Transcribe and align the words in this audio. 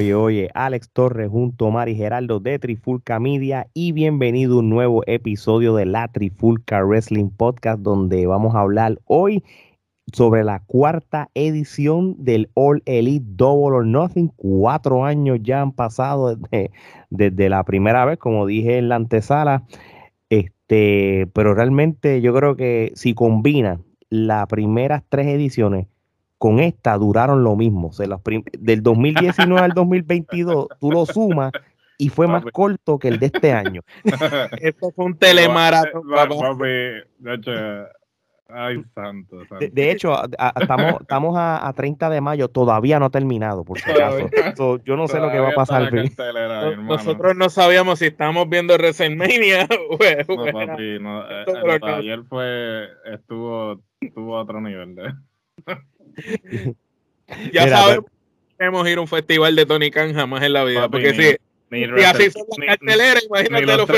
Oye, 0.00 0.14
oye, 0.14 0.50
Alex 0.54 0.88
Torres 0.94 1.28
junto 1.28 1.66
a 1.66 1.70
Mari 1.70 1.94
Geraldo 1.94 2.40
de 2.40 2.58
Trifulca 2.58 3.20
Media 3.20 3.66
y 3.74 3.92
bienvenido 3.92 4.56
a 4.56 4.60
un 4.60 4.70
nuevo 4.70 5.02
episodio 5.06 5.74
de 5.74 5.84
la 5.84 6.08
Trifulca 6.08 6.82
Wrestling 6.82 7.28
Podcast 7.28 7.80
donde 7.80 8.26
vamos 8.26 8.54
a 8.54 8.60
hablar 8.60 8.98
hoy 9.04 9.44
sobre 10.10 10.42
la 10.42 10.60
cuarta 10.60 11.28
edición 11.34 12.16
del 12.18 12.48
All 12.54 12.82
Elite 12.86 13.26
Double 13.28 13.76
or 13.76 13.86
Nothing. 13.86 14.28
Cuatro 14.36 15.04
años 15.04 15.38
ya 15.42 15.60
han 15.60 15.72
pasado 15.72 16.34
desde, 16.34 16.70
desde 17.10 17.50
la 17.50 17.62
primera 17.64 18.06
vez, 18.06 18.16
como 18.16 18.46
dije 18.46 18.78
en 18.78 18.88
la 18.88 18.96
antesala. 18.96 19.64
Este, 20.30 21.28
pero 21.34 21.52
realmente 21.52 22.22
yo 22.22 22.34
creo 22.34 22.56
que 22.56 22.92
si 22.94 23.12
combina 23.12 23.82
las 24.08 24.46
primeras 24.46 25.02
tres 25.10 25.26
ediciones 25.26 25.88
con 26.40 26.58
esta 26.58 26.96
duraron 26.96 27.44
lo 27.44 27.54
mismo. 27.54 27.88
O 27.88 27.92
sea, 27.92 28.06
del 28.58 28.82
2019 28.82 29.60
al 29.60 29.72
2022, 29.72 30.68
tú 30.80 30.90
lo 30.90 31.04
sumas 31.04 31.52
y 31.98 32.08
fue 32.08 32.26
más 32.26 32.42
corto 32.50 32.98
que 32.98 33.08
el 33.08 33.18
de 33.18 33.26
este 33.26 33.52
año. 33.52 33.82
Esto 34.58 34.90
fue 34.90 35.04
un 35.04 35.18
telemaratón. 35.18 36.02
Ay, 38.48 38.82
santo. 38.94 39.36
De, 39.60 39.90
hecho, 39.90 40.16
estamos, 40.58 41.02
estamos 41.02 41.34
a, 41.36 41.70
30 41.76 42.08
de 42.08 42.22
mayo, 42.22 42.48
todavía 42.48 42.98
no 42.98 43.04
ha 43.04 43.10
terminado, 43.10 43.62
por 43.62 43.78
si 43.78 43.90
acaso. 43.90 44.82
yo 44.82 44.96
no 44.96 45.08
sé 45.08 45.20
lo 45.20 45.30
que 45.30 45.40
va 45.40 45.50
a 45.50 45.54
pasar. 45.54 45.92
nosotros 46.78 47.36
no 47.36 47.50
sabíamos 47.50 47.98
si 47.98 48.06
estábamos 48.06 48.48
viendo 48.48 48.74
WrestleMania. 48.76 49.68
no, 50.26 50.52
papi, 50.52 50.98
no, 51.00 51.22
eh, 51.30 51.80
ayer 51.82 52.22
fue, 52.24 52.88
estuvo, 53.12 53.82
estuvo 54.00 54.38
a 54.38 54.42
otro 54.42 54.62
nivel. 54.62 54.94
De... 54.94 55.12
ya 57.52 57.68
sabemos 57.68 58.04
que 58.04 58.56
queremos 58.58 58.88
ir 58.88 58.98
a 58.98 59.00
un 59.00 59.08
festival 59.08 59.56
de 59.56 59.66
Tony 59.66 59.90
Khan 59.90 60.14
jamás 60.14 60.42
en 60.42 60.52
la 60.52 60.64
vida. 60.64 60.88
porque 60.88 61.14
si, 61.14 61.36
ni 61.70 61.84
así 62.02 62.30
son 62.30 62.44
las 62.58 62.78
carteleras, 62.78 63.24
imagínate 63.24 63.66
los, 63.76 63.88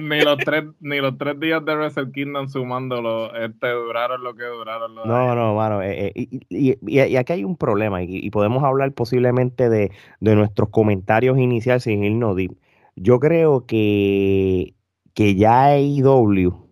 Ni 0.00 0.20
los, 0.22 0.38
tres, 0.38 0.64
ni 0.80 1.00
los 1.00 1.18
tres 1.18 1.38
días 1.38 1.62
de 1.64 1.76
Wrestle 1.76 2.10
Kingdom 2.12 2.48
sumándolo, 2.48 3.34
este, 3.34 3.68
duraron 3.68 4.24
lo 4.24 4.34
que 4.34 4.44
duraron. 4.44 4.94
Los 4.94 5.06
no, 5.06 5.34
no, 5.34 5.54
mano. 5.54 5.82
Eh, 5.82 6.12
eh, 6.14 6.28
y, 6.48 6.78
y, 6.86 7.16
aquí 7.16 7.32
hay 7.34 7.44
un 7.44 7.56
problema 7.56 8.02
y, 8.02 8.30
podemos 8.30 8.64
hablar 8.64 8.92
posiblemente 8.92 9.68
de, 9.68 9.90
de 10.20 10.34
nuestros 10.34 10.70
comentarios 10.70 11.38
iniciales 11.38 11.82
sin 11.82 12.04
irnos 12.04 12.36
deep. 12.36 12.56
Yo 12.96 13.20
creo 13.20 13.66
que, 13.66 14.74
que 15.12 15.34
ya 15.34 15.66
AEW 15.66 16.69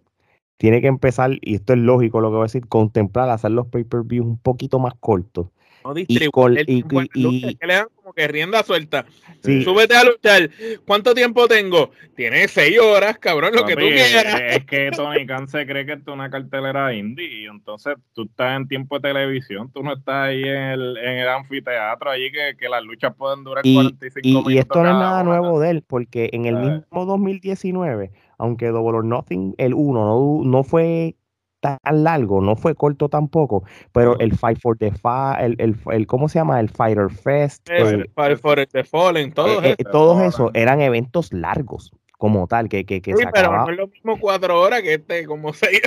tiene 0.59 0.81
que 0.81 0.89
empezar, 0.89 1.39
y 1.41 1.55
esto 1.55 1.73
es 1.73 1.79
lógico 1.79 2.21
lo 2.21 2.29
que 2.29 2.37
voy 2.37 2.43
a 2.43 2.47
decir, 2.47 2.67
contemplar 2.67 3.31
hacer 3.31 3.53
los 3.53 3.69
pay-per-views 3.69 4.27
un 4.27 4.39
poquito 4.39 4.79
más 4.79 4.93
cortos. 5.01 5.47
No 5.85 5.95
y, 5.97 6.07
y, 6.09 7.55
que 7.55 7.67
le 7.67 7.75
dan 7.75 7.87
como 7.95 8.13
que 8.13 8.29
rienda 8.29 8.63
suelta. 8.63 9.07
Súbete 9.43 9.95
a 9.95 10.05
luchar. 10.05 10.51
¿Cuánto 10.85 11.15
tiempo 11.15 11.47
tengo? 11.47 11.93
Tienes 12.17 12.51
seis 12.51 12.79
horas, 12.79 13.19
cabrón, 13.19 13.55
lo 13.55 13.65
que 13.65 13.75
tú 13.75 13.83
quieras. 13.83 14.43
Es, 14.49 14.65
que 14.65 14.91
Tony 14.91 15.25
Khan 15.25 15.47
se 15.49 15.65
cree 15.65 15.87
que 15.87 15.93
esto 15.93 16.11
es 16.11 16.15
una 16.15 16.29
cartelera 16.29 16.93
indie 16.93 17.43
y 17.43 17.45
entonces 17.47 17.95
tú 18.13 18.25
estás 18.25 18.57
en 18.57 18.67
tiempo 18.67 18.99
de 18.99 19.09
televisión, 19.09 19.71
tú 19.73 19.83
no 19.83 19.95
estás 19.95 20.29
ahí 20.29 20.43
en 20.43 20.57
el, 20.57 20.97
en 20.99 21.19
el 21.19 21.29
anfiteatro, 21.29 22.11
allí 22.11 22.33
que, 22.33 22.57
que, 22.59 22.69
las 22.69 22.83
luchas 22.83 23.15
pueden 23.17 23.45
durar 23.45 23.63
45 23.63 24.29
minutos. 24.29 24.53
Y 24.53 24.59
esto 24.59 24.83
no 24.83 24.91
es 24.91 24.97
nada 24.97 25.23
nuevo 25.23 25.61
de 25.61 25.71
él, 25.71 25.85
porque 25.87 26.29
en 26.33 26.47
el 26.47 26.57
mismo 26.57 27.07
2019 27.07 28.11
aunque 28.39 28.69
Double 28.69 28.97
or 28.97 29.05
Nothing, 29.05 29.55
el 29.59 29.75
1 29.75 30.05
no, 30.05 30.45
no 30.45 30.65
fue 30.65 31.17
tan 31.61 31.79
largo, 32.05 32.41
no 32.41 32.57
fue 32.57 32.75
corto 32.75 33.09
tampoco, 33.09 33.65
pero 33.93 34.19
el 34.21 34.37
Fight 34.37 34.59
for 34.61 34.77
the 34.79 34.93
Fa, 34.93 35.35
el, 35.35 35.57
el, 35.59 35.77
el, 35.93 36.07
¿cómo 36.07 36.29
se 36.29 36.39
llama? 36.39 36.61
El 36.61 36.69
Fighter 36.69 37.11
Fest. 37.11 37.69
El, 37.69 38.09
Fight 38.15 38.39
for 38.39 38.65
the 38.67 38.85
Fallen, 38.85 39.33
todos 39.33 39.65
eh, 39.65 39.75
eh, 39.77 39.85
Todos 39.91 40.23
esos 40.23 40.51
eran 40.55 40.81
eventos 40.81 41.33
largos 41.33 41.93
como 42.17 42.49
tal, 42.49 42.69
que, 42.69 42.85
que, 42.85 43.01
que 43.01 43.17
sí, 43.17 43.25
pero 43.33 43.53
no 43.53 43.71
es 43.71 43.77
lo 43.77 43.87
mismo 43.87 44.19
cuatro 44.19 44.61
horas 44.61 44.83
que 44.83 44.95
este, 44.95 45.25
como 45.25 45.53
seis. 45.53 45.81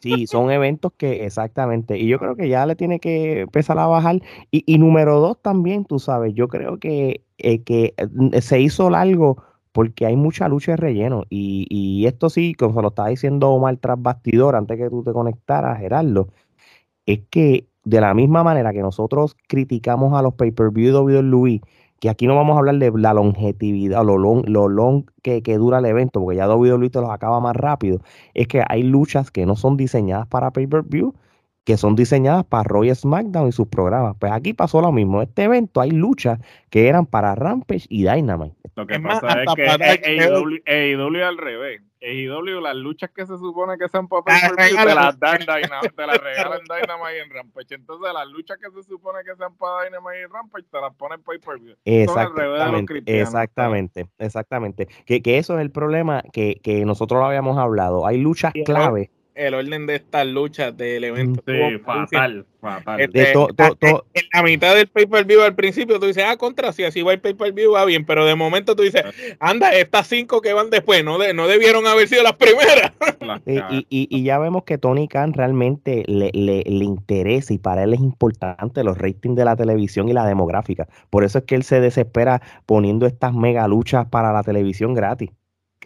Sí, 0.00 0.26
son 0.26 0.50
eventos 0.50 0.92
que, 0.96 1.24
exactamente, 1.24 1.96
y 1.96 2.08
yo 2.08 2.18
creo 2.18 2.34
que 2.34 2.48
ya 2.48 2.66
le 2.66 2.74
tiene 2.74 2.98
que 2.98 3.42
empezar 3.42 3.78
a 3.78 3.86
bajar. 3.86 4.16
Y, 4.50 4.64
y 4.66 4.78
número 4.78 5.20
dos 5.20 5.40
también, 5.40 5.84
tú 5.84 6.00
sabes, 6.00 6.34
yo 6.34 6.48
creo 6.48 6.78
que, 6.78 7.22
eh, 7.38 7.62
que 7.62 7.94
se 8.40 8.60
hizo 8.60 8.90
largo 8.90 9.42
porque 9.76 10.06
hay 10.06 10.16
mucha 10.16 10.48
lucha 10.48 10.72
de 10.72 10.76
relleno. 10.78 11.24
Y, 11.28 11.66
y 11.68 12.06
esto 12.06 12.30
sí, 12.30 12.54
como 12.54 12.72
se 12.72 12.80
lo 12.80 12.88
estaba 12.88 13.08
diciendo 13.08 13.50
Omar 13.50 13.76
tras 13.76 14.00
bastidor, 14.00 14.56
antes 14.56 14.78
que 14.78 14.88
tú 14.88 15.02
te 15.04 15.12
conectaras, 15.12 15.78
Gerardo, 15.78 16.28
es 17.04 17.20
que 17.28 17.68
de 17.84 18.00
la 18.00 18.14
misma 18.14 18.42
manera 18.42 18.72
que 18.72 18.80
nosotros 18.80 19.36
criticamos 19.48 20.14
a 20.14 20.22
los 20.22 20.32
pay-per-view 20.32 20.94
de 20.94 21.20
WWE, 21.20 21.60
que 22.00 22.08
aquí 22.08 22.26
no 22.26 22.36
vamos 22.36 22.56
a 22.56 22.60
hablar 22.60 22.76
de 22.76 22.90
la 22.96 23.12
longevidad, 23.12 24.02
lo 24.02 24.16
long, 24.16 24.48
lo 24.48 24.66
long 24.66 25.04
que, 25.22 25.42
que, 25.42 25.58
dura 25.58 25.80
el 25.80 25.84
evento, 25.84 26.22
porque 26.22 26.38
ya 26.38 26.48
WWE 26.48 26.88
te 26.88 27.02
los 27.02 27.10
acaba 27.10 27.38
más 27.40 27.54
rápido, 27.54 28.00
es 28.32 28.48
que 28.48 28.62
hay 28.66 28.82
luchas 28.82 29.30
que 29.30 29.44
no 29.44 29.56
son 29.56 29.76
diseñadas 29.76 30.26
para 30.26 30.52
pay-per-view, 30.52 31.12
que 31.66 31.76
son 31.76 31.96
diseñadas 31.96 32.44
para 32.44 32.62
Roy 32.62 32.94
SmackDown 32.94 33.48
y 33.48 33.52
sus 33.52 33.66
programas. 33.66 34.14
Pues 34.20 34.30
aquí 34.30 34.54
pasó 34.54 34.80
lo 34.80 34.92
mismo. 34.92 35.20
Este 35.20 35.42
evento 35.42 35.80
hay 35.80 35.90
luchas 35.90 36.38
que 36.70 36.86
eran 36.86 37.06
para 37.06 37.34
Rampage 37.34 37.86
y 37.88 38.04
Dynamite. 38.04 38.54
Lo 38.76 38.86
que 38.86 39.00
pasa 39.00 39.42
es 39.42 39.52
que 39.56 39.66
AEW, 40.64 41.24
al 41.24 41.38
revés. 41.38 41.82
AEW, 42.00 42.60
las 42.60 42.76
luchas 42.76 43.10
que 43.10 43.26
se 43.26 43.36
supone 43.38 43.76
que 43.78 43.88
sean 43.88 44.06
para 44.06 44.22
pay 44.22 44.76
te 44.76 44.94
las 44.94 45.18
dan 45.18 45.40
Dynamite, 45.40 45.88
te 45.96 46.06
las 46.06 46.18
regalan 46.18 46.60
Dynamite 46.60 47.20
en 47.20 47.30
Rampage. 47.30 47.74
Entonces 47.74 48.12
las 48.14 48.28
luchas 48.28 48.58
que 48.58 48.70
se 48.70 48.88
supone 48.88 49.24
que 49.24 49.34
sean 49.34 49.56
para 49.56 49.86
Dynamite 49.86 50.20
y 50.20 50.26
Rampage 50.26 50.66
te 50.70 50.80
las 50.80 50.94
ponen 50.94 51.20
pay 51.22 51.38
per 51.38 51.58
view. 51.58 51.74
Exactamente, 51.84 53.02
exactamente, 53.06 54.06
exactamente. 54.18 54.88
Que, 55.04 55.20
que 55.20 55.38
eso 55.38 55.58
es 55.58 55.62
el 55.62 55.72
problema 55.72 56.22
que, 56.32 56.60
que 56.62 56.84
nosotros 56.84 57.18
lo 57.18 57.26
habíamos 57.26 57.58
hablado. 57.58 58.06
Hay 58.06 58.18
luchas 58.18 58.52
clave 58.64 59.10
el 59.36 59.54
orden 59.54 59.86
de 59.86 59.96
estas 59.96 60.26
luchas 60.26 60.76
del 60.76 61.04
evento. 61.04 61.42
Sí, 61.46 61.78
fatal, 61.84 62.46
fatal. 62.60 63.00
Este, 63.00 63.32
en 63.32 64.24
la 64.32 64.42
mitad 64.42 64.74
del 64.74 64.88
pay-per-view 64.88 65.42
al 65.42 65.54
principio 65.54 66.00
tú 66.00 66.06
dices, 66.06 66.24
ah, 66.26 66.36
contra, 66.36 66.72
si 66.72 66.84
así 66.84 67.02
va 67.02 67.12
el 67.12 67.20
pay-per-view 67.20 67.72
va 67.72 67.84
bien, 67.84 68.04
pero 68.04 68.24
de 68.24 68.34
momento 68.34 68.74
tú 68.74 68.82
dices, 68.82 69.04
anda, 69.38 69.74
estas 69.74 70.06
cinco 70.06 70.40
que 70.40 70.52
van 70.54 70.70
después 70.70 71.04
no, 71.04 71.18
no 71.32 71.46
debieron 71.46 71.86
haber 71.86 72.08
sido 72.08 72.22
las 72.22 72.34
primeras. 72.34 72.92
y, 73.46 73.86
y, 73.90 74.08
y, 74.10 74.22
ya 74.24 74.38
vemos 74.38 74.64
que 74.64 74.78
Tony 74.78 75.06
Khan 75.06 75.34
realmente 75.34 76.02
le, 76.06 76.30
le, 76.32 76.62
le, 76.62 76.84
interesa 76.84 77.52
y 77.52 77.58
para 77.58 77.84
él 77.84 77.92
es 77.92 78.00
importante 78.00 78.82
los 78.84 78.96
ratings 78.96 79.36
de 79.36 79.44
la 79.44 79.56
televisión 79.56 80.08
y 80.08 80.14
la 80.14 80.26
demográfica. 80.26 80.88
Por 81.10 81.24
eso 81.24 81.38
es 81.38 81.44
que 81.44 81.54
él 81.54 81.62
se 81.62 81.80
desespera 81.80 82.40
poniendo 82.64 83.06
estas 83.06 83.34
mega 83.34 83.68
luchas 83.68 84.06
para 84.06 84.32
la 84.32 84.42
televisión 84.42 84.94
gratis. 84.94 85.30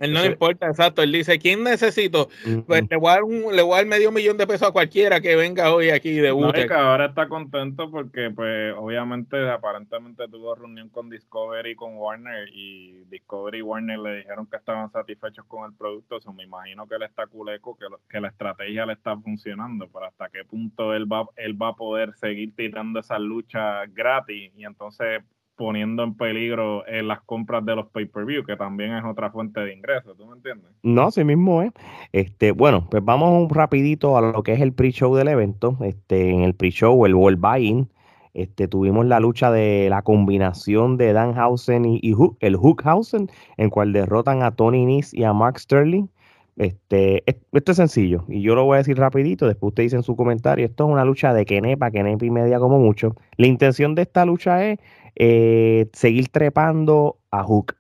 Él 0.01 0.15
no 0.15 0.23
le 0.23 0.29
importa, 0.29 0.67
exacto. 0.67 1.03
Él 1.03 1.13
dice, 1.13 1.39
¿quién 1.39 1.63
necesito? 1.63 2.29
Pues 2.67 2.85
le 2.89 2.97
voy, 2.97 3.11
a 3.11 3.15
dar 3.15 3.23
un, 3.23 3.55
le 3.55 3.63
voy 3.63 3.75
a 3.75 3.77
dar 3.77 3.87
medio 3.87 4.11
millón 4.11 4.39
de 4.39 4.47
pesos 4.47 4.69
a 4.69 4.73
cualquiera 4.73 5.21
que 5.21 5.37
venga 5.37 5.75
hoy 5.75 5.91
aquí 5.91 6.15
de 6.15 6.31
no, 6.31 6.53
que 6.53 6.73
ahora 6.73 7.07
está 7.07 7.29
contento 7.29 7.91
porque, 7.91 8.31
pues, 8.31 8.75
obviamente, 8.77 9.49
aparentemente 9.51 10.27
tuvo 10.29 10.55
reunión 10.55 10.89
con 10.89 11.11
Discovery 11.11 11.73
y 11.73 11.75
con 11.75 11.97
Warner 11.97 12.49
y 12.53 13.05
Discovery 13.11 13.59
y 13.59 13.63
Warner 13.63 13.99
le 13.99 14.17
dijeron 14.19 14.47
que 14.47 14.57
estaban 14.57 14.91
satisfechos 14.91 15.45
con 15.47 15.71
el 15.71 15.77
producto. 15.77 16.19
O 16.25 16.33
me 16.33 16.45
imagino 16.45 16.87
que 16.87 16.95
él 16.95 17.03
está 17.03 17.27
culeco, 17.27 17.77
que, 17.77 17.87
que 18.09 18.21
la 18.21 18.29
estrategia 18.29 18.87
le 18.87 18.95
está 18.95 19.17
funcionando, 19.19 19.89
pero 19.93 20.07
hasta 20.07 20.31
qué 20.31 20.45
punto 20.45 20.95
él 20.95 21.11
va, 21.11 21.27
él 21.37 21.61
va 21.61 21.69
a 21.69 21.77
poder 21.77 22.15
seguir 22.15 22.55
tirando 22.57 23.01
esa 23.01 23.19
lucha 23.19 23.85
gratis 23.87 24.53
y 24.57 24.65
entonces 24.65 25.23
poniendo 25.61 26.03
en 26.03 26.15
peligro 26.15 26.87
en 26.89 27.07
las 27.07 27.21
compras 27.21 27.63
de 27.67 27.77
los 27.77 27.87
pay-per-view, 27.89 28.45
que 28.47 28.57
también 28.57 28.95
es 28.95 29.05
otra 29.05 29.31
fuente 29.31 29.61
de 29.61 29.75
ingresos, 29.75 30.17
¿tú 30.17 30.25
me 30.25 30.37
entiendes? 30.37 30.71
No, 30.83 31.09
así 31.09 31.23
mismo 31.23 31.61
es. 31.61 31.71
Este, 32.13 32.53
bueno, 32.53 32.89
pues 32.91 33.05
vamos 33.05 33.43
un 33.43 33.55
rapidito 33.55 34.17
a 34.17 34.23
lo 34.23 34.43
que 34.43 34.55
es 34.55 34.61
el 34.63 34.73
pre-show 34.73 35.15
del 35.15 35.29
evento. 35.29 35.77
Este, 35.83 36.31
en 36.31 36.41
el 36.45 36.55
pre-show, 36.55 37.05
el 37.05 37.15
World 37.15 37.41
Buy-In, 37.41 37.91
este, 38.33 38.69
tuvimos 38.69 39.05
la 39.05 39.21
lucha 39.21 39.51
de 39.51 39.89
la 39.91 40.01
combinación 40.01 40.97
de 40.97 41.13
Danhausen 41.13 41.85
y, 41.85 42.01
y 42.03 42.15
Hook, 42.15 42.39
el 42.41 42.57
Hookhausen, 42.57 43.29
en 43.59 43.69
cual 43.69 43.93
derrotan 43.93 44.43
a 44.43 44.53
Tony 44.53 44.87
Nese 44.87 45.19
y 45.19 45.25
a 45.25 45.35
Mark 45.35 45.59
Sterling. 45.59 46.07
Este, 46.57 47.23
esto 47.27 47.73
es 47.73 47.77
sencillo 47.77 48.25
y 48.29 48.43
yo 48.43 48.55
lo 48.55 48.67
voy 48.67 48.75
a 48.75 48.79
decir 48.79 48.99
rapidito, 48.99 49.47
después 49.47 49.71
usted 49.71 49.85
dice 49.85 49.97
en 49.97 50.03
su 50.03 50.15
comentario, 50.15 50.67
esto 50.67 50.85
es 50.85 50.93
una 50.93 51.07
lucha 51.07 51.33
de 51.33 51.47
Kenepa, 51.47 51.91
Kenepa 51.91 52.27
y 52.27 52.31
media 52.31 52.59
como 52.59 52.79
mucho. 52.79 53.17
La 53.39 53.47
intención 53.47 53.95
de 53.95 54.03
esta 54.03 54.27
lucha 54.27 54.63
es 54.67 54.79
eh, 55.23 55.91
seguir 55.93 56.29
trepando 56.29 57.19
a 57.31 57.45
Hook. 57.45 57.77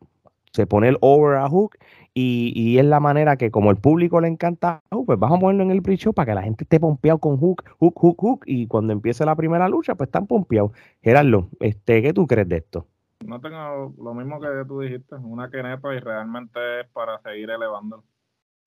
Se 0.52 0.66
pone 0.66 0.88
el 0.88 0.98
over 1.00 1.38
a 1.38 1.48
Hook 1.48 1.78
y, 2.12 2.52
y, 2.54 2.78
es 2.78 2.84
la 2.84 3.00
manera 3.00 3.36
que 3.36 3.50
como 3.50 3.70
el 3.70 3.78
público 3.78 4.20
le 4.20 4.28
encanta 4.28 4.82
Hook, 4.90 5.06
pues 5.06 5.18
vamos 5.18 5.38
a 5.38 5.40
ponerlo 5.40 5.62
en 5.62 5.70
el 5.70 5.80
pre-show 5.80 6.12
para 6.12 6.26
que 6.26 6.34
la 6.34 6.42
gente 6.42 6.64
esté 6.64 6.78
pompeado 6.78 7.18
con 7.18 7.38
Hook, 7.38 7.64
Hook, 7.78 7.94
Hook, 7.98 8.16
Hook 8.20 8.40
y 8.44 8.66
cuando 8.66 8.92
empiece 8.92 9.24
la 9.24 9.36
primera 9.36 9.70
lucha 9.70 9.94
pues 9.94 10.08
están 10.08 10.26
pompeados. 10.26 10.72
Gerardo, 11.02 11.48
este, 11.60 12.02
¿qué 12.02 12.12
tú 12.12 12.26
crees 12.26 12.46
de 12.46 12.58
esto? 12.58 12.86
No 13.24 13.40
tengo 13.40 13.94
lo 13.96 14.12
mismo 14.12 14.38
que 14.38 14.48
tú 14.68 14.80
dijiste, 14.80 15.14
una 15.14 15.50
quenepa 15.50 15.94
y 15.94 16.00
realmente 16.00 16.80
es 16.80 16.88
para 16.88 17.22
seguir 17.22 17.48
elevando. 17.48 18.04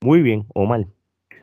Muy 0.01 0.23
bien, 0.23 0.47
Omar. 0.55 0.87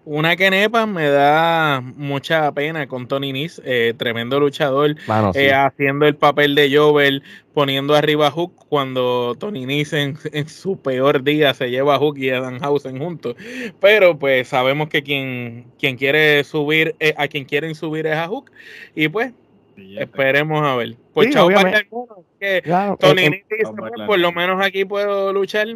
Una 0.04 0.36
que 0.36 0.50
nepa 0.50 0.86
me 0.86 1.08
da 1.08 1.80
mucha 1.80 2.50
pena 2.52 2.86
con 2.86 3.06
Tony 3.06 3.32
Nis, 3.32 3.60
eh, 3.64 3.94
tremendo 3.96 4.40
luchador, 4.40 4.96
eh, 5.34 5.52
haciendo 5.52 6.06
el 6.06 6.16
papel 6.16 6.54
de 6.54 6.74
Jovel, 6.74 7.22
poniendo 7.52 7.94
arriba 7.94 8.28
a 8.28 8.30
Hook 8.30 8.54
cuando 8.68 9.36
Tony 9.38 9.66
Nis 9.66 9.92
en, 9.92 10.16
su 10.48 10.80
peor 10.80 11.22
día 11.22 11.52
se 11.54 11.70
lleva 11.70 11.96
a 11.96 11.98
Hook 11.98 12.18
y 12.18 12.30
a 12.30 12.40
Danhausen 12.40 12.98
juntos. 12.98 13.36
Pero 13.80 14.18
pues 14.18 14.48
sabemos 14.48 14.88
que 14.88 15.02
quien, 15.02 15.66
quien 15.78 15.96
quiere 15.96 16.44
subir, 16.44 16.94
eh, 17.00 17.14
a 17.16 17.28
quien 17.28 17.44
quieren 17.44 17.74
subir 17.74 18.06
es 18.06 18.16
a 18.16 18.26
Hook. 18.28 18.50
Y 18.94 19.08
pues 19.08 19.32
esperemos 19.98 20.62
a 20.62 20.76
ver. 20.76 20.96
Pues 21.12 21.30
chao 21.30 21.48
para 21.48 21.82
que 22.40 22.62
Tony 22.98 23.42
pues, 23.48 24.06
por 24.06 24.18
lo 24.18 24.32
menos 24.32 24.64
aquí 24.64 24.84
puedo 24.84 25.32
luchar. 25.32 25.68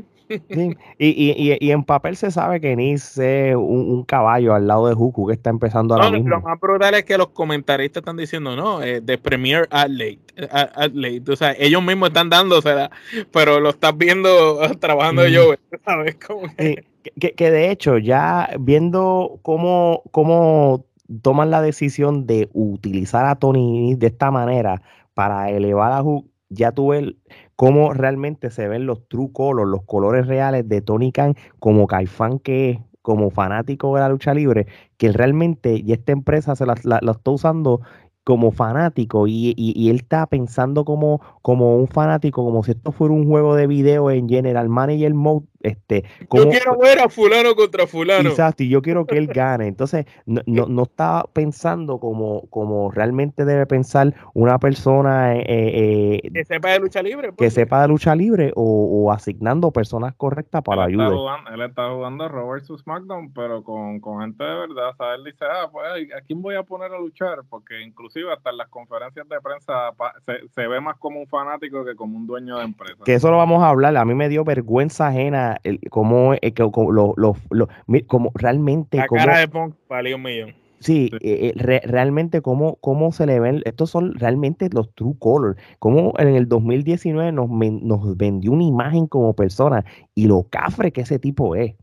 Y, 0.98 1.08
y, 1.08 1.56
y, 1.60 1.70
en 1.70 1.84
papel 1.84 2.16
se 2.16 2.30
sabe 2.30 2.60
que 2.60 2.74
Nis 2.76 3.18
es 3.18 3.54
un, 3.54 4.04
caballo 4.04 4.54
al 4.54 4.66
lado 4.66 4.88
de 4.88 4.94
Huku 4.94 5.26
que 5.26 5.34
está 5.34 5.50
empezando 5.50 5.94
ahora 5.94 6.10
mismo. 6.10 6.30
Lo 6.30 6.40
más 6.40 6.58
brutal 6.58 6.94
es 6.94 7.04
que 7.04 7.18
los 7.18 7.28
comentaristas 7.28 8.00
están 8.00 8.16
diciendo, 8.16 8.56
no, 8.56 8.82
eh, 8.82 9.00
de 9.02 9.18
Premier 9.18 9.68
Athlete, 9.70 10.22
Athlete. 10.50 11.30
O 11.30 11.36
sea, 11.36 11.54
ellos 11.58 11.82
mismos 11.82 12.08
están 12.08 12.30
dándosela, 12.30 12.90
pero 13.32 13.60
lo 13.60 13.70
estás 13.70 13.96
viendo 13.96 14.58
trabajando 14.80 15.28
yo, 15.28 15.54
¿sabes? 15.84 16.16
que... 16.16 17.32
que, 17.32 17.50
de 17.50 17.70
hecho, 17.70 17.98
ya 17.98 18.48
viendo 18.58 19.38
cómo, 19.42 20.02
cómo 20.10 20.86
toman 21.22 21.50
la 21.50 21.62
decisión 21.62 22.26
de 22.26 22.48
utilizar 22.52 23.26
a 23.26 23.36
Tony 23.36 23.94
de 23.96 24.06
esta 24.06 24.30
manera 24.30 24.82
para 25.14 25.50
elevar 25.50 25.92
a 25.92 26.02
Hook, 26.02 26.30
ya 26.48 26.72
tuve 26.72 27.16
cómo 27.56 27.92
realmente 27.92 28.50
se 28.50 28.68
ven 28.68 28.86
los 28.86 29.06
true 29.08 29.30
colors, 29.32 29.70
los 29.70 29.82
colores 29.84 30.26
reales 30.26 30.68
de 30.68 30.80
Tony 30.80 31.12
Khan 31.12 31.34
como 31.58 31.86
Caifán 31.86 32.38
que 32.38 32.70
es, 32.70 32.78
como 33.02 33.30
fanático 33.30 33.94
de 33.94 34.00
la 34.00 34.08
lucha 34.08 34.32
libre, 34.32 34.66
que 34.96 35.12
realmente 35.12 35.82
y 35.84 35.92
esta 35.92 36.12
empresa 36.12 36.56
se 36.56 36.64
la, 36.64 36.72
está 36.72 37.30
usando 37.30 37.82
como 38.24 38.50
fanático 38.50 39.26
y, 39.26 39.52
y, 39.58 39.90
él 39.90 39.96
está 39.96 40.26
pensando 40.26 40.86
como, 40.86 41.20
como 41.42 41.76
un 41.76 41.86
fanático, 41.86 42.42
como 42.42 42.64
si 42.64 42.70
esto 42.70 42.92
fuera 42.92 43.12
un 43.12 43.28
juego 43.28 43.54
de 43.56 43.66
video 43.66 44.10
en 44.10 44.26
General 44.26 44.70
Manager 44.70 45.12
Mode 45.12 45.44
este, 45.64 46.04
yo 46.30 46.48
quiero 46.50 46.78
ver 46.78 47.00
a 47.00 47.08
fulano 47.08 47.54
contra 47.54 47.86
fulano. 47.86 48.28
Exacto, 48.28 48.62
y 48.62 48.68
yo 48.68 48.82
quiero 48.82 49.06
que 49.06 49.16
él 49.16 49.26
gane. 49.28 49.66
Entonces, 49.66 50.04
no, 50.26 50.42
no, 50.46 50.82
está 50.94 51.24
pensando 51.32 51.98
como, 51.98 52.46
como 52.50 52.90
realmente 52.90 53.44
debe 53.44 53.66
pensar 53.66 54.14
una 54.34 54.58
persona 54.58 55.34
eh, 55.36 55.44
eh, 55.46 56.20
eh, 56.22 56.30
que 56.32 56.44
sepa 56.44 56.70
de 56.70 56.80
lucha 56.80 57.02
libre. 57.02 57.28
Que 57.28 57.34
pues. 57.34 57.54
sepa 57.54 57.80
de 57.80 57.88
lucha 57.88 58.14
libre 58.14 58.52
o, 58.54 59.10
asignando 59.10 59.70
personas 59.70 60.14
correctas 60.14 60.62
para 60.62 60.84
ayudar. 60.84 61.12
Él 61.52 61.62
está 61.62 61.90
jugando 61.90 62.28
Robert 62.28 62.64
su 62.64 62.76
SmackDown, 62.76 63.32
pero 63.32 63.62
con, 63.62 64.00
gente 64.20 64.44
de 64.44 64.54
verdad. 64.54 64.90
O 64.90 64.96
sea, 64.96 65.14
él 65.14 65.24
dice, 65.24 65.44
ah, 65.44 65.68
pues, 65.72 65.86
¿a 66.14 66.20
quién 66.26 66.42
voy 66.42 66.56
a 66.56 66.62
poner 66.62 66.92
a 66.92 66.98
luchar? 66.98 67.38
Porque 67.48 67.80
inclusive 67.82 68.32
hasta 68.32 68.50
en 68.50 68.58
las 68.58 68.68
conferencias 68.68 69.26
de 69.28 69.40
prensa 69.40 69.92
se, 70.26 70.46
se 70.48 70.66
ve 70.66 70.80
más 70.80 70.98
como 70.98 71.20
un 71.20 71.26
fanático 71.26 71.84
que 71.84 71.94
como 71.94 72.18
un 72.18 72.26
dueño 72.26 72.58
de 72.58 72.64
empresa. 72.64 73.02
Que 73.04 73.14
eso 73.14 73.30
lo 73.30 73.38
vamos 73.38 73.62
a 73.62 73.68
hablar. 73.70 73.96
A 73.96 74.04
mí 74.04 74.14
me 74.14 74.28
dio 74.28 74.44
vergüenza 74.44 75.08
ajena 75.08 75.53
el, 75.62 75.80
cómo, 75.90 76.34
eh, 76.34 76.52
como, 76.54 76.92
lo, 76.92 77.14
lo, 77.16 77.68
como 78.06 78.30
realmente... 78.34 78.98
La 78.98 79.06
cara 79.06 79.38
de 79.38 79.48
Punk 79.48 79.74
valió 79.88 80.16
un 80.16 80.22
millón. 80.22 80.54
Sí, 80.84 81.10
eh, 81.22 81.52
eh, 81.56 81.80
realmente 81.86 82.42
cómo, 82.42 82.76
cómo 82.76 83.10
se 83.10 83.24
le 83.24 83.40
ven, 83.40 83.62
estos 83.64 83.88
son 83.88 84.14
realmente 84.16 84.68
los 84.70 84.92
true 84.94 85.14
colors, 85.18 85.58
cómo 85.78 86.12
en 86.18 86.28
el 86.34 86.46
2019 86.46 87.32
nos, 87.32 87.48
nos 87.48 88.16
vendió 88.18 88.52
una 88.52 88.64
imagen 88.64 89.06
como 89.06 89.34
persona 89.34 89.82
y 90.14 90.26
lo 90.26 90.42
cafre 90.50 90.92
que 90.92 91.00
ese 91.00 91.18
tipo 91.18 91.56
es. 91.56 91.74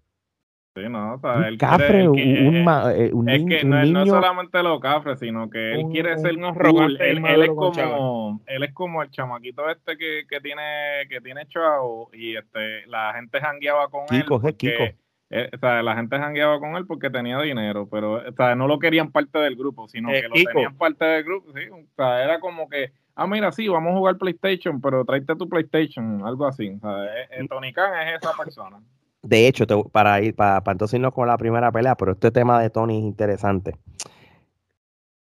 Sí, 0.73 0.83
no, 0.87 1.15
o 1.15 1.19
sea, 1.19 1.49
un 1.49 1.57
cafre, 1.57 2.07
un, 2.07 2.65
un, 3.13 3.29
es 3.29 3.43
que 3.43 3.65
no, 3.65 3.81
niño, 3.81 4.05
no 4.05 4.05
solamente 4.05 4.63
lo 4.63 4.79
cafre, 4.79 5.17
sino 5.17 5.49
que 5.49 5.73
él 5.73 5.87
quiere 5.91 6.17
ser 6.17 6.37
un 6.37 6.53
cool. 6.53 6.97
Él, 7.01 7.21
él, 7.25 7.43
es 7.43 7.49
como, 7.49 8.41
él 8.45 8.63
es 8.63 8.73
como 8.73 9.03
el 9.03 9.11
chamaquito 9.11 9.69
este 9.69 9.97
que, 9.97 10.23
que 10.29 10.39
tiene 10.39 10.61
que 11.09 11.19
tiene 11.19 11.45
chavo 11.47 12.09
y 12.13 12.37
este 12.37 12.85
la 12.87 13.13
gente 13.15 13.41
jangueaba 13.41 13.89
con 13.89 14.05
él. 14.11 14.23
Porque, 14.25 14.95
eh, 15.29 15.49
o 15.53 15.57
sea, 15.57 15.83
la 15.83 15.93
gente 15.95 16.17
jangueaba 16.17 16.57
con 16.61 16.77
él 16.77 16.85
porque 16.87 17.09
tenía 17.09 17.37
dinero, 17.41 17.89
pero 17.91 18.25
o 18.25 18.31
sea, 18.31 18.55
no 18.55 18.65
lo 18.65 18.79
querían 18.79 19.11
parte 19.11 19.39
del 19.39 19.57
grupo, 19.57 19.89
sino 19.89 20.07
que 20.07 20.23
lo 20.29 20.35
tenían 20.35 20.77
parte 20.77 21.03
del 21.03 21.25
grupo. 21.25 21.51
Sí, 21.53 21.69
o 21.69 21.83
sea, 21.97 22.23
era 22.23 22.39
como 22.39 22.69
que, 22.69 22.93
ah, 23.15 23.27
mira, 23.27 23.51
sí, 23.51 23.67
vamos 23.67 23.91
a 23.91 23.97
jugar 23.97 24.17
PlayStation, 24.17 24.79
pero 24.79 25.03
tráete 25.03 25.35
tu 25.35 25.49
PlayStation, 25.49 26.25
algo 26.25 26.45
así. 26.45 26.69
O 26.69 26.79
sea, 26.79 27.05
eh, 27.07 27.27
eh, 27.31 27.47
Tony 27.49 27.73
Khan 27.73 28.07
es 28.07 28.21
esa 28.21 28.31
persona. 28.41 28.79
De 29.23 29.47
hecho, 29.47 29.65
para 29.91 30.21
ir, 30.21 30.35
para, 30.35 30.63
para 30.63 30.73
entonces 30.73 30.95
irnos 30.95 31.13
con 31.13 31.27
la 31.27 31.37
primera 31.37 31.71
pelea, 31.71 31.95
pero 31.95 32.13
este 32.13 32.31
tema 32.31 32.61
de 32.61 32.69
Tony 32.69 32.97
es 32.97 33.03
interesante. 33.03 33.75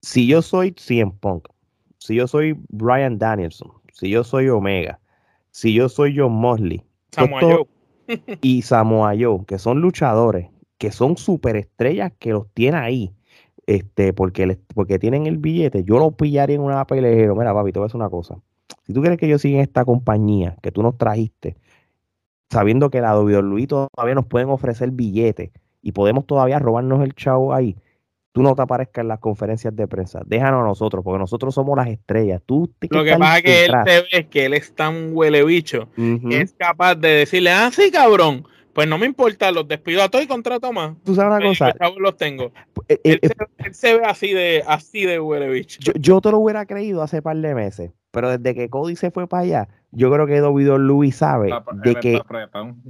Si 0.02 0.26
yo 0.26 0.42
soy 0.42 0.74
CM 0.76 1.12
Punk, 1.20 1.48
si 1.98 2.14
yo 2.14 2.26
soy 2.28 2.56
Brian 2.68 3.18
Danielson, 3.18 3.72
si 3.92 4.08
yo 4.08 4.22
soy 4.22 4.48
Omega, 4.48 5.00
si 5.50 5.74
yo 5.74 5.88
soy 5.88 6.16
John 6.16 6.32
Mosley, 6.32 6.84
y 8.40 8.62
Samoa 8.62 9.14
Joe, 9.18 9.44
que 9.46 9.58
son 9.58 9.80
luchadores, 9.80 10.48
que 10.78 10.92
son 10.92 11.16
superestrellas 11.16 12.12
que 12.18 12.30
los 12.30 12.48
tiene 12.54 12.78
ahí, 12.78 13.12
este, 13.66 14.12
porque, 14.12 14.58
porque 14.74 14.98
tienen 14.98 15.26
el 15.26 15.38
billete, 15.38 15.84
yo 15.84 15.98
los 15.98 16.14
pillaría 16.14 16.56
en 16.56 16.62
una 16.62 16.86
pelea 16.86 17.34
mira 17.34 17.52
papi, 17.52 17.72
te 17.72 17.78
voy 17.78 17.86
a 17.86 17.88
decir 17.88 18.00
una 18.00 18.08
cosa, 18.08 18.38
si 18.86 18.92
tú 18.92 19.00
quieres 19.00 19.18
que 19.18 19.28
yo 19.28 19.38
siga 19.38 19.56
en 19.56 19.62
esta 19.62 19.84
compañía 19.84 20.56
que 20.62 20.72
tú 20.72 20.82
nos 20.82 20.96
trajiste, 20.96 21.56
sabiendo 22.50 22.90
que 22.90 23.00
la 23.00 23.18
WWE 23.18 23.66
todavía 23.66 24.14
nos 24.14 24.26
pueden 24.26 24.48
ofrecer 24.48 24.90
billetes 24.90 25.50
y 25.82 25.92
podemos 25.92 26.26
todavía 26.26 26.58
robarnos 26.58 27.02
el 27.02 27.14
chavo 27.14 27.54
ahí, 27.54 27.76
tú 28.32 28.42
no 28.42 28.54
te 28.54 28.62
aparezcas 28.62 29.02
en 29.02 29.08
las 29.08 29.18
conferencias 29.20 29.74
de 29.74 29.86
prensa. 29.86 30.22
Déjanos 30.26 30.62
a 30.62 30.66
nosotros, 30.66 31.04
porque 31.04 31.18
nosotros 31.18 31.54
somos 31.54 31.76
las 31.76 31.88
estrellas. 31.88 32.42
Tú 32.44 32.72
Lo 32.90 33.04
que 33.04 33.16
pasa 33.16 33.38
es 33.38 33.42
que 33.42 33.64
él 33.66 33.72
te 33.84 34.02
ve 34.12 34.26
que 34.28 34.44
él 34.46 34.54
es 34.54 34.74
tan 34.74 35.10
huele 35.12 35.44
bicho, 35.44 35.88
es 36.30 36.52
capaz 36.52 36.94
de 36.94 37.08
decirle, 37.08 37.50
ah, 37.50 37.70
sí, 37.72 37.90
cabrón. 37.90 38.46
Pues 38.72 38.86
no 38.86 38.96
me 38.96 39.06
importa, 39.06 39.50
los 39.50 39.66
despido 39.66 40.04
a 40.04 40.08
todos 40.08 40.24
y 40.24 40.28
contrato 40.28 40.72
más. 40.72 40.94
Tú 41.04 41.12
sabes 41.12 41.36
una 41.36 41.48
cosa. 41.48 41.74
Los 41.98 42.16
tengo. 42.16 42.52
Eh, 42.88 43.00
eh, 43.02 43.18
él, 43.22 43.74
se, 43.74 43.98
ve 43.98 44.04
así 44.04 44.32
de, 44.32 44.62
así 44.68 45.04
de 45.04 45.18
huele 45.18 45.48
bicho. 45.48 45.80
Yo, 45.82 45.94
yo, 45.98 46.20
te 46.20 46.30
lo 46.30 46.38
hubiera 46.38 46.64
creído 46.64 47.02
hace 47.02 47.20
par 47.20 47.36
de 47.38 47.56
meses, 47.56 47.90
pero 48.12 48.30
desde 48.30 48.54
que 48.54 48.70
Cody 48.70 48.94
se 48.94 49.10
fue 49.10 49.26
para 49.26 49.42
allá, 49.42 49.68
yo 49.90 50.12
creo 50.12 50.26
que 50.26 50.40
David 50.40 50.70
Luis 50.78 51.16
sabe 51.16 51.50
de 51.74 51.94
que. 51.96 52.20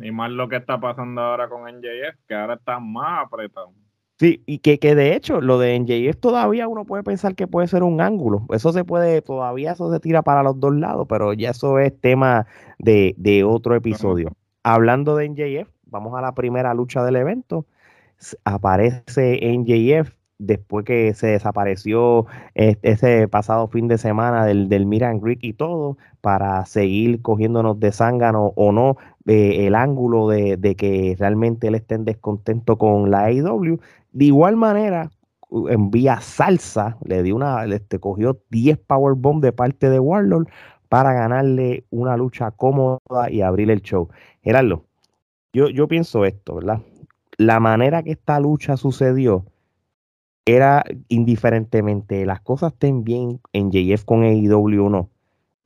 y 0.02 0.11
más 0.11 0.31
lo 0.31 0.49
que 0.49 0.57
está 0.57 0.81
pasando 0.81 1.21
ahora 1.21 1.49
con 1.49 1.62
NJF, 1.62 2.19
que 2.26 2.35
ahora 2.35 2.55
está 2.55 2.81
más 2.81 3.26
apretado. 3.26 3.73
Sí, 4.19 4.43
y 4.47 4.59
que, 4.59 4.81
que 4.81 4.97
de 4.97 5.14
hecho 5.14 5.40
lo 5.40 5.61
de 5.61 5.78
NJF 5.78 6.19
todavía 6.19 6.67
uno 6.67 6.85
puede 6.85 7.05
pensar 7.05 7.37
que 7.37 7.47
puede 7.47 7.69
ser 7.69 7.85
un 7.85 8.00
ángulo. 8.00 8.47
Eso 8.50 8.73
se 8.73 8.85
puede, 8.85 9.23
todavía 9.23 9.73
eso 9.73 9.93
se 9.93 10.00
tira 10.00 10.23
para 10.23 10.43
los 10.43 10.59
dos 10.59 10.75
lados, 10.75 11.07
pero 11.09 11.33
ya 11.35 11.50
eso 11.50 11.78
es 11.78 11.99
tema 12.00 12.47
de, 12.78 13.14
de 13.17 13.45
otro 13.45 13.76
episodio. 13.76 14.33
Hablando 14.64 15.14
de 15.14 15.28
NJF, 15.28 15.71
vamos 15.85 16.19
a 16.19 16.21
la 16.21 16.33
primera 16.33 16.75
lucha 16.75 17.05
del 17.05 17.14
evento. 17.14 17.64
Aparece 18.45 19.38
NJF 19.40 20.17
después 20.38 20.85
que 20.85 21.14
se 21.14 21.28
desapareció 21.28 22.26
ese 22.54 23.28
pasado 23.28 23.68
fin 23.68 23.88
de 23.88 23.99
semana 23.99 24.47
del, 24.47 24.68
del 24.68 24.87
Miran 24.87 25.21
Greek 25.21 25.40
y 25.42 25.52
todo, 25.52 25.97
para 26.21 26.64
seguir 26.66 27.23
cogiéndonos 27.23 27.78
de 27.80 27.92
zángano 27.92 28.52
o 28.57 28.73
no 28.73 28.97
eh, 29.26 29.66
el 29.66 29.75
ángulo 29.75 30.28
de, 30.28 30.75
que 30.76 31.14
realmente 31.18 31.68
él 31.68 31.75
esté 31.75 31.97
en 31.97 32.04
descontento 32.04 32.78
con 32.78 33.11
la 33.11 33.25
AEW. 33.26 33.78
De 34.12 34.25
igual 34.25 34.57
manera, 34.57 35.11
envía 35.68 36.21
salsa, 36.21 36.97
le 37.04 37.23
dio 37.23 37.37
una, 37.37 37.66
le 37.66 37.76
este, 37.76 37.99
cogió 37.99 38.40
10 38.50 38.78
powerbomb 38.78 39.42
de 39.42 39.52
parte 39.52 39.90
de 39.90 40.00
Warlord 40.00 40.49
para 40.88 41.12
ganarle 41.12 41.85
una 41.90 42.16
lucha 42.16 42.50
cómoda 42.50 43.30
y 43.30 43.42
abrir 43.42 43.71
el 43.71 43.83
show. 43.83 44.09
Gerardo, 44.42 44.85
yo, 45.52 45.68
yo 45.68 45.88
pienso 45.88 46.25
esto, 46.25 46.54
¿verdad? 46.57 46.80
La 47.37 47.61
manera 47.61 48.02
que 48.02 48.12
esta 48.12 48.40
lucha 48.40 48.76
sucedió, 48.76 49.45
era 50.49 50.83
indiferentemente 51.09 52.25
las 52.25 52.40
cosas 52.40 52.73
estén 52.73 53.05
bien 53.05 53.38
en 53.52 53.71
JF 53.71 54.05
con 54.07 54.23
AEW 54.23 54.87
o 54.87 54.88
no. 54.88 55.11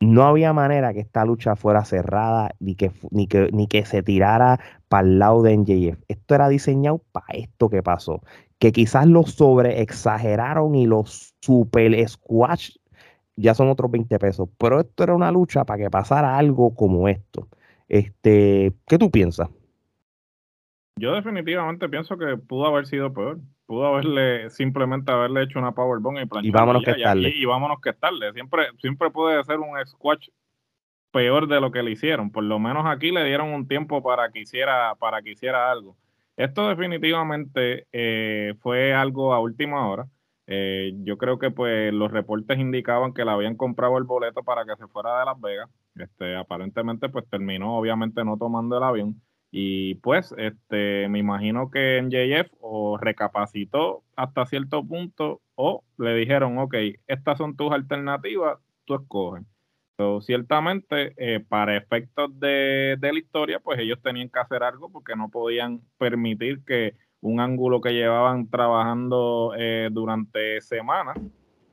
No 0.00 0.24
había 0.24 0.52
manera 0.52 0.92
que 0.92 0.98
esta 0.98 1.24
lucha 1.24 1.54
fuera 1.54 1.84
cerrada 1.84 2.50
ni 2.58 2.74
que, 2.74 2.90
ni 3.12 3.28
que, 3.28 3.48
ni 3.52 3.68
que 3.68 3.84
se 3.84 4.02
tirara 4.02 4.58
para 4.88 5.06
el 5.06 5.20
lado 5.20 5.42
de 5.42 5.56
NJF. 5.56 6.02
Esto 6.08 6.34
era 6.34 6.48
diseñado 6.48 7.00
para 7.12 7.26
esto 7.34 7.70
que 7.70 7.84
pasó. 7.84 8.22
Que 8.58 8.72
quizás 8.72 9.06
lo 9.06 9.22
sobre 9.22 9.82
exageraron 9.82 10.74
y 10.74 10.86
los 10.86 11.32
super 11.40 12.08
squash 12.08 12.74
ya 13.36 13.54
son 13.54 13.68
otros 13.68 13.88
20 13.88 14.18
pesos. 14.18 14.48
Pero 14.58 14.80
esto 14.80 15.04
era 15.04 15.14
una 15.14 15.30
lucha 15.30 15.64
para 15.64 15.84
que 15.84 15.90
pasara 15.90 16.36
algo 16.36 16.74
como 16.74 17.06
esto. 17.06 17.46
Este, 17.88 18.74
¿Qué 18.88 18.98
tú 18.98 19.12
piensas? 19.12 19.48
Yo 20.96 21.12
definitivamente 21.12 21.88
pienso 21.88 22.18
que 22.18 22.36
pudo 22.36 22.66
haber 22.66 22.86
sido 22.86 23.12
peor 23.12 23.38
pudo 23.72 23.86
haberle 23.86 24.50
simplemente 24.50 25.10
haberle 25.10 25.44
hecho 25.44 25.58
una 25.58 25.72
powerbomb 25.72 26.18
y 26.18 26.46
Y 26.46 26.50
vámonos 26.50 26.82
que 26.84 26.90
estarle. 26.90 27.32
Y, 27.34 27.46
vámonos 27.46 27.80
que 27.80 27.88
estarle. 27.88 28.30
Siempre, 28.34 28.66
siempre 28.82 29.10
puede 29.10 29.42
ser 29.44 29.60
un 29.60 29.74
squash 29.86 30.28
peor 31.10 31.48
de 31.48 31.58
lo 31.58 31.72
que 31.72 31.82
le 31.82 31.92
hicieron. 31.92 32.30
Por 32.30 32.44
lo 32.44 32.58
menos 32.58 32.84
aquí 32.84 33.12
le 33.12 33.24
dieron 33.24 33.48
un 33.48 33.66
tiempo 33.66 34.02
para 34.02 34.30
que 34.30 34.40
hiciera, 34.40 34.94
para 34.96 35.22
que 35.22 35.30
hiciera 35.30 35.70
algo. 35.70 35.96
Esto 36.36 36.68
definitivamente 36.68 37.86
eh, 37.92 38.52
fue 38.60 38.92
algo 38.92 39.32
a 39.32 39.40
última 39.40 39.88
hora. 39.88 40.06
Eh, 40.46 40.92
yo 41.04 41.16
creo 41.16 41.38
que 41.38 41.50
pues 41.50 41.94
los 41.94 42.10
reportes 42.10 42.58
indicaban 42.58 43.14
que 43.14 43.24
le 43.24 43.30
habían 43.30 43.56
comprado 43.56 43.96
el 43.96 44.04
boleto 44.04 44.42
para 44.42 44.66
que 44.66 44.76
se 44.76 44.86
fuera 44.86 45.18
de 45.18 45.24
Las 45.24 45.40
Vegas. 45.40 45.70
Este, 45.96 46.36
aparentemente 46.36 47.08
pues 47.08 47.26
terminó 47.30 47.78
obviamente 47.78 48.22
no 48.22 48.36
tomando 48.36 48.76
el 48.76 48.82
avión. 48.82 49.22
Y 49.54 49.96
pues 49.96 50.34
este, 50.38 51.08
me 51.10 51.18
imagino 51.18 51.70
que 51.70 52.00
MJF 52.02 52.50
o 52.60 52.96
recapacitó 52.96 54.02
hasta 54.16 54.46
cierto 54.46 54.82
punto 54.82 55.42
o 55.56 55.84
le 55.98 56.14
dijeron, 56.14 56.58
ok, 56.58 56.74
estas 57.06 57.36
son 57.36 57.54
tus 57.54 57.70
alternativas, 57.70 58.58
tú 58.86 58.94
escoges. 58.94 59.44
Pero 59.96 60.22
ciertamente, 60.22 61.12
eh, 61.18 61.40
para 61.40 61.76
efectos 61.76 62.30
de, 62.40 62.96
de, 62.98 63.12
la 63.12 63.18
historia, 63.18 63.60
pues 63.60 63.78
ellos 63.78 64.00
tenían 64.02 64.30
que 64.30 64.40
hacer 64.40 64.62
algo 64.62 64.90
porque 64.90 65.14
no 65.16 65.28
podían 65.28 65.82
permitir 65.98 66.64
que 66.64 66.94
un 67.20 67.38
ángulo 67.38 67.82
que 67.82 67.92
llevaban 67.92 68.48
trabajando 68.48 69.52
eh, 69.56 69.90
durante 69.92 70.62
semanas 70.62 71.18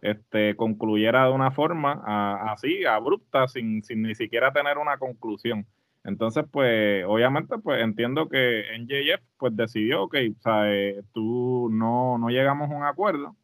este, 0.01 0.55
concluyera 0.55 1.25
de 1.25 1.31
una 1.31 1.51
forma 1.51 2.03
así, 2.51 2.85
abrupta, 2.85 3.47
sin, 3.47 3.83
sin 3.83 4.01
ni 4.01 4.15
siquiera 4.15 4.51
tener 4.51 4.77
una 4.77 4.97
conclusión. 4.97 5.65
Entonces, 6.03 6.45
pues, 6.49 7.03
obviamente, 7.05 7.57
pues 7.57 7.81
entiendo 7.81 8.29
que 8.29 8.63
NJF 8.77 9.21
pues 9.37 9.55
decidió, 9.55 10.03
ok, 10.03 10.15
o 10.37 10.41
sea, 10.41 10.73
eh, 10.73 11.01
tú 11.13 11.69
no, 11.71 12.17
no 12.17 12.29
llegamos 12.29 12.71
a 12.71 12.73
un 12.73 12.83
acuerdo, 12.83 13.35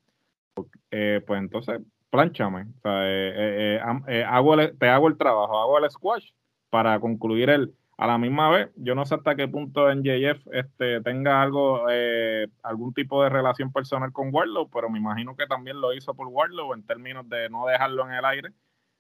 eh, 0.92 1.22
pues 1.28 1.40
entonces, 1.40 1.82
planchame, 2.10 2.62
o 2.62 2.82
sea, 2.82 3.02
eh, 3.04 3.80
hago 4.26 4.56
te 4.70 4.88
hago 4.88 5.08
el 5.10 5.18
trabajo, 5.18 5.60
hago 5.60 5.78
el 5.80 5.90
squash 5.92 6.32
para 6.70 6.98
concluir 7.02 7.50
el, 7.50 7.74
a 7.98 8.08
la 8.08 8.18
misma 8.18 8.50
vez, 8.50 8.70
yo 8.78 8.96
no 8.96 9.06
sé 9.06 9.16
hasta 9.16 9.36
qué 9.36 9.50
punto 9.50 9.94
NJF 9.94 10.48
este, 10.54 11.02
tenga 11.02 11.42
algo, 11.42 11.86
algún 12.64 12.94
tipo 12.94 13.22
de 13.22 13.30
relación 13.30 13.74
personal 13.74 14.14
con 14.14 14.34
Warlow, 14.34 14.70
pero 14.70 14.90
me 14.90 15.00
imagino 15.00 15.36
que 15.36 15.46
también 15.46 15.82
lo 15.82 15.94
hizo 15.94 16.14
por 16.14 16.28
Warlow 16.28 16.74
en 16.74 16.86
términos 16.86 17.28
de 17.28 17.50
no 17.50 17.66
dejarlo 17.66 18.08
en 18.08 18.14
el 18.14 18.24
aire. 18.24 18.50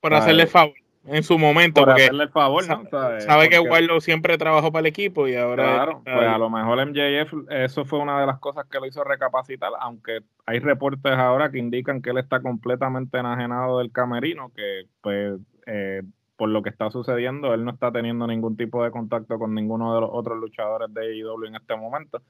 Por 0.01 0.13
hacerle 0.13 0.45
favor 0.45 0.84
en 1.07 1.23
su 1.23 1.37
momento. 1.37 1.81
Por 1.81 1.89
porque 1.89 2.05
el 2.05 2.29
favor, 2.29 2.63
sabe, 2.63 3.49
que 3.49 3.59
Warlow 3.59 4.01
siempre 4.01 4.37
trabajó 4.37 4.71
para 4.71 4.81
el 4.81 4.85
equipo 4.87 5.27
y 5.27 5.35
ahora. 5.35 5.63
Claro, 5.63 6.01
pues 6.03 6.27
a 6.27 6.37
lo 6.37 6.49
mejor 6.49 6.85
MJF, 6.85 7.49
eso 7.49 7.85
fue 7.85 7.99
una 7.99 8.19
de 8.19 8.27
las 8.27 8.39
cosas 8.39 8.65
que 8.67 8.79
lo 8.79 8.85
hizo 8.85 9.03
recapacitar, 9.03 9.71
aunque 9.79 10.19
hay 10.45 10.59
reportes 10.59 11.13
ahora 11.13 11.51
que 11.51 11.59
indican 11.59 12.01
que 12.01 12.11
él 12.11 12.17
está 12.17 12.41
completamente 12.41 13.17
enajenado 13.17 13.79
del 13.79 13.91
camerino, 13.91 14.51
que 14.55 14.83
pues 15.01 15.39
eh, 15.65 16.01
por 16.37 16.49
lo 16.49 16.61
que 16.61 16.69
está 16.69 16.89
sucediendo, 16.89 17.53
él 17.53 17.63
no 17.63 17.71
está 17.71 17.91
teniendo 17.91 18.27
ningún 18.27 18.57
tipo 18.57 18.83
de 18.83 18.91
contacto 18.91 19.39
con 19.39 19.53
ninguno 19.53 19.95
de 19.95 20.01
los 20.01 20.09
otros 20.11 20.37
luchadores 20.37 20.93
de 20.93 21.01
AEW 21.01 21.45
en 21.45 21.55
este 21.55 21.75
momento. 21.75 22.21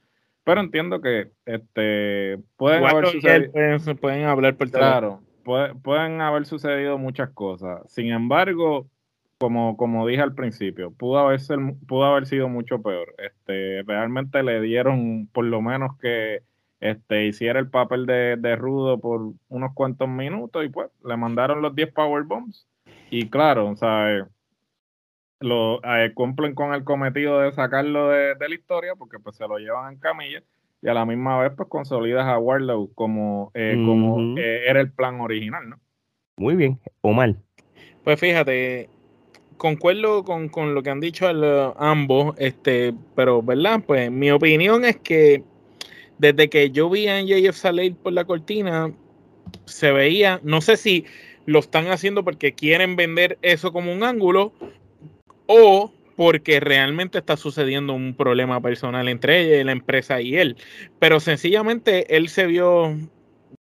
Pero 0.44 0.62
entiendo 0.62 1.02
que 1.02 1.32
este 1.46 2.40
pueden 2.56 2.86
haber 2.86 3.08
sucedido. 3.08 3.52
Pueden, 4.00 4.26
hablar 4.26 4.56
por 4.56 4.70
Claro, 4.70 5.22
pueden 5.46 6.22
haber 6.22 6.46
sucedido 6.46 6.98
muchas 6.98 7.30
cosas. 7.32 7.82
Sin 7.92 8.12
embargo, 8.12 8.90
como, 9.38 9.78
como 9.78 10.08
dije 10.08 10.22
al 10.22 10.36
principio, 10.36 10.92
pudo 10.92 11.20
haber, 11.20 11.40
ser, 11.40 11.60
pudo 11.88 12.06
haber 12.06 12.26
sido 12.26 12.50
mucho 12.50 12.82
peor. 12.82 13.14
Este, 13.18 13.84
realmente 13.84 14.44
le 14.44 14.62
dieron 14.62 15.28
por 15.32 15.46
lo 15.46 15.62
menos 15.62 15.98
que 16.00 16.44
este, 16.80 17.28
hiciera 17.28 17.60
el 17.60 17.70
papel 17.70 18.06
de, 18.06 18.56
rudo 18.56 19.00
por 19.00 19.34
unos 19.50 19.74
cuantos 19.74 20.10
minutos 20.10 20.66
y 20.66 20.70
pues 20.70 20.90
le 21.04 21.18
mandaron 21.18 21.62
los 21.62 21.76
10 21.76 21.94
power 21.94 22.24
bombs. 22.24 22.68
Y 23.10 23.30
claro, 23.30 23.76
sea, 23.76 24.28
lo, 25.40 25.82
eh, 25.84 26.14
cumplen 26.14 26.56
con 26.56 26.74
el 26.74 26.84
cometido 26.84 27.40
de 27.40 27.52
sacarlo 27.52 28.10
de, 28.10 28.36
de, 28.36 28.50
la 28.50 28.56
historia 28.56 28.96
porque 28.96 29.20
pues 29.20 29.36
se 29.36 29.48
lo 29.48 29.58
llevan 29.58 29.94
en 29.94 30.00
camilla 30.00 30.44
y 30.86 30.90
a 30.90 30.94
la 30.94 31.06
misma 31.06 31.40
vez 31.40 31.52
pues 31.58 31.68
consolidas 31.68 32.28
a 32.28 32.38
Warlow 32.38 32.94
como, 32.94 33.52
eh, 33.56 33.74
como 33.74 34.38
eh, 34.38 34.66
era 34.68 34.80
el 34.82 34.92
plan 34.92 35.20
original, 35.20 35.68
¿no? 35.68 35.80
Muy 36.38 36.56
bien, 36.56 36.80
Omar. 37.02 37.34
Pues 38.04 38.20
fíjate, 38.20 38.88
concuerdo 39.58 40.24
con, 40.24 40.76
lo 40.76 40.84
que 40.84 40.92
han 40.92 41.00
dicho 41.00 41.28
ambos, 41.80 42.36
este, 42.38 42.94
pero 43.16 43.42
verdad, 43.42 43.82
pues 43.86 44.12
mi 44.12 44.30
opinión 44.30 44.86
es 44.86 44.98
que 44.98 45.44
desde 46.20 46.50
que 46.52 46.70
yo 46.70 46.88
vi 46.88 47.08
a 47.08 47.20
NJF 47.20 47.56
salir 47.56 47.96
por 47.96 48.14
la 48.14 48.26
cortina, 48.26 48.94
se 49.66 49.92
veía, 49.92 50.40
no 50.44 50.62
sé 50.62 50.78
si 50.78 51.06
lo 51.48 51.60
están 51.60 51.88
haciendo 51.88 52.24
porque 52.24 52.54
quieren 52.54 52.96
vender 52.96 53.40
eso 53.42 53.74
como 53.74 53.92
un 53.92 54.04
ángulo 54.04 54.54
o 55.48 55.92
porque 56.16 56.60
realmente 56.60 57.18
está 57.18 57.38
sucediendo 57.38 57.94
un 57.94 58.16
problema 58.16 58.62
personal 58.62 59.08
entre 59.10 59.64
la 59.64 59.72
empresa 59.72 60.22
y 60.22 60.36
él. 60.38 60.58
Pero 61.00 61.20
sencillamente 61.20 62.16
él 62.16 62.30
se 62.30 62.46
vio 62.48 62.96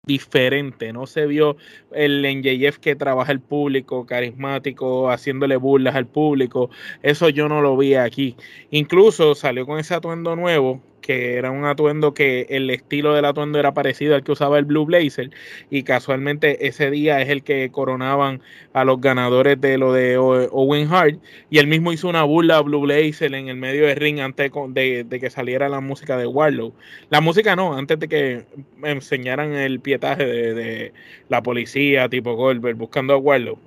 diferente, 0.05 0.93
no 0.93 1.07
se 1.07 1.27
vio 1.27 1.57
el 1.93 2.23
NJF 2.23 2.79
que 2.79 2.97
trabaja 2.97 3.33
el 3.33 3.41
público, 3.41 4.07
carismático, 4.07 5.11
haciéndole 5.11 5.57
burlas 5.57 5.95
al 5.95 6.07
público, 6.07 6.71
eso 7.03 7.29
yo 7.29 7.49
no 7.49 7.61
lo 7.61 7.77
vi 7.77 7.95
aquí. 7.95 8.37
Incluso 8.71 9.35
salió 9.35 9.67
con 9.67 9.79
ese 9.79 9.95
atuendo 9.95 10.35
nuevo 10.37 10.81
que 11.01 11.35
era 11.35 11.51
un 11.51 11.65
atuendo 11.65 12.15
que 12.15 12.47
el 12.51 12.71
estilo 12.71 13.15
del 13.15 13.25
atuendo 13.25 13.59
era 13.59 13.75
parecido 13.75 14.15
al 14.15 14.23
que 14.23 14.33
usaba 14.33 14.59
el 14.59 14.65
Blue 14.65 14.85
Blazer 14.85 15.31
y 15.71 15.83
casualmente 15.83 16.67
ese 16.67 16.91
día 16.91 17.21
es 17.21 17.29
el 17.29 17.43
que 17.43 17.71
coronaban 17.71 18.41
a 18.73 18.85
los 18.85 19.01
ganadores 19.01 19.61
de 19.61 19.79
lo 19.79 19.93
de 19.93 20.17
Owen 20.19 20.89
Hart 20.93 21.19
y 21.51 21.59
él 21.59 21.67
mismo 21.67 21.93
hizo 21.93 22.09
una 22.09 22.23
burla 22.25 22.59
a 22.59 22.61
Blue 22.61 22.81
Blazer 22.81 23.35
en 23.35 23.49
el 23.49 23.57
medio 23.57 23.87
del 23.87 23.97
ring 23.97 24.21
antes 24.21 24.51
de, 24.69 25.19
que 25.21 25.31
saliera 25.31 25.69
la 25.69 25.81
música 25.81 26.17
de 26.17 26.27
Warlow. 26.27 26.73
La 27.11 27.21
música 27.21 27.57
no, 27.57 27.77
antes 27.77 27.99
de 27.99 28.09
que 28.09 28.45
enseñaran 28.83 29.53
el 29.53 29.81
pietaje 29.81 30.25
de, 30.25 30.93
la 31.29 31.43
policía 31.43 32.09
tipo 32.09 32.35
Goldberg 32.35 32.77
buscando 32.77 33.15
a 33.15 33.17
Warlow. 33.17 33.59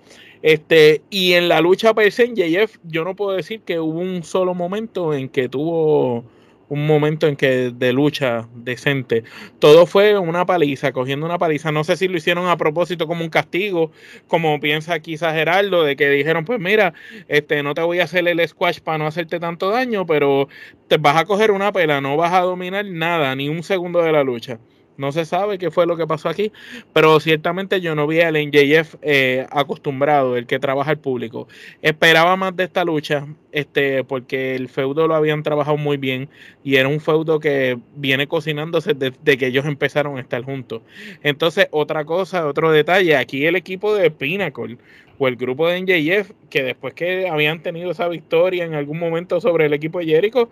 Este, 0.41 1.01
y 1.09 1.33
en 1.33 1.47
la 1.47 1.61
lucha 1.61 1.93
per 1.93 2.11
se 2.11 2.25
en 2.25 2.35
JF, 2.35 2.77
yo 2.83 3.05
no 3.05 3.15
puedo 3.15 3.31
decir 3.31 3.61
que 3.61 3.79
hubo 3.79 3.99
un 3.99 4.23
solo 4.23 4.53
momento 4.53 5.13
en 5.13 5.29
que 5.29 5.47
tuvo 5.47 6.25
un 6.69 6.87
momento 6.87 7.27
en 7.27 7.35
que 7.35 7.71
de 7.71 7.93
lucha 7.93 8.47
decente. 8.55 9.23
Todo 9.59 9.85
fue 9.85 10.17
una 10.17 10.45
paliza, 10.45 10.91
cogiendo 10.91 11.25
una 11.25 11.37
paliza. 11.37 11.71
No 11.71 11.83
sé 11.83 11.97
si 11.97 12.07
lo 12.07 12.17
hicieron 12.17 12.47
a 12.47 12.57
propósito 12.57 13.07
como 13.07 13.23
un 13.23 13.29
castigo, 13.29 13.91
como 14.27 14.59
piensa 14.59 14.99
quizás 14.99 15.33
Gerardo, 15.33 15.83
de 15.83 15.95
que 15.95 16.09
dijeron, 16.09 16.45
pues 16.45 16.59
mira, 16.59 16.93
este, 17.27 17.63
no 17.63 17.73
te 17.73 17.81
voy 17.81 17.99
a 17.99 18.05
hacer 18.05 18.27
el 18.27 18.47
squash 18.47 18.79
para 18.79 18.97
no 18.97 19.07
hacerte 19.07 19.39
tanto 19.39 19.69
daño, 19.69 20.05
pero 20.05 20.47
te 20.87 20.97
vas 20.97 21.17
a 21.17 21.25
coger 21.25 21.51
una 21.51 21.71
pela, 21.71 22.01
no 22.01 22.17
vas 22.17 22.33
a 22.33 22.41
dominar 22.41 22.85
nada, 22.85 23.35
ni 23.35 23.49
un 23.49 23.63
segundo 23.63 24.01
de 24.01 24.11
la 24.11 24.23
lucha. 24.23 24.59
No 24.95 25.11
se 25.11 25.25
sabe 25.25 25.57
qué 25.57 25.71
fue 25.71 25.87
lo 25.87 25.97
que 25.97 26.05
pasó 26.05 26.29
aquí, 26.29 26.51
pero 26.93 27.19
ciertamente 27.19 27.81
yo 27.81 27.95
no 27.95 28.05
vi 28.05 28.21
al 28.21 28.35
NJF 28.35 28.95
eh, 29.01 29.47
acostumbrado, 29.49 30.37
el 30.37 30.45
que 30.45 30.59
trabaja 30.59 30.91
el 30.91 30.99
público. 30.99 31.47
Esperaba 31.81 32.35
más 32.35 32.55
de 32.55 32.65
esta 32.65 32.83
lucha, 32.83 33.25
este, 33.51 34.03
porque 34.03 34.55
el 34.55 34.69
feudo 34.69 35.07
lo 35.07 35.15
habían 35.15 35.41
trabajado 35.41 35.77
muy 35.77 35.97
bien 35.97 36.29
y 36.63 36.75
era 36.75 36.87
un 36.87 36.99
feudo 36.99 37.39
que 37.39 37.79
viene 37.95 38.27
cocinándose 38.27 38.93
desde 38.93 39.37
que 39.37 39.47
ellos 39.47 39.65
empezaron 39.65 40.17
a 40.17 40.21
estar 40.21 40.43
juntos. 40.43 40.83
Entonces, 41.23 41.67
otra 41.71 42.05
cosa, 42.05 42.45
otro 42.45 42.71
detalle, 42.71 43.15
aquí 43.15 43.45
el 43.47 43.55
equipo 43.55 43.95
de 43.95 44.11
Pinnacle 44.11 44.77
o 45.17 45.27
el 45.27 45.35
grupo 45.37 45.67
de 45.67 45.81
NJF, 45.81 46.31
que 46.51 46.63
después 46.63 46.93
que 46.93 47.27
habían 47.27 47.63
tenido 47.63 47.91
esa 47.91 48.07
victoria 48.07 48.65
en 48.65 48.75
algún 48.75 48.99
momento 48.99 49.41
sobre 49.41 49.65
el 49.65 49.73
equipo 49.73 49.99
de 49.99 50.05
Jericho, 50.05 50.49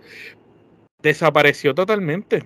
desapareció 1.02 1.76
totalmente 1.76 2.44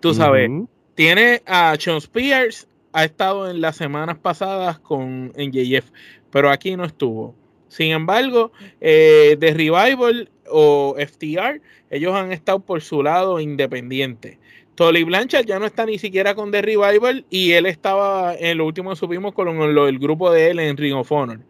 Tú 0.00 0.14
sabes, 0.14 0.50
tiene 0.94 1.42
a 1.46 1.74
Sean 1.78 1.98
Spears, 1.98 2.68
ha 2.92 3.04
estado 3.04 3.50
en 3.50 3.60
las 3.60 3.76
semanas 3.76 4.18
pasadas 4.18 4.78
con 4.78 5.32
NJF, 5.36 5.90
pero 6.30 6.50
aquí 6.50 6.76
no 6.76 6.84
estuvo. 6.84 7.34
Sin 7.68 7.90
embargo, 7.90 8.52
eh, 8.80 9.36
The 9.40 9.52
Revival 9.52 10.30
o 10.48 10.94
FTR, 10.96 11.60
ellos 11.90 12.14
han 12.14 12.30
estado 12.32 12.60
por 12.60 12.82
su 12.82 13.02
lado 13.02 13.40
independiente. 13.40 14.38
Tolly 14.74 15.04
Blanchard 15.04 15.46
ya 15.46 15.58
no 15.58 15.66
está 15.66 15.86
ni 15.86 15.98
siquiera 15.98 16.34
con 16.34 16.50
The 16.50 16.62
Revival 16.62 17.24
y 17.30 17.52
él 17.52 17.66
estaba 17.66 18.34
en 18.34 18.58
lo 18.58 18.66
último 18.66 18.90
que 18.90 18.96
subimos 18.96 19.34
con 19.34 19.48
el 19.48 19.98
grupo 19.98 20.30
de 20.30 20.50
él 20.50 20.60
en 20.60 20.76
Ring 20.76 20.94
of 20.94 21.10
Honor. 21.10 21.40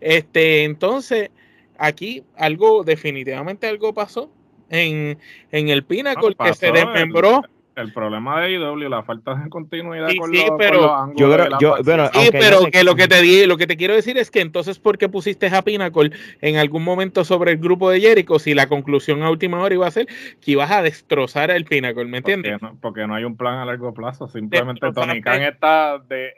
Este, 0.00 0.64
entonces, 0.64 1.30
aquí 1.78 2.24
algo, 2.36 2.84
definitivamente 2.84 3.66
algo 3.66 3.94
pasó 3.94 4.30
en, 4.70 5.18
en 5.50 5.68
el 5.68 5.84
Pinnacle 5.84 6.34
que 6.34 6.54
se 6.54 6.72
desmembró 6.72 7.42
el 7.44 7.50
problema 7.92 8.40
de 8.40 8.52
IW, 8.52 8.88
la 8.88 9.02
falta 9.02 9.34
de 9.34 9.48
continuidad 9.48 10.08
con, 10.18 10.30
los, 10.30 10.44
pero, 10.58 11.12
yo, 11.16 11.76
sí, 12.12 12.28
pero 12.30 12.66
que 12.70 12.84
lo 12.84 12.94
que 12.94 13.08
te 13.08 13.20
di, 13.20 13.46
lo 13.46 13.56
que 13.56 13.66
te 13.66 13.76
quiero 13.76 13.94
decir 13.94 14.16
es 14.16 14.30
que 14.30 14.40
entonces 14.40 14.78
¿por 14.78 14.98
qué 14.98 15.08
pusiste 15.08 15.48
a 15.48 15.62
Pinnacle 15.62 16.12
en 16.40 16.56
algún 16.56 16.84
momento 16.84 17.24
sobre 17.24 17.52
el 17.52 17.58
grupo 17.58 17.90
de 17.90 18.00
Jericho 18.00 18.38
si 18.38 18.54
la 18.54 18.68
conclusión 18.68 19.22
a 19.22 19.30
última 19.30 19.60
hora 19.60 19.74
iba 19.74 19.86
a 19.86 19.90
ser 19.90 20.06
que 20.40 20.52
ibas 20.52 20.70
a 20.70 20.82
destrozar 20.82 21.50
el 21.50 21.64
Pinnacle, 21.64 22.04
¿me 22.04 22.18
entiendes? 22.18 22.58
Porque 22.80 23.06
no, 23.06 23.14
hay 23.14 23.24
un 23.24 23.36
plan 23.36 23.58
a 23.58 23.64
largo 23.64 23.92
plazo, 23.92 24.28
simplemente 24.28 24.92
Tony 24.92 25.20
Khan 25.20 25.42
está 25.42 25.98
de, 25.98 26.32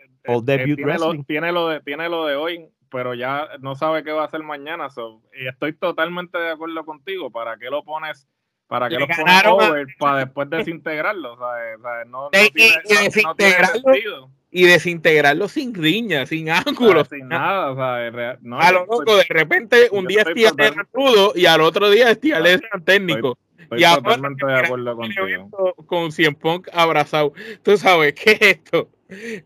tiene, 0.44 0.98
lo, 0.98 1.24
tiene, 1.24 1.52
lo, 1.52 1.68
de 1.68 1.80
tiene 1.80 2.08
lo 2.08 2.26
de 2.26 2.36
hoy, 2.36 2.68
pero 2.90 3.14
ya 3.14 3.48
no 3.60 3.74
sabe 3.74 4.02
qué 4.02 4.12
va 4.12 4.22
a 4.22 4.26
hacer 4.26 4.42
mañana, 4.42 4.88
y 5.38 5.46
estoy 5.46 5.72
totalmente 5.74 6.38
de 6.38 6.50
acuerdo 6.50 6.84
contigo, 6.84 7.30
¿para 7.30 7.56
qué 7.58 7.70
lo 7.70 7.84
pones 7.84 8.28
¿Para 8.66 8.88
que 8.88 8.98
los 8.98 9.08
pongan 9.08 9.46
over? 9.46 9.86
Para 9.98 10.18
después 10.24 10.50
desintegrarlo. 10.50 11.34
O 11.34 11.38
sea, 11.38 12.04
no, 12.06 12.30
y, 14.50 14.64
desintegrarlo, 14.64 15.48
sin 15.48 15.74
riña, 15.74 16.26
sin 16.26 16.50
ángulo. 16.50 17.04
sin 17.04 17.28
nada. 17.28 17.70
O 17.70 17.76
sea, 17.76 18.38
no, 18.42 18.58
a 18.58 18.72
lo 18.72 18.86
loco, 18.86 19.16
de 19.16 19.26
repente 19.28 19.88
un 19.92 20.06
día 20.06 20.22
Stial 20.22 20.54
era 20.58 20.86
rudo 20.92 21.32
y 21.34 21.46
al 21.46 21.60
otro 21.60 21.90
día 21.90 22.12
Stial 22.14 22.46
era 22.46 22.68
técnico. 22.84 23.38
y 23.76 23.82
totalmente 23.82 24.46
de 24.46 24.54
acuerdo 24.54 24.96
contigo. 24.96 25.74
Con 25.86 26.10
Cien 26.10 26.34
Punk 26.34 26.68
abrazado. 26.72 27.34
Tú 27.62 27.76
sabes, 27.76 28.14
¿qué 28.14 28.32
es 28.32 28.42
esto? 28.42 28.88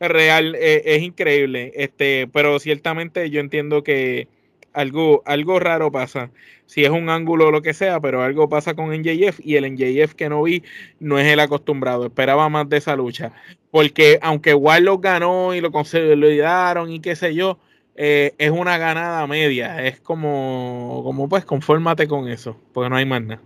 Real, 0.01 0.55
eh, 0.55 0.83
es 0.87 1.03
increíble. 1.03 1.73
Este, 1.75 2.27
pero 2.33 2.59
ciertamente 2.59 3.29
yo 3.29 3.41
entiendo 3.41 3.83
que 3.83 4.29
algo, 4.73 5.23
algo 5.27 5.59
raro 5.59 5.91
pasa. 5.91 6.31
Si 6.67 6.85
es 6.85 6.91
un 6.91 7.09
ángulo 7.09 7.49
o 7.49 7.51
lo 7.51 7.63
que 7.63 7.75
sea, 7.75 8.01
pero 8.01 8.23
algo 8.23 8.49
pasa 8.49 8.75
con 8.75 8.93
NJF 8.93 9.41
y 9.45 9.57
el 9.57 9.73
NJF 9.73 10.15
que 10.15 10.29
no 10.29 10.43
vi 10.43 10.63
no 11.01 11.19
es 11.19 11.27
el 11.27 11.41
acostumbrado. 11.41 12.07
Esperaba 12.07 12.49
más 12.49 12.69
de 12.69 12.77
esa 12.77 12.97
lucha. 12.97 13.33
Porque 13.71 14.19
aunque 14.23 14.55
Warlock 14.55 15.03
ganó 15.03 15.55
y 15.55 15.61
lo 15.61 15.73
consolidaron 15.73 16.91
y 16.91 17.01
qué 17.01 17.17
sé 17.17 17.35
yo, 17.35 17.59
eh, 17.97 18.35
es 18.39 18.51
una 18.51 18.79
ganada 18.79 19.27
media. 19.27 19.85
Es 19.85 20.01
como, 20.01 21.03
como 21.05 21.29
pues, 21.29 21.45
confórmate 21.45 22.09
con 22.09 22.29
eso, 22.29 22.57
porque 22.73 22.89
no 22.89 22.97
hay 22.97 23.05
más 23.05 23.23
nada. 23.23 23.43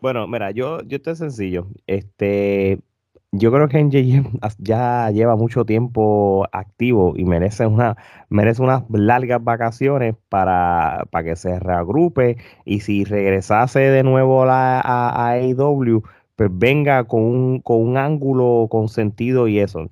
Bueno, 0.00 0.26
mira, 0.28 0.50
yo, 0.52 0.82
yo 0.82 0.96
estoy 0.96 1.16
sencillo. 1.16 1.66
Este, 1.86 2.78
yo 3.32 3.52
creo 3.52 3.68
que 3.68 3.82
NJF 3.82 4.26
ya 4.58 5.10
lleva 5.10 5.36
mucho 5.36 5.64
tiempo 5.64 6.46
activo 6.52 7.14
y 7.16 7.24
merece 7.24 7.66
una 7.66 7.96
merece 8.30 8.62
unas 8.62 8.84
largas 8.90 9.42
vacaciones 9.42 10.14
para, 10.28 11.06
para 11.10 11.24
que 11.24 11.36
se 11.36 11.58
reagrupe 11.58 12.38
y 12.64 12.80
si 12.80 13.04
regresase 13.04 13.80
de 13.80 14.02
nuevo 14.02 14.44
a, 14.44 14.80
a, 14.80 15.30
AEW, 15.32 16.02
pues 16.36 16.50
venga 16.52 17.04
con 17.04 17.22
un, 17.22 17.60
con 17.60 17.80
un 17.82 17.96
ángulo 17.96 18.68
con 18.70 18.88
sentido 18.88 19.48
y 19.48 19.60
eso. 19.60 19.88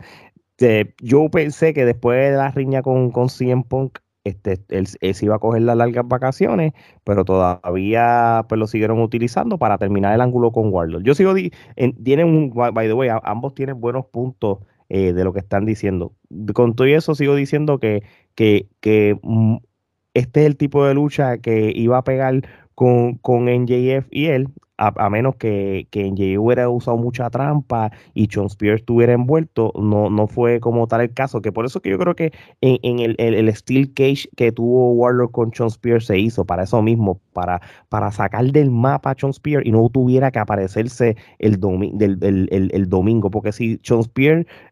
yo 1.00 1.28
pensé 1.30 1.74
que 1.74 1.84
después 1.84 2.30
de 2.30 2.36
la 2.36 2.50
riña 2.50 2.82
con, 2.82 3.10
con 3.10 3.28
CM 3.28 3.64
Punk 3.64 3.98
este, 4.26 4.60
él, 4.70 4.86
se 4.86 5.24
iba 5.24 5.36
a 5.36 5.38
coger 5.38 5.62
las 5.62 5.76
largas 5.76 6.06
vacaciones, 6.06 6.72
pero 7.04 7.24
todavía 7.24 8.44
pues, 8.48 8.58
lo 8.58 8.66
siguieron 8.66 9.00
utilizando 9.00 9.56
para 9.56 9.78
terminar 9.78 10.14
el 10.14 10.20
ángulo 10.20 10.50
con 10.50 10.72
Warlord. 10.72 11.04
Yo 11.04 11.14
sigo, 11.14 11.32
tienen 12.02 12.26
un, 12.26 12.50
by 12.50 12.88
the 12.88 12.92
way, 12.92 13.08
ambos 13.22 13.54
tienen 13.54 13.80
buenos 13.80 14.06
puntos 14.06 14.58
eh, 14.88 15.12
de 15.12 15.24
lo 15.24 15.32
que 15.32 15.38
están 15.38 15.64
diciendo. 15.64 16.12
Con 16.54 16.74
todo 16.74 16.88
eso 16.88 17.14
sigo 17.14 17.36
diciendo 17.36 17.78
que, 17.78 18.02
que, 18.34 18.68
que 18.80 19.16
mm, 19.22 19.58
este 20.14 20.40
es 20.40 20.46
el 20.46 20.56
tipo 20.56 20.84
de 20.84 20.94
lucha 20.94 21.38
que 21.38 21.72
iba 21.74 21.98
a 21.98 22.04
pegar 22.04 22.42
con, 22.74 23.14
con 23.18 23.44
NJF 23.44 24.08
y 24.10 24.26
él, 24.26 24.48
a, 24.78 25.10
menos 25.10 25.36
que, 25.36 25.88
que 25.90 26.10
NJ 26.10 26.38
hubiera 26.38 26.68
usado 26.68 26.96
mucha 26.96 27.30
trampa 27.30 27.90
y 28.14 28.28
John 28.32 28.46
Spears 28.46 28.80
estuviera 28.80 29.12
envuelto, 29.12 29.72
no, 29.76 30.10
no 30.10 30.26
fue 30.26 30.60
como 30.60 30.86
tal 30.86 31.00
el 31.00 31.14
caso, 31.14 31.40
que 31.40 31.52
por 31.52 31.64
eso 31.64 31.80
que 31.80 31.90
yo 31.90 31.98
creo 31.98 32.14
que 32.14 32.32
en, 32.60 32.98
el, 32.98 33.16
el, 33.18 33.54
Steel 33.54 33.94
Cage 33.94 34.28
que 34.36 34.52
tuvo 34.52 34.92
Warlord 34.92 35.30
con 35.30 35.50
John 35.56 35.68
Spears 35.68 36.06
se 36.06 36.18
hizo 36.18 36.44
para 36.44 36.64
eso 36.64 36.82
mismo, 36.82 37.20
para, 37.32 37.60
para 37.88 38.10
sacar 38.12 38.44
del 38.46 38.70
mapa 38.70 39.12
a 39.12 39.16
John 39.18 39.32
y 39.64 39.70
no 39.70 39.88
tuviera 39.88 40.30
que 40.30 40.38
aparecerse 40.38 41.16
el, 41.38 41.58
el, 41.60 42.88
domingo, 42.88 43.30
porque 43.30 43.52
si 43.52 43.80
John 43.86 44.02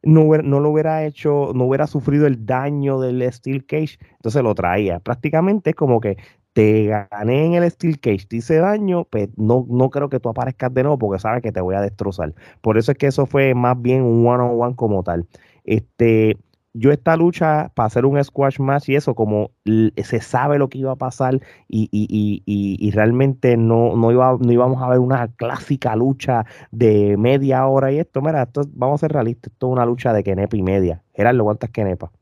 no, 0.03 0.37
no 0.43 0.61
lo 0.61 0.71
hubiera 0.71 1.05
hecho, 1.05 1.53
no 1.55 1.65
hubiera 1.65 1.87
sufrido 1.87 2.27
el 2.27 2.45
daño 2.45 3.01
del 3.01 3.31
Steel 3.33 3.65
Cage, 3.67 3.99
entonces 4.17 4.43
lo 4.43 4.55
traía. 4.55 5.01
Prácticamente 5.01 5.71
es 5.71 5.77
como 5.77 6.01
que 6.01 6.17
te 6.55 6.87
gané 6.87 7.47
en 7.47 7.55
el 7.55 7.71
Steel 7.71 8.01
Cage, 8.01 8.27
te 8.29 8.37
hice 8.37 8.59
daño, 8.59 9.05
pues 9.07 9.29
no, 9.37 9.67
no 9.69 9.91
creo 9.91 10.09
que 10.09 10.21
tú 10.21 10.29
aparezcas 10.29 10.73
de 10.73 10.85
nuevo 10.85 10.99
porque 10.99 11.21
sabes 11.21 11.43
que 11.43 11.53
te 11.53 11.61
voy 11.61 11.75
a 11.75 11.81
destrozar. 11.81 12.33
Por 12.63 12.79
eso 12.79 12.93
es 12.93 12.99
que 12.99 13.09
eso 13.09 13.27
fue 13.27 13.55
más 13.55 13.81
bien 13.83 14.03
un 14.03 14.27
one-on-one 14.27 14.77
como 14.77 15.03
tal. 15.03 15.27
Este, 15.65 16.39
yo 16.73 16.93
esta 16.93 17.17
lucha 17.17 17.73
para 17.75 17.89
hacer 17.89 18.07
un 18.07 18.23
squash 18.23 18.61
match 18.61 18.89
y 18.89 18.95
eso, 18.95 19.17
como 19.17 19.51
se 19.65 20.21
sabe 20.21 20.59
lo 20.59 20.69
que 20.69 20.79
iba 20.79 20.93
a 20.93 20.97
pasar 20.97 21.41
y, 21.69 21.89
y, 21.91 22.43
y, 22.47 22.77
y 22.79 22.91
realmente 22.93 23.57
no, 23.57 23.97
no, 23.97 24.13
iba, 24.13 24.39
no 24.41 24.53
íbamos 24.53 24.81
a 24.81 24.89
ver 24.89 25.01
una 25.01 25.27
clásica 25.35 25.97
lucha 25.97 26.47
de 26.71 27.17
media 27.17 27.67
hora 27.67 27.91
y 27.91 27.99
esto, 27.99 28.23
mira, 28.23 28.43
esto, 28.45 28.63
vamos 28.75 29.01
a 29.01 29.07
ser 29.07 29.13
realistas, 29.13 29.53
esto 29.53 29.67
es 29.67 29.73
una 29.73 29.87
lucha 29.87 30.13
de 30.13 30.23
Kenepa 30.23 30.57
y 30.57 30.63
media. 30.63 31.03
Gerardo, 31.15 31.43
¿cuántas 31.43 31.71
Kenepa? 31.71 32.13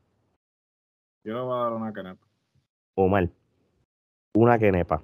Yo 1.23 1.35
le 1.35 1.41
voy 1.43 1.55
a 1.55 1.63
dar 1.65 1.73
una 1.75 1.93
Kenepa. 1.93 2.27
O 2.95 3.09
mal 3.09 3.31
una 4.35 4.59
quenepa. 4.59 5.03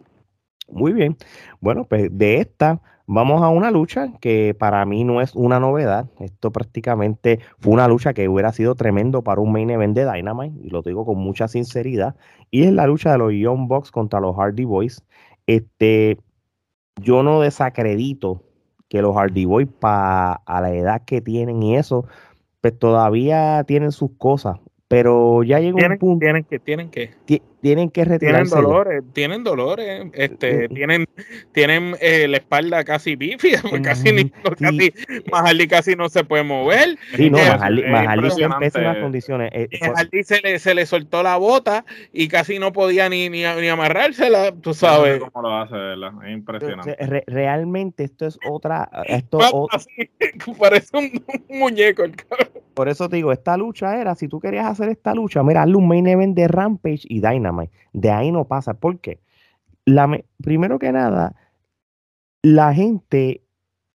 Muy 0.70 0.92
bien. 0.92 1.16
Bueno, 1.60 1.84
pues 1.84 2.08
de 2.16 2.36
esta 2.40 2.80
vamos 3.06 3.42
a 3.42 3.48
una 3.48 3.70
lucha 3.70 4.12
que 4.20 4.54
para 4.58 4.84
mí 4.84 5.02
no 5.02 5.20
es 5.20 5.34
una 5.34 5.58
novedad. 5.58 6.10
Esto 6.20 6.52
prácticamente 6.52 7.40
fue 7.58 7.72
una 7.72 7.88
lucha 7.88 8.12
que 8.12 8.28
hubiera 8.28 8.52
sido 8.52 8.74
tremendo 8.74 9.22
para 9.22 9.40
un 9.40 9.50
main 9.50 9.70
event 9.70 9.96
de 9.96 10.10
Dynamite, 10.10 10.60
y 10.62 10.70
lo 10.70 10.82
digo 10.82 11.06
con 11.06 11.18
mucha 11.18 11.48
sinceridad. 11.48 12.16
Y 12.50 12.64
es 12.64 12.72
la 12.72 12.86
lucha 12.86 13.12
de 13.12 13.18
los 13.18 13.32
Young 13.32 13.66
Bucks 13.66 13.90
contra 13.90 14.20
los 14.20 14.36
Hardy 14.36 14.64
Boys. 14.64 15.02
Este, 15.46 16.18
yo 17.00 17.22
no 17.22 17.40
desacredito 17.40 18.42
que 18.88 19.02
los 19.02 19.16
Hardy 19.16 19.46
Boys, 19.46 19.68
para 19.80 20.34
a 20.34 20.60
la 20.60 20.74
edad 20.74 21.02
que 21.04 21.20
tienen 21.20 21.62
y 21.62 21.76
eso, 21.76 22.06
pues 22.60 22.78
todavía 22.78 23.64
tienen 23.66 23.92
sus 23.92 24.10
cosas. 24.18 24.58
Pero 24.88 25.42
ya 25.42 25.60
llegó 25.60 25.78
un 25.78 25.98
punto. 25.98 26.24
Tienen 26.24 26.44
que, 26.44 26.58
tienen 26.58 26.90
que. 26.90 27.10
Tienen 27.60 27.90
que 27.90 28.04
retirarse. 28.04 28.50
Tienen 28.52 28.64
dolores, 28.64 29.02
tienen 29.12 29.44
dolores, 29.44 30.06
este, 30.14 30.64
eh, 30.64 30.68
tienen, 30.68 31.06
tienen 31.52 31.96
eh, 32.00 32.28
la 32.28 32.36
espalda 32.36 32.84
casi 32.84 33.16
bífida, 33.16 33.60
casi, 33.82 34.12
ni, 34.12 34.30
casi, 34.30 35.68
casi 35.68 35.96
no 35.96 36.08
se 36.08 36.22
puede 36.22 36.44
mover. 36.44 36.96
Sí, 37.16 37.30
no, 37.30 37.38
Mahalli 37.38 38.42
en 38.42 38.52
pésimas 38.60 38.98
condiciones. 38.98 39.50
Eh, 39.52 39.68
se 40.22 40.40
le, 40.40 40.58
se 40.58 40.74
le 40.74 40.86
soltó 40.86 41.22
la 41.22 41.36
bota 41.36 41.84
y 42.12 42.28
casi 42.28 42.58
no 42.58 42.72
podía 42.72 43.08
ni, 43.08 43.28
ni, 43.28 43.42
ni 43.42 43.68
amarrársela, 43.68 44.52
tú 44.52 44.72
sabes. 44.72 45.20
cómo 45.20 45.48
lo 45.48 45.56
hace, 45.56 45.74
¿verdad? 45.74 46.12
Es 46.24 46.32
impresionante. 46.32 47.24
realmente 47.26 48.04
esto 48.04 48.26
es 48.26 48.38
otra. 48.48 48.88
Esto, 49.08 49.38
parece 50.58 50.96
un, 50.96 51.10
muñeco 51.48 52.04
el 52.04 52.14
Por 52.74 52.88
eso 52.88 53.08
te 53.08 53.16
digo, 53.16 53.32
esta 53.32 53.56
lucha 53.56 54.00
era, 54.00 54.14
si 54.14 54.28
tú 54.28 54.38
querías 54.40 54.66
hacer 54.66 54.88
esta 54.90 55.14
lucha, 55.14 55.42
mira, 55.42 55.62
hazle 55.62 55.76
un 55.76 55.88
main 55.88 56.06
event 56.06 56.36
de 56.36 56.46
Rampage 56.48 57.02
y 57.04 57.20
Dynamite. 57.20 57.47
De 57.92 58.10
ahí 58.10 58.32
no 58.32 58.46
pasa. 58.46 58.74
¿Por 58.74 58.98
qué? 59.00 59.20
La, 59.84 60.08
primero 60.42 60.78
que 60.78 60.92
nada, 60.92 61.34
la 62.42 62.74
gente, 62.74 63.42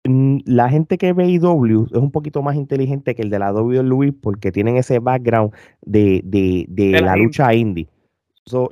la 0.05 0.69
gente 0.69 0.99
que 0.99 1.13
ve 1.13 1.29
IW 1.29 1.87
es 1.87 1.93
un 1.93 2.11
poquito 2.11 2.43
más 2.43 2.57
inteligente 2.57 3.15
que 3.15 3.23
el 3.23 3.31
de 3.31 3.39
la 3.39 3.53
WWE 3.53 4.13
porque 4.13 4.53
tienen 4.53 4.77
ese 4.77 4.99
background 4.99 5.53
de, 5.83 6.21
de, 6.25 7.01
la, 7.01 7.17
lucha 7.17 7.53
indie. 7.55 7.89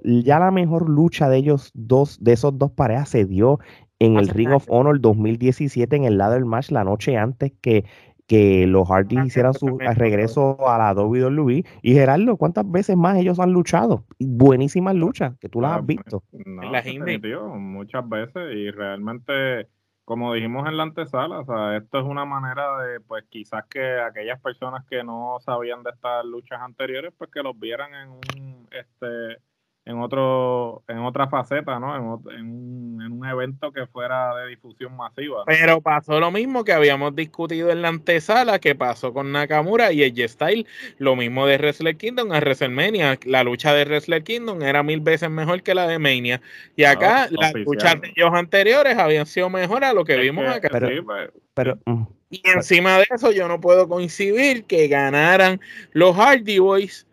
ya 0.05 0.39
la 0.39 0.51
mejor 0.51 0.89
lucha 0.89 1.29
de 1.29 1.39
ellos 1.39 1.71
dos, 1.75 2.23
de 2.23 2.33
esos 2.33 2.57
dos 2.59 2.71
parejas 2.71 3.11
se 3.11 3.25
dio 3.25 3.59
en 3.99 4.17
el 4.17 4.29
Ring 4.29 4.53
of 4.53 4.67
Honor 4.69 5.01
2017 5.01 5.97
en 5.97 6.05
el 6.05 6.19
ladder 6.19 6.45
match 6.45 6.71
la 6.71 6.85
noche 6.85 7.17
antes 7.17 7.53
que 7.61 7.85
que 8.29 8.67
los 8.67 8.87
Hardy 8.87 9.17
ah, 9.17 9.25
hicieran 9.25 9.55
su 9.55 9.79
regreso 9.79 10.69
a 10.69 10.77
la 10.79 10.93
WWE. 10.93 11.65
Y 11.83 11.95
Gerardo, 11.95 12.37
¿cuántas 12.37 12.71
veces 12.71 12.95
más 12.95 13.17
ellos 13.17 13.41
han 13.41 13.53
luchado? 13.53 14.05
Buenísimas 14.21 14.95
luchas, 14.95 15.37
que 15.39 15.49
tú 15.49 15.63
las 15.63 15.73
has 15.73 15.79
ah, 15.79 15.85
visto. 15.85 16.23
No, 16.45 17.57
muchas 17.59 18.07
veces 18.07 18.55
y 18.55 18.71
realmente, 18.71 19.67
como 20.05 20.35
dijimos 20.35 20.69
en 20.69 20.77
la 20.77 20.83
antesala, 20.83 21.41
o 21.41 21.45
sea, 21.47 21.79
esto 21.79 22.01
es 22.01 22.05
una 22.05 22.27
manera 22.27 22.83
de, 22.83 23.01
pues 23.01 23.25
quizás 23.31 23.65
que 23.65 23.99
aquellas 23.99 24.39
personas 24.43 24.85
que 24.91 25.03
no 25.03 25.39
sabían 25.41 25.83
de 25.83 25.91
estas 25.91 26.25
luchas 26.27 26.61
anteriores, 26.61 27.15
pues 27.17 27.31
que 27.33 27.43
los 27.43 27.59
vieran 27.59 27.95
en 27.95 28.11
un, 28.11 28.69
este, 28.71 29.43
en 29.89 29.99
otro 30.01 30.83
en 30.87 30.99
otra 30.99 31.29
faceta, 31.29 31.81
¿no? 31.81 31.97
En, 32.31 32.45
un, 32.45 33.27
evento 33.27 33.73
que 33.73 33.87
fuera 33.87 34.35
de 34.37 34.49
difusión 34.49 34.97
masiva. 34.97 35.45
Pero 35.47 35.81
pasó 35.81 36.21
lo 36.21 36.31
mismo 36.31 36.63
que 36.63 36.73
habíamos 36.73 37.17
discutido 37.17 37.71
en 37.71 37.83
la 37.83 37.89
antesala, 37.89 38.59
que 38.59 38.75
pasó 38.75 39.13
con 39.13 39.33
Nakamura 39.33 39.93
y 39.93 40.03
el 40.03 40.29
Style, 40.29 40.67
lo 40.99 41.17
mismo 41.17 41.47
de 41.47 41.59
Wrestler 41.59 41.97
Kingdom 41.97 42.33
a 42.33 42.39
WrestleMania. 42.39 43.19
La 43.25 43.43
lucha 43.43 43.75
de 43.75 43.85
Wrestler 43.85 44.23
Kingdom 44.23 44.63
era 44.63 44.83
mil 44.83 45.01
veces 45.01 45.31
mejor 45.31 45.63
que 45.63 45.75
la 45.75 45.87
de 45.89 45.99
Mania. 45.99 46.41
Y 46.77 46.85
acá 46.85 47.29
las 47.31 47.55
luchas 47.55 48.01
de 48.01 48.13
ellos 48.15 48.31
anteriores 48.33 48.97
habían 48.97 49.27
sido 49.27 49.51
mejor 49.51 49.85
a 49.85 49.93
lo 49.93 50.05
que 50.05 50.17
vimos 50.17 50.47
acá. 50.47 50.69
Pues, 50.71 51.31
pero, 51.55 51.79
mm, 51.87 52.03
y 52.31 52.43
encima 52.45 52.99
de 52.99 53.07
eso 53.11 53.33
yo 53.33 53.49
no 53.49 53.61
puedo 53.61 53.89
coincidir 53.89 54.65
que 54.65 54.87
ganaran 54.87 55.61
los 55.93 56.15
Hardy 56.15 56.59
Boys 56.59 57.07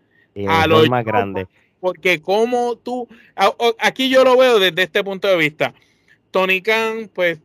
a 0.47 0.67
los 0.67 0.89
más 0.89 1.03
grandes 1.03 1.47
porque 1.85 2.19
como 2.19 2.77
tú, 2.77 3.07
aquí 3.77 4.09
yo 4.09 4.23
lo 4.23 4.35
veo 4.35 4.57
desde 4.57 4.81
este 4.81 5.03
punto 5.03 5.27
de 5.27 5.35
vista. 5.37 5.75
Tony 6.31 6.59
Khan, 6.63 7.11
pues 7.13 7.37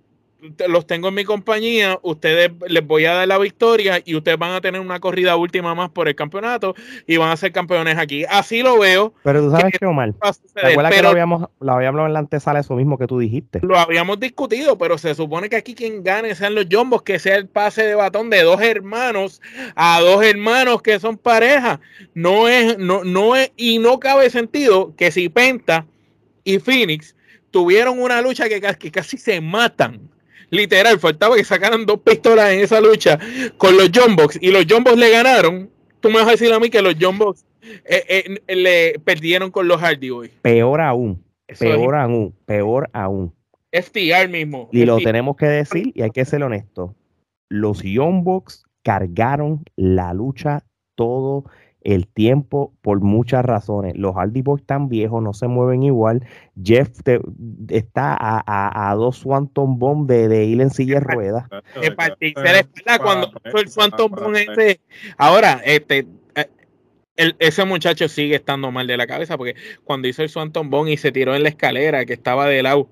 los 0.68 0.86
tengo 0.86 1.08
en 1.08 1.14
mi 1.14 1.24
compañía, 1.24 1.98
ustedes 2.02 2.50
les 2.68 2.86
voy 2.86 3.04
a 3.04 3.14
dar 3.14 3.28
la 3.28 3.38
victoria 3.38 4.00
y 4.04 4.14
ustedes 4.14 4.38
van 4.38 4.52
a 4.52 4.60
tener 4.60 4.80
una 4.80 5.00
corrida 5.00 5.36
última 5.36 5.74
más 5.74 5.90
por 5.90 6.08
el 6.08 6.14
campeonato 6.14 6.74
y 7.06 7.16
van 7.16 7.30
a 7.30 7.36
ser 7.36 7.52
campeones 7.52 7.98
aquí. 7.98 8.24
Así 8.28 8.62
lo 8.62 8.78
veo. 8.78 9.12
Pero 9.22 9.42
tú 9.42 9.50
sabes 9.50 9.72
que, 9.78 9.86
Omar, 9.86 10.12
¿te 10.12 10.66
acuerdas 10.66 10.94
que 10.94 11.02
lo 11.02 11.08
habíamos, 11.08 11.48
lo 11.60 11.72
habíamos 11.72 12.06
en 12.06 12.12
la 12.12 12.18
antesala 12.20 12.60
eso 12.60 12.74
mismo 12.74 12.98
que 12.98 13.06
tú 13.06 13.18
dijiste? 13.18 13.60
Lo 13.62 13.78
habíamos 13.78 14.20
discutido, 14.20 14.78
pero 14.78 14.98
se 14.98 15.14
supone 15.14 15.48
que 15.48 15.56
aquí 15.56 15.74
quien 15.74 16.02
gane 16.02 16.34
sean 16.34 16.54
los 16.54 16.66
Jombos, 16.70 17.02
que 17.02 17.18
sea 17.18 17.36
el 17.36 17.48
pase 17.48 17.84
de 17.84 17.94
batón 17.94 18.30
de 18.30 18.42
dos 18.42 18.60
hermanos 18.60 19.40
a 19.74 20.00
dos 20.00 20.24
hermanos 20.24 20.82
que 20.82 20.98
son 20.98 21.16
pareja. 21.16 21.80
No 22.14 22.48
es, 22.48 22.78
no, 22.78 23.04
no 23.04 23.36
es, 23.36 23.52
y 23.56 23.78
no 23.78 24.00
cabe 24.00 24.30
sentido 24.30 24.94
que 24.96 25.10
si 25.10 25.28
Penta 25.28 25.86
y 26.44 26.58
Phoenix 26.58 27.14
tuvieron 27.50 28.00
una 28.00 28.22
lucha 28.22 28.48
que, 28.48 28.60
que 28.60 28.90
casi 28.90 29.18
se 29.18 29.40
matan 29.40 30.00
literal, 30.50 30.98
faltaba 30.98 31.36
que 31.36 31.44
sacaran 31.44 31.86
dos 31.86 32.00
pistolas 32.00 32.52
en 32.52 32.60
esa 32.60 32.80
lucha 32.80 33.18
con 33.56 33.76
los 33.76 33.90
Jumbox 33.92 34.38
y 34.40 34.50
los 34.50 34.66
Jumbox 34.68 34.96
le 34.96 35.10
ganaron. 35.10 35.70
Tú 36.00 36.08
me 36.08 36.16
vas 36.16 36.28
a 36.28 36.32
decir 36.32 36.52
a 36.52 36.60
mí 36.60 36.70
que 36.70 36.82
los 36.82 36.94
Jumbox 37.00 37.44
eh, 37.84 38.38
eh, 38.46 38.54
le 38.56 38.98
perdieron 39.00 39.50
con 39.50 39.68
los 39.68 39.80
Hardy 39.80 40.10
hoy. 40.10 40.30
Peor 40.42 40.80
aún, 40.80 41.22
peor 41.58 41.94
aún, 41.94 42.34
peor 42.46 42.90
aún. 42.92 43.34
FTR 43.72 44.28
mismo. 44.28 44.68
Y 44.72 44.84
lo 44.84 44.98
tenemos 44.98 45.36
que 45.36 45.46
decir 45.46 45.92
y 45.94 46.02
hay 46.02 46.10
que 46.10 46.24
ser 46.24 46.42
honesto. 46.42 46.94
Los 47.48 47.82
Jumbox 47.82 48.64
cargaron 48.82 49.64
la 49.76 50.12
lucha 50.14 50.64
todo 50.94 51.44
el 51.82 52.06
tiempo 52.06 52.72
por 52.82 53.00
muchas 53.00 53.44
razones. 53.44 53.96
Los 53.96 54.14
Hardy 54.14 54.42
Boys 54.42 54.60
están 54.62 54.88
viejos, 54.88 55.22
no 55.22 55.32
se 55.32 55.48
mueven 55.48 55.82
igual. 55.82 56.26
Jeff 56.62 56.90
está 57.68 58.16
a, 58.20 58.94
dos 58.94 59.18
Swanton 59.18 59.78
Bomb 59.78 60.08
de, 60.08 60.44
ir 60.44 60.60
en 60.60 60.70
silla 60.70 60.94
de 60.94 61.00
ruedas. 61.00 61.46
cuando 62.98 63.32
el 63.44 63.68
Swanton 63.68 64.10
Bomb 64.10 64.36
ese. 64.36 64.80
Ahora, 65.16 65.60
este. 65.64 66.06
Eh, 66.36 66.48
ese 67.38 67.64
muchacho 67.64 68.08
sigue 68.08 68.36
estando 68.36 68.70
mal 68.70 68.86
de 68.86 68.96
la 68.96 69.06
cabeza 69.06 69.36
porque 69.36 69.54
cuando 69.84 70.08
hizo 70.08 70.22
el 70.22 70.28
Swanton 70.28 70.70
Bomb 70.70 70.88
y 70.88 70.96
se 70.96 71.12
tiró 71.12 71.34
en 71.34 71.42
la 71.42 71.50
escalera 71.50 72.06
que 72.06 72.14
estaba 72.14 72.46
de 72.46 72.62
lado, 72.62 72.88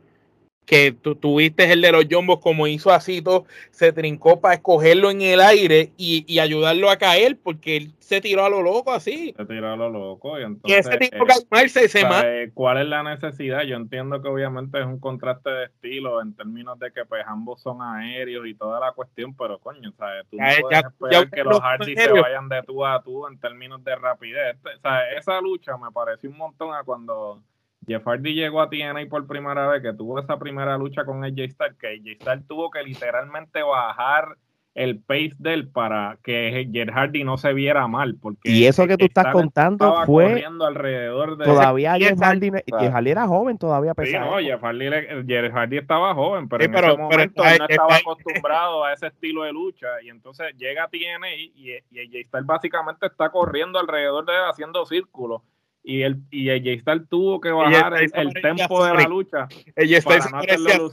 que 0.69 0.93
tú 0.93 1.15
tuviste 1.15 1.73
el 1.73 1.81
de 1.81 1.93
los 1.93 2.05
Jombos 2.11 2.41
como 2.41 2.67
hizo 2.67 2.91
todo, 3.25 3.47
se 3.71 3.91
trincó 3.91 4.39
para 4.39 4.57
escogerlo 4.57 5.11
en 5.11 5.23
el 5.23 5.41
aire 5.41 5.93
y, 5.97 6.39
ayudarlo 6.39 6.91
a 6.91 6.99
caer 6.99 7.39
porque 7.43 7.79
él 7.79 7.95
se 8.01 8.21
tiró 8.21 8.45
a 8.45 8.51
lo 8.51 8.63
loco 8.63 8.93
así. 8.93 9.35
Se 9.35 9.47
tiró 9.47 9.73
a 9.73 9.77
lo 9.77 9.89
loco 9.89 10.39
y 10.39 10.45
entonces... 10.45 10.87
ese 10.87 10.99
tipo 10.99 11.25
eh, 11.27 11.69
se 11.69 12.51
¿Cuál 12.53 12.83
es 12.83 12.87
la 12.87 13.03
necesidad? 13.03 13.63
Yo 13.63 13.77
entiendo 13.77 14.21
que 14.21 14.29
obviamente 14.29 14.79
es 14.79 14.85
un 14.85 15.01
contraste 15.01 15.49
de 15.49 15.65
estilo 15.65 16.21
en 16.21 16.35
términos 16.35 16.79
de 16.79 16.93
que 16.93 17.07
pues 17.07 17.25
ambos 17.27 17.63
son 17.63 17.81
aéreos 17.81 18.47
y 18.47 18.55
toda 18.55 18.79
la 18.79 18.93
cuestión, 18.93 19.35
pero 19.35 19.59
coño, 19.59 19.91
¿sabes? 19.93 20.27
Tú 20.31 20.37
no 20.37 20.45
puedes 20.61 20.85
esperar 20.85 21.31
que 21.31 21.45
los 21.45 21.61
Hardy 21.61 21.97
se 21.97 22.13
vayan 22.13 22.49
de 22.51 22.63
tú 22.63 22.85
a 22.85 23.03
tú 23.03 23.27
en 23.27 23.39
términos 23.41 23.83
de 23.85 23.97
rapidez. 23.97 24.59
O 24.63 24.81
sea, 24.83 25.13
esa 25.13 25.41
lucha 25.41 25.79
me 25.79 25.91
pareció 25.91 26.29
un 26.29 26.37
montón 26.37 26.75
a 26.75 26.85
cuando 26.85 27.43
Jeff 27.88 28.05
Hardy 28.05 28.35
llegó 28.35 28.61
a 28.61 28.68
TNA 28.68 29.09
por 29.09 29.27
primera 29.27 29.66
vez, 29.66 29.83
que 29.83 29.94
tuvo 29.94 30.18
esa 30.20 30.38
primera 30.38 30.77
lucha 30.77 31.05
con 31.05 31.24
AJ 31.24 31.51
Styles, 31.51 31.77
que 31.81 31.88
AJ 31.88 32.20
Styles 32.20 32.46
tuvo 32.46 32.70
que 32.70 32.83
literalmente 32.83 33.62
bajar 33.62 34.37
el 34.74 35.01
pace 35.01 35.33
de 35.38 35.55
él 35.55 35.68
para 35.68 36.18
que 36.22 36.68
Jeff 36.72 36.88
Hardy 36.90 37.24
no 37.24 37.37
se 37.37 37.53
viera 37.53 37.88
mal. 37.88 38.16
Porque 38.20 38.48
y 38.48 38.66
eso 38.66 38.87
que 38.87 38.96
tú 38.96 39.07
estás 39.07 39.33
contando 39.33 40.05
fue. 40.07 40.44
Alrededor 40.61 41.37
de 41.37 41.44
todavía 41.44 41.94
Jeff 41.96 42.20
Hardy, 42.20 42.51
Jeff 42.79 42.92
Hardy 42.92 43.11
era 43.11 43.27
joven, 43.27 43.59
todavía 43.59 43.94
pesado. 43.94 44.24
Sí, 44.24 44.31
no, 44.31 44.38
Jeff 44.38 44.62
Hardy, 44.62 44.90
Jeff 45.27 45.53
Hardy 45.53 45.79
estaba 45.79 46.14
joven, 46.14 46.48
pero 46.48 46.64
en 46.64 46.74
ese 46.74 46.96
momento 46.96 47.42
no 47.42 47.66
estaba 47.68 47.96
acostumbrado 47.96 48.85
a 48.85 48.92
ese 48.92 49.09
estilo 49.09 49.42
de 49.42 49.53
lucha. 49.53 49.88
Y 50.05 50.11
entonces 50.11 50.55
llega 50.57 50.85
a 50.85 50.88
TNA 50.88 51.35
y, 51.35 51.83
y 51.90 51.98
AJ 52.01 52.27
Styles 52.29 52.46
básicamente 52.46 53.07
está 53.07 53.31
corriendo 53.31 53.79
alrededor 53.81 54.24
de 54.27 54.33
él 54.33 54.42
haciendo 54.48 54.85
círculos 54.87 55.42
y 55.88 56.03
el 56.03 56.20
y 56.31 56.79
Styles 56.81 57.09
tuvo 57.09 57.40
que 57.40 57.51
bajar 57.51 57.94
el, 57.94 58.35
tempo 58.42 58.85
de 58.85 58.92
la 58.92 59.09
lucha 59.09 59.48
para 60.05 60.29
no 60.31 60.38
hacerlo 60.38 60.90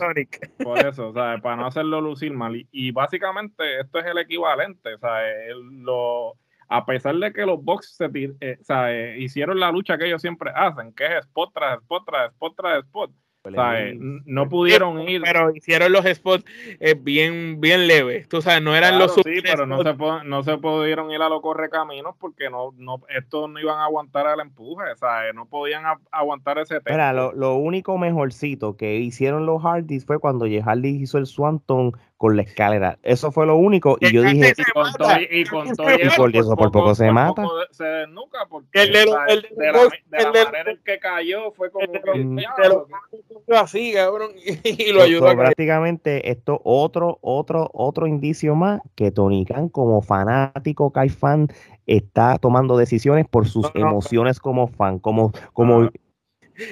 por 0.64 0.80
eso, 0.88 1.10
o 1.10 1.14
sea, 1.14 1.38
para 1.40 1.58
no 1.58 1.66
hacerlo 1.66 2.00
lucir 2.00 2.32
mal. 2.32 2.66
Y, 2.72 2.92
básicamente 2.92 3.82
esto 3.82 4.00
es 4.00 4.06
el 4.06 4.20
equivalente, 4.20 4.94
o 4.94 4.98
sea, 4.98 5.20
lo 5.54 6.38
a 6.70 6.86
pesar 6.86 7.14
de 7.18 7.34
que 7.34 7.46
los 7.46 7.62
Bucks 7.62 7.98
se 7.98 8.10
eh, 8.40 8.58
sea, 8.62 9.18
hicieron 9.18 9.60
la 9.60 9.70
lucha 9.70 9.98
que 9.98 10.06
ellos 10.06 10.22
siempre 10.22 10.52
hacen, 10.56 10.94
que 10.94 11.06
es 11.06 11.26
spot 11.26 11.52
tras 11.54 11.82
spot 11.82 12.06
tras 12.06 12.32
spot 12.32 12.56
tras 12.56 12.86
spot, 12.86 13.12
no 13.52 14.50
pudieron 14.50 15.02
ir. 15.08 15.22
Pero 15.24 15.56
hicieron 15.56 15.92
los 15.92 16.06
spots 16.06 16.46
eh, 16.80 16.96
bien, 17.00 17.60
bien 17.62 17.88
leves. 17.88 18.28
Tú 18.28 18.42
sabes, 18.42 18.62
no 18.62 18.76
eran 18.76 19.00
los 19.00 19.14
Sí, 19.14 19.42
pero 19.44 19.66
no 19.66 19.82
se, 19.82 19.96
no 20.26 20.44
se 20.44 20.58
pudieron 20.58 21.12
ir 21.12 21.22
a 21.22 21.30
los 21.30 21.42
correcaminos 21.42 22.16
porque 22.20 22.50
no, 22.50 22.74
no, 22.78 23.02
estos 23.10 23.50
no 23.50 23.60
iban 23.60 23.80
a 23.80 23.86
aguantar 23.86 24.28
el 24.34 24.40
empuje. 24.40 24.96
Sea, 24.96 25.34
no 25.34 25.46
podían 25.46 25.84
aguantar 26.12 26.60
ese 26.60 26.82
tema. 26.82 27.14
lo, 27.14 27.34
lo, 27.34 27.56
único 27.56 27.98
mejorcito 27.98 28.78
que 28.78 28.98
hicieron 28.98 29.46
los 29.46 29.62
Hardys 29.62 30.06
fue 30.06 30.20
cuando. 30.20 30.46
Hardy 30.46 31.02
hizo 31.02 31.18
el 31.18 31.26
Swanton 31.26 31.94
con 32.18 32.36
la 32.36 32.44
escalera. 32.44 32.98
Eso 33.04 33.32
fue 33.32 33.46
lo 33.46 33.58
único. 33.58 33.98
Y 34.00 34.14
yo 34.14 34.24
dije. 34.24 34.54
Y 34.58 34.64
con, 34.72 34.92
todo, 34.94 35.10
y 35.30 35.44
con, 35.46 36.34
y 36.34 36.38
eso 36.38 36.56
por 36.56 36.72
poco 36.72 36.96
se 36.96 37.12
mata. 37.12 37.44
Se 37.72 37.84
desnuca 37.84 38.46
porque 38.50 38.84
el 38.84 38.92
de, 38.92 39.06
la, 39.06 40.46
manera 40.46 40.72
en 40.72 40.80
que 40.84 41.00
cayó 41.00 41.52
fue 41.52 41.70
como 41.72 41.92
que. 41.92 43.56
así, 43.56 43.94
cabrón. 43.94 44.32
Y 44.64 44.92
lo 44.92 45.04
ayudó. 45.04 45.36
prácticamente, 45.36 46.30
esto 46.30 46.62
otro, 46.64 47.20
otro, 47.22 47.70
otro 47.74 48.08
indicio 48.08 48.56
más 48.56 48.82
que 48.96 49.12
Tony 49.12 49.46
Khan, 49.46 49.70
como 49.70 50.02
fanático, 50.02 50.92
Kai 50.92 51.10
fan, 51.10 51.48
está 51.86 52.38
tomando 52.40 52.78
decisiones 52.78 53.28
por 53.28 53.48
sus 53.48 53.70
emociones 53.74 54.40
como 54.40 54.68
fan, 54.68 55.00
como, 55.00 55.32
como 55.54 55.90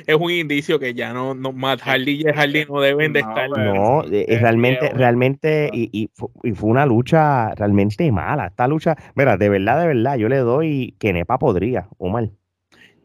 es 0.05 0.15
un 0.15 0.31
indicio 0.31 0.79
que 0.79 0.93
ya 0.93 1.13
no, 1.13 1.33
no 1.33 1.51
Matt 1.51 1.81
Hardy 1.81 2.21
y 2.21 2.23
Hardy 2.23 2.65
no 2.65 2.81
deben 2.81 3.13
de 3.13 3.19
estar. 3.19 3.49
No, 3.49 4.03
eh, 4.11 4.37
realmente, 4.39 4.89
realmente, 4.93 5.69
y, 5.73 5.89
y, 5.91 6.09
fue 6.53 6.69
una 6.69 6.85
lucha 6.85 7.53
realmente 7.55 8.11
mala. 8.11 8.47
Esta 8.47 8.67
lucha, 8.67 8.95
mira, 9.15 9.37
de 9.37 9.49
verdad, 9.49 9.81
de 9.81 9.87
verdad, 9.87 10.17
yo 10.17 10.29
le 10.29 10.37
doy 10.37 10.95
que 10.99 11.13
Nepa 11.13 11.37
podría, 11.37 11.87
Omar. 11.97 12.29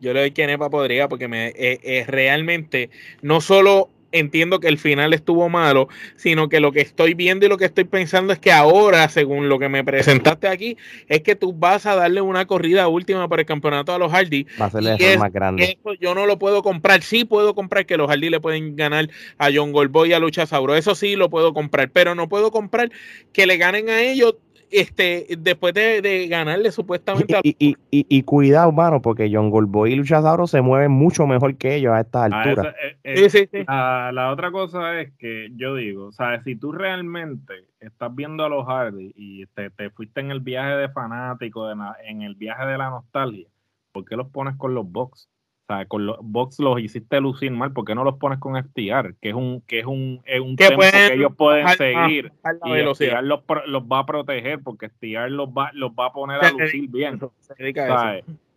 Yo 0.01 0.12
le 0.12 0.21
doy 0.21 0.31
que 0.31 0.47
Nepa 0.47 0.71
podría 0.71 1.09
porque 1.09 1.29
me, 1.29 1.49
es 1.49 1.81
eh, 1.83 2.05
realmente 2.07 2.91
no 3.21 3.41
solo 3.41 3.88
entiendo 4.12 4.61
que 4.61 4.68
el 4.68 4.79
final 4.79 5.12
estuvo 5.12 5.49
malo, 5.49 5.88
sino 6.16 6.49
que 6.49 6.61
lo 6.61 6.73
que 6.73 6.81
estoy 6.81 7.14
viendo 7.14 7.47
y 7.47 7.49
lo 7.49 7.57
que 7.57 7.66
estoy 7.66 7.85
pensando 7.85 8.33
es 8.33 8.38
que 8.38 8.53
ahora, 8.53 9.09
según 9.09 9.49
lo 9.49 9.59
que 9.59 9.68
me 9.68 9.85
presentaste 9.85 10.49
aquí, 10.49 10.77
es 11.09 11.23
que 11.23 11.35
tú 11.35 11.53
vas 11.53 11.87
a 11.87 11.94
darle 11.94 12.21
una 12.21 12.47
corrida 12.47 12.88
última 12.88 13.29
para 13.29 13.42
el 13.42 13.47
campeonato 13.47 13.92
a 13.92 13.99
los 13.99 14.12
Hardy. 14.12 14.47
Va 14.61 14.66
a 14.66 14.71
ser 14.71 15.18
más 15.18 15.33
grande. 15.33 15.79
Eso 15.79 15.94
yo 15.94 16.14
no 16.14 16.27
lo 16.27 16.38
puedo 16.38 16.62
comprar. 16.62 17.03
Sí 17.03 17.25
puedo 17.25 17.55
comprar 17.55 17.87
que 17.87 17.97
los 17.97 18.09
Hardy 18.09 18.31
le 18.31 18.40
pueden 18.40 18.77
ganar 18.77 19.09
a 19.38 19.49
John 19.53 19.73
Goldboy 19.73 20.11
y 20.11 20.12
a 20.12 20.18
Lucha 20.18 20.47
Sauro. 20.47 20.75
Eso 20.75 20.94
sí 20.94 21.16
lo 21.16 21.31
puedo 21.31 21.53
comprar, 21.53 21.90
pero 21.90 22.14
no 22.14 22.29
puedo 22.29 22.51
comprar 22.51 22.90
que 23.33 23.47
le 23.47 23.57
ganen 23.57 23.88
a 23.88 24.01
ellos 24.01 24.37
este, 24.70 25.26
después 25.38 25.74
de, 25.74 26.26
ganarle 26.28 26.70
supuestamente 26.70 27.37
a... 27.37 27.40
y, 27.42 27.57
y, 27.59 27.76
y, 27.90 28.22
cuidado, 28.22 28.72
mano, 28.72 29.00
porque 29.02 29.31
John 29.33 29.50
Goldboy 29.50 29.92
y 29.92 29.96
Luchasauro 29.96 30.46
se 30.46 30.61
mueven 30.61 30.90
mucho 30.90 31.26
mejor 31.26 31.57
que 31.57 31.76
ellos 31.76 31.92
a 31.92 32.00
esta 32.00 32.24
altura. 32.24 32.74
Eh, 32.83 32.96
eh, 33.04 33.16
sí, 33.16 33.31
sí, 33.31 33.48
sí. 33.50 33.64
la 33.66 34.31
otra 34.33 34.50
cosa 34.50 35.00
es 35.00 35.12
que 35.18 35.48
yo 35.57 35.74
digo, 35.74 36.07
o 36.07 36.12
sea, 36.12 36.42
si 36.42 36.57
tú 36.57 36.72
realmente 36.72 37.54
estás 37.81 38.14
viendo 38.14 38.44
a 38.44 38.48
los 38.48 38.66
Hardy 38.66 39.12
y 39.16 39.46
te, 39.46 39.70
te 39.70 39.90
fuiste 39.90 40.20
en 40.20 40.31
el 40.31 40.40
viaje 40.40 40.76
de 40.76 40.88
fanático, 40.88 41.70
en 41.70 42.22
el 42.22 42.35
viaje 42.35 42.66
de 42.66 42.78
la 42.78 42.90
nostalgia, 42.90 43.46
¿por 43.92 44.04
qué 44.04 44.16
los 44.16 44.28
pones 44.28 44.57
con 44.57 44.74
los 44.74 44.90
box? 44.90 45.28
O 45.68 45.74
sea, 45.74 45.85
con 45.85 46.07
los 46.07 46.16
box 46.22 46.61
los 46.61 46.81
hiciste 46.81 47.20
lucir 47.20 47.50
mal, 47.52 47.74
¿por 47.74 47.85
qué 47.85 47.94
no 47.94 48.02
los 48.02 48.16
pones 48.16 48.38
con 48.38 48.57
FTR? 48.57 49.16
Que 49.20 49.28
es 49.28 49.35
un, 49.35 49.61
que 49.66 49.81
es 49.81 49.85
un, 49.85 50.22
es 50.24 50.40
un 50.40 50.57
que, 50.57 50.66
que 50.66 51.12
ellos 51.12 51.35
pueden 51.37 51.68
seguir 51.76 52.33
y 52.64 52.94
FTR 52.94 53.22
los, 53.22 53.42
los, 53.66 53.83
va 53.83 53.98
a 53.98 54.07
proteger 54.07 54.62
porque 54.62 54.88
FTR 54.88 55.31
los 55.31 55.50
va, 55.50 55.70
los 55.74 55.90
va 55.90 56.07
a 56.07 56.12
poner 56.14 56.42
a 56.42 56.52
lucir 56.52 56.88
bien. 56.88 57.20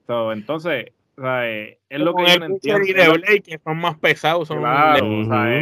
So, 0.08 0.32
entonces, 0.32 0.86
es 1.90 2.00
lo 2.00 2.16
que 2.16 2.26
yo 2.28 2.46
entiendo. 2.46 3.24
que 3.44 3.60
son 3.62 3.78
más 3.78 3.98
pesados, 3.98 4.48
son 4.48 4.60
claro, 4.60 5.06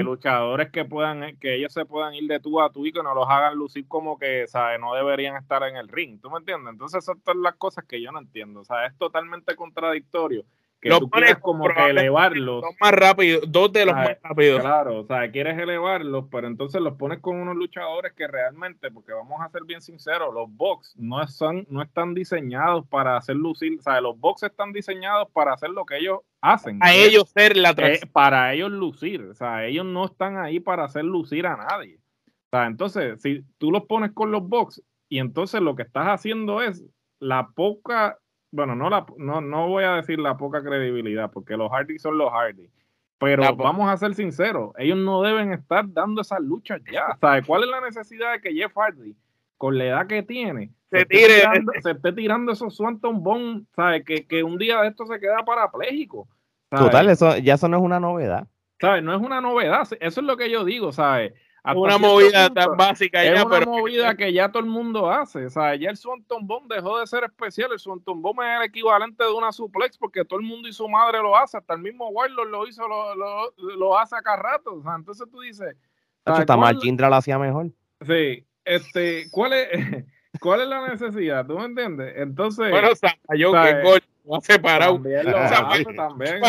luchadores 0.03 0.69
que 0.69 0.85
puedan, 0.85 1.35
que 1.37 1.55
ellos 1.55 1.73
se 1.73 1.83
puedan 1.83 2.13
ir 2.13 2.27
de 2.27 2.39
tú 2.39 2.61
a 2.61 2.71
tú 2.71 2.85
y 2.85 2.91
que 2.91 3.01
no 3.01 3.15
los 3.15 3.27
hagan 3.27 3.55
lucir 3.55 3.87
como 3.87 4.19
que, 4.19 4.45
¿sabes? 4.45 4.79
No 4.79 4.93
deberían 4.93 5.35
estar 5.35 5.63
en 5.63 5.77
el 5.77 5.87
ring, 5.87 6.21
¿tú 6.21 6.29
me 6.29 6.37
entiendes? 6.37 6.73
Entonces, 6.73 7.03
esas 7.03 7.17
son 7.25 7.41
las 7.41 7.55
cosas 7.55 7.85
que 7.85 7.99
yo 7.99 8.11
no 8.11 8.19
entiendo, 8.19 8.59
o 8.59 8.63
sea, 8.63 8.85
es 8.85 8.95
totalmente 8.99 9.55
contradictorio 9.55 10.45
que 10.81 10.89
tú 10.89 11.09
quieres 11.09 11.37
como 11.39 11.67
que 11.67 11.89
elevarlos. 11.89 12.63
más 12.79 12.91
rápido, 12.91 13.41
dos 13.47 13.71
de 13.73 13.85
los 13.85 13.95
más 13.95 14.17
rápidos. 14.23 14.61
Claro, 14.61 14.99
o 14.99 15.05
sea, 15.05 15.29
quieres 15.31 15.57
elevarlos, 15.57 16.25
pero 16.31 16.47
entonces 16.47 16.81
los 16.81 16.95
pones 16.95 17.19
con 17.19 17.37
unos 17.37 17.55
luchadores 17.55 18.13
que 18.13 18.27
realmente, 18.27 18.89
porque 18.91 19.13
vamos 19.13 19.41
a 19.41 19.49
ser 19.49 19.63
bien 19.65 19.81
sinceros, 19.81 20.33
los 20.33 20.49
box 20.49 20.95
no, 20.97 21.25
son, 21.27 21.65
no 21.69 21.81
están 21.81 22.13
diseñados 22.13 22.87
para 22.87 23.17
hacer 23.17 23.35
lucir, 23.35 23.77
o 23.79 23.81
sea, 23.81 23.99
los 24.01 24.19
box 24.19 24.43
están 24.43 24.71
diseñados 24.71 25.29
para 25.31 25.53
hacer 25.53 25.69
lo 25.71 25.85
que 25.85 25.97
ellos 25.97 26.19
hacen. 26.41 26.79
A 26.81 26.93
ellos 26.93 27.29
ser 27.29 27.57
la 27.57 27.71
eh, 27.71 27.99
Para 28.11 28.53
ellos 28.53 28.71
lucir, 28.71 29.21
o 29.23 29.33
sea, 29.33 29.65
ellos 29.65 29.85
no 29.85 30.05
están 30.05 30.37
ahí 30.37 30.59
para 30.59 30.85
hacer 30.85 31.03
lucir 31.03 31.45
a 31.45 31.57
nadie. 31.57 31.99
O 32.51 32.57
sea, 32.57 32.65
entonces, 32.65 33.21
si 33.21 33.43
tú 33.57 33.71
los 33.71 33.85
pones 33.85 34.11
con 34.13 34.31
los 34.31 34.47
box 34.47 34.81
y 35.07 35.19
entonces 35.19 35.61
lo 35.61 35.75
que 35.75 35.83
estás 35.83 36.07
haciendo 36.07 36.61
es 36.61 36.83
la 37.19 37.49
poca, 37.49 38.17
bueno, 38.51 38.75
no, 38.75 38.89
la, 38.89 39.05
no, 39.17 39.41
no 39.41 39.67
voy 39.67 39.83
a 39.83 39.95
decir 39.95 40.19
la 40.19 40.37
poca 40.37 40.63
credibilidad, 40.63 41.31
porque 41.31 41.57
los 41.57 41.71
Hardy 41.71 41.99
son 41.99 42.17
los 42.17 42.31
Hardy. 42.31 42.69
Pero 43.19 43.55
vamos 43.55 43.89
a 43.89 43.97
ser 43.97 44.15
sinceros, 44.15 44.71
ellos 44.77 44.97
no 44.97 45.21
deben 45.21 45.51
estar 45.51 45.85
dando 45.91 46.21
esas 46.21 46.39
luchas 46.39 46.81
ya. 46.89 47.17
¿Sabes 47.19 47.45
cuál 47.45 47.63
es 47.63 47.69
la 47.69 47.81
necesidad 47.81 48.31
de 48.31 48.41
que 48.41 48.53
Jeff 48.53 48.73
Hardy, 48.75 49.15
con 49.57 49.77
la 49.77 49.85
edad 49.85 50.07
que 50.07 50.23
tiene, 50.23 50.71
se, 50.89 51.01
esté, 51.01 52.13
tirando, 52.13 52.51
esos 52.51 52.75
Swanton 52.75 53.21
Bone, 53.21 53.65
¿sabes? 53.75 54.03
Que, 54.05 54.25
que, 54.25 54.43
un 54.43 54.57
día 54.57 54.81
de 54.81 54.87
esto 54.87 55.05
se 55.05 55.19
queda 55.19 55.43
parapléjico. 55.45 56.27
Total, 56.69 57.09
eso, 57.09 57.37
ya 57.37 57.55
eso 57.55 57.67
no 57.67 57.77
es 57.77 57.83
una 57.83 57.99
novedad. 57.99 58.47
¿Sabes? 58.79 59.03
No 59.03 59.13
es 59.13 59.21
una 59.21 59.41
novedad. 59.41 59.87
Eso 59.99 60.21
es 60.21 60.25
lo 60.25 60.37
que 60.37 60.49
yo 60.49 60.63
digo, 60.63 60.91
¿sabes? 60.91 61.33
Una 61.75 61.97
movida 61.97 62.49
tan 62.49 62.77
básica 62.77 63.23
es 63.23 63.43
una 63.43 63.61
movida 63.61 64.15
que 64.15 64.31
ya 64.31 64.49
todo 64.49 64.63
el 64.63 64.69
mundo 64.69 65.09
hace. 65.09 65.45
O 65.45 65.49
sea, 65.49 65.75
ya 65.75 65.89
el 65.89 65.97
Swanton 65.97 66.45
Bomb 66.47 66.71
dejó 66.71 66.99
de 66.99 67.07
ser 67.07 67.23
especial. 67.23 67.71
El 67.71 67.79
Swanton 67.79 68.21
Bomb 68.21 68.41
es 68.41 68.59
el 68.59 68.65
equivalente 68.65 69.23
de 69.23 69.31
una 69.31 69.51
suplex 69.51 69.97
porque 69.97 70.25
todo 70.25 70.39
el 70.39 70.45
mundo 70.45 70.67
y 70.67 70.73
su 70.73 70.87
madre 70.87 71.19
lo 71.19 71.35
hace. 71.35 71.57
Hasta 71.57 71.73
el 71.73 71.81
mismo 71.81 72.09
Warlord 72.09 72.49
lo 72.49 72.67
hizo, 72.67 72.87
lo, 72.87 73.15
lo, 73.15 73.53
lo 73.77 73.97
hace 73.97 74.15
acá 74.15 74.35
rato. 74.35 74.75
O 74.75 74.83
sea, 74.83 74.95
entonces 74.95 75.27
tú 75.31 75.41
dices. 75.41 75.75
Hasta 76.25 76.57
mal 76.57 76.77
Jindra 76.79 77.09
lo 77.09 77.15
hacía 77.15 77.37
mejor. 77.37 77.71
Sí. 78.05 78.45
Este, 78.65 79.29
¿cuál 79.31 79.53
es, 79.53 79.67
¿Cuál 80.39 80.61
es 80.61 80.67
la 80.67 80.87
necesidad? 80.87 81.45
¿Tú 81.45 81.57
me 81.57 81.65
entiendes? 81.65 82.13
Entonces. 82.17 82.69
Bueno, 82.69 82.89
yo 83.35 83.51
que 83.51 83.81
gol, 83.81 84.01
ha 84.31 84.41
separado. 84.41 84.93
También 84.93 85.25
lo 85.25 85.37
hace, 85.37 85.83
también. 85.95 86.41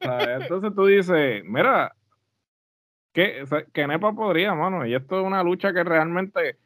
Entonces 0.00 0.74
tú 0.74 0.86
dices, 0.86 1.42
mira, 1.44 1.94
que, 3.14 3.44
que 3.72 3.86
Nepa 3.86 4.12
podría, 4.12 4.54
mano. 4.54 4.84
Y 4.84 4.94
esto 4.94 5.20
es 5.20 5.26
una 5.26 5.42
lucha 5.42 5.72
que 5.72 5.84
realmente. 5.84 6.58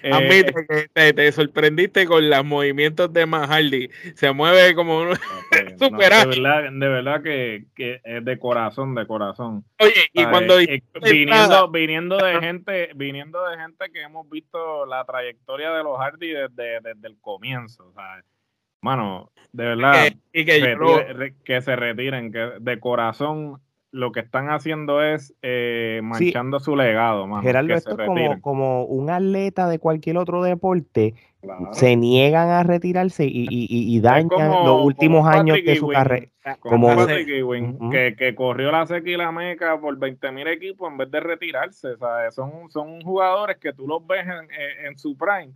Eh, 0.00 0.12
Admite 0.12 0.54
que 0.94 1.12
te, 1.12 1.32
sorprendiste 1.32 2.06
con 2.06 2.30
los 2.30 2.44
movimientos 2.44 3.12
de 3.12 3.26
Mahardy. 3.26 3.90
Se 4.14 4.30
mueve 4.32 4.76
como 4.76 5.00
un 5.00 5.16
superado. 5.76 6.30
de, 6.30 6.40
verdad, 6.40 6.70
de 6.72 6.88
verdad 6.88 7.22
que, 7.22 7.64
que, 7.74 8.00
es 8.04 8.24
de 8.24 8.38
corazón, 8.38 8.94
de 8.94 9.08
corazón. 9.08 9.64
Oye, 9.80 10.08
y 10.12 10.24
cuando 10.26 10.60
eh, 10.60 10.84
viniendo, 11.02 11.68
viniendo 11.68 12.16
de 12.16 12.38
gente, 12.38 12.90
viniendo 12.94 13.44
de 13.48 13.56
gente 13.56 13.90
que 13.92 14.02
hemos 14.02 14.30
visto 14.30 14.86
la 14.86 15.04
trayectoria 15.04 15.72
de 15.72 15.82
los 15.82 15.98
Hardy 15.98 16.28
desde, 16.28 16.80
desde 16.80 17.08
el 17.08 17.18
comienzo, 17.20 17.92
¿sabes? 17.92 18.24
Mano, 18.80 19.32
de 19.50 19.64
verdad, 19.64 20.12
y 20.32 20.44
que, 20.44 21.32
que 21.44 21.60
se 21.60 21.74
retiren, 21.74 22.30
que 22.30 22.52
de 22.60 22.78
corazón 22.78 23.60
lo 23.90 24.12
que 24.12 24.20
están 24.20 24.50
haciendo 24.50 25.02
es 25.02 25.34
eh, 25.42 26.00
manchando 26.02 26.60
su 26.60 26.76
legado. 26.76 27.26
Gerardo, 27.40 27.74
esto 27.74 27.98
es 27.98 28.06
como, 28.06 28.40
como, 28.40 28.84
un 28.84 29.10
atleta 29.10 29.68
de 29.68 29.78
cualquier 29.78 30.18
otro 30.18 30.42
deporte. 30.42 31.14
Se 31.72 31.96
niegan 31.96 32.48
a 32.48 32.64
retirarse 32.64 33.24
y, 33.24 33.46
y, 33.48 33.96
y 33.96 34.00
dañan 34.00 34.50
los 34.50 34.84
últimos 34.84 35.26
años 35.26 35.58
de 35.64 35.76
su 35.76 35.88
carrera. 35.88 36.28
Como, 36.60 36.88
que, 37.90 38.16
que, 38.18 38.34
corrió 38.34 38.72
la 38.72 38.86
seca 38.86 39.08
y 39.08 39.16
la 39.16 39.30
meca 39.30 39.78
por 39.80 39.96
20 39.98 40.32
mil 40.32 40.48
equipos 40.48 40.90
en 40.90 40.98
vez 40.98 41.10
de 41.10 41.20
retirarse. 41.20 41.88
Son, 42.30 42.70
son 42.70 43.00
jugadores 43.02 43.58
que 43.58 43.72
tú 43.72 43.86
los 43.86 44.06
ves 44.06 44.26
en, 44.26 44.86
en 44.86 44.98
su 44.98 45.16
prime 45.16 45.52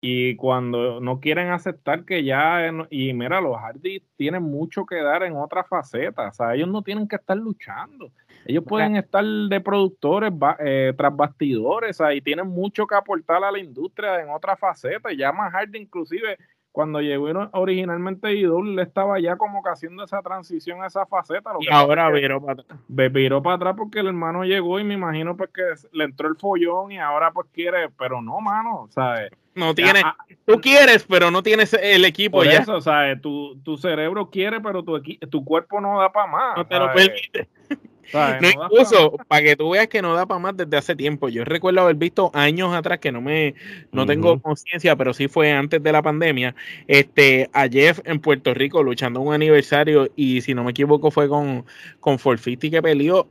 y 0.00 0.36
cuando 0.36 1.00
no 1.00 1.18
quieren 1.18 1.48
aceptar 1.50 2.04
que 2.04 2.22
ya, 2.22 2.70
y 2.90 3.12
mira, 3.12 3.40
los 3.40 3.56
Hardy 3.56 4.02
tienen 4.16 4.42
mucho 4.42 4.86
que 4.86 5.02
dar 5.02 5.24
en 5.24 5.36
otra 5.36 5.64
faceta, 5.64 6.28
o 6.28 6.32
sea, 6.32 6.54
ellos 6.54 6.68
no 6.68 6.82
tienen 6.82 7.08
que 7.08 7.16
estar 7.16 7.36
luchando, 7.36 8.10
ellos 8.44 8.64
pueden 8.64 8.96
estar 8.96 9.24
de 9.24 9.60
productores 9.60 10.32
eh, 10.60 10.94
tras 10.96 11.16
bastidores, 11.16 12.00
o 12.00 12.12
y 12.12 12.20
tienen 12.20 12.46
mucho 12.46 12.86
que 12.86 12.94
aportar 12.94 13.42
a 13.42 13.50
la 13.50 13.58
industria 13.58 14.20
en 14.20 14.30
otra 14.30 14.56
faceta, 14.56 15.12
y 15.12 15.16
ya 15.16 15.32
más 15.32 15.52
Hardy 15.52 15.78
inclusive 15.78 16.38
cuando 16.78 17.00
llegó 17.00 17.26
originalmente 17.54 18.32
Idol, 18.34 18.76
le 18.76 18.82
estaba 18.82 19.18
ya 19.18 19.36
como 19.36 19.64
que 19.64 19.70
haciendo 19.70 20.04
esa 20.04 20.22
transición 20.22 20.80
a 20.80 20.86
esa 20.86 21.06
faceta. 21.06 21.50
y 21.58 21.68
ahora 21.72 22.08
viró 22.10 22.40
para 22.40 22.62
atrás. 22.62 22.78
Viró 22.86 23.42
para 23.42 23.56
atrás 23.56 23.74
porque 23.76 23.98
el 23.98 24.06
hermano 24.06 24.44
llegó 24.44 24.78
y 24.78 24.84
me 24.84 24.94
imagino 24.94 25.36
pues 25.36 25.50
que 25.52 25.62
le 25.90 26.04
entró 26.04 26.28
el 26.28 26.36
follón 26.36 26.92
y 26.92 26.98
ahora 26.98 27.32
pues 27.32 27.48
quiere, 27.52 27.88
pero 27.98 28.22
no, 28.22 28.40
mano, 28.40 28.86
¿sabes? 28.90 29.32
No 29.58 29.74
tiene, 29.74 30.00
ah, 30.04 30.16
tú 30.46 30.60
quieres, 30.60 31.04
pero 31.08 31.30
no 31.30 31.42
tienes 31.42 31.74
el 31.74 32.04
equipo 32.04 32.44
ya. 32.44 32.60
Eso, 32.60 32.80
¿sabes? 32.80 33.20
Tu, 33.20 33.58
tu 33.64 33.76
cerebro 33.76 34.30
quiere, 34.30 34.60
pero 34.60 34.84
tu, 34.84 35.02
tu 35.30 35.44
cuerpo 35.44 35.80
no 35.80 35.98
da 35.98 36.12
para 36.12 36.26
más. 36.28 36.56
No 36.56 36.66
te 36.66 36.78
lo 36.78 36.92
permite. 36.92 37.48
No, 38.12 38.48
incluso 38.48 39.16
para 39.28 39.42
que 39.42 39.56
tú 39.56 39.70
veas 39.70 39.88
que 39.88 40.00
no 40.00 40.14
da 40.14 40.26
para 40.26 40.38
más 40.38 40.56
desde 40.56 40.76
hace 40.76 40.96
tiempo. 40.96 41.28
Yo 41.28 41.44
recuerdo 41.44 41.80
haber 41.82 41.96
visto 41.96 42.30
años 42.34 42.72
atrás 42.72 43.00
que 43.00 43.12
no 43.12 43.20
me 43.20 43.54
no 43.92 44.06
tengo 44.06 44.40
conciencia, 44.40 44.96
pero 44.96 45.12
sí 45.12 45.28
fue 45.28 45.52
antes 45.52 45.82
de 45.82 45.92
la 45.92 46.02
pandemia. 46.02 46.54
Este 46.86 47.50
a 47.52 47.68
Jeff 47.68 48.00
en 48.04 48.20
Puerto 48.20 48.54
Rico 48.54 48.82
luchando 48.82 49.20
un 49.20 49.34
aniversario 49.34 50.08
y 50.16 50.40
si 50.40 50.54
no 50.54 50.64
me 50.64 50.70
equivoco 50.70 51.10
fue 51.10 51.28
con 51.28 51.66
con 52.00 52.18
Forfiti 52.18 52.70
que 52.70 52.80
peleó 52.80 53.28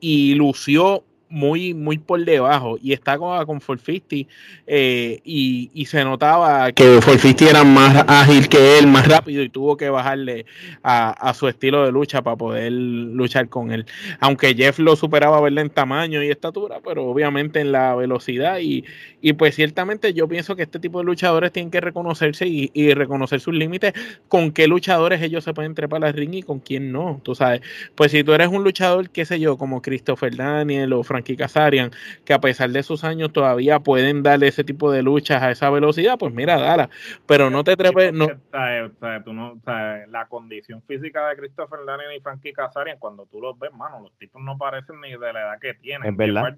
y 0.00 0.34
lució 0.34 1.04
muy, 1.32 1.72
muy 1.72 1.96
por 1.96 2.22
debajo 2.22 2.76
y 2.82 2.92
está 2.92 3.16
con, 3.16 3.34
con 3.46 3.58
450 3.58 4.30
eh, 4.66 5.20
y, 5.24 5.70
y, 5.72 5.86
se 5.86 6.04
notaba 6.04 6.70
que 6.72 6.84
450 6.84 7.48
era 7.48 7.64
más 7.64 8.04
ágil 8.06 8.50
que 8.50 8.78
él, 8.78 8.86
más 8.86 9.08
rápido 9.08 9.42
y 9.42 9.48
tuvo 9.48 9.78
que 9.78 9.88
bajarle 9.88 10.44
a, 10.82 11.10
a, 11.10 11.32
su 11.32 11.48
estilo 11.48 11.86
de 11.86 11.90
lucha 11.90 12.20
para 12.20 12.36
poder 12.36 12.70
luchar 12.70 13.48
con 13.48 13.72
él. 13.72 13.86
Aunque 14.20 14.54
Jeff 14.54 14.78
lo 14.78 14.94
superaba 14.94 15.40
verle 15.40 15.62
en 15.62 15.70
tamaño 15.70 16.22
y 16.22 16.28
estatura, 16.28 16.80
pero 16.84 17.06
obviamente 17.06 17.60
en 17.60 17.72
la 17.72 17.94
velocidad 17.94 18.58
y, 18.58 18.84
y 19.22 19.32
pues 19.32 19.54
ciertamente 19.54 20.12
yo 20.12 20.28
pienso 20.28 20.54
que 20.54 20.64
este 20.64 20.80
tipo 20.80 20.98
de 20.98 21.06
luchadores 21.06 21.50
tienen 21.50 21.70
que 21.70 21.80
reconocerse 21.80 22.46
y, 22.46 22.70
y 22.74 22.92
reconocer 22.92 23.40
sus 23.40 23.54
límites, 23.54 23.94
con 24.28 24.52
qué 24.52 24.66
luchadores 24.66 25.22
ellos 25.22 25.44
se 25.44 25.54
pueden 25.54 25.74
trepar 25.74 26.04
al 26.04 26.12
ring 26.12 26.34
y 26.34 26.42
con 26.42 26.60
quién 26.60 26.92
no, 26.92 27.22
tú 27.22 27.34
sabes. 27.34 27.62
Pues 27.94 28.10
si 28.10 28.22
tú 28.22 28.34
eres 28.34 28.48
un 28.48 28.62
luchador, 28.64 29.08
qué 29.08 29.24
sé 29.24 29.40
yo, 29.40 29.56
como 29.56 29.80
Christopher 29.80 30.36
Daniel 30.36 30.92
o 30.92 31.02
Frank 31.02 31.21
Frankie 31.22 31.36
Kazarian, 31.36 31.92
que 32.24 32.32
a 32.32 32.40
pesar 32.40 32.70
de 32.70 32.82
sus 32.82 33.04
años 33.04 33.32
todavía 33.32 33.78
pueden 33.78 34.22
darle 34.22 34.48
ese 34.48 34.64
tipo 34.64 34.90
de 34.90 35.02
luchas 35.02 35.42
a 35.42 35.50
esa 35.52 35.70
velocidad, 35.70 36.18
pues 36.18 36.34
mira, 36.34 36.58
dala. 36.58 36.90
Pero 37.26 37.48
no 37.48 37.62
te 37.62 37.76
trepes. 37.76 38.12
No... 38.12 38.28
la 38.52 40.26
condición 40.28 40.82
física 40.82 41.28
de 41.28 41.36
Christopher 41.36 41.80
Daniel 41.86 42.10
y 42.16 42.20
Frankie 42.20 42.52
Kazarian, 42.52 42.98
cuando 42.98 43.26
tú 43.26 43.40
los 43.40 43.58
ves, 43.58 43.72
mano, 43.72 44.00
los 44.00 44.16
tipos 44.18 44.42
no 44.42 44.58
parecen 44.58 45.00
ni 45.00 45.12
de 45.12 45.32
la 45.32 45.40
edad 45.40 45.58
que 45.60 45.74
tienen. 45.74 46.10
Es 46.10 46.16
verdad. 46.16 46.54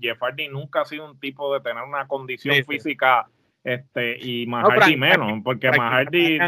Jeff 0.00 0.18
Hardy, 0.20 0.48
nunca 0.48 0.82
ha 0.82 0.84
sido 0.84 1.10
un 1.10 1.18
tipo 1.18 1.52
de 1.52 1.60
tener 1.60 1.82
una 1.82 2.06
condición 2.06 2.54
física 2.64 3.26
este 3.66 4.16
y 4.20 4.46
Mahardy 4.46 4.96
menos 4.96 5.42
porque 5.42 5.72
Mahardy 5.72 6.38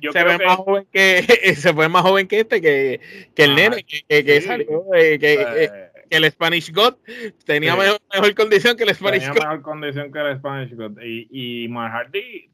yo 0.00 0.10
se 0.10 0.24
ve 0.24 0.36
más 0.44 0.56
joven 0.56 0.84
que 0.92 1.22
se 1.56 1.72
fue 1.72 1.88
más 1.88 2.02
joven 2.02 2.26
que 2.26 2.40
este 2.40 2.60
que, 2.60 3.00
que 3.36 3.44
el 3.44 3.54
nene 3.54 3.84
que, 3.84 4.24
que, 4.24 4.40
salió 4.40 4.66
que, 4.90 5.46
pues, 5.52 5.70
que 6.08 6.16
el 6.16 6.30
Spanish 6.30 6.72
God 6.72 6.94
tenía 7.44 7.76
mejor, 7.76 8.34
condición 8.34 8.76
que 8.76 8.84
el 8.84 8.94
Spanish 8.94 9.24
tenía 9.24 9.34
mejor 9.34 9.62
condición 9.62 10.12
que 10.12 10.18
el 10.18 10.36
Spanish 10.38 10.74
God. 10.74 10.98
Y, 11.02 11.28
y 11.64 11.68
Hardy, 11.68 12.50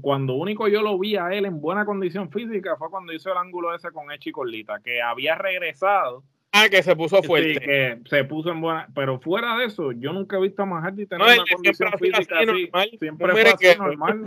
cuando 0.00 0.34
único 0.34 0.68
yo 0.68 0.82
lo 0.82 0.98
vi 0.98 1.16
a 1.16 1.32
él 1.32 1.46
en 1.46 1.60
buena 1.60 1.84
condición 1.84 2.30
física 2.30 2.76
fue 2.76 2.90
cuando 2.90 3.12
hizo 3.12 3.32
el 3.32 3.38
ángulo 3.38 3.74
ese 3.74 3.90
con 3.90 4.10
Echi 4.12 4.30
Colita, 4.30 4.80
que 4.80 5.02
había 5.02 5.34
regresado. 5.34 6.22
Ah, 6.52 6.68
que 6.70 6.84
se 6.84 6.94
puso 6.94 7.20
fuerte. 7.22 7.58
que 7.58 7.98
se 8.08 8.24
puso 8.24 8.50
en 8.50 8.60
buena. 8.60 8.88
Pero 8.94 9.18
fuera 9.18 9.56
de 9.56 9.64
eso, 9.66 9.90
yo 9.90 10.12
nunca 10.12 10.36
he 10.36 10.40
visto 10.40 10.62
a 10.62 10.66
Mahardy 10.66 11.06
tener 11.06 11.26
una 11.26 11.44
condición 11.52 11.92
física 11.98 12.38
así. 12.38 12.70
Siempre 12.98 13.32
fue 13.32 13.42
así 13.42 13.78
normal. 13.78 14.24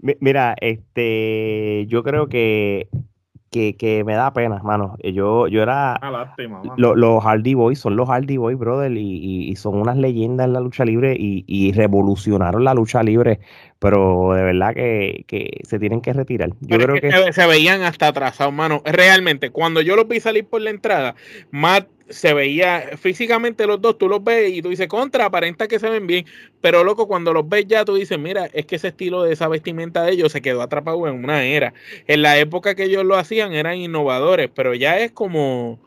Mira, 0.00 0.56
este, 0.60 1.86
yo 1.86 2.02
creo 2.02 2.28
que 2.28 2.88
que, 3.52 3.76
que, 3.76 4.02
me 4.02 4.14
da 4.14 4.32
pena, 4.32 4.60
mano. 4.64 4.96
Yo, 5.04 5.46
yo 5.46 5.62
era. 5.62 6.00
los 6.76 7.24
Hardy 7.24 7.54
Boys 7.54 7.78
son 7.78 7.94
los 7.94 8.08
Hardy 8.08 8.38
Boys, 8.38 8.58
brother, 8.58 8.90
y, 8.92 9.50
y, 9.50 9.56
son 9.56 9.76
unas 9.76 9.96
leyendas 9.96 10.46
en 10.46 10.54
la 10.54 10.60
lucha 10.60 10.84
libre 10.84 11.14
y, 11.16 11.44
y, 11.46 11.72
revolucionaron 11.72 12.64
la 12.64 12.74
lucha 12.74 13.02
libre, 13.02 13.40
pero 13.78 14.32
de 14.32 14.42
verdad 14.42 14.74
que, 14.74 15.24
que 15.28 15.60
se 15.62 15.78
tienen 15.78 16.00
que 16.00 16.12
retirar. 16.12 16.50
Yo 16.60 16.78
creo 16.78 16.96
que, 17.00 17.32
Se 17.32 17.46
veían 17.46 17.82
hasta 17.82 18.08
atrasados, 18.08 18.52
mano. 18.52 18.82
Realmente, 18.84 19.50
cuando 19.50 19.82
yo 19.82 19.94
los 19.94 20.08
vi 20.08 20.18
salir 20.18 20.46
por 20.46 20.62
la 20.62 20.70
entrada, 20.70 21.14
Matt 21.50 21.86
se 22.12 22.34
veía 22.34 22.90
físicamente 22.98 23.66
los 23.66 23.80
dos, 23.80 23.96
tú 23.98 24.08
los 24.08 24.22
ves 24.22 24.52
y 24.52 24.62
tú 24.62 24.68
dices, 24.68 24.86
contra, 24.86 25.26
aparenta 25.26 25.66
que 25.66 25.78
se 25.78 25.88
ven 25.88 26.06
bien, 26.06 26.26
pero 26.60 26.84
loco, 26.84 27.08
cuando 27.08 27.32
los 27.32 27.48
ves 27.48 27.66
ya, 27.66 27.84
tú 27.84 27.94
dices, 27.94 28.18
mira, 28.18 28.46
es 28.52 28.66
que 28.66 28.76
ese 28.76 28.88
estilo 28.88 29.22
de 29.22 29.32
esa 29.32 29.48
vestimenta 29.48 30.02
de 30.02 30.12
ellos 30.12 30.30
se 30.30 30.42
quedó 30.42 30.62
atrapado 30.62 31.08
en 31.08 31.24
una 31.24 31.42
era. 31.44 31.72
En 32.06 32.22
la 32.22 32.38
época 32.38 32.74
que 32.74 32.84
ellos 32.84 33.04
lo 33.04 33.16
hacían 33.16 33.54
eran 33.54 33.78
innovadores, 33.78 34.50
pero 34.54 34.74
ya 34.74 34.98
es 34.98 35.12
como, 35.12 35.80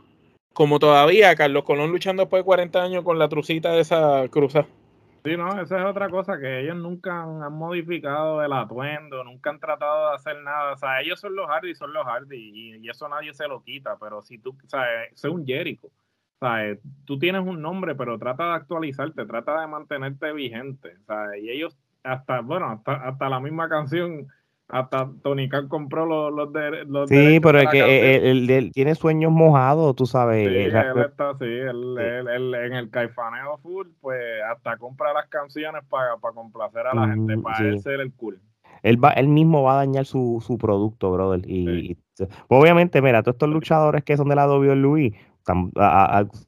como 0.53 0.79
todavía 0.79 1.35
Carlos 1.35 1.63
Colón 1.63 1.91
luchando 1.91 2.23
después 2.23 2.41
de 2.41 2.45
40 2.45 2.83
años 2.83 3.03
con 3.03 3.19
la 3.19 3.29
trucita 3.29 3.71
de 3.71 3.81
esa 3.81 4.27
cruza. 4.29 4.65
Sí, 5.23 5.35
no, 5.37 5.59
esa 5.59 5.79
es 5.79 5.85
otra 5.85 6.07
cosa 6.09 6.39
que 6.39 6.61
ellos 6.61 6.77
nunca 6.77 7.23
han, 7.23 7.53
modificado 7.53 8.43
el 8.43 8.53
atuendo, 8.53 9.23
nunca 9.23 9.49
han 9.49 9.59
tratado 9.59 10.09
de 10.09 10.15
hacer 10.15 10.41
nada. 10.43 10.73
O 10.73 10.77
sea, 10.77 11.01
ellos 11.01 11.19
son 11.19 11.35
los 11.35 11.47
Hardy, 11.47 11.73
son 11.73 11.93
los 11.93 12.05
Hardy, 12.05 12.77
y, 12.79 12.89
eso 12.89 13.09
nadie 13.09 13.33
se 13.33 13.47
lo 13.47 13.63
quita. 13.63 13.97
Pero 13.99 14.21
si 14.21 14.37
tú, 14.37 14.51
o 14.51 14.69
sea, 14.69 14.85
es 15.05 15.23
un 15.23 15.43
Jericho 15.43 15.89
¿sabes? 16.39 16.79
Tú 17.05 17.19
tienes 17.19 17.45
un 17.45 17.61
nombre, 17.61 17.95
pero 17.95 18.17
trata 18.17 18.49
de 18.49 18.53
actualizarte, 18.55 19.25
trata 19.25 19.61
de 19.61 19.67
mantenerte 19.67 20.33
vigente, 20.33 20.95
¿sabes? 21.05 21.43
Y 21.43 21.49
ellos, 21.49 21.77
hasta, 22.03 22.41
bueno, 22.41 22.67
hasta, 22.69 22.95
hasta 23.07 23.29
la 23.29 23.39
misma 23.39 23.69
canción 23.69 24.27
hasta 24.67 25.11
Tony 25.21 25.47
Khan 25.47 25.67
compró 25.67 26.05
los, 26.05 26.33
los, 26.33 26.51
de, 26.51 26.85
los 26.85 27.07
Sí, 27.07 27.39
pero 27.39 27.59
es 27.59 27.69
que 27.69 28.15
él, 28.31 28.71
tiene 28.73 28.95
sueños 28.95 29.31
mojados, 29.31 29.95
tú 29.95 30.05
sabes. 30.05 30.47
Sí, 30.47 30.55
él 30.55 30.75
está, 30.75 31.37
sí, 31.37 31.45
él, 31.45 31.97
Él, 31.97 32.55
en 32.55 32.73
el 32.73 32.89
caifaneo 32.89 33.57
full, 33.59 33.87
pues 34.01 34.19
hasta 34.51 34.77
compra 34.77 35.13
las 35.13 35.27
canciones 35.27 35.83
para, 35.87 36.17
para 36.17 36.33
complacer 36.33 36.87
a 36.87 36.95
la 36.95 37.07
gente, 37.09 37.37
para 37.37 37.67
él 37.67 37.79
ser 37.79 38.01
el 38.01 38.11
cool. 38.13 38.39
Él, 38.81 39.03
va, 39.03 39.11
él 39.11 39.27
mismo 39.27 39.63
va 39.63 39.73
a 39.73 39.77
dañar 39.77 40.05
su, 40.05 40.43
su 40.45 40.57
producto, 40.57 41.11
brother. 41.11 41.41
Y, 41.45 41.97
pues, 42.17 42.29
obviamente, 42.47 43.01
mira, 43.01 43.23
todos 43.23 43.35
estos 43.35 43.49
luchadores 43.49 44.03
que 44.03 44.17
son 44.17 44.29
de 44.29 44.35
la 44.35 44.47
WWE, 44.47 45.13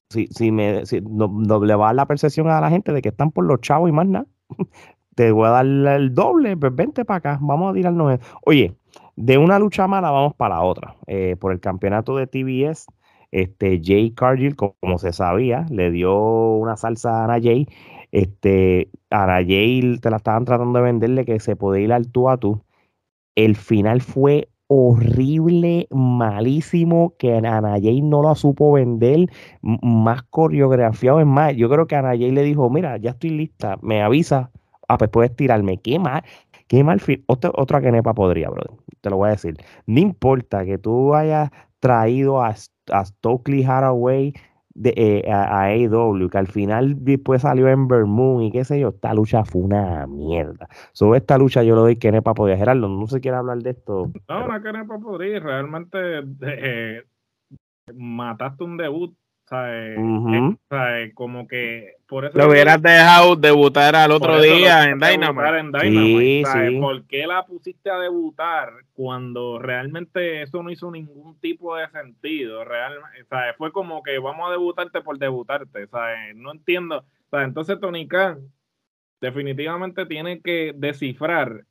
si, 0.10 0.28
si, 0.28 0.52
me, 0.52 0.86
si 0.86 1.02
no, 1.02 1.64
le 1.64 1.76
va 1.76 1.94
la 1.94 2.06
percepción 2.06 2.50
a 2.50 2.62
la 2.62 2.70
gente 2.70 2.94
de 2.94 3.02
que 3.02 3.10
están 3.10 3.32
por 3.32 3.46
los 3.46 3.62
chavos 3.62 3.90
y 3.90 3.92
más 3.92 4.08
nada 4.08 4.26
te 5.16 5.32
voy 5.32 5.48
a 5.48 5.50
dar 5.50 5.66
el 5.66 6.14
doble, 6.14 6.56
pues 6.58 6.76
vente 6.76 7.04
para 7.04 7.18
acá, 7.18 7.40
vamos 7.42 7.72
a 7.72 7.74
tirarnos. 7.74 8.20
Oye, 8.46 8.76
de 9.16 9.38
una 9.40 9.58
lucha 9.58 9.88
mala 9.88 10.12
vamos 10.12 10.36
para 10.36 10.56
la 10.56 10.62
otra. 10.62 10.96
Eh, 11.08 11.36
por 11.40 11.52
el 11.52 11.60
campeonato 11.60 12.16
de 12.16 12.28
TBS, 12.28 12.86
este, 13.32 13.82
Jay 13.84 14.12
Cargill, 14.12 14.56
como, 14.56 14.98
se 15.00 15.14
sabía, 15.14 15.66
le 15.72 15.92
dio 15.92 16.16
una 16.56 16.78
salsa 16.78 17.22
a 17.22 17.24
Ana 17.26 17.40
Jay. 17.42 17.68
Este, 18.12 18.90
Ana 19.10 19.44
Jay 19.46 19.98
te 20.00 20.10
la 20.12 20.18
estaban 20.18 20.46
tratando 20.46 20.80
de 20.80 20.86
venderle 20.86 21.26
que 21.26 21.40
se 21.40 21.56
podía 21.56 21.84
ir 21.84 21.94
al 21.94 22.10
tú 22.12 22.30
a 22.30 22.38
tú. 22.38 22.64
El 23.36 23.56
final 23.56 24.02
fue 24.02 24.50
horrible, 24.68 25.88
malísimo, 25.92 27.14
que 27.18 27.36
Ana 27.36 27.62
Jay 27.82 28.02
no 28.02 28.22
lo 28.22 28.36
supo 28.36 28.74
vender, 28.74 29.30
más 29.62 30.24
coreografiado. 30.24 31.20
Es 31.20 31.26
más, 31.26 31.56
yo 31.56 31.70
creo 31.70 31.88
que 31.88 31.96
Ana 31.96 32.10
Jay 32.10 32.32
le 32.32 32.44
dijo, 32.44 32.70
mira, 32.70 32.98
ya 32.98 33.12
estoy 33.12 33.32
lista, 33.32 33.78
me 33.82 34.02
avisa 34.02 34.52
ah, 34.88 34.98
pues 34.98 35.10
puedes 35.10 35.36
tirarme. 35.36 35.78
Qué 35.78 36.00
mal, 36.00 36.24
qué 36.68 36.84
mal. 36.84 37.02
Otra, 37.28 37.52
otra 37.56 37.80
nepa 37.80 38.14
podría, 38.14 38.50
brother. 38.50 38.72
Te 39.02 39.10
lo 39.10 39.18
voy 39.18 39.30
a 39.30 39.32
decir. 39.32 39.58
No 39.86 40.00
importa 40.00 40.66
que 40.66 40.78
tú 40.78 41.14
hayas 41.14 41.52
traído 41.80 42.42
a, 42.42 42.56
a 42.92 43.06
Stokely 43.06 43.64
Haraway 43.64 44.34
de, 44.78 44.94
eh, 44.96 45.32
a, 45.32 45.64
AEW, 45.64 46.30
que 46.30 46.38
al 46.38 46.48
final 46.48 47.04
después 47.04 47.42
salió 47.42 47.68
en 47.68 47.88
Moon 47.88 48.44
y 48.44 48.52
qué 48.52 48.64
sé 48.64 48.80
yo, 48.80 48.90
esta 48.90 49.14
lucha 49.14 49.44
fue 49.44 49.64
una 49.64 50.06
mierda. 50.08 50.70
Sobre 50.94 51.18
esta 51.20 51.38
lucha 51.38 51.64
yo 51.64 51.76
lo 51.76 51.82
doy 51.82 51.98
que 51.98 52.12
Nepa 52.12 52.34
podría. 52.34 52.58
Gerardo, 52.58 52.88
no 52.88 53.08
se 53.08 53.20
quiere 53.20 53.38
hablar 53.38 53.58
de 53.58 53.72
esto. 53.72 54.12
No, 54.30 54.48
no 54.48 54.62
que 54.62 54.72
Nepa 54.72 55.00
podría. 55.00 55.40
Realmente 55.40 55.98
eh, 56.42 57.04
mataste 57.96 58.64
un 58.64 58.78
debut 58.78 59.16
¿sabes? 59.48 61.14
Como 61.14 61.48
que 61.48 61.96
por 62.08 62.26
eso 62.26 62.38
lo 62.38 62.50
hubieras 62.50 62.82
dejado 62.82 63.36
debutar 63.36 63.96
al 63.96 64.12
otro 64.12 64.42
día 64.42 64.86
en 64.86 65.00
Dynamite. 65.00 65.80
sí, 65.82 66.44
Sí. 66.46 66.80
¿Por 66.80 67.06
qué 67.06 67.28
la 67.28 67.46
pusiste 67.46 67.90
a 67.90 67.98
debutar 68.00 68.72
cuando 68.94 69.60
realmente 69.60 70.42
eso 70.42 70.62
no 70.64 70.70
hizo 70.70 70.92
ningún 70.92 71.40
tipo 71.40 71.76
de 71.76 71.88
sentido? 71.90 72.64
Realmente, 72.66 73.26
¿sabes? 73.30 73.56
Fue 73.58 73.72
como 73.72 74.04
que 74.04 74.20
vamos 74.20 74.48
a 74.48 74.52
debutarte 74.52 75.02
por 75.02 75.18
debutarte, 75.18 75.88
¿sabes? 75.88 76.36
No 76.36 76.52
entiendo. 76.52 77.04
¿sabes? 77.30 77.48
Entonces 77.48 77.80
Tony 77.80 78.08
Khan 78.08 78.40
definitivamente 79.22 80.06
tiene 80.06 80.42
que 80.42 80.74
descifrar 80.76 81.66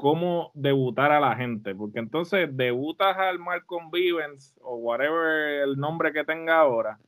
cómo 0.00 0.50
debutar 0.54 1.12
a 1.12 1.20
la 1.20 1.36
gente, 1.36 1.74
porque 1.74 1.98
entonces 1.98 2.48
debutas 2.56 3.16
al 3.18 3.38
Malcolm 3.38 3.90
Vivens 3.90 4.56
o 4.62 4.76
whatever 4.76 5.62
el 5.62 5.76
nombre 5.76 6.12
que 6.12 6.24
tenga 6.24 6.58
ahora, 6.58 6.98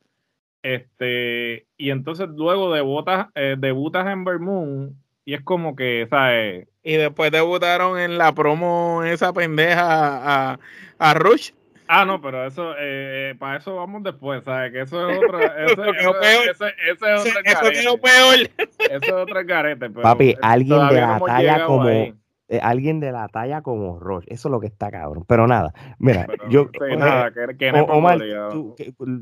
este, 0.63 1.67
y 1.77 1.91
entonces 1.91 2.29
luego 2.29 2.73
debutas, 2.73 3.27
eh, 3.35 3.55
debutas 3.57 4.07
en 4.07 4.23
Vermoon 4.23 4.95
y 5.25 5.33
es 5.33 5.41
como 5.41 5.75
que, 5.75 6.07
¿sabes? 6.09 6.67
Y 6.83 6.93
después 6.93 7.31
debutaron 7.31 7.99
en 7.99 8.17
la 8.17 8.33
promo 8.33 9.03
esa 9.03 9.31
pendeja 9.33 10.51
a, 10.51 10.59
a 10.99 11.13
Rush. 11.13 11.51
Ah, 11.87 12.05
no, 12.05 12.21
pero 12.21 12.45
eso, 12.45 12.73
eh, 12.79 13.35
para 13.37 13.57
eso 13.57 13.75
vamos 13.75 14.03
después, 14.03 14.43
¿sabes? 14.43 14.71
Que 14.71 14.81
eso 14.81 15.09
es 15.09 15.17
otra. 15.17 15.65
Ese, 15.65 15.81
ese, 15.81 16.73
ese, 16.91 17.29
es 17.45 17.55
otro 17.55 17.69
eso 17.69 17.97
peor. 17.97 18.49
Eso 18.57 18.89
es 18.89 19.11
otro 19.11 19.45
carete. 19.45 19.89
Papi, 19.89 20.35
alguien 20.41 20.87
de 20.87 21.01
la 21.01 21.19
talla 21.19 21.65
como. 21.65 22.13
Eh, 22.53 22.59
alguien 22.61 22.99
de 22.99 23.11
la 23.11 23.27
talla 23.29 23.63
como 23.63 23.97
Roche. 23.97 24.27
Eso 24.31 24.47
es 24.47 24.51
lo 24.51 24.59
que 24.59 24.67
está 24.67 24.91
cabrón. 24.91 25.25
Pero 25.27 25.47
nada, 25.47 25.73
mira, 25.97 26.27
yo. 26.49 26.69
nada, 26.99 27.31
que, 27.31 27.71
Omar, 27.71 28.19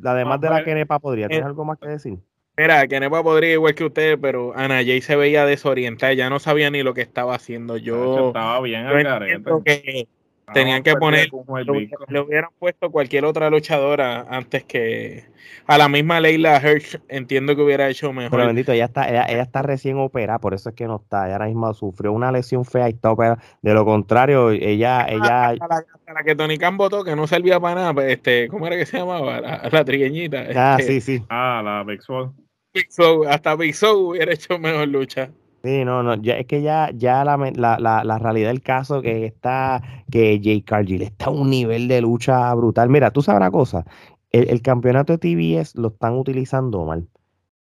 además 0.04 0.42
de 0.42 0.50
la 0.50 0.66
Kenepa 0.66 1.00
podría, 1.00 1.30
¿tienes 1.30 1.46
eh, 1.46 1.48
algo 1.48 1.64
más 1.64 1.80
que 1.80 1.88
decir? 1.88 2.20
Mira, 2.58 2.86
Kenepa 2.90 3.24
podría 3.24 3.54
igual 3.54 3.74
que 3.74 3.86
usted, 3.86 4.20
pero 4.20 4.52
Ana 4.54 4.84
Jay 4.84 5.00
se 5.00 5.16
veía 5.16 5.46
desorientada, 5.46 6.12
ya 6.12 6.30
no 6.30 6.40
sabía 6.40 6.70
ni 6.72 6.84
lo 6.84 6.94
que 6.94 7.00
estaba 7.00 7.34
haciendo. 7.34 7.78
Yo. 7.78 8.28
Estaba 8.28 8.60
bien 8.60 8.86
que 9.64 10.10
Tenían 10.54 10.84
que 10.84 10.96
poner, 10.96 11.30
le 12.08 12.20
hubieran 12.20 12.50
puesto 12.60 12.92
cualquier 12.92 13.26
otra 13.26 13.50
luchadora 13.50 14.26
antes 14.30 14.64
que 14.64 15.26
a 15.68 15.78
la 15.78 15.88
misma 15.90 16.20
Leila 16.20 16.62
Hirsch, 16.62 17.00
entiendo 17.08 17.56
que 17.56 17.62
hubiera 17.62 17.90
hecho 17.90 18.12
mejor. 18.14 18.32
Pero 18.32 18.48
bendito, 18.48 18.72
ella 18.72 18.86
está, 18.86 19.10
ella, 19.10 19.42
está 19.42 19.62
recién 19.62 19.98
operada, 19.98 20.40
por 20.40 20.54
eso 20.54 20.70
es 20.70 20.76
que 20.76 20.88
no 20.88 20.98
está. 20.98 21.26
Ella 21.26 21.36
ahora 21.36 21.48
mismo 21.48 21.74
sufrió 21.74 22.12
una 22.12 22.32
lesión 22.32 22.66
fea 22.66 22.90
y 22.90 22.94
está 22.94 23.12
operada. 23.12 23.42
De 23.62 23.74
lo 23.74 23.86
contrario, 23.86 24.52
ella, 24.52 25.06
ella. 25.08 25.54
la, 25.54 26.24
que 26.24 26.36
Tony 26.36 26.58
Khan 26.58 26.78
votó, 26.78 27.04
que 27.04 27.16
no 27.16 27.28
servía 27.28 27.60
para 27.60 27.76
nada, 27.76 27.94
pues, 27.94 28.12
este, 28.12 28.48
¿cómo 28.48 28.68
era 28.68 28.78
que 28.78 28.86
se 28.86 28.98
llamaba? 28.98 29.40
La, 29.40 29.70
la 29.72 29.86
trigueñita. 29.86 30.46
Ah, 30.56 30.78
este, 30.80 31.00
sí, 31.00 31.18
sí. 31.18 31.26
Ah, 31.30 31.62
la 31.64 31.84
Big 31.84 32.02
Soul. 32.02 32.32
Big 32.74 32.92
Soul, 32.92 33.28
hasta 33.28 33.56
Big 33.56 33.76
Soul 33.76 34.12
hubiera 34.12 34.34
hecho 34.34 34.58
mejor 34.58 34.88
lucha. 34.88 35.30
Sí, 35.64 35.86
no, 35.86 36.02
no, 36.02 36.16
ya, 36.16 36.38
es 36.38 36.48
que 36.48 36.64
ya, 36.64 36.90
ya 36.96 37.24
la, 37.24 37.38
la, 37.38 38.04
la, 38.04 38.18
realidad 38.18 38.50
del 38.50 38.64
caso 38.64 39.02
que 39.04 39.26
está, 39.28 39.84
que 40.10 40.42
Jay 40.44 40.64
Cargill 40.64 41.04
está 41.04 41.26
a 41.26 41.30
un 41.30 41.52
nivel 41.52 41.88
de 41.88 42.02
lucha 42.02 42.52
brutal. 42.56 42.90
Mira, 42.90 43.12
tú 43.12 43.22
sabes 43.22 43.38
una 43.42 43.52
cosa, 43.52 43.86
el, 44.32 44.62
campeonato 44.64 45.16
de 45.16 45.20
TBS 45.20 45.76
lo 45.76 45.90
están 45.90 46.18
utilizando 46.18 46.84
mal. 46.86 47.08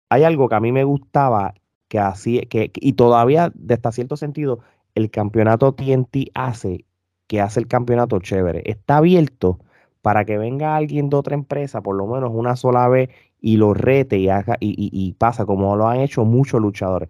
Hay 0.09 0.23
algo 0.23 0.49
que 0.49 0.55
a 0.55 0.59
mí 0.59 0.73
me 0.73 0.83
gustaba, 0.83 1.53
que 1.87 1.99
así, 1.99 2.41
que, 2.47 2.71
y 2.75 2.93
todavía, 2.93 3.53
hasta 3.69 3.91
cierto 3.93 4.17
sentido, 4.17 4.59
el 4.95 5.09
campeonato 5.09 5.73
TNT 5.73 6.31
hace, 6.33 6.85
que 7.27 7.41
hace 7.41 7.61
el 7.61 7.67
campeonato 7.67 8.19
chévere. 8.19 8.63
Está 8.65 8.97
abierto 8.97 9.59
para 10.01 10.25
que 10.25 10.37
venga 10.37 10.75
alguien 10.75 11.09
de 11.09 11.17
otra 11.17 11.35
empresa, 11.35 11.81
por 11.81 11.95
lo 11.95 12.07
menos 12.07 12.31
una 12.33 12.55
sola 12.55 12.87
vez, 12.89 13.09
y 13.45 13.57
lo 13.57 13.75
rete 13.75 14.17
y, 14.17 14.27
haga, 14.27 14.57
y, 14.59 14.73
y, 14.75 15.13
pasa 15.13 15.45
como 15.45 15.75
lo 15.75 15.87
han 15.87 15.99
hecho 15.99 16.25
muchos 16.25 16.59
luchadores. 16.59 17.09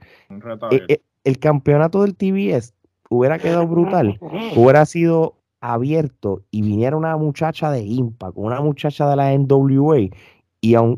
E, 0.69 0.81
e, 0.89 1.01
el, 1.23 1.39
campeonato 1.39 2.01
del 2.01 2.13
TBS 2.13 2.73
hubiera 3.09 3.39
quedado 3.39 3.65
brutal, 3.65 4.19
hubiera 4.57 4.85
sido 4.85 5.37
abierto 5.61 6.43
y 6.51 6.61
viniera 6.61 6.97
una 6.97 7.15
muchacha 7.15 7.71
de 7.71 7.83
Impact, 7.83 8.33
una 8.35 8.59
muchacha 8.59 9.09
de 9.09 9.15
la 9.15 9.31
NWA 9.31 9.99
y, 9.99 10.11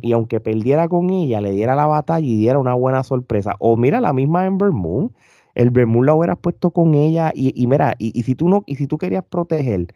y 0.01 0.11
aunque 0.11 0.39
perdiera 0.39 0.87
con 0.87 1.11
ella, 1.11 1.39
le 1.39 1.51
diera 1.51 1.75
la 1.75 1.85
batalla 1.85 2.25
y 2.25 2.35
diera 2.35 2.57
una 2.57 2.73
buena 2.73 3.03
sorpresa. 3.03 3.57
O 3.59 3.77
mira 3.77 4.01
la 4.01 4.13
misma 4.13 4.47
Ember 4.47 4.71
Moon, 4.71 5.13
el 5.53 5.71
Moon 5.85 6.07
la 6.07 6.15
hubieras 6.15 6.39
puesto 6.39 6.71
con 6.71 6.95
ella 6.95 7.31
y, 7.35 7.53
y 7.55 7.67
mira, 7.67 7.93
y, 7.99 8.11
y, 8.19 8.23
si 8.23 8.33
tú 8.33 8.49
no, 8.49 8.63
y 8.65 8.77
si 8.77 8.87
tú 8.87 8.97
querías 8.97 9.23
proteger 9.23 9.93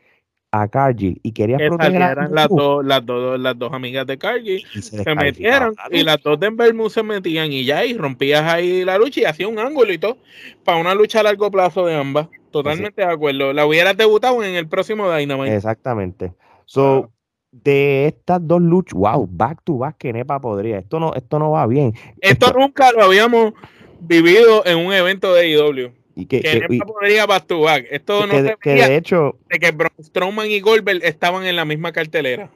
a 0.51 0.67
Cargill 0.67 1.19
y 1.23 1.31
quería 1.31 1.57
proteger 1.57 2.01
a 2.01 2.27
las, 2.27 2.49
dos, 2.49 2.85
las, 2.85 3.05
dos, 3.05 3.39
las 3.39 3.57
dos 3.57 3.71
amigas 3.71 4.05
de 4.05 4.17
Cargill 4.17 4.65
se, 4.81 5.15
metieron 5.15 5.73
y 5.89 6.03
las 6.03 6.21
dos 6.21 6.39
de 6.39 6.47
Envermouth 6.47 6.91
se 6.91 7.03
metían 7.03 7.51
y 7.53 7.63
ya 7.63 7.85
y 7.85 7.97
rompías 7.97 8.43
ahí 8.43 8.83
la 8.83 8.97
lucha 8.97 9.21
y 9.21 9.25
hacía 9.25 9.47
un 9.47 9.59
ángulo 9.59 9.93
y 9.93 9.97
todo 9.97 10.17
para 10.65 10.77
una 10.77 10.93
lucha 10.93 11.21
a 11.21 11.23
largo 11.23 11.49
plazo 11.49 11.85
de 11.85 11.95
ambas. 11.95 12.27
Totalmente 12.51 13.01
de 13.01 13.07
acuerdo. 13.07 13.53
La 13.53 13.65
hubieras 13.65 13.95
debutado 13.95 14.43
en 14.43 14.55
el 14.55 14.67
próximo 14.67 15.09
Dynamite. 15.09 15.55
Exactamente. 15.55 16.33
So 16.65 17.09
de 17.51 18.07
estas 18.07 18.45
dos 18.45 18.61
luchas 18.61 18.93
wow 18.93 19.27
back 19.29 19.61
to 19.63 19.77
back 19.77 19.97
que 19.97 20.11
Nepa 20.11 20.41
podría. 20.41 20.79
Esto 20.79 20.99
no 20.99 21.13
esto 21.13 21.39
no 21.39 21.51
va 21.51 21.65
bien. 21.65 21.93
Esto, 22.19 22.51
nunca 22.51 22.91
lo 22.91 23.03
habíamos 23.03 23.53
vivido 24.01 24.65
en 24.65 24.85
un 24.85 24.91
evento 24.91 25.33
de 25.33 25.49
IW 25.49 26.00
y 26.15 26.25
que, 26.25 26.41
que, 26.41 26.61
que 26.61 26.79
podría 26.79 27.25
back 27.25 27.47
to 27.47 27.61
back. 27.61 27.85
Esto 27.89 28.27
no 28.27 28.33
se 28.33 28.55
que 28.61 28.71
de 28.71 28.95
hecho 28.95 29.37
de 29.49 29.59
que 29.59 29.73
Strowman 30.03 30.49
y 30.49 30.59
Goldberg 30.59 31.03
estaban 31.03 31.45
en 31.45 31.55
la 31.55 31.65
misma 31.65 31.91
cartelera. 31.91 32.49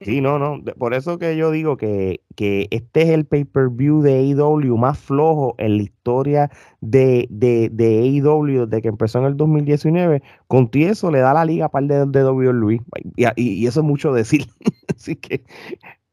Sí, 0.00 0.20
no, 0.20 0.38
no. 0.38 0.62
Por 0.74 0.92
eso 0.92 1.18
que 1.18 1.36
yo 1.36 1.50
digo 1.50 1.76
que, 1.76 2.20
que 2.36 2.68
este 2.70 3.02
es 3.02 3.08
el 3.10 3.24
pay-per-view 3.24 4.02
de 4.02 4.18
AEW 4.18 4.76
más 4.76 4.98
flojo 4.98 5.54
en 5.58 5.78
la 5.78 5.82
historia 5.82 6.50
de, 6.80 7.26
de, 7.30 7.70
de 7.70 8.00
AEW 8.00 8.66
desde 8.66 8.82
que 8.82 8.88
empezó 8.88 9.20
en 9.20 9.26
el 9.26 9.36
2019. 9.36 10.22
Con 10.46 10.68
eso 10.74 11.10
le 11.10 11.20
da 11.20 11.32
la 11.32 11.44
liga 11.44 11.70
par 11.70 11.84
de, 11.84 12.04
de 12.06 12.24
WWE. 12.24 12.80
Y, 13.16 13.26
y, 13.36 13.66
eso 13.66 13.80
es 13.80 13.86
mucho 13.86 14.12
decir. 14.12 14.46
Así 14.94 15.16
que, 15.16 15.44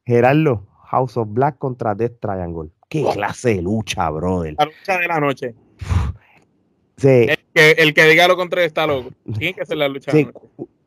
Gerardo, 0.06 0.68
House 0.86 1.18
of 1.18 1.28
Black 1.32 1.58
contra 1.58 1.96
Death 1.96 2.20
Triangle. 2.22 2.70
Qué 2.88 3.06
clase 3.14 3.56
de 3.56 3.62
lucha, 3.62 4.10
brother. 4.10 4.56
La 4.58 4.66
lucha 4.66 5.00
de 5.00 5.08
la 5.08 5.20
noche. 5.20 5.56
El, 7.04 7.38
que, 7.54 7.72
el, 7.72 7.93
que, 7.93 8.06
diga 8.06 8.28
lo 8.28 8.36
contrario 8.36 8.68
está 8.68 8.88
loco. 8.88 9.12
Tiene 9.38 9.54
que 9.54 9.62
hacer 9.62 9.78
la 9.78 9.88
lucha. 9.88 10.12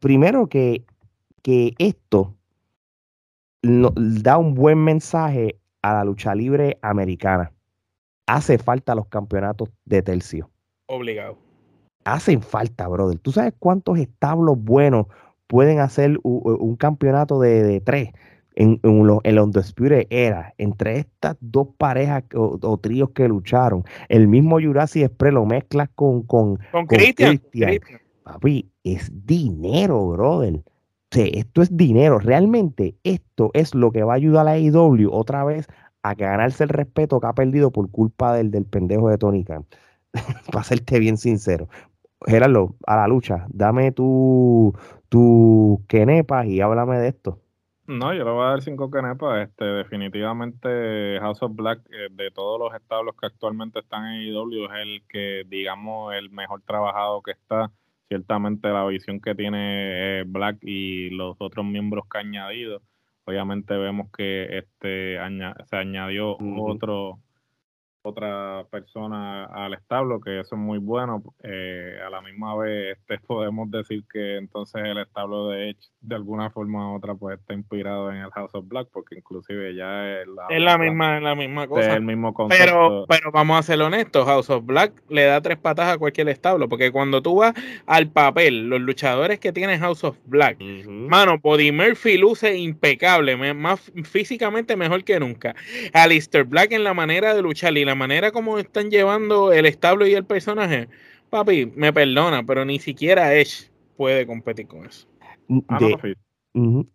Primero 0.00 0.48
que, 0.48 0.84
que 1.42 1.74
esto 1.78 2.34
da 3.62 4.38
un 4.38 4.54
buen 4.54 4.78
mensaje 4.78 5.58
a 5.82 5.94
la 5.94 6.04
lucha 6.04 6.34
libre 6.34 6.78
americana. 6.82 7.52
Hace 8.26 8.58
falta 8.58 8.94
los 8.94 9.06
campeonatos 9.06 9.70
de 9.84 10.02
tercio. 10.02 10.50
Obligado. 10.86 11.38
Hacen 12.04 12.42
falta, 12.42 12.88
brother. 12.88 13.18
¿Tú 13.18 13.32
sabes 13.32 13.54
cuántos 13.58 13.98
establos 13.98 14.58
buenos 14.58 15.06
pueden 15.46 15.78
hacer 15.78 16.18
un, 16.22 16.76
campeonato 16.76 17.38
de, 17.40 17.80
tres 17.80 18.10
en, 18.54 18.80
en, 18.82 19.06
lo, 19.06 19.20
en 19.24 19.52
era 20.10 20.54
entre 20.58 20.98
estas 20.98 21.36
dos 21.40 21.68
parejas 21.76 22.24
o, 22.34 22.78
tríos 22.78 23.10
que 23.10 23.28
lucharon? 23.28 23.84
El 24.08 24.28
mismo 24.28 24.60
Jurassic 24.60 25.04
Express 25.04 25.34
lo 25.34 25.46
mezclas 25.46 25.88
con, 25.94 26.22
con, 26.22 26.58
con, 26.72 26.86
Christian. 26.86 27.40
Papi, 28.22 28.70
es 28.84 29.10
dinero, 29.26 30.08
brother. 30.08 30.62
esto 31.10 31.62
es 31.62 31.76
dinero. 31.76 32.18
Realmente 32.18 32.96
esto 33.04 33.50
es 33.52 33.74
lo 33.74 33.92
que 33.92 34.02
va 34.02 34.14
a 34.14 34.16
ayudar 34.16 34.42
a 34.42 34.44
la 34.44 34.52
AEW 34.52 35.10
otra 35.12 35.44
vez 35.44 35.66
a 36.02 36.14
ganarse 36.14 36.64
el 36.64 36.70
respeto 36.70 37.20
que 37.20 37.26
ha 37.26 37.32
perdido 37.32 37.70
por 37.70 37.90
culpa 37.90 38.34
del, 38.34 38.50
del 38.50 38.64
pendejo 38.64 39.08
de 39.08 39.18
Tony 39.18 39.44
Khan. 39.44 39.66
Para 40.52 40.64
serte 40.64 40.98
bien 40.98 41.16
sincero. 41.16 41.68
Gerardo, 42.26 42.74
a 42.86 42.96
la 42.96 43.08
lucha, 43.08 43.46
dame 43.50 43.92
tu, 43.92 44.74
tu 45.08 45.82
quenepas 45.88 46.46
y 46.46 46.60
háblame 46.60 46.98
de 46.98 47.08
esto. 47.08 47.40
No, 47.86 48.14
yo 48.14 48.24
le 48.24 48.30
voy 48.30 48.44
a 48.44 48.50
dar 48.50 48.62
cinco 48.62 48.90
quenepas. 48.90 49.46
Este, 49.48 49.64
definitivamente 49.64 51.18
House 51.20 51.42
of 51.42 51.54
Black, 51.54 51.80
eh, 51.90 52.08
de 52.10 52.30
todos 52.30 52.58
los 52.58 52.74
establos 52.74 53.14
que 53.20 53.26
actualmente 53.26 53.80
están 53.80 54.06
en 54.06 54.22
IW, 54.22 54.64
es 54.66 54.72
el 54.80 55.02
que, 55.06 55.44
digamos, 55.46 56.14
el 56.14 56.30
mejor 56.30 56.62
trabajado 56.62 57.22
que 57.22 57.32
está. 57.32 57.70
Ciertamente 58.08 58.68
la 58.68 58.86
visión 58.86 59.20
que 59.20 59.34
tiene 59.34 60.20
eh, 60.20 60.24
Black 60.26 60.58
y 60.62 61.10
los 61.10 61.36
otros 61.38 61.64
miembros 61.66 62.04
que 62.10 62.18
ha 62.18 62.20
añadido. 62.22 62.80
Obviamente 63.26 63.76
vemos 63.76 64.10
que 64.16 64.58
este 64.58 65.18
se 65.66 65.76
añadió 65.76 66.36
otro 66.38 67.18
otra 68.04 68.66
persona 68.70 69.46
al 69.46 69.72
establo, 69.72 70.20
que 70.20 70.38
eso 70.40 70.56
es 70.56 70.60
muy 70.60 70.78
bueno. 70.78 71.22
Eh, 71.42 71.98
a 72.06 72.10
la 72.10 72.20
misma 72.20 72.54
vez 72.56 72.98
este, 72.98 73.18
podemos 73.26 73.70
decir 73.70 74.04
que 74.12 74.36
entonces 74.36 74.82
el 74.84 74.98
establo 74.98 75.48
de 75.48 75.70
Edge 75.70 75.88
de 76.02 76.14
alguna 76.14 76.50
forma 76.50 76.92
u 76.92 76.96
otra 76.96 77.14
pues 77.14 77.40
está 77.40 77.54
inspirado 77.54 78.10
en 78.10 78.18
el 78.18 78.30
House 78.30 78.54
of 78.54 78.68
Black, 78.68 78.88
porque 78.92 79.16
inclusive 79.16 79.74
ya 79.74 80.20
es 80.20 80.28
la, 80.28 80.46
es 80.50 80.60
la 80.60 80.76
misma, 80.76 81.18
la 81.18 81.34
misma 81.34 81.66
cosa. 81.66 81.94
el 81.94 82.02
mismo 82.02 82.34
concepto. 82.34 82.64
Pero, 82.64 83.06
pero 83.08 83.32
vamos 83.32 83.58
a 83.58 83.62
ser 83.62 83.80
honestos, 83.80 84.26
House 84.26 84.50
of 84.50 84.66
Black 84.66 84.92
le 85.08 85.24
da 85.24 85.40
tres 85.40 85.56
patas 85.56 85.88
a 85.88 85.98
cualquier 85.98 86.28
establo, 86.28 86.68
porque 86.68 86.92
cuando 86.92 87.22
tú 87.22 87.36
vas 87.36 87.54
al 87.86 88.10
papel, 88.10 88.68
los 88.68 88.82
luchadores 88.82 89.40
que 89.40 89.52
tiene 89.52 89.78
House 89.78 90.04
of 90.04 90.18
Black, 90.26 90.60
mano, 90.60 91.38
Body 91.38 91.72
Murphy 91.72 92.18
luce 92.18 92.54
impecable, 92.54 93.34
más 93.54 93.90
físicamente 94.04 94.76
mejor 94.76 95.04
que 95.04 95.18
nunca. 95.18 95.54
Alistair 95.94 96.44
Black 96.44 96.72
en 96.72 96.84
la 96.84 96.92
manera 96.92 97.34
de 97.34 97.40
luchar 97.40 97.76
y 97.78 97.84
la 97.84 97.93
manera 97.94 98.30
como 98.30 98.58
están 98.58 98.90
llevando 98.90 99.52
el 99.52 99.66
establo 99.66 100.06
y 100.06 100.14
el 100.14 100.24
personaje, 100.24 100.88
papi, 101.30 101.72
me 101.74 101.92
perdona, 101.92 102.44
pero 102.44 102.64
ni 102.64 102.78
siquiera 102.78 103.34
Edge 103.34 103.70
puede 103.96 104.26
competir 104.26 104.66
con 104.66 104.86
eso. 104.86 105.06
Ah, 105.68 105.78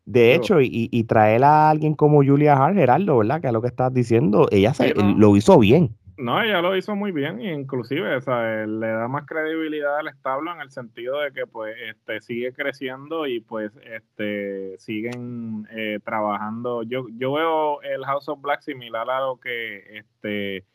de, 0.05 0.33
hecho, 0.33 0.61
y, 0.61 1.03
traer 1.03 1.43
a 1.43 1.69
alguien 1.69 1.93
como 1.93 2.23
Julia 2.23 2.53
Hart, 2.53 2.75
Gerardo, 2.75 3.17
¿verdad? 3.17 3.41
Que 3.41 3.47
es 3.47 3.53
lo 3.53 3.61
que 3.61 3.67
estás 3.67 3.93
diciendo, 3.93 4.47
ella 4.51 4.73
se, 4.73 4.93
lo 4.95 5.35
hizo 5.35 5.59
bien. 5.59 5.97
No, 6.19 6.41
ella 6.41 6.61
lo 6.61 6.75
hizo 6.75 6.97
muy 6.97 7.13
bien, 7.13 7.41
y 7.41 7.49
inclusive 7.49 8.17
o 8.17 8.65
le 8.65 8.87
da 8.87 9.07
más 9.07 9.25
credibilidad 9.25 9.99
al 9.99 10.09
establo 10.09 10.53
en 10.53 10.59
el 10.59 10.69
sentido 10.69 11.19
de 11.21 11.31
que 11.31 11.47
pues 11.47 11.75
este 11.89 12.19
sigue 12.19 12.51
creciendo 12.51 13.25
y 13.25 13.39
pues 13.39 13.71
este 13.83 14.77
siguen 14.79 15.65
eh, 15.71 15.99
trabajando. 16.03 16.83
Yo, 16.83 17.05
yo 17.17 17.33
veo 17.33 17.81
el 17.83 18.03
House 18.03 18.27
of 18.27 18.41
Black 18.41 18.61
similar 18.61 19.09
a 19.09 19.21
lo 19.21 19.39
que 19.39 19.97
este 19.97 20.65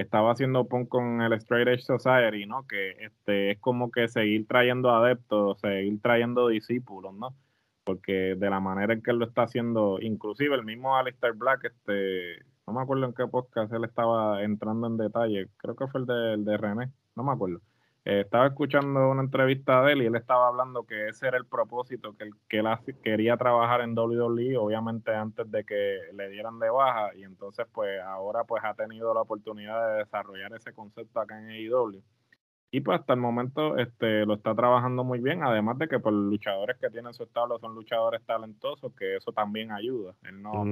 estaba 0.00 0.32
haciendo 0.32 0.66
Punk 0.66 0.88
con 0.88 1.22
el 1.22 1.32
Straight 1.34 1.68
Edge 1.68 1.82
Society, 1.82 2.46
¿no? 2.46 2.66
Que 2.66 2.92
este 3.00 3.52
es 3.52 3.58
como 3.58 3.90
que 3.90 4.08
seguir 4.08 4.46
trayendo 4.46 4.90
adeptos, 4.90 5.60
seguir 5.60 6.00
trayendo 6.00 6.48
discípulos, 6.48 7.14
¿no? 7.14 7.34
Porque 7.84 8.34
de 8.36 8.50
la 8.50 8.60
manera 8.60 8.92
en 8.92 9.02
que 9.02 9.10
él 9.10 9.18
lo 9.18 9.26
está 9.26 9.42
haciendo, 9.42 9.98
inclusive 10.00 10.54
el 10.54 10.64
mismo 10.64 10.96
Alistair 10.96 11.34
Black, 11.34 11.64
este, 11.64 12.44
no 12.66 12.74
me 12.74 12.82
acuerdo 12.82 13.06
en 13.06 13.14
qué 13.14 13.26
podcast 13.26 13.72
él 13.72 13.84
estaba 13.84 14.42
entrando 14.42 14.86
en 14.86 14.96
detalle, 14.96 15.48
creo 15.56 15.76
que 15.76 15.86
fue 15.88 16.00
el 16.00 16.06
de, 16.06 16.34
el 16.34 16.44
de 16.44 16.56
René, 16.56 16.92
no 17.16 17.24
me 17.24 17.32
acuerdo 17.32 17.60
eh, 18.08 18.22
estaba 18.22 18.46
escuchando 18.46 19.10
una 19.10 19.20
entrevista 19.20 19.82
de 19.82 19.92
él 19.92 20.02
y 20.02 20.06
él 20.06 20.14
estaba 20.16 20.48
hablando 20.48 20.84
que 20.84 21.08
ese 21.08 21.28
era 21.28 21.36
el 21.36 21.44
propósito, 21.44 22.16
que 22.16 22.24
él, 22.24 22.32
que 22.48 22.62
quería 23.02 23.36
trabajar 23.36 23.82
en 23.82 23.96
WWE, 23.96 24.56
obviamente 24.56 25.14
antes 25.14 25.50
de 25.50 25.62
que 25.62 25.98
le 26.14 26.30
dieran 26.30 26.58
de 26.58 26.70
baja, 26.70 27.14
y 27.14 27.24
entonces 27.24 27.66
pues 27.70 28.00
ahora 28.00 28.44
pues 28.44 28.64
ha 28.64 28.72
tenido 28.72 29.12
la 29.12 29.20
oportunidad 29.20 29.90
de 29.90 29.98
desarrollar 29.98 30.54
ese 30.54 30.72
concepto 30.72 31.20
acá 31.20 31.38
en 31.38 31.50
AEW. 31.50 32.02
Y 32.70 32.82
pues 32.82 33.00
hasta 33.00 33.14
el 33.14 33.20
momento 33.20 33.78
este, 33.78 34.26
lo 34.26 34.34
está 34.34 34.54
trabajando 34.54 35.02
muy 35.02 35.20
bien, 35.20 35.42
además 35.42 35.78
de 35.78 35.88
que 35.88 35.98
por 35.98 36.12
pues, 36.12 36.14
los 36.16 36.24
luchadores 36.24 36.76
que 36.76 36.90
tienen 36.90 37.14
su 37.14 37.22
establo 37.22 37.58
son 37.58 37.74
luchadores 37.74 38.20
talentosos, 38.26 38.92
que 38.94 39.16
eso 39.16 39.32
también 39.32 39.72
ayuda. 39.72 40.14
Él 40.24 40.42
no, 40.42 40.64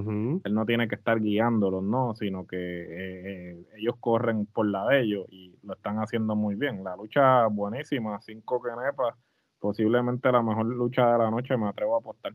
él 0.45 0.55
no 0.55 0.67
tiene 0.67 0.89
que 0.89 0.95
estar 0.97 1.19
guiándolos, 1.21 1.83
¿no? 1.83 2.15
Sino 2.15 2.47
que 2.47 2.57
eh, 2.59 3.53
eh, 3.53 3.67
ellos 3.79 3.95
corren 3.99 4.45
por 4.45 4.67
la 4.67 4.87
de 4.89 5.01
ellos 5.01 5.27
y 5.31 5.57
lo 5.63 5.73
están 5.73 5.97
haciendo 5.97 6.37
muy 6.37 6.55
bien. 6.55 6.85
La 6.85 6.97
lucha 6.97 7.47
buenísima, 7.47 8.21
cinco 8.21 8.61
kenepas, 8.61 9.15
posiblemente 9.59 10.31
la 10.31 10.43
mejor 10.43 10.67
lucha 10.67 11.13
de 11.13 11.19
la 11.19 11.31
noche, 11.31 11.57
me 11.57 11.69
atrevo 11.69 11.97
a 11.97 12.01
apostar. 12.01 12.35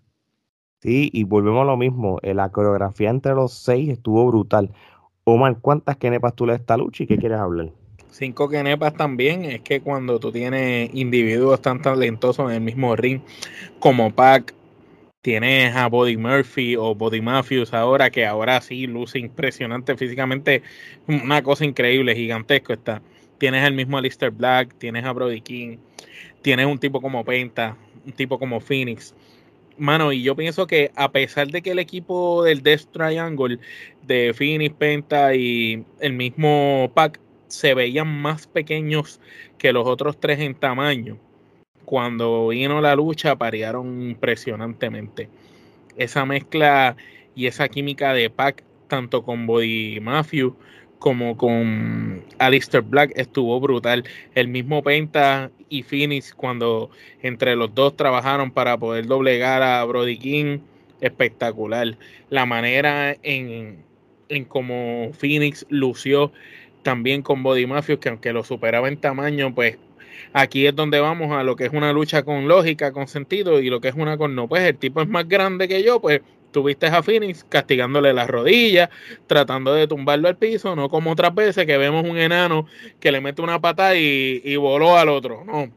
Sí, 0.79 1.11
y 1.13 1.23
volvemos 1.23 1.61
a 1.61 1.65
lo 1.65 1.77
mismo, 1.77 2.17
eh, 2.23 2.33
la 2.33 2.49
coreografía 2.49 3.11
entre 3.11 3.35
los 3.35 3.53
seis 3.53 3.89
estuvo 3.89 4.25
brutal. 4.25 4.71
Omar, 5.23 5.59
¿cuántas 5.61 5.97
kenepas 5.97 6.33
tú 6.33 6.47
le 6.47 6.53
das 6.53 6.61
esta 6.61 6.77
lucha 6.77 7.03
y 7.03 7.07
qué 7.07 7.19
quieres 7.19 7.37
hablar? 7.37 7.69
Cinco 8.11 8.49
quenepas 8.49 8.93
también 8.93 9.45
es 9.45 9.61
que 9.61 9.79
cuando 9.79 10.19
tú 10.19 10.33
tienes 10.33 10.89
individuos 10.93 11.61
tan 11.61 11.81
talentosos 11.81 12.49
en 12.49 12.55
el 12.55 12.61
mismo 12.61 12.93
ring 12.97 13.21
como 13.79 14.13
Pac, 14.13 14.53
tienes 15.21 15.73
a 15.77 15.87
Body 15.87 16.17
Murphy 16.17 16.75
o 16.75 16.93
Body 16.93 17.21
Matthews 17.21 17.73
ahora, 17.73 18.09
que 18.09 18.25
ahora 18.25 18.59
sí 18.59 18.85
luce 18.85 19.17
impresionante 19.17 19.95
físicamente, 19.95 20.61
una 21.07 21.41
cosa 21.41 21.63
increíble, 21.63 22.13
gigantesco 22.13 22.73
está. 22.73 23.01
Tienes 23.37 23.65
el 23.65 23.73
mismo 23.73 23.97
Alistair 23.97 24.31
Black, 24.31 24.75
tienes 24.77 25.05
a 25.05 25.13
Brody 25.13 25.39
King, 25.39 25.77
tienes 26.41 26.65
un 26.65 26.79
tipo 26.79 27.01
como 27.01 27.23
Penta, 27.23 27.77
un 28.05 28.11
tipo 28.11 28.37
como 28.37 28.59
Phoenix. 28.59 29.15
Mano, 29.77 30.11
y 30.11 30.21
yo 30.21 30.35
pienso 30.35 30.67
que 30.67 30.91
a 30.95 31.13
pesar 31.13 31.47
de 31.47 31.61
que 31.61 31.71
el 31.71 31.79
equipo 31.79 32.43
del 32.43 32.61
Death 32.61 32.91
Triangle 32.91 33.57
de 34.03 34.33
Phoenix, 34.33 34.75
Penta 34.75 35.33
y 35.33 35.85
el 36.01 36.11
mismo 36.11 36.91
Pac 36.93 37.21
se 37.51 37.73
veían 37.73 38.07
más 38.21 38.47
pequeños 38.47 39.19
que 39.57 39.73
los 39.73 39.85
otros 39.85 40.19
tres 40.19 40.39
en 40.39 40.55
tamaño. 40.55 41.17
Cuando 41.85 42.47
vino 42.49 42.79
la 42.79 42.95
lucha, 42.95 43.35
parearon 43.35 44.01
impresionantemente. 44.01 45.29
Esa 45.97 46.25
mezcla 46.25 46.95
y 47.35 47.47
esa 47.47 47.67
química 47.67 48.13
de 48.13 48.29
Pac, 48.29 48.63
tanto 48.87 49.23
con 49.23 49.45
Body 49.45 49.99
Matthew 49.99 50.55
como 50.99 51.35
con 51.35 52.23
Alistair 52.37 52.83
Black, 52.83 53.11
estuvo 53.15 53.59
brutal. 53.59 54.03
El 54.35 54.47
mismo 54.47 54.83
Penta 54.83 55.51
y 55.67 55.83
Phoenix, 55.83 56.33
cuando 56.33 56.91
entre 57.21 57.55
los 57.55 57.73
dos 57.73 57.97
trabajaron 57.97 58.51
para 58.51 58.77
poder 58.77 59.07
doblegar 59.07 59.63
a 59.63 59.83
Brody 59.83 60.17
King, 60.17 60.59
espectacular. 61.01 61.97
La 62.29 62.45
manera 62.45 63.17
en, 63.23 63.83
en 64.29 64.45
cómo 64.45 65.09
Phoenix 65.13 65.65
lució 65.69 66.31
también 66.83 67.21
con 67.21 67.43
Body 67.43 67.65
Mafia, 67.67 67.97
que 67.97 68.09
aunque 68.09 68.33
lo 68.33 68.43
superaba 68.43 68.87
en 68.87 68.97
tamaño, 68.97 69.53
pues 69.53 69.77
aquí 70.33 70.65
es 70.65 70.75
donde 70.75 70.99
vamos 70.99 71.31
a 71.31 71.43
lo 71.43 71.55
que 71.55 71.65
es 71.65 71.73
una 71.73 71.93
lucha 71.93 72.23
con 72.23 72.47
lógica, 72.47 72.91
con 72.91 73.07
sentido, 73.07 73.59
y 73.59 73.69
lo 73.69 73.81
que 73.81 73.89
es 73.89 73.95
una 73.95 74.17
con 74.17 74.35
no. 74.35 74.47
Pues 74.47 74.63
el 74.63 74.77
tipo 74.77 75.01
es 75.01 75.07
más 75.07 75.27
grande 75.27 75.67
que 75.67 75.83
yo, 75.83 76.01
pues 76.01 76.21
tuviste 76.51 76.87
a 76.87 77.01
Phoenix 77.01 77.45
castigándole 77.45 78.13
las 78.13 78.29
rodillas, 78.29 78.89
tratando 79.27 79.73
de 79.73 79.87
tumbarlo 79.87 80.27
al 80.27 80.37
piso, 80.37 80.75
no 80.75 80.89
como 80.89 81.11
otras 81.11 81.33
veces 81.33 81.65
que 81.65 81.77
vemos 81.77 82.07
un 82.07 82.17
enano 82.17 82.67
que 82.99 83.11
le 83.11 83.21
mete 83.21 83.41
una 83.41 83.59
patada 83.59 83.95
y, 83.95 84.55
voló 84.57 84.97
al 84.97 85.09
otro. 85.09 85.43
No. 85.45 85.71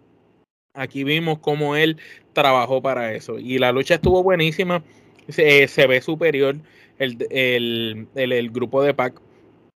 Aquí 0.75 1.05
vimos 1.05 1.39
cómo 1.39 1.77
él 1.77 1.99
trabajó 2.33 2.83
para 2.83 3.15
eso. 3.15 3.39
Y 3.39 3.59
la 3.59 3.73
lucha 3.73 3.95
estuvo 3.95 4.23
buenísima. 4.23 4.83
Se, 5.29 5.69
se 5.69 5.87
ve 5.87 6.01
superior 6.01 6.57
el, 6.99 7.27
el, 7.31 8.09
el 8.15 8.51
grupo 8.51 8.83
de 8.83 8.93
Pac 8.93 9.21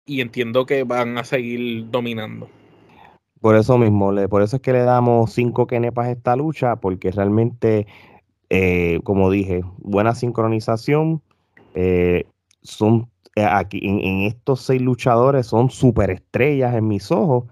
y 0.09 0.23
entiendo 0.23 0.67
que 0.67 0.83
van 0.83 1.19
a 1.19 1.25
seguir 1.25 1.89
dominando. 1.91 2.49
Por 3.41 3.55
eso 3.55 3.79
mismo, 3.79 4.13
por 4.29 4.43
eso 4.43 4.57
es 4.57 4.63
que 4.63 4.73
le 4.73 4.83
damos 4.83 5.33
cinco 5.33 5.69
kenepas 5.69 6.07
a 6.07 6.11
esta 6.11 6.35
lucha, 6.35 6.77
porque 6.77 7.13
realmente, 7.13 7.87
eh, 8.51 8.99
como 9.05 9.31
dije, 9.31 9.63
buena 9.77 10.15
sincronización. 10.15 11.23
Eh, 11.75 12.25
son 12.63 13.09
eh, 13.37 13.45
aquí 13.45 13.81
en, 13.83 14.23
estos 14.23 14.63
seis 14.63 14.83
luchadores 14.83 15.47
son 15.47 15.71
superestrellas 15.71 16.75
en 16.75 16.89
mis 16.89 17.13
ojos. 17.13 17.45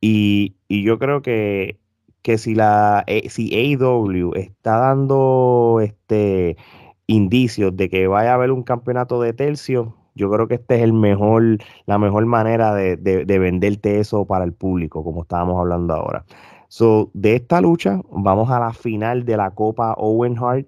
Y, 0.00 0.54
yo 0.68 0.98
creo 0.98 1.22
que, 1.22 1.78
que 2.22 2.38
si 2.38 2.54
la 2.54 3.04
si 3.28 3.54
AEW 3.54 4.34
está 4.34 4.78
dando 4.78 5.80
este 5.82 6.56
indicios 7.06 7.76
de 7.76 7.88
que 7.88 8.06
vaya 8.06 8.32
a 8.32 8.34
haber 8.34 8.52
un 8.52 8.62
campeonato 8.62 9.20
de 9.20 9.32
tercio, 9.32 9.96
yo 10.14 10.30
creo 10.30 10.48
que 10.48 10.54
este 10.54 10.76
es 10.76 10.82
el 10.82 10.92
mejor, 10.92 11.58
la 11.86 11.98
mejor 11.98 12.26
manera 12.26 12.74
de, 12.74 12.96
de, 12.96 13.38
venderte 13.38 14.00
eso 14.00 14.24
para 14.26 14.44
el 14.44 14.52
público, 14.52 15.04
como 15.04 15.22
estábamos 15.22 15.58
hablando 15.58 15.94
ahora. 15.94 16.24
So, 16.68 17.10
de 17.14 17.36
esta 17.36 17.60
lucha, 17.60 18.00
vamos 18.10 18.50
a 18.50 18.58
la 18.58 18.72
final 18.72 19.24
de 19.24 19.36
la 19.36 19.50
Copa 19.50 19.94
Owen 19.98 20.36
Hart 20.38 20.66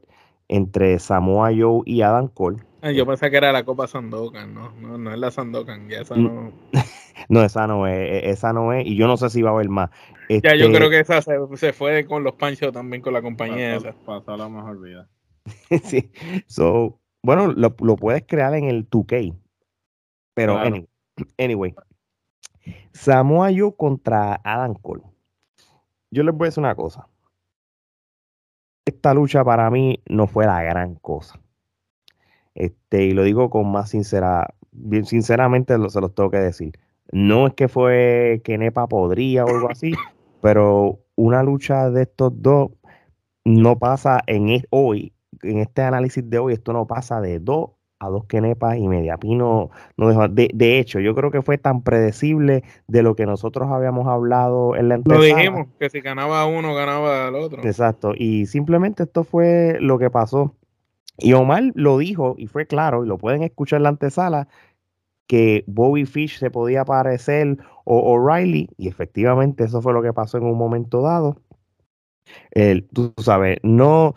entre 0.48 0.98
Samoa 0.98 1.50
Joe 1.56 1.82
y 1.86 2.02
Adam 2.02 2.28
Cole. 2.28 2.58
Ah, 2.82 2.92
yo 2.92 3.06
pensé 3.06 3.30
que 3.30 3.38
era 3.38 3.50
la 3.52 3.64
Copa 3.64 3.86
Sandokan, 3.86 4.52
no, 4.52 4.72
no, 4.72 4.98
no 4.98 5.12
es 5.12 5.18
la 5.18 5.30
Sandokan, 5.30 5.88
ya 5.88 6.00
esa 6.00 6.16
no. 6.16 6.52
no, 7.30 7.42
esa 7.42 7.66
no 7.66 7.86
es, 7.86 7.94
e, 7.94 8.30
esa 8.30 8.52
no 8.52 8.74
es, 8.74 8.86
y 8.86 8.96
yo 8.96 9.06
no 9.06 9.16
sé 9.16 9.30
si 9.30 9.40
va 9.40 9.50
a 9.50 9.54
haber 9.54 9.70
más. 9.70 9.90
ya, 10.28 10.54
yo 10.54 10.66
este 10.66 10.76
creo 10.76 10.90
que 10.90 11.00
esa 11.00 11.22
se, 11.22 11.72
fue 11.72 12.04
con 12.04 12.22
los 12.22 12.34
panchos 12.34 12.72
también 12.72 13.00
con 13.00 13.14
la 13.14 13.22
compañía 13.22 13.76
esa. 13.76 13.94
Pasó 14.04 14.36
la 14.36 14.50
mejor 14.50 14.82
vida. 14.82 15.08
sí, 15.84 16.10
so, 16.46 16.98
bueno, 17.24 17.46
lo, 17.52 17.74
lo, 17.80 17.96
puedes 17.96 18.22
crear 18.26 18.54
en 18.54 18.64
el 18.64 18.88
2K. 18.88 19.34
Pero, 20.34 20.60
anyway, 21.38 21.74
Samoa 22.92 23.48
Joe 23.56 23.74
contra 23.74 24.40
Adam 24.44 24.74
Cole. 24.74 25.02
Yo 26.10 26.22
les 26.22 26.34
voy 26.34 26.44
a 26.44 26.48
decir 26.48 26.60
una 26.60 26.74
cosa. 26.74 27.08
Esta 28.84 29.14
lucha 29.14 29.42
para 29.42 29.70
mí 29.70 30.02
no 30.06 30.26
fue 30.26 30.44
la 30.44 30.62
gran 30.62 30.96
cosa. 30.96 31.40
Este, 32.54 33.04
y 33.04 33.12
lo 33.12 33.22
digo 33.22 33.48
con 33.48 33.72
más 33.72 33.88
sincera, 33.88 34.54
bien 34.70 35.06
sinceramente 35.06 35.74
se 35.88 36.00
los 36.02 36.14
tengo 36.14 36.30
que 36.30 36.36
decir. 36.36 36.78
No 37.10 37.46
es 37.46 37.54
que 37.54 37.68
fue 37.68 38.42
que 38.44 38.58
Nepa 38.58 38.86
podría 38.86 39.46
o 39.46 39.48
algo 39.48 39.70
así, 39.70 39.94
pero 40.42 40.98
una 41.16 41.42
lucha 41.42 41.88
de 41.88 42.02
estos 42.02 42.42
dos 42.42 42.70
no 43.46 43.78
pasa 43.78 44.22
en 44.26 44.62
hoy, 44.68 45.13
en 45.42 45.58
este 45.58 45.82
análisis 45.82 46.28
de 46.28 46.38
hoy, 46.38 46.52
esto 46.54 46.72
no 46.72 46.86
pasa 46.86 47.20
de 47.20 47.40
dos 47.40 47.70
a 48.00 48.08
dos 48.08 48.24
quenepas 48.26 48.76
y 48.76 48.88
media. 48.88 49.16
Pino 49.16 49.70
no 49.96 50.08
dejó. 50.08 50.28
De, 50.28 50.50
de, 50.52 50.78
hecho, 50.78 51.00
yo 51.00 51.14
creo 51.14 51.30
que 51.30 51.42
fue 51.42 51.58
tan 51.58 51.82
predecible 51.82 52.64
de 52.86 53.02
lo 53.02 53.14
que 53.14 53.26
nosotros 53.26 53.70
habíamos 53.70 54.06
hablado 54.08 54.76
en 54.76 54.88
la 54.88 54.96
entrevista. 54.96 55.36
Lo 55.36 55.42
dijimos, 55.42 55.68
que 55.78 55.90
si 55.90 56.00
ganaba 56.00 56.46
uno, 56.46 56.74
ganaba 56.74 57.28
el 57.28 57.34
otro. 57.34 57.62
Exacto. 57.64 58.12
Y 58.16 58.46
simplemente 58.46 59.04
esto 59.04 59.24
fue 59.24 59.78
lo 59.80 59.98
que 59.98 60.10
pasó. 60.10 60.54
Y 61.18 61.32
Omar 61.32 61.62
lo 61.74 61.98
dijo 61.98 62.34
y 62.36 62.46
fue 62.48 62.66
claro, 62.66 63.04
y 63.04 63.08
lo 63.08 63.18
pueden 63.18 63.42
escuchar 63.42 63.78
en 63.78 63.84
la 63.84 63.88
antesala, 63.90 64.48
que 65.26 65.64
Bobby 65.66 66.04
Fish 66.06 66.38
se 66.38 66.50
podía 66.50 66.84
parecer 66.84 67.56
o 67.84 67.98
O'Reilly, 68.12 68.68
y 68.76 68.88
efectivamente 68.88 69.64
eso 69.64 69.80
fue 69.80 69.92
lo 69.92 70.02
que 70.02 70.12
pasó 70.12 70.38
en 70.38 70.44
un 70.44 70.58
momento 70.58 71.02
dado. 71.02 71.36
El, 72.50 72.88
tú 72.88 73.12
sabes, 73.18 73.58
no 73.62 74.14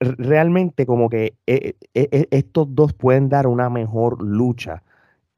realmente 0.00 0.86
como 0.86 1.08
que 1.10 1.34
eh, 1.46 1.74
eh, 1.94 2.08
eh, 2.10 2.26
estos 2.30 2.74
dos 2.74 2.92
pueden 2.94 3.28
dar 3.28 3.46
una 3.46 3.68
mejor 3.68 4.22
lucha 4.22 4.82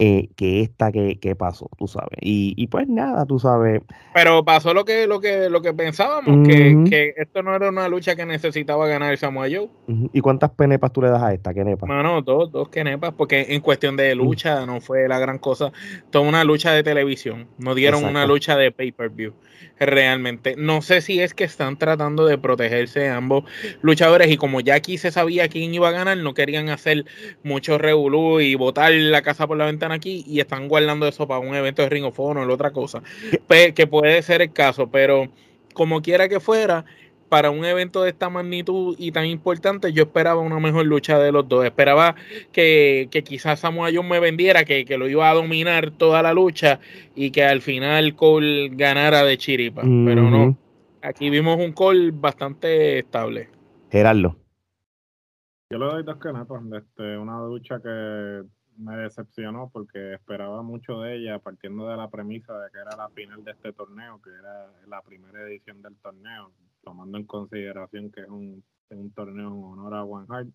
eh, 0.04 0.30
que 0.34 0.62
esta 0.62 0.90
que, 0.90 1.36
pasó, 1.38 1.70
tú 1.78 1.86
sabes. 1.86 2.18
Y, 2.20 2.66
pues 2.66 2.88
nada, 2.88 3.24
tú 3.24 3.38
sabes. 3.38 3.82
Pero 4.12 4.44
pasó 4.44 4.74
lo 4.74 4.84
que, 4.84 5.06
lo 5.06 5.20
que, 5.20 5.48
lo 5.48 5.62
que 5.62 5.72
pensábamos, 5.74 6.48
que, 6.48 7.14
esto 7.16 7.44
no 7.44 7.54
era 7.54 7.68
una 7.68 7.86
lucha 7.86 8.16
que 8.16 8.26
necesitaba 8.26 8.88
ganar 8.88 9.16
Samuel 9.16 9.56
Joe. 9.56 9.68
¿Y 10.12 10.20
cuántas 10.20 10.50
penepas 10.50 10.92
tú 10.92 11.02
le 11.02 11.10
das 11.10 11.22
a 11.22 11.32
esta, 11.32 11.54
Kenepa? 11.54 11.86
No, 11.86 12.02
no, 12.02 12.20
dos, 12.20 12.50
dos 12.50 12.68
Kenepas, 12.68 13.14
porque 13.14 13.46
en 13.50 13.60
cuestión 13.60 13.96
de 13.96 14.12
lucha 14.16 14.66
no 14.66 14.80
fue 14.80 15.06
la 15.06 15.20
gran 15.20 15.38
cosa. 15.38 15.70
Toda 16.10 16.28
una 16.28 16.42
lucha 16.42 16.72
de 16.72 16.82
televisión, 16.82 17.46
no 17.58 17.76
dieron 17.76 18.04
una 18.04 18.26
lucha 18.26 18.56
de 18.56 18.72
pay-per-view 18.72 19.34
realmente. 19.86 20.54
No 20.56 20.82
sé 20.82 21.00
si 21.00 21.20
es 21.20 21.34
que 21.34 21.44
están 21.44 21.76
tratando 21.76 22.26
de 22.26 22.38
protegerse 22.38 23.08
ambos 23.08 23.44
luchadores 23.80 24.30
y 24.30 24.36
como 24.36 24.60
ya 24.60 24.74
aquí 24.74 24.98
se 24.98 25.10
sabía 25.10 25.48
quién 25.48 25.74
iba 25.74 25.88
a 25.88 25.92
ganar, 25.92 26.16
no 26.18 26.34
querían 26.34 26.68
hacer 26.68 27.04
mucho 27.42 27.78
revolú 27.78 28.40
y 28.40 28.54
botar 28.54 28.92
la 28.92 29.22
casa 29.22 29.46
por 29.46 29.56
la 29.56 29.66
ventana 29.66 29.94
aquí 29.96 30.24
y 30.26 30.40
están 30.40 30.68
guardando 30.68 31.06
eso 31.06 31.26
para 31.26 31.40
un 31.40 31.54
evento 31.54 31.82
de 31.82 31.88
Ring 31.88 32.04
of 32.04 32.18
Honor 32.18 32.48
o 32.48 32.54
otra 32.54 32.70
cosa. 32.70 33.02
Que 33.48 33.86
puede 33.86 34.22
ser 34.22 34.42
el 34.42 34.52
caso, 34.52 34.90
pero 34.90 35.28
como 35.74 36.02
quiera 36.02 36.28
que 36.28 36.40
fuera, 36.40 36.84
para 37.32 37.50
un 37.50 37.64
evento 37.64 38.02
de 38.02 38.10
esta 38.10 38.28
magnitud 38.28 38.94
y 38.98 39.10
tan 39.10 39.24
importante, 39.24 39.90
yo 39.94 40.02
esperaba 40.02 40.42
una 40.42 40.60
mejor 40.60 40.84
lucha 40.84 41.18
de 41.18 41.32
los 41.32 41.48
dos. 41.48 41.64
Esperaba 41.64 42.14
que, 42.52 43.08
quizás 43.24 43.60
Samuel 43.60 43.96
Jones 43.96 44.10
me 44.10 44.20
vendiera, 44.20 44.64
que, 44.64 44.84
lo 44.98 45.08
iba 45.08 45.30
a 45.30 45.32
dominar 45.32 45.92
toda 45.92 46.20
la 46.20 46.34
lucha 46.34 46.78
y 47.14 47.30
que 47.30 47.42
al 47.42 47.62
final 47.62 48.14
Cole 48.16 48.68
ganara 48.74 49.22
de 49.24 49.38
chiripa. 49.38 49.80
Pero 49.80 50.28
no. 50.28 50.58
Aquí 51.00 51.30
vimos 51.30 51.56
un 51.56 51.72
Cole 51.72 52.10
bastante 52.12 52.98
estable. 52.98 53.48
Gerardo. 53.90 54.36
Yo 55.70 55.78
le 55.78 55.86
doy 55.86 56.02
dos 56.02 56.18
canetas. 56.18 56.60
Este, 56.70 57.16
una 57.16 57.38
lucha 57.46 57.80
que 57.80 58.42
me 58.76 58.94
decepcionó 58.98 59.70
porque 59.72 60.12
esperaba 60.12 60.62
mucho 60.62 61.00
de 61.00 61.16
ella 61.16 61.38
partiendo 61.38 61.88
de 61.88 61.96
la 61.96 62.10
premisa 62.10 62.52
de 62.58 62.70
que 62.70 62.78
era 62.78 62.94
la 62.94 63.08
final 63.08 63.42
de 63.42 63.52
este 63.52 63.72
torneo, 63.72 64.20
que 64.20 64.28
era 64.28 64.66
la 64.86 65.00
primera 65.00 65.40
edición 65.44 65.80
del 65.80 65.96
torneo 65.96 66.52
tomando 66.82 67.18
en 67.18 67.24
consideración 67.24 68.10
que 68.10 68.22
es 68.22 68.28
un, 68.28 68.62
un 68.90 69.10
torneo 69.12 69.48
en 69.48 69.64
honor 69.64 69.94
a 69.94 70.04
One 70.04 70.26
Heart 70.28 70.50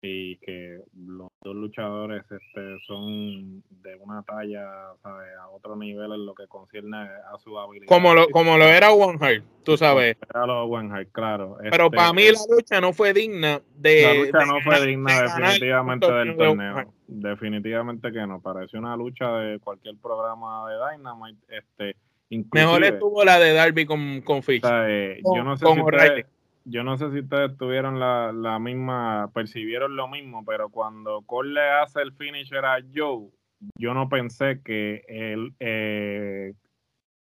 y 0.00 0.36
que 0.38 0.80
los 0.94 1.28
dos 1.42 1.56
luchadores 1.56 2.22
este, 2.30 2.78
son 2.86 3.62
de 3.82 3.96
una 4.00 4.22
talla 4.22 4.90
a 5.02 5.48
otro 5.50 5.74
nivel 5.76 6.12
en 6.12 6.24
lo 6.24 6.34
que 6.34 6.46
concierne 6.46 6.96
a 6.98 7.36
su 7.38 7.58
habilidad. 7.58 7.88
Como 7.88 8.14
lo, 8.14 8.28
como 8.28 8.56
lo 8.56 8.64
era 8.64 8.92
One 8.92 9.18
Heart, 9.18 9.44
tú 9.64 9.76
sabes. 9.76 10.16
Era 10.30 10.46
lo 10.46 10.64
One 10.64 10.90
Heart, 10.90 11.10
claro. 11.10 11.56
Pero 11.60 11.86
este, 11.86 11.96
para 11.96 12.12
mí 12.12 12.22
la 12.26 12.56
lucha 12.56 12.80
no 12.80 12.92
fue 12.92 13.12
digna 13.12 13.60
de. 13.74 14.02
La 14.02 14.14
lucha 14.14 14.44
no 14.46 14.60
fue 14.60 14.86
digna 14.86 15.22
definitivamente 15.22 16.12
del 16.12 16.36
torneo. 16.36 16.94
definitivamente 17.08 18.12
que 18.12 18.26
no. 18.26 18.40
Pareció 18.40 18.78
una 18.78 18.96
lucha 18.96 19.32
de 19.38 19.58
cualquier 19.58 19.96
programa 19.96 20.70
de 20.70 20.76
Dynamite. 20.96 21.40
Este, 21.48 21.96
Mejor 22.30 22.84
estuvo 22.84 23.24
la 23.24 23.38
de 23.38 23.52
Darby 23.54 23.86
con, 23.86 24.20
con 24.20 24.42
Fish. 24.42 24.62
Eh, 24.64 25.20
yo, 25.34 25.42
no 25.42 25.56
sé 25.56 25.66
si 25.66 25.80
ustedes, 25.80 26.26
yo 26.64 26.84
no 26.84 26.98
sé 26.98 27.10
si 27.10 27.20
ustedes 27.20 27.56
tuvieron 27.56 27.98
la, 27.98 28.32
la, 28.32 28.58
misma, 28.58 29.30
percibieron 29.32 29.96
lo 29.96 30.08
mismo, 30.08 30.44
pero 30.44 30.68
cuando 30.68 31.22
Cole 31.22 31.54
le 31.54 31.70
hace 31.70 32.02
el 32.02 32.12
finisher 32.12 32.64
a 32.64 32.78
Joe, 32.94 33.28
yo 33.76 33.94
no 33.94 34.08
pensé 34.08 34.60
que 34.62 35.04
él, 35.08 35.54
eh, 35.58 36.52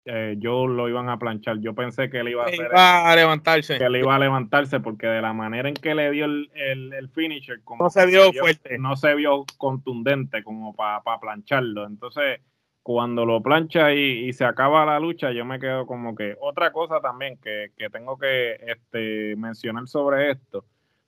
eh, 0.05 0.37
Joe 0.41 0.73
lo 0.73 0.87
iban 0.87 1.09
a 1.09 1.19
planchar. 1.19 1.59
Yo 1.59 1.73
pensé 1.75 2.09
que 2.09 2.19
él 2.19 2.29
iba 2.29 2.43
a, 2.43 2.47
hacer 2.47 2.69
a 2.73 3.15
levantarse. 3.15 3.77
Que 3.77 3.85
él 3.85 3.97
iba 3.97 4.15
a 4.15 4.19
levantarse, 4.19 4.79
porque 4.79 5.07
de 5.07 5.21
la 5.21 5.33
manera 5.33 5.67
en 5.67 5.75
que 5.75 5.93
le 5.95 6.11
dio 6.11 6.25
el, 6.25 6.49
el, 6.55 7.09
finisher, 7.09 7.61
como 7.63 7.83
no 7.83 7.89
se 7.89 8.05
vio 8.05 8.31
fuerte. 8.33 8.77
No 8.77 8.95
se 8.95 9.13
vio 9.15 9.45
contundente 9.57 10.43
como 10.43 10.73
para 10.75 11.19
plancharlo. 11.19 11.85
Entonces 11.85 12.39
cuando 12.83 13.25
lo 13.25 13.41
plancha 13.41 13.93
y, 13.93 14.31
se 14.33 14.45
acaba 14.45 14.85
la 14.85 14.99
lucha, 14.99 15.31
yo 15.31 15.45
me 15.45 15.59
quedo 15.59 15.87
como 15.87 16.15
que 16.15 16.35
otra 16.41 16.71
cosa 16.71 16.99
también 16.99 17.37
que, 17.37 17.71
tengo 17.91 18.17
que 18.17 18.57
este, 18.67 19.35
mencionar 19.37 19.87
sobre 19.87 20.31
esto 20.31 20.65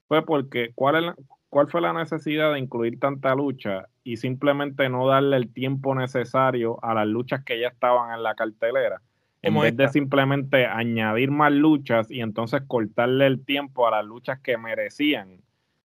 fue 0.07 0.25
porque 0.25 0.71
¿cuál, 0.73 1.09
es 1.09 1.15
cuál 1.49 1.67
fue 1.67 1.81
la 1.81 1.93
necesidad 1.93 2.53
de 2.53 2.59
incluir 2.59 2.99
tanta 2.99 3.35
lucha 3.35 3.87
y 4.03 4.17
simplemente 4.17 4.89
no 4.89 5.07
darle 5.07 5.37
el 5.37 5.53
tiempo 5.53 5.95
necesario 5.95 6.83
a 6.83 6.93
las 6.93 7.07
luchas 7.07 7.43
que 7.43 7.59
ya 7.59 7.67
estaban 7.69 8.13
en 8.13 8.23
la 8.23 8.35
cartelera. 8.35 9.01
En 9.41 9.59
vez 9.59 9.77
de 9.77 9.87
simplemente 9.89 10.65
añadir 10.65 11.29
más 11.29 11.51
luchas 11.51 12.09
y 12.09 12.21
entonces 12.21 12.63
cortarle 12.67 13.27
el 13.27 13.45
tiempo 13.45 13.87
a 13.87 13.91
las 13.91 14.05
luchas 14.05 14.39
que 14.39 14.57
merecían 14.57 15.37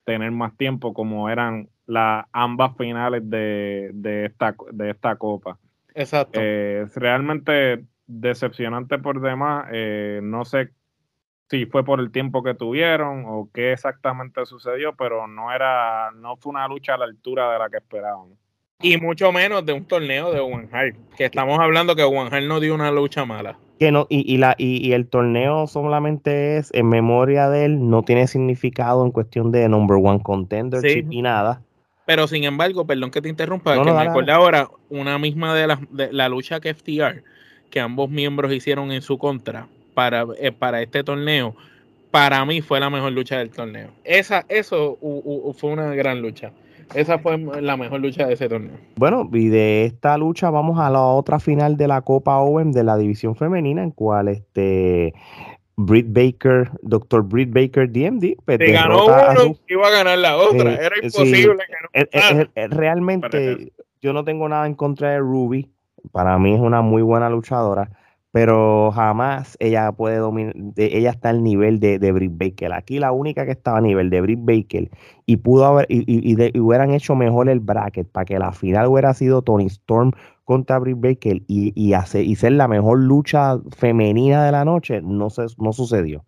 tener 0.05 0.31
más 0.31 0.57
tiempo, 0.57 0.95
como 0.95 1.29
eran 1.29 1.69
las 1.87 2.25
ambas 2.33 2.77
finales 2.77 3.29
de, 3.29 3.91
de, 3.93 4.27
esta, 4.27 4.55
de 4.73 4.91
esta 4.91 5.17
copa. 5.17 5.59
Exacto. 5.99 6.39
Eh, 6.41 6.85
es 6.87 6.95
realmente 6.95 7.85
decepcionante 8.07 8.99
por 8.99 9.21
demás. 9.21 9.67
Eh, 9.73 10.21
no 10.23 10.45
sé 10.45 10.71
si 11.51 11.67
fue 11.67 11.85
por 11.85 11.99
el 11.99 12.13
tiempo 12.13 12.45
que 12.45 12.55
tuvieron 12.55 13.25
o 13.27 13.51
qué 13.53 13.73
exactamente 13.73 14.47
sucedió, 14.47 14.95
pero 14.95 15.27
no 15.27 15.53
era, 15.53 16.13
no 16.13 16.37
fue 16.37 16.51
una 16.51 16.69
lucha 16.69 16.95
a 16.95 16.99
la 16.99 17.07
altura 17.07 17.53
de 17.53 17.59
la 17.59 17.69
que 17.69 17.79
esperaban. 17.79 18.29
Y 18.81 18.97
mucho 18.97 19.33
menos 19.33 19.67
de 19.67 19.73
un 19.73 19.87
torneo 19.87 20.31
de 20.31 20.39
One 20.39 20.69
que 21.17 21.25
estamos 21.25 21.59
hablando 21.59 21.97
que 21.97 22.05
One 22.05 22.47
no 22.47 22.61
dio 22.61 22.77
una 22.77 22.93
lucha 22.93 23.25
mala. 23.25 23.59
Que 23.81 23.91
no, 23.91 24.07
y, 24.09 24.33
y 24.33 24.39
la, 24.39 24.55
y, 24.57 24.93
el 24.93 25.09
torneo 25.09 25.67
solamente 25.67 26.59
es 26.59 26.71
en 26.75 26.89
memoria 26.89 27.49
de 27.49 27.65
él, 27.65 27.91
no 27.91 28.05
tiene 28.05 28.29
significado 28.29 29.05
en 29.05 29.11
cuestión 29.11 29.51
de 29.51 29.69
number 29.69 29.99
one 30.01 30.23
contender 30.23 30.85
y 30.87 31.23
nada. 31.23 31.63
Pero 32.09 32.27
sin 32.27 32.45
embargo, 32.45 32.87
perdón 32.87 33.11
que 33.11 33.21
te 33.21 33.29
interrumpa, 33.29 33.75
que 33.85 33.93
me 33.93 34.01
acordé 34.01 34.33
ahora, 34.33 34.71
una 34.89 35.19
misma 35.19 35.55
de 35.55 35.67
las 35.67 35.79
de 35.91 36.11
la 36.11 36.31
lucha 36.31 36.59
que 36.59 36.73
FTR, 36.73 37.23
que 37.69 37.81
ambos 37.81 38.09
miembros 38.09 38.51
hicieron 38.51 38.93
en 38.93 39.03
su 39.03 39.19
contra 39.19 39.67
para, 39.93 40.25
eh, 40.41 40.51
para 40.51 40.81
este 40.81 41.05
torneo, 41.05 41.55
para 42.11 42.43
mí 42.47 42.63
fue 42.63 42.81
la 42.81 42.89
mejor 42.89 43.13
lucha 43.13 43.37
del 43.37 43.51
torneo. 43.51 43.91
Esa, 44.05 44.47
eso 44.49 44.97
fue 45.59 45.71
una 45.71 45.95
gran 45.95 46.23
lucha. 46.23 46.51
Esa 46.95 47.19
fue 47.19 47.37
la 47.61 47.77
mejor 47.77 48.01
lucha 48.01 48.27
de 48.27 48.33
ese 48.33 48.49
torneo. 48.49 48.79
Bueno, 48.97 49.29
y 49.31 49.49
de 49.49 49.85
esta 49.85 50.17
lucha 50.17 50.49
vamos 50.49 50.81
a 50.81 50.89
la 50.89 51.03
otra 51.03 51.39
final 51.39 51.77
de 51.77 51.89
la 51.89 52.01
Copa 52.01 52.39
Owen 52.39 52.73
de 52.73 52.85
la 52.85 52.97
división 52.97 53.37
femenina, 53.37 53.83
en 53.83 53.91
cual 53.91 54.29
este 54.29 55.13
Britt 55.79 56.07
Baker, 56.09 56.71
Dr. 56.83 57.23
Britt 57.23 57.53
Baker 57.53 57.89
DMD. 57.89 58.37
Pues, 58.45 58.59
Te 58.59 58.73
ganó 58.73 59.07
uno, 59.07 59.57
iba 59.69 59.87
a 59.87 59.91
ganar 59.91 60.19
la 60.19 60.37
otra. 60.37 60.75
Era 60.75 60.97
imposible 61.01 61.57
que 61.93 62.09
no. 62.67 62.77
realmente, 62.77 63.73
yo 64.03 64.13
no 64.13 64.25
tengo 64.25 64.49
nada 64.49 64.67
en 64.67 64.75
contra 64.75 65.13
de 65.13 65.21
Ruby. 65.21 65.71
Para 66.11 66.37
mí 66.39 66.55
es 66.55 66.61
una 66.61 66.83
muy 66.83 67.03
buena 67.03 67.31
luchadora 67.31 67.91
pero 68.31 68.93
jamás 68.93 69.57
ella 69.59 69.91
puede 69.93 70.19
dominar, 70.19 70.55
ella 70.77 71.11
está 71.11 71.31
al 71.31 71.43
nivel 71.43 71.81
de, 71.81 71.99
de 71.99 72.13
Britt 72.13 72.37
Baker. 72.37 72.73
Aquí 72.73 72.99
la 72.99 73.11
única 73.11 73.47
que 73.47 73.53
estaba 73.53 73.79
a 73.79 73.81
nivel 73.81 74.11
de 74.11 74.21
Britt 74.21 74.41
Baker 74.43 74.91
y 75.25 75.37
pudo 75.39 75.65
haber, 75.65 75.87
y, 75.89 76.05
y, 76.07 76.61
hubieran 76.61 76.93
hecho 76.93 77.15
mejor 77.17 77.49
el 77.49 77.61
bracket 77.61 78.09
para 78.09 78.27
que 78.27 78.39
la 78.39 78.53
final 78.53 78.87
hubiera 78.87 79.15
sido 79.15 79.43
Tony 79.43 79.67
Storm 79.67 80.13
contra 80.49 80.79
Britt 80.79 80.99
Baker 80.99 81.43
y, 81.47 81.75
y, 81.75 81.93
hacer, 81.93 82.25
y 82.25 82.35
ser 82.35 82.53
la 82.53 82.69
mejor 82.69 83.01
lucha 83.01 83.59
femenina 83.77 84.47
de 84.47 84.53
la 84.53 84.65
noche, 84.65 85.03
no, 85.03 85.29
se, 85.29 85.45
no 85.59 85.75
sucedió. 85.75 86.25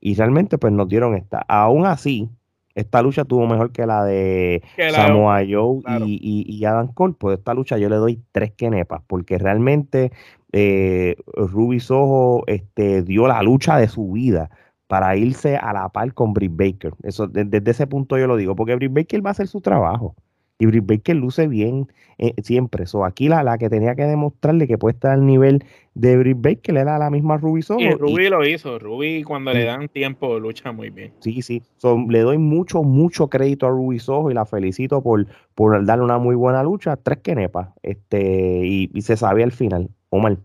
Y 0.00 0.14
realmente 0.14 0.58
pues 0.58 0.72
nos 0.72 0.88
dieron 0.88 1.16
esta. 1.16 1.44
Aún 1.48 1.84
así, 1.84 2.30
esta 2.76 3.02
lucha 3.02 3.24
tuvo 3.24 3.48
mejor 3.48 3.72
que 3.72 3.84
la 3.84 4.04
de 4.04 4.62
Samoa 4.92 5.40
Joe 5.40 5.80
y, 6.06 6.44
y, 6.46 6.64
Adam 6.64 6.86
Cole. 6.86 7.16
Pues 7.18 7.38
esta 7.38 7.52
lucha 7.52 7.76
yo 7.76 7.88
le 7.88 7.96
doy 7.96 8.22
tres 8.30 8.52
quenepas, 8.52 9.02
porque 9.08 9.38
realmente 9.38 10.12
eh, 10.52 11.16
Ruby 11.34 11.80
Soho 11.80 12.44
este, 12.46 13.02
dio 13.02 13.26
la 13.26 13.42
lucha 13.42 13.76
de 13.76 13.88
su 13.88 14.12
vida 14.12 14.50
para 14.86 15.16
irse 15.16 15.56
a 15.56 15.72
la 15.72 15.88
par 15.88 16.14
con 16.14 16.32
Britt 16.32 16.52
Baker. 16.54 16.94
Eso, 17.02 17.26
desde, 17.26 17.68
ese 17.68 17.88
punto 17.88 18.18
yo 18.18 18.28
lo 18.28 18.36
digo, 18.36 18.54
porque 18.54 18.76
Britt 18.76 18.92
Baker 18.92 19.26
va 19.26 19.30
a 19.30 19.32
hacer 19.32 19.48
su 19.48 19.60
trabajo. 19.60 20.14
Y 20.58 20.66
Britt 20.66 20.86
Baker 20.86 21.16
luce 21.16 21.48
bien 21.48 21.88
eh, 22.18 22.32
siempre. 22.42 22.86
So, 22.86 23.04
aquí 23.04 23.28
la, 23.28 23.42
la 23.42 23.58
que 23.58 23.68
tenía 23.68 23.94
que 23.96 24.04
demostrarle 24.04 24.68
que 24.68 24.78
puede 24.78 24.94
estar 24.94 25.12
al 25.12 25.26
nivel 25.26 25.64
de 25.94 26.16
Britt 26.16 26.40
Baker 26.40 26.76
era 26.76 26.98
la 26.98 27.10
misma 27.10 27.36
Ruby 27.38 27.62
Soho. 27.62 27.80
Y 27.80 27.90
Ruby 27.90 28.28
lo 28.28 28.46
hizo. 28.46 28.78
Ruby 28.78 29.24
cuando 29.24 29.52
le 29.52 29.64
dan 29.64 29.88
tiempo 29.88 30.38
lucha 30.38 30.70
muy 30.70 30.90
bien. 30.90 31.12
Sí, 31.20 31.42
sí. 31.42 31.62
le 32.08 32.20
doy 32.20 32.38
mucho, 32.38 32.82
mucho 32.82 33.28
crédito 33.28 33.66
a 33.66 33.70
Ruby 33.70 33.98
Soho 33.98 34.30
y 34.30 34.34
la 34.34 34.46
felicito 34.46 35.02
por, 35.02 35.26
por 35.54 35.84
darle 35.84 36.04
una 36.04 36.18
muy 36.18 36.36
buena 36.36 36.62
lucha. 36.62 36.96
Tres 36.96 37.18
quenepas. 37.18 37.70
Este, 37.82 38.60
y, 38.64 38.90
y 38.94 39.02
se 39.02 39.16
sabía 39.16 39.44
al 39.44 39.52
final. 39.52 39.88
Omar. 40.10 40.36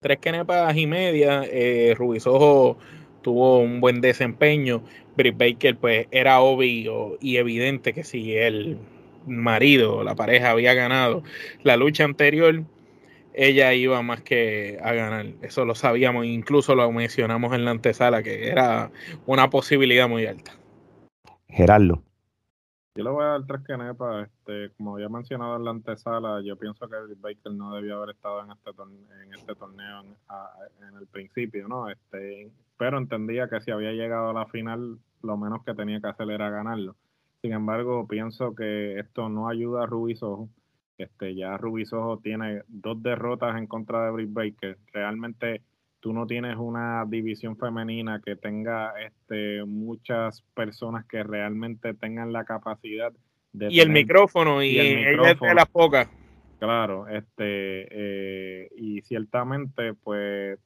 Tres 0.00 0.18
quenepas 0.18 0.74
y 0.76 0.86
media. 0.86 1.42
Eh, 1.44 1.94
Rubisojo 1.98 2.78
tuvo 3.20 3.58
un 3.58 3.80
buen 3.80 4.00
desempeño. 4.00 4.82
Britt 5.16 5.36
Baker, 5.36 5.76
pues 5.76 6.06
era 6.10 6.40
obvio 6.40 7.18
y 7.20 7.36
evidente 7.36 7.92
que 7.92 8.04
si 8.04 8.34
el 8.34 8.78
marido, 9.26 10.02
la 10.04 10.14
pareja, 10.14 10.50
había 10.50 10.74
ganado 10.74 11.22
la 11.62 11.76
lucha 11.76 12.04
anterior, 12.04 12.64
ella 13.32 13.72
iba 13.74 14.02
más 14.02 14.22
que 14.22 14.78
a 14.82 14.92
ganar. 14.92 15.26
Eso 15.42 15.64
lo 15.64 15.74
sabíamos, 15.74 16.26
incluso 16.26 16.74
lo 16.74 16.90
mencionamos 16.92 17.54
en 17.54 17.64
la 17.64 17.70
antesala, 17.70 18.22
que 18.22 18.48
era 18.48 18.90
una 19.26 19.50
posibilidad 19.50 20.08
muy 20.08 20.26
alta. 20.26 20.52
Gerardo. 21.48 22.02
Yo 22.96 23.04
le 23.04 23.10
voy 23.10 23.24
a 23.24 23.28
dar 23.28 23.46
tres 23.46 23.60
quenepas. 23.66 24.28
Este, 24.28 24.74
como 24.76 24.94
había 24.94 25.08
mencionado 25.08 25.56
en 25.56 25.64
la 25.64 25.70
antesala, 25.70 26.42
yo 26.42 26.56
pienso 26.56 26.88
que 26.88 26.96
Baker 27.18 27.52
no 27.52 27.74
debió 27.74 27.96
haber 27.98 28.16
estado 28.16 28.42
en 28.44 28.50
este, 28.50 28.70
en 29.22 29.34
este 29.34 29.54
torneo 29.54 30.00
en, 30.00 30.96
el 30.98 31.06
principio, 31.06 31.68
¿no? 31.68 31.88
Este, 31.88 32.50
pero 32.76 32.98
entendía 32.98 33.48
que 33.48 33.60
si 33.60 33.70
había 33.70 33.92
llegado 33.92 34.30
a 34.30 34.32
la 34.32 34.46
final, 34.46 34.98
lo 35.22 35.36
menos 35.36 35.64
que 35.64 35.74
tenía 35.74 36.00
que 36.00 36.08
hacer 36.08 36.30
era 36.30 36.50
ganarlo. 36.50 36.96
Sin 37.42 37.52
embargo, 37.52 38.06
pienso 38.06 38.54
que 38.54 38.98
esto 38.98 39.28
no 39.28 39.48
ayuda 39.48 39.84
a 39.84 39.86
Rubisojo. 39.86 40.48
Este, 40.98 41.34
ya 41.34 41.56
Rubisojo 41.56 42.18
tiene 42.18 42.62
dos 42.68 43.02
derrotas 43.02 43.56
en 43.56 43.66
contra 43.66 44.04
de 44.04 44.10
Britt 44.10 44.32
Baker. 44.32 44.78
Realmente 44.92 45.62
tú 46.00 46.12
no 46.12 46.26
tienes 46.26 46.56
una 46.56 47.04
división 47.06 47.56
femenina 47.56 48.20
que 48.24 48.36
tenga 48.36 48.92
este, 49.00 49.64
muchas 49.64 50.42
personas 50.54 51.06
que 51.06 51.22
realmente 51.22 51.94
tengan 51.94 52.32
la 52.32 52.44
capacidad 52.44 53.12
de... 53.52 53.68
Y 53.70 53.80
el 53.80 53.90
micrófono, 53.90 54.62
y, 54.62 54.78
ella 54.78 55.30
es 55.30 55.40
de 55.40 55.54
las 55.54 55.68
pocas. 55.68 56.08
Claro, 56.58 57.08
este, 57.08 57.86
eh, 57.90 58.68
y 58.76 59.00
ciertamente, 59.00 59.94
pues, 59.94 60.58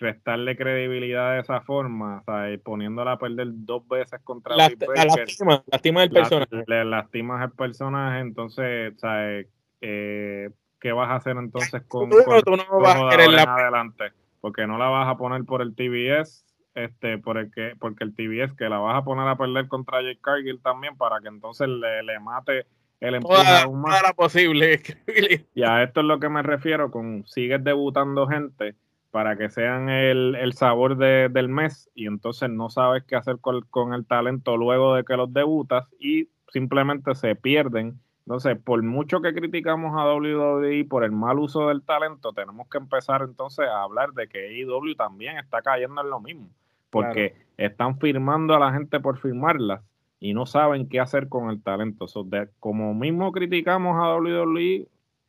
restarle 0.00 0.56
credibilidad 0.56 1.34
de 1.34 1.40
esa 1.40 1.60
forma, 1.60 2.18
o 2.18 2.24
sea, 2.24 2.58
poniéndola 2.62 3.12
a 3.12 3.18
perder 3.18 3.48
dos 3.50 3.86
veces 3.88 4.20
contra 4.22 4.56
la, 4.56 4.68
lastima, 4.68 5.64
lastima 5.66 6.04
el 6.04 6.10
personaje. 6.10 6.64
Le 6.66 6.84
lastimas 6.84 7.42
al 7.42 7.52
personaje, 7.52 8.20
entonces, 8.20 8.94
o 8.94 8.98
sea, 8.98 9.42
eh, 9.80 10.50
¿qué 10.80 10.92
vas 10.92 11.10
a 11.10 11.16
hacer 11.16 11.36
entonces 11.36 11.82
con, 11.88 12.10
tú, 12.10 12.18
tú 12.44 12.56
no 12.56 12.80
vas 12.80 13.00
a 13.00 13.08
querer 13.10 13.30
la... 13.30 13.42
adelante? 13.42 14.12
porque 14.40 14.66
no 14.66 14.78
la 14.78 14.88
vas 14.88 15.08
a 15.08 15.16
poner 15.16 15.44
por 15.44 15.62
el 15.62 15.74
TBS, 15.74 16.44
este, 16.74 17.18
por 17.18 17.38
el 17.38 17.50
que, 17.50 17.74
porque 17.78 18.04
el 18.04 18.14
TBS 18.14 18.56
que 18.56 18.68
la 18.68 18.78
vas 18.78 18.96
a 18.96 19.04
poner 19.04 19.26
a 19.26 19.36
perder 19.36 19.68
contra 19.68 20.00
Jake 20.00 20.20
Cargill 20.20 20.60
también 20.62 20.96
para 20.96 21.20
que 21.20 21.28
entonces 21.28 21.68
le, 21.68 22.02
le 22.02 22.20
mate 22.20 22.66
el 23.00 23.16
empuje 23.16 23.62
aún 23.62 23.80
más. 23.80 24.02
la 24.02 24.12
posible. 24.12 24.80
y 25.54 25.62
a 25.62 25.82
esto 25.82 26.00
es 26.00 26.06
lo 26.06 26.18
que 26.18 26.28
me 26.28 26.42
refiero 26.42 26.90
con 26.90 27.26
sigues 27.26 27.62
debutando 27.62 28.26
gente 28.26 28.74
para 29.10 29.36
que 29.36 29.50
sean 29.50 29.88
el, 29.88 30.34
el 30.34 30.52
sabor 30.52 30.96
de, 30.96 31.28
del 31.28 31.48
mes 31.48 31.90
y 31.94 32.06
entonces 32.06 32.50
no 32.50 32.70
sabes 32.70 33.04
qué 33.04 33.16
hacer 33.16 33.38
con, 33.40 33.62
con 33.70 33.94
el 33.94 34.06
talento 34.06 34.56
luego 34.56 34.94
de 34.94 35.04
que 35.04 35.16
los 35.16 35.32
debutas 35.32 35.86
y 35.98 36.28
simplemente 36.48 37.14
se 37.14 37.34
pierden 37.34 37.98
entonces, 38.28 38.58
por 38.62 38.82
mucho 38.82 39.22
que 39.22 39.32
criticamos 39.32 39.98
a 39.98 40.04
WWE 40.04 40.84
por 40.84 41.02
el 41.02 41.12
mal 41.12 41.38
uso 41.38 41.68
del 41.68 41.80
talento, 41.80 42.34
tenemos 42.34 42.68
que 42.68 42.76
empezar 42.76 43.22
entonces 43.22 43.66
a 43.66 43.82
hablar 43.82 44.12
de 44.12 44.28
que 44.28 44.48
AEW 44.48 44.94
también 44.96 45.38
está 45.38 45.62
cayendo 45.62 46.02
en 46.02 46.10
lo 46.10 46.20
mismo, 46.20 46.50
porque 46.90 47.34
están 47.56 47.98
firmando 47.98 48.54
a 48.54 48.58
la 48.58 48.70
gente 48.70 49.00
por 49.00 49.18
firmarlas 49.18 49.80
y 50.20 50.34
no 50.34 50.44
saben 50.44 50.90
qué 50.90 51.00
hacer 51.00 51.30
con 51.30 51.48
el 51.48 51.62
talento. 51.62 52.04
como 52.60 52.92
mismo 52.92 53.32
criticamos 53.32 53.96
a 53.96 54.14
WWE, 54.16 54.86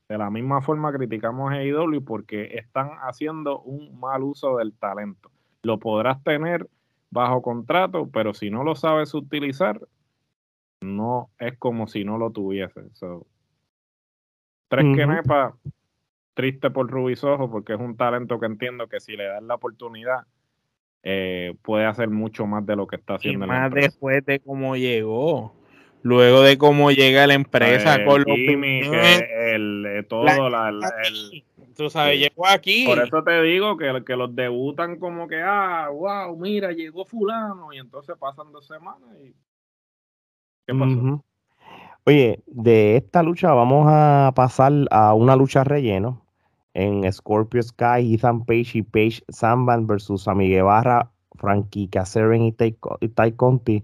de 0.09 0.17
la 0.17 0.31
misma 0.31 0.61
forma 0.61 0.91
criticamos 0.91 1.51
a 1.51 1.57
AEW 1.57 2.03
porque 2.03 2.57
están 2.57 2.89
haciendo 3.03 3.61
un 3.61 3.99
mal 3.99 4.23
uso 4.23 4.57
del 4.57 4.73
talento. 4.73 5.31
Lo 5.61 5.77
podrás 5.77 6.21
tener 6.23 6.67
bajo 7.11 7.43
contrato, 7.43 8.09
pero 8.11 8.33
si 8.33 8.49
no 8.49 8.63
lo 8.63 8.75
sabes 8.75 9.13
utilizar, 9.13 9.79
no 10.81 11.29
es 11.37 11.57
como 11.57 11.87
si 11.87 12.03
no 12.03 12.17
lo 12.17 12.31
tuviese. 12.31 12.81
tres 14.67 14.95
que 14.95 15.05
nepa, 15.05 15.55
triste 16.33 16.71
por 16.71 16.89
Rubisojo, 16.89 17.51
porque 17.51 17.73
es 17.73 17.79
un 17.79 17.95
talento 17.95 18.39
que 18.39 18.47
entiendo 18.47 18.87
que 18.87 18.99
si 18.99 19.15
le 19.15 19.25
dan 19.25 19.47
la 19.47 19.55
oportunidad, 19.55 20.25
eh, 21.03 21.55
puede 21.61 21.85
hacer 21.85 22.09
mucho 22.09 22.47
más 22.47 22.65
de 22.65 22.75
lo 22.75 22.87
que 22.87 22.95
está 22.95 23.15
haciendo. 23.15 23.45
Y 23.45 23.47
más 23.47 23.71
después 23.71 24.25
de 24.25 24.39
cómo 24.39 24.75
llegó. 24.75 25.53
Luego 26.01 26.41
de 26.41 26.57
cómo 26.57 26.91
llega 26.91 27.27
la 27.27 27.33
empresa 27.33 27.95
pues, 28.05 28.07
con 28.07 28.23
los 28.25 28.37
el, 28.37 29.85
eh, 29.85 30.03
todo 30.07 30.49
la, 30.49 30.69
el, 30.69 31.43
tú 31.75 31.89
sabes, 31.89 32.19
llegó 32.19 32.47
aquí. 32.47 32.85
Por 32.85 32.99
eso 32.99 33.23
te 33.23 33.41
digo 33.41 33.77
que, 33.77 34.03
que 34.05 34.15
los 34.15 34.33
debutan 34.35 34.97
como 34.97 35.27
que, 35.27 35.41
ah, 35.41 35.89
wow, 35.91 36.37
mira, 36.37 36.71
llegó 36.71 37.05
fulano, 37.05 37.73
y 37.73 37.77
entonces 37.79 38.15
pasan 38.17 38.51
dos 38.51 38.65
semanas 38.65 39.09
y 39.23 39.33
Oye, 42.05 42.41
de 42.47 42.97
esta 42.97 43.23
lucha 43.23 43.53
vamos 43.53 43.85
a 43.89 44.31
pasar 44.35 44.71
a 44.91 45.13
una 45.13 45.35
lucha 45.35 45.63
relleno 45.63 46.25
en 46.73 47.11
Scorpio 47.11 47.61
Sky, 47.61 48.13
Ethan 48.13 48.45
Page 48.45 48.71
y 48.73 48.81
Page 48.83 49.23
Samban 49.29 49.87
versus 49.87 50.25
Guevara, 50.25 51.11
Frankie 51.35 51.87
Caseren 51.87 52.43
y 52.43 52.51
Tai 52.51 53.31
Conti. 53.33 53.83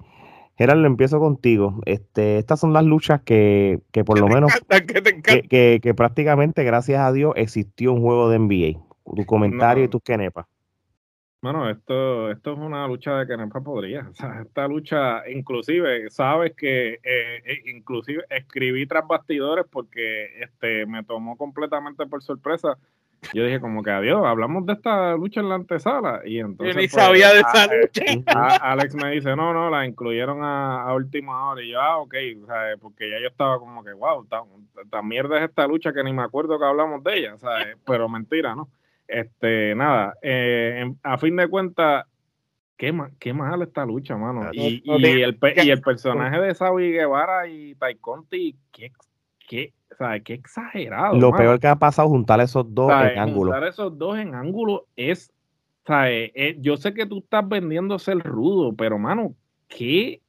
Gerardo, 0.58 0.86
empiezo 0.86 1.20
contigo. 1.20 1.82
Este, 1.86 2.38
estas 2.38 2.60
son 2.60 2.72
las 2.74 2.86
luchas 2.86 3.22
que, 3.22 3.82
por 4.06 4.20
lo 4.20 4.28
menos, 4.28 4.52
que, 5.50 5.94
prácticamente, 5.96 6.64
gracias 6.64 7.02
a 7.02 7.12
Dios, 7.12 7.34
existió 7.36 7.94
un 7.94 8.02
juego 8.02 8.30
de 8.30 8.40
NBA. 8.40 8.82
Tu 9.16 9.26
comentario 9.26 9.84
y 9.84 9.88
tus 9.88 10.02
quenepas. 10.02 10.48
Bueno, 11.46 11.70
esto, 11.70 12.32
esto 12.32 12.54
es 12.54 12.58
una 12.58 12.88
lucha 12.88 13.20
de 13.20 13.28
que 13.28 13.38
no 13.38 13.48
podría. 13.50 14.08
O 14.10 14.14
sea, 14.16 14.42
esta 14.42 14.68
lucha, 14.68 15.30
inclusive, 15.30 16.10
sabes 16.10 16.56
que 16.56 16.94
eh, 16.94 17.00
eh, 17.04 17.62
inclusive 17.68 18.24
escribí 18.32 18.88
tras 18.88 19.06
bastidores 19.06 19.66
porque 19.70 20.42
este 20.42 20.88
me 20.88 21.04
tomó 21.04 21.38
completamente 21.38 22.08
por 22.08 22.24
sorpresa. 22.24 22.80
Yo 23.34 23.44
dije 23.44 23.60
como 23.60 23.84
que 23.84 23.92
adiós, 23.92 24.24
hablamos 24.26 24.66
de 24.66 24.74
esta 24.74 25.16
lucha 25.16 25.40
en 25.40 25.50
la 25.50 25.56
antesala. 25.56 26.22
Y 26.26 26.40
entonces. 26.40 26.76
Yo 26.76 26.82
ni 26.82 26.88
pues, 26.88 27.04
sabía 27.04 27.34
de 27.34 27.40
esa 27.40 27.66
eh, 27.66 27.82
lucha. 27.82 28.56
Alex 28.62 28.96
me 28.96 29.12
dice, 29.12 29.36
no, 29.36 29.54
no, 29.54 29.70
la 29.70 29.86
incluyeron 29.86 30.40
a, 30.44 30.94
última 30.94 31.50
hora. 31.50 31.64
Y 31.64 31.72
yo, 31.72 31.82
ah, 31.82 31.98
ok, 31.98 32.16
o 32.44 32.46
sea, 32.46 32.78
porque 32.80 33.10
ya 33.10 33.20
yo 33.20 33.28
estaba 33.28 33.60
como 33.60 33.84
que, 33.84 33.94
wow, 33.94 34.26
tan, 34.26 35.08
mierda 35.08 35.38
es 35.38 35.50
esta 35.50 35.68
lucha 35.68 35.94
que 35.94 36.04
ni 36.04 36.14
me 36.14 36.24
acuerdo 36.24 36.60
que 36.60 36.66
hablamos 36.66 37.04
de 37.04 37.18
ella, 37.18 37.38
¿sabes? 37.38 37.78
Pero 37.86 38.08
mentira, 38.08 38.56
¿no? 38.56 38.70
Este, 39.08 39.76
nada, 39.76 40.16
eh, 40.22 40.92
a 41.04 41.18
fin 41.18 41.36
de 41.36 41.48
cuentas, 41.48 42.06
qué, 42.78 42.94
qué 43.20 43.34
mal 43.34 43.62
esta 43.62 43.86
lucha, 43.86 44.18
mano. 44.18 44.50
Y, 44.52 44.82
y, 44.84 44.92
el, 44.92 45.38
y 45.42 45.70
el 45.70 45.82
personaje 45.82 46.40
de 46.40 46.56
Sabi 46.56 46.92
Guevara 46.92 47.48
y 47.48 47.76
Tai 47.76 47.96
Conti, 47.96 48.56
qué, 49.48 49.74
qué, 49.98 50.22
qué 50.24 50.34
exagerado. 50.34 51.16
Lo 51.18 51.32
peor 51.32 51.60
que 51.60 51.68
ha 51.68 51.76
pasado 51.76 52.10
juntar 52.10 52.40
esos 52.42 52.66
dos 52.74 52.92
en 52.92 53.20
ángulo. 53.20 53.52
Juntar 53.52 53.70
esos 53.70 53.98
dos 53.98 54.18
en 54.18 54.36
ángulo 54.36 54.88
es 54.96 55.32
¿sabes? 55.86 56.32
Eh, 56.34 56.58
yo 56.60 56.78
sé 56.78 56.94
que 56.94 57.06
tú 57.06 57.20
estás 57.20 57.48
vendiendo 57.48 58.00
ser 58.00 58.20
rudo, 58.20 58.74
pero 58.76 58.98
mano, 58.98 59.36
qué, 59.68 60.22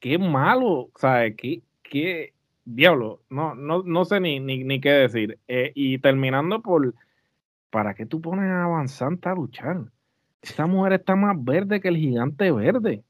qué 0.00 0.18
malo, 0.18 0.90
¿sabes? 0.96 1.34
Qué, 1.36 1.62
qué 1.82 2.32
diablo, 2.64 3.20
no, 3.28 3.54
no, 3.54 3.82
no 3.82 4.04
sé 4.04 4.20
ni, 4.20 4.40
ni, 4.40 4.80
qué 4.80 4.90
decir. 4.90 5.38
Eh, 5.46 5.72
y 5.74 5.98
terminando 5.98 6.62
por, 6.62 6.94
¿para 7.70 7.94
qué 7.94 8.06
tú 8.06 8.20
pones 8.20 8.46
a 8.46 8.64
Avanzante 8.64 9.28
a 9.28 9.34
luchar? 9.34 9.84
Esta 10.40 10.66
mujer 10.66 10.94
está 10.94 11.16
más 11.16 11.36
verde 11.42 11.80
que 11.80 11.88
el 11.88 11.96
gigante 11.96 12.50
verde, 12.50 13.02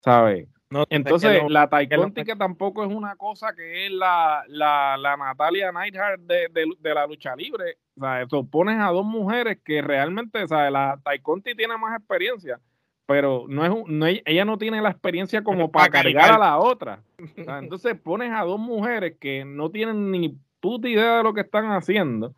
¿sabes? 0.00 0.48
Entonces, 0.90 1.42
la 1.48 1.68
Taikonti 1.68 2.24
que 2.24 2.36
tampoco 2.36 2.84
es 2.84 2.92
una 2.92 3.16
cosa 3.16 3.54
que 3.54 3.86
es 3.86 3.92
la, 3.92 4.44
la, 4.48 4.96
la 4.96 5.16
Natalia 5.16 5.72
Neidhart 5.72 6.20
de, 6.20 6.48
de, 6.78 6.94
la 6.94 7.06
lucha 7.06 7.34
libre. 7.36 7.78
O 7.96 8.00
sea, 8.00 8.26
pones 8.50 8.78
a 8.80 8.88
dos 8.88 9.04
mujeres 9.04 9.58
que 9.64 9.82
realmente, 9.82 10.44
o 10.44 10.70
la 10.70 10.98
Taikonti 11.02 11.54
tiene 11.54 11.76
más 11.76 11.98
experiencia, 11.98 12.60
pero 13.06 13.44
no 13.48 13.64
es 13.64 13.88
no, 13.88 14.06
ella 14.06 14.44
no 14.44 14.58
tiene 14.58 14.80
la 14.80 14.90
experiencia 14.90 15.42
como 15.42 15.70
para 15.70 15.90
cargar 15.90 16.32
a 16.32 16.38
la 16.38 16.58
otra. 16.58 17.02
entonces 17.36 17.98
pones 18.00 18.32
a 18.32 18.42
dos 18.42 18.58
mujeres 18.58 19.16
que 19.20 19.44
no 19.44 19.70
tienen 19.70 20.10
ni 20.10 20.36
puta 20.60 20.88
idea 20.88 21.18
de 21.18 21.22
lo 21.22 21.34
que 21.34 21.42
están 21.42 21.66
haciendo. 21.72 22.34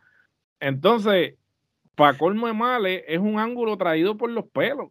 Entonces, 0.61 1.35
para 1.95 2.17
colmo 2.17 2.47
de 2.47 2.55
males, 2.55 3.05
es 3.07 3.19
un 3.19 3.39
ángulo 3.39 3.77
traído 3.77 4.17
por 4.17 4.31
los 4.31 4.47
pelos. 4.47 4.91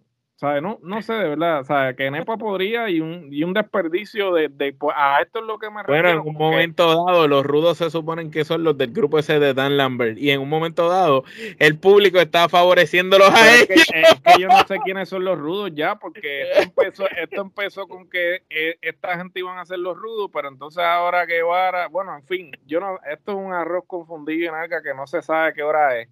No, 0.62 0.80
no 0.82 1.02
sé 1.02 1.14
de 1.14 1.30
verdad, 1.30 1.64
sea, 1.64 1.94
Que 1.94 2.12
Nepa 2.12 2.38
podría 2.38 2.90
y 2.90 3.00
un, 3.00 3.28
y 3.32 3.44
un 3.44 3.54
desperdicio 3.54 4.34
de, 4.34 4.50
de 4.50 4.74
pues, 4.74 4.96
a 4.98 5.22
esto 5.22 5.40
es 5.40 5.46
lo 5.46 5.58
que 5.58 5.70
me 5.70 5.84
refiero. 5.84 6.02
Bueno, 6.04 6.22
en 6.22 6.28
un 6.28 6.36
momento 6.36 7.06
dado, 7.06 7.28
los 7.28 7.46
rudos 7.46 7.78
se 7.78 7.90
suponen 7.90 8.32
que 8.32 8.46
son 8.46 8.64
los 8.64 8.78
del 8.78 8.92
grupo 8.92 9.20
ese 9.20 9.40
de 9.40 9.54
Dan 9.54 9.78
Lambert. 9.78 10.18
Y 10.18 10.32
en 10.32 10.42
un 10.42 10.50
momento 10.50 10.90
dado, 10.90 11.24
el 11.60 11.78
público 11.78 12.20
está 12.20 12.50
favoreciéndolos 12.50 13.30
a 13.32 13.56
ellos. 13.56 13.70
Es 13.70 14.22
que, 14.22 14.42
yo 14.42 14.48
no 14.48 14.66
sé 14.68 14.80
quiénes 14.84 15.10
son 15.10 15.26
los 15.26 15.40
rudos 15.40 15.72
ya, 15.74 15.96
porque 15.96 16.44
esto 16.52 16.62
empezó, 16.62 17.10
esto 17.10 17.42
empezó 17.42 17.88
con 17.88 18.10
que 18.10 18.44
eh, 18.50 18.78
esta 18.82 19.18
gente 19.18 19.40
iban 19.40 19.58
a 19.58 19.66
ser 19.66 19.80
los 19.80 19.98
rudos, 19.98 20.30
pero 20.34 20.50
entonces 20.50 20.84
ahora 20.84 21.26
que 21.26 21.42
va 21.42 21.64
bueno, 21.90 22.16
en 22.16 22.24
fin, 22.24 22.52
yo 22.66 22.80
no, 22.80 23.00
esto 23.10 23.32
es 23.32 23.38
un 23.38 23.54
arroz 23.54 23.86
confundido 23.88 24.50
en 24.50 24.56
alga 24.56 24.82
que 24.82 24.94
no 24.94 25.08
se 25.08 25.22
sabe 25.22 25.54
qué 25.54 25.64
hora 25.64 26.00
es. 26.00 26.10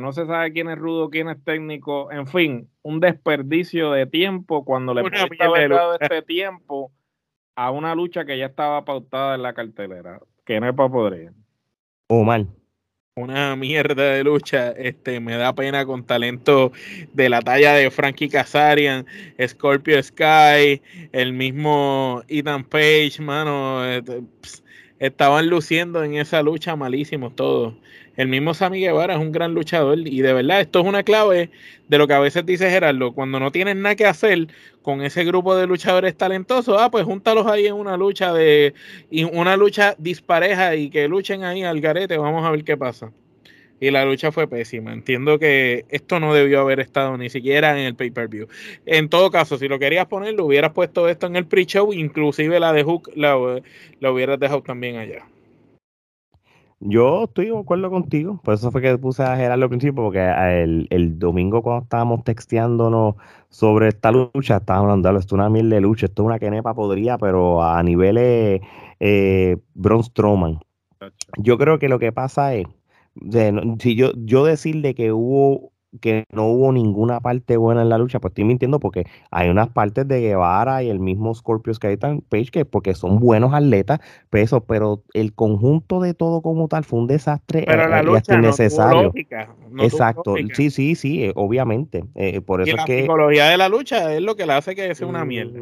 No 0.00 0.12
se 0.12 0.24
sabe 0.26 0.52
quién 0.52 0.70
es 0.70 0.78
rudo, 0.78 1.10
quién 1.10 1.28
es 1.28 1.42
técnico, 1.44 2.10
en 2.10 2.26
fin, 2.26 2.70
un 2.82 2.98
desperdicio 2.98 3.92
de 3.92 4.06
tiempo 4.06 4.64
cuando 4.64 4.94
le 4.94 5.02
haber 5.40 5.70
dado 5.70 5.98
este 6.00 6.22
tiempo 6.22 6.92
a 7.56 7.70
una 7.70 7.94
lucha 7.94 8.24
que 8.24 8.38
ya 8.38 8.46
estaba 8.46 8.84
pautada 8.86 9.34
en 9.34 9.42
la 9.42 9.52
cartelera, 9.52 10.20
que 10.46 10.60
no 10.60 10.68
es 10.68 10.74
para 10.74 10.88
poder. 10.88 11.32
O 12.08 12.24
mal. 12.24 12.46
Una 13.16 13.54
mierda 13.56 14.12
de 14.12 14.24
lucha, 14.24 14.70
este, 14.72 15.20
me 15.20 15.36
da 15.36 15.54
pena 15.54 15.84
con 15.84 16.04
talento 16.04 16.72
de 17.12 17.28
la 17.28 17.40
talla 17.40 17.72
de 17.74 17.90
Frankie 17.90 18.28
Kazarian, 18.28 19.06
Scorpio 19.46 20.02
Sky, 20.02 20.82
el 21.12 21.32
mismo 21.32 22.22
Ethan 22.28 22.64
Page, 22.64 23.16
mano, 23.20 23.84
este, 23.86 24.22
estaban 24.98 25.48
luciendo 25.48 26.02
en 26.02 26.14
esa 26.14 26.42
lucha 26.42 26.76
malísimos 26.76 27.34
todos. 27.36 27.74
El 28.16 28.28
mismo 28.28 28.54
Sammy 28.54 28.80
Guevara 28.80 29.14
es 29.14 29.20
un 29.20 29.30
gran 29.30 29.52
luchador 29.52 29.98
y 29.98 30.22
de 30.22 30.32
verdad 30.32 30.60
esto 30.60 30.80
es 30.80 30.86
una 30.86 31.02
clave 31.02 31.50
de 31.88 31.98
lo 31.98 32.06
que 32.06 32.14
a 32.14 32.18
veces 32.18 32.46
dice 32.46 32.70
Gerardo, 32.70 33.12
cuando 33.12 33.38
no 33.38 33.52
tienes 33.52 33.76
nada 33.76 33.94
que 33.94 34.06
hacer 34.06 34.48
con 34.80 35.02
ese 35.02 35.24
grupo 35.24 35.54
de 35.54 35.66
luchadores 35.66 36.16
talentosos, 36.16 36.76
ah, 36.80 36.90
pues 36.90 37.04
júntalos 37.04 37.46
ahí 37.46 37.66
en 37.66 37.74
una 37.74 37.96
lucha 37.96 38.32
de 38.32 38.72
una 39.32 39.56
lucha 39.56 39.94
dispareja 39.98 40.76
y 40.76 40.88
que 40.88 41.08
luchen 41.08 41.44
ahí 41.44 41.62
al 41.62 41.80
garete, 41.80 42.16
vamos 42.16 42.44
a 42.46 42.50
ver 42.50 42.64
qué 42.64 42.76
pasa. 42.76 43.12
Y 43.80 43.90
la 43.90 44.04
lucha 44.04 44.32
fue 44.32 44.48
pésima. 44.48 44.92
Entiendo 44.92 45.38
que 45.38 45.84
esto 45.90 46.18
no 46.18 46.32
debió 46.32 46.60
haber 46.60 46.80
estado 46.80 47.16
ni 47.16 47.28
siquiera 47.28 47.78
en 47.78 47.86
el 47.86 47.94
pay-per-view. 47.94 48.48
En 48.86 49.08
todo 49.08 49.30
caso, 49.30 49.58
si 49.58 49.68
lo 49.68 49.78
querías 49.78 50.06
poner, 50.06 50.34
lo 50.34 50.46
hubieras 50.46 50.72
puesto 50.72 51.08
esto 51.08 51.26
en 51.26 51.36
el 51.36 51.46
pre-show, 51.46 51.92
inclusive 51.92 52.58
la 52.58 52.72
de 52.72 52.84
Hook 52.84 53.10
la, 53.14 53.36
la 54.00 54.10
hubieras 54.10 54.40
dejado 54.40 54.62
también 54.62 54.96
allá. 54.96 55.26
Yo 56.80 57.24
estoy 57.24 57.46
de 57.46 57.58
acuerdo 57.58 57.88
contigo, 57.88 58.38
por 58.44 58.52
eso 58.52 58.70
fue 58.70 58.82
que 58.82 58.98
puse 58.98 59.22
a 59.22 59.34
Gerardo 59.34 59.64
al 59.64 59.70
principio, 59.70 60.04
porque 60.04 60.20
el, 60.90 61.18
domingo 61.18 61.62
cuando 61.62 61.84
estábamos 61.84 62.22
texteándonos 62.22 63.14
sobre 63.48 63.88
esta 63.88 64.12
lucha, 64.12 64.58
estábamos 64.58 64.90
hablando, 64.90 65.18
esto 65.18 65.36
es 65.36 65.38
una 65.38 65.48
miel 65.48 65.70
de 65.70 65.80
lucha, 65.80 66.04
esto 66.04 66.22
es 66.22 66.26
una 66.26 66.38
quenepa 66.38 66.74
podría, 66.74 67.16
pero 67.16 67.62
a 67.62 67.82
niveles 67.82 68.60
eh, 69.00 69.56
Braun 69.72 70.04
Strowman. 70.04 70.60
Yo 71.38 71.56
creo 71.56 71.78
que 71.78 71.88
lo 71.88 71.98
que 71.98 72.12
pasa 72.12 72.54
es, 72.54 72.66
si 73.78 73.94
yo, 73.96 74.12
yo 74.16 74.44
decirle 74.44 74.94
que 74.94 75.12
hubo 75.12 75.72
que 76.00 76.24
no 76.30 76.46
hubo 76.46 76.72
ninguna 76.72 77.20
parte 77.20 77.56
buena 77.56 77.82
en 77.82 77.88
la 77.88 77.98
lucha, 77.98 78.20
pues 78.20 78.32
estoy 78.32 78.44
mintiendo 78.44 78.80
porque 78.80 79.06
hay 79.30 79.48
unas 79.48 79.68
partes 79.68 80.06
de 80.06 80.20
Guevara 80.20 80.82
y 80.82 80.90
el 80.90 80.98
mismo 80.98 81.34
Scorpio 81.34 81.72
Skytan 81.72 82.20
Page 82.20 82.46
que 82.46 82.64
porque 82.64 82.94
son 82.94 83.18
buenos 83.18 83.54
atletas, 83.54 84.00
peso, 84.30 84.64
pero 84.64 85.02
el 85.14 85.34
conjunto 85.34 86.00
de 86.00 86.14
todo 86.14 86.42
como 86.42 86.68
tal 86.68 86.84
fue 86.84 87.00
un 87.00 87.06
desastre 87.06 87.64
pero 87.66 87.84
eh, 87.84 87.88
la 87.88 88.02
lucha 88.02 88.34
innecesario. 88.34 89.12
Exacto, 89.78 90.34
sí, 90.54 90.70
sí, 90.70 90.94
sí, 90.94 91.24
eh, 91.24 91.32
obviamente. 91.34 92.04
Eh, 92.14 92.40
por 92.40 92.62
eso 92.62 92.70
y 92.70 92.76
la 92.76 92.86
psicología 92.86 93.46
de 93.46 93.56
la 93.56 93.68
lucha 93.68 94.14
es 94.14 94.22
lo 94.22 94.36
que 94.36 94.46
le 94.46 94.52
hace 94.52 94.74
que 94.74 94.94
sea 94.94 95.06
una 95.06 95.24
mierda. 95.24 95.60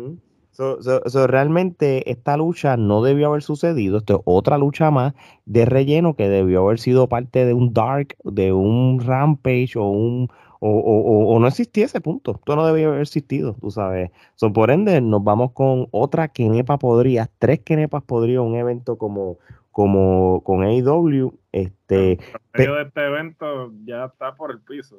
So, 0.55 1.27
realmente 1.27 2.09
esta 2.11 2.37
lucha 2.37 2.77
no 2.77 3.03
debió 3.03 3.29
haber 3.29 3.43
sucedido. 3.43 3.99
Esto 3.99 4.15
es 4.15 4.21
otra 4.25 4.57
lucha 4.57 4.91
más 4.93 5.15
de 5.47 5.67
relleno 5.67 6.15
que 6.15 6.29
debió 6.29 6.63
haber 6.65 6.79
sido 6.79 7.09
parte 7.09 7.45
de 7.45 7.55
un 7.55 7.75
Dark, 7.75 8.17
de 8.23 8.53
un 8.53 9.01
Rampage 9.01 9.77
o 9.77 9.89
un 9.89 10.31
o, 10.67 11.39
no 11.39 11.47
existía 11.47 11.85
ese 11.85 12.01
punto. 12.01 12.37
Esto 12.37 12.57
no 12.57 12.65
debió 12.65 12.89
haber 12.89 13.03
existido, 13.03 13.55
tú 13.61 13.71
sabes. 13.71 14.11
So, 14.37 14.53
por 14.53 14.71
ende, 14.71 15.01
nos 15.01 15.23
vamos 15.23 15.53
con 15.53 15.89
otra 15.91 16.29
Kenepa 16.29 16.79
podría, 16.79 17.29
tres 17.39 17.61
Kenepas 17.61 18.03
podría 18.05 18.41
un 18.41 18.55
evento 18.55 18.97
como, 18.97 19.39
como 19.73 20.43
con 20.43 20.63
AEW. 20.63 21.39
Este, 21.53 22.13
el 22.55 22.67
de 22.67 22.83
este 22.83 23.07
evento 23.07 23.73
ya 23.85 24.07
está 24.07 24.35
por 24.37 24.53
el 24.53 24.61
piso. 24.61 24.97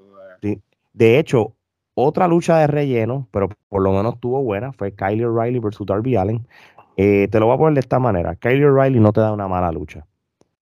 De 0.94 1.20
hecho, 1.20 1.54
otra 1.96 2.28
lucha 2.28 2.60
de 2.60 2.68
relleno, 2.68 3.28
pero 3.32 3.50
por 3.70 3.82
lo 3.82 3.92
menos 3.92 4.16
estuvo 4.16 4.44
buena, 4.44 4.72
fue 4.74 4.94
Kylie 4.94 5.26
O'Reilly 5.26 5.60
versus 5.60 5.88
Darby 5.88 6.16
Allen. 6.16 6.48
Eh, 6.98 7.28
te 7.32 7.40
lo 7.40 7.48
voy 7.48 7.56
a 7.56 7.58
poner 7.58 7.74
de 7.74 7.80
esta 7.80 8.00
manera. 8.00 8.36
Kylie 8.36 8.66
O'Reilly 8.66 9.00
no 9.00 9.12
te 9.12 9.22
da 9.22 9.32
una 9.32 9.48
mala 9.48 9.72
lucha. 9.72 10.06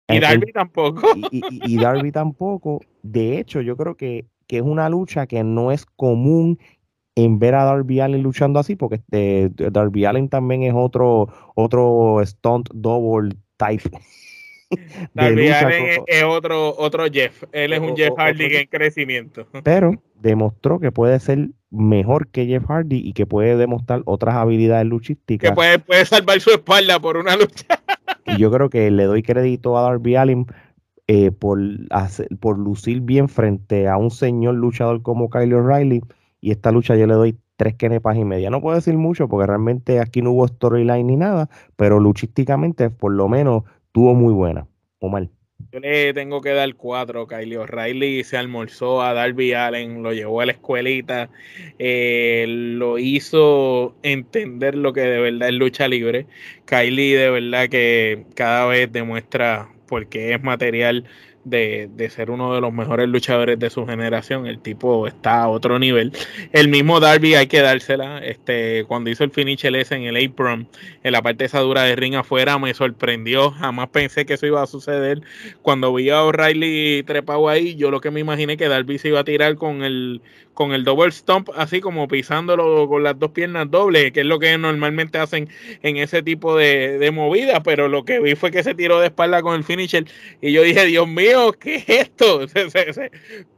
Y 0.09 0.19
Darby 0.19 0.53
tampoco. 0.53 1.09
Y, 1.31 1.77
Darby 1.79 2.11
tampoco. 2.13 2.81
De 3.03 3.39
hecho, 3.39 3.61
yo 3.61 3.77
creo 3.77 3.97
que, 3.97 4.27
que, 4.49 4.57
es 4.57 4.63
una 4.63 4.89
lucha 4.89 5.27
que 5.27 5.45
no 5.45 5.71
es 5.71 5.87
común 5.87 6.59
en 7.15 7.39
ver 7.39 7.55
a 7.55 7.65
Darby 7.65 8.01
Allen 8.01 8.23
luchando 8.23 8.59
así, 8.59 8.75
porque 8.75 8.97
este, 8.97 9.51
Darby 9.71 10.07
Allen 10.07 10.29
también 10.29 10.63
es 10.63 10.75
otro, 10.75 11.29
otro 11.55 12.21
stunt 12.25 12.71
double 12.73 13.37
type 13.57 13.91
Darby 15.15 15.49
Allen 15.49 16.03
es, 16.07 16.23
otro, 16.25 16.75
otro 16.77 17.07
Jeff. 17.11 17.45
Él 17.53 17.73
es 17.73 17.81
un 17.81 17.97
Jeff 17.97 18.13
Hardy 18.17 18.57
en 18.57 18.67
crecimiento. 18.67 19.47
Pero 19.65 19.95
demostró 20.21 20.79
que 20.79 20.93
puede 20.93 21.19
ser 21.21 21.51
mejor 21.71 22.29
que 22.29 22.47
Jeff 22.47 22.65
Hardy 22.67 22.99
y 22.99 23.13
que 23.13 23.27
puede 23.27 23.57
demostrar 23.57 24.03
otras 24.05 24.37
habilidades 24.37 24.87
luchísticas. 24.87 25.51
Que 25.51 25.55
puede, 25.55 25.79
puede 25.79 26.05
salvar 26.05 26.41
su 26.41 26.51
espalda 26.51 27.01
por 27.01 27.17
una 27.17 27.37
lucha. 27.37 27.67
y 28.27 28.37
yo 28.39 28.51
creo 28.51 28.71
que 28.71 28.91
le 28.91 29.05
doy 29.05 29.23
crédito 29.23 29.77
a 29.77 29.83
Darby 29.83 30.17
Allen 30.17 30.47
eh, 31.07 31.33
por, 31.33 31.59
por 32.39 32.59
lucir 32.59 33.01
bien 33.01 33.29
frente 33.29 33.89
a 33.89 33.97
un 33.97 34.11
señor 34.11 34.55
luchador 34.55 35.03
como 35.03 35.31
Kyle 35.31 35.55
O'Reilly. 35.55 36.03
Y 36.41 36.53
esta 36.53 36.71
lucha 36.71 36.97
yo 36.97 37.07
le 37.07 37.15
doy 37.15 37.37
tres 37.57 37.75
kenepas 37.75 38.17
y 38.17 38.25
media. 38.25 38.49
No 38.49 38.63
puedo 38.63 38.77
decir 38.77 38.97
mucho 38.97 39.29
porque 39.29 39.47
realmente 39.47 40.01
aquí 40.01 40.23
no 40.23 40.31
hubo 40.31 40.49
storyline 40.49 41.07
ni 41.07 41.17
nada, 41.17 41.51
pero 41.77 42.01
luchísticamente 42.01 42.89
por 42.89 43.13
lo 43.13 43.29
menos 43.29 43.65
tuvo 43.93 44.15
muy 44.15 44.33
buena, 44.33 44.67
o 44.99 45.09
mal. 45.09 45.31
Yo 45.73 45.79
le 45.79 46.13
tengo 46.15 46.41
que 46.41 46.51
dar 46.51 46.75
cuatro. 46.75 47.27
Kylie 47.27 47.59
O'Reilly 47.59 48.25
se 48.25 48.37
almorzó 48.37 49.03
a 49.03 49.13
Darby 49.13 49.53
Allen, 49.53 50.03
lo 50.03 50.13
llevó 50.13 50.41
a 50.41 50.47
la 50.47 50.53
escuelita, 50.53 51.31
eh, 51.79 52.47
lo 52.49 52.99
hizo 52.99 53.95
entender 54.03 54.75
lo 54.75 54.93
que 54.93 55.03
de 55.03 55.21
verdad 55.21 55.49
es 55.49 55.55
lucha 55.55 55.87
libre. 55.87 56.27
Kylie 56.65 57.17
de 57.17 57.31
verdad 57.31 57.69
que 57.69 58.25
cada 58.35 58.67
vez 58.67 58.91
demuestra 58.91 59.69
por 59.87 60.09
qué 60.09 60.35
es 60.35 60.43
material 60.43 61.05
de, 61.45 61.89
de, 61.95 62.11
ser 62.11 62.31
uno 62.31 62.55
de 62.55 62.61
los 62.61 62.73
mejores 62.73 63.09
luchadores 63.09 63.59
de 63.59 63.71
su 63.71 63.87
generación. 63.87 64.47
El 64.47 64.59
tipo 64.61 65.07
está 65.07 65.43
a 65.43 65.49
otro 65.49 65.79
nivel. 65.79 66.13
El 66.53 66.69
mismo 66.69 67.01
Darby 67.01 67.35
hay 67.35 67.47
que 67.47 67.61
dársela. 67.61 68.19
Este, 68.19 68.85
cuando 68.87 69.11
hizo 69.11 69.25
el 69.25 69.31
finish 69.31 69.65
ese 69.65 69.95
en 69.95 70.03
el 70.03 70.17
apron, 70.17 70.69
en 71.03 71.13
la 71.13 71.23
parte 71.23 71.45
esa 71.45 71.61
dura 71.61 71.83
de 71.83 71.97
ring 71.97 72.15
afuera, 72.15 72.59
me 72.59 72.75
sorprendió. 72.75 73.51
Jamás 73.53 73.89
pensé 73.89 74.27
que 74.27 74.35
eso 74.35 74.47
iba 74.47 74.63
a 74.63 74.67
suceder. 74.67 75.23
Cuando 75.63 75.93
vi 75.95 76.11
a 76.11 76.23
O'Reilly 76.23 77.03
trepado 77.05 77.49
ahí, 77.49 77.75
yo 77.77 77.91
lo 77.91 78.01
que 78.01 78.11
me 78.11 78.21
imaginé 78.21 78.57
que 78.57 78.69
Darby 78.69 78.99
se 78.99 79.09
iba 79.09 79.21
a 79.21 79.25
tirar 79.25 79.57
con 79.57 79.83
el 79.83 80.21
con 80.61 80.73
el 80.73 80.85
double 80.85 81.13
stomp, 81.13 81.49
así 81.57 81.81
como 81.81 82.09
pisándolo 82.09 82.89
con 82.89 83.03
las 83.03 83.19
dos 83.19 83.31
piernas 83.31 83.71
dobles, 83.71 84.13
que 84.13 84.21
es 84.21 84.27
lo 84.27 84.39
que 84.39 84.59
normalmente 84.59 85.17
hacen 85.19 85.49
en 85.83 85.97
ese 85.97 86.23
tipo 86.23 86.57
de, 86.57 86.99
de 86.99 87.11
movida, 87.11 87.63
pero 87.63 87.89
lo 87.89 88.05
que 88.05 88.21
vi 88.21 88.35
fue 88.35 88.51
que 88.51 88.63
se 88.63 88.75
tiró 88.75 89.01
de 89.01 89.07
espalda 89.07 89.43
con 89.43 89.55
el 89.55 89.65
finisher 89.65 90.05
y 90.41 90.53
yo 90.53 90.63
dije, 90.63 90.87
Dios 90.87 91.07
mío, 91.07 91.21
mío, 91.21 91.53
¿qué 91.53 91.77
es 91.77 91.89
esto? 91.89 92.47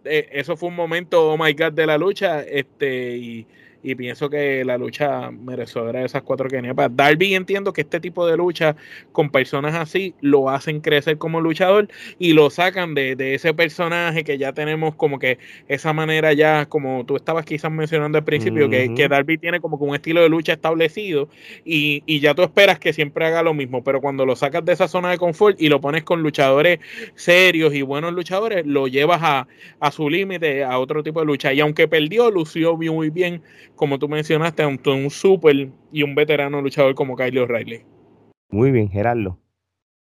Eh, 0.04 0.28
eso 0.32 0.56
fue 0.56 0.68
un 0.68 0.74
momento, 0.74 1.30
oh 1.30 1.38
my 1.38 1.52
god, 1.52 1.74
de 1.74 1.86
la 1.86 1.96
lucha. 1.96 2.42
Este, 2.42 3.16
y 3.16 3.46
y 3.82 3.94
pienso 3.94 4.30
que 4.30 4.64
la 4.64 4.78
lucha 4.78 5.30
merecedora 5.30 6.00
de 6.00 6.06
esas 6.06 6.22
cuatro 6.22 6.48
para 6.74 6.88
Darby 6.88 7.34
entiendo 7.34 7.72
que 7.72 7.80
este 7.80 8.00
tipo 8.00 8.26
de 8.26 8.36
lucha 8.36 8.76
con 9.12 9.30
personas 9.30 9.74
así 9.74 10.14
lo 10.20 10.50
hacen 10.50 10.80
crecer 10.80 11.18
como 11.18 11.40
luchador 11.40 11.88
y 12.18 12.32
lo 12.32 12.50
sacan 12.50 12.94
de, 12.94 13.34
ese 13.34 13.54
personaje 13.54 14.24
que 14.24 14.38
ya 14.38 14.52
tenemos 14.52 14.94
como 14.94 15.18
que 15.18 15.38
esa 15.68 15.92
manera 15.92 16.32
ya, 16.32 16.66
como 16.66 17.04
tú 17.06 17.16
estabas 17.16 17.44
quizás 17.44 17.70
mencionando 17.70 18.18
al 18.18 18.24
principio, 18.24 18.68
que, 18.68 18.94
que, 18.94 19.08
Darby 19.08 19.38
tiene 19.38 19.60
como 19.60 19.78
que 19.78 19.84
un 19.84 19.94
estilo 19.94 20.22
de 20.22 20.28
lucha 20.28 20.52
establecido 20.52 21.28
y, 21.64 22.02
y 22.06 22.20
ya 22.20 22.34
tú 22.34 22.42
esperas 22.42 22.78
que 22.78 22.92
siempre 22.92 23.26
haga 23.26 23.42
lo 23.42 23.54
mismo, 23.54 23.82
pero 23.82 24.00
cuando 24.00 24.26
lo 24.26 24.36
sacas 24.36 24.64
de 24.64 24.72
esa 24.72 24.88
zona 24.88 25.10
de 25.10 25.18
confort 25.18 25.60
y 25.60 25.68
lo 25.68 25.80
pones 25.80 26.04
con 26.04 26.22
luchadores 26.22 26.80
serios 27.14 27.74
y 27.74 27.82
buenos 27.82 28.12
luchadores, 28.12 28.66
lo 28.66 28.88
llevas 28.88 29.20
a, 29.22 29.48
a 29.80 29.90
su 29.90 30.08
límite, 30.08 30.64
a 30.64 30.78
otro 30.78 31.02
tipo 31.02 31.20
de 31.20 31.26
lucha. 31.26 31.52
Y 31.52 31.60
aunque 31.60 31.88
perdió, 31.88 32.30
lució 32.30 32.76
muy 32.76 33.10
bien 33.10 33.42
como 33.76 33.98
tú 33.98 34.08
mencionaste, 34.08 34.64
un, 34.66 34.80
un 34.86 35.10
super 35.10 35.70
y 35.90 36.02
un 36.02 36.14
veterano 36.14 36.60
luchador 36.60 36.94
como 36.94 37.16
Kyle 37.16 37.38
O'Reilly. 37.38 37.84
Muy 38.50 38.70
bien, 38.70 38.90
Gerardo. 38.90 39.38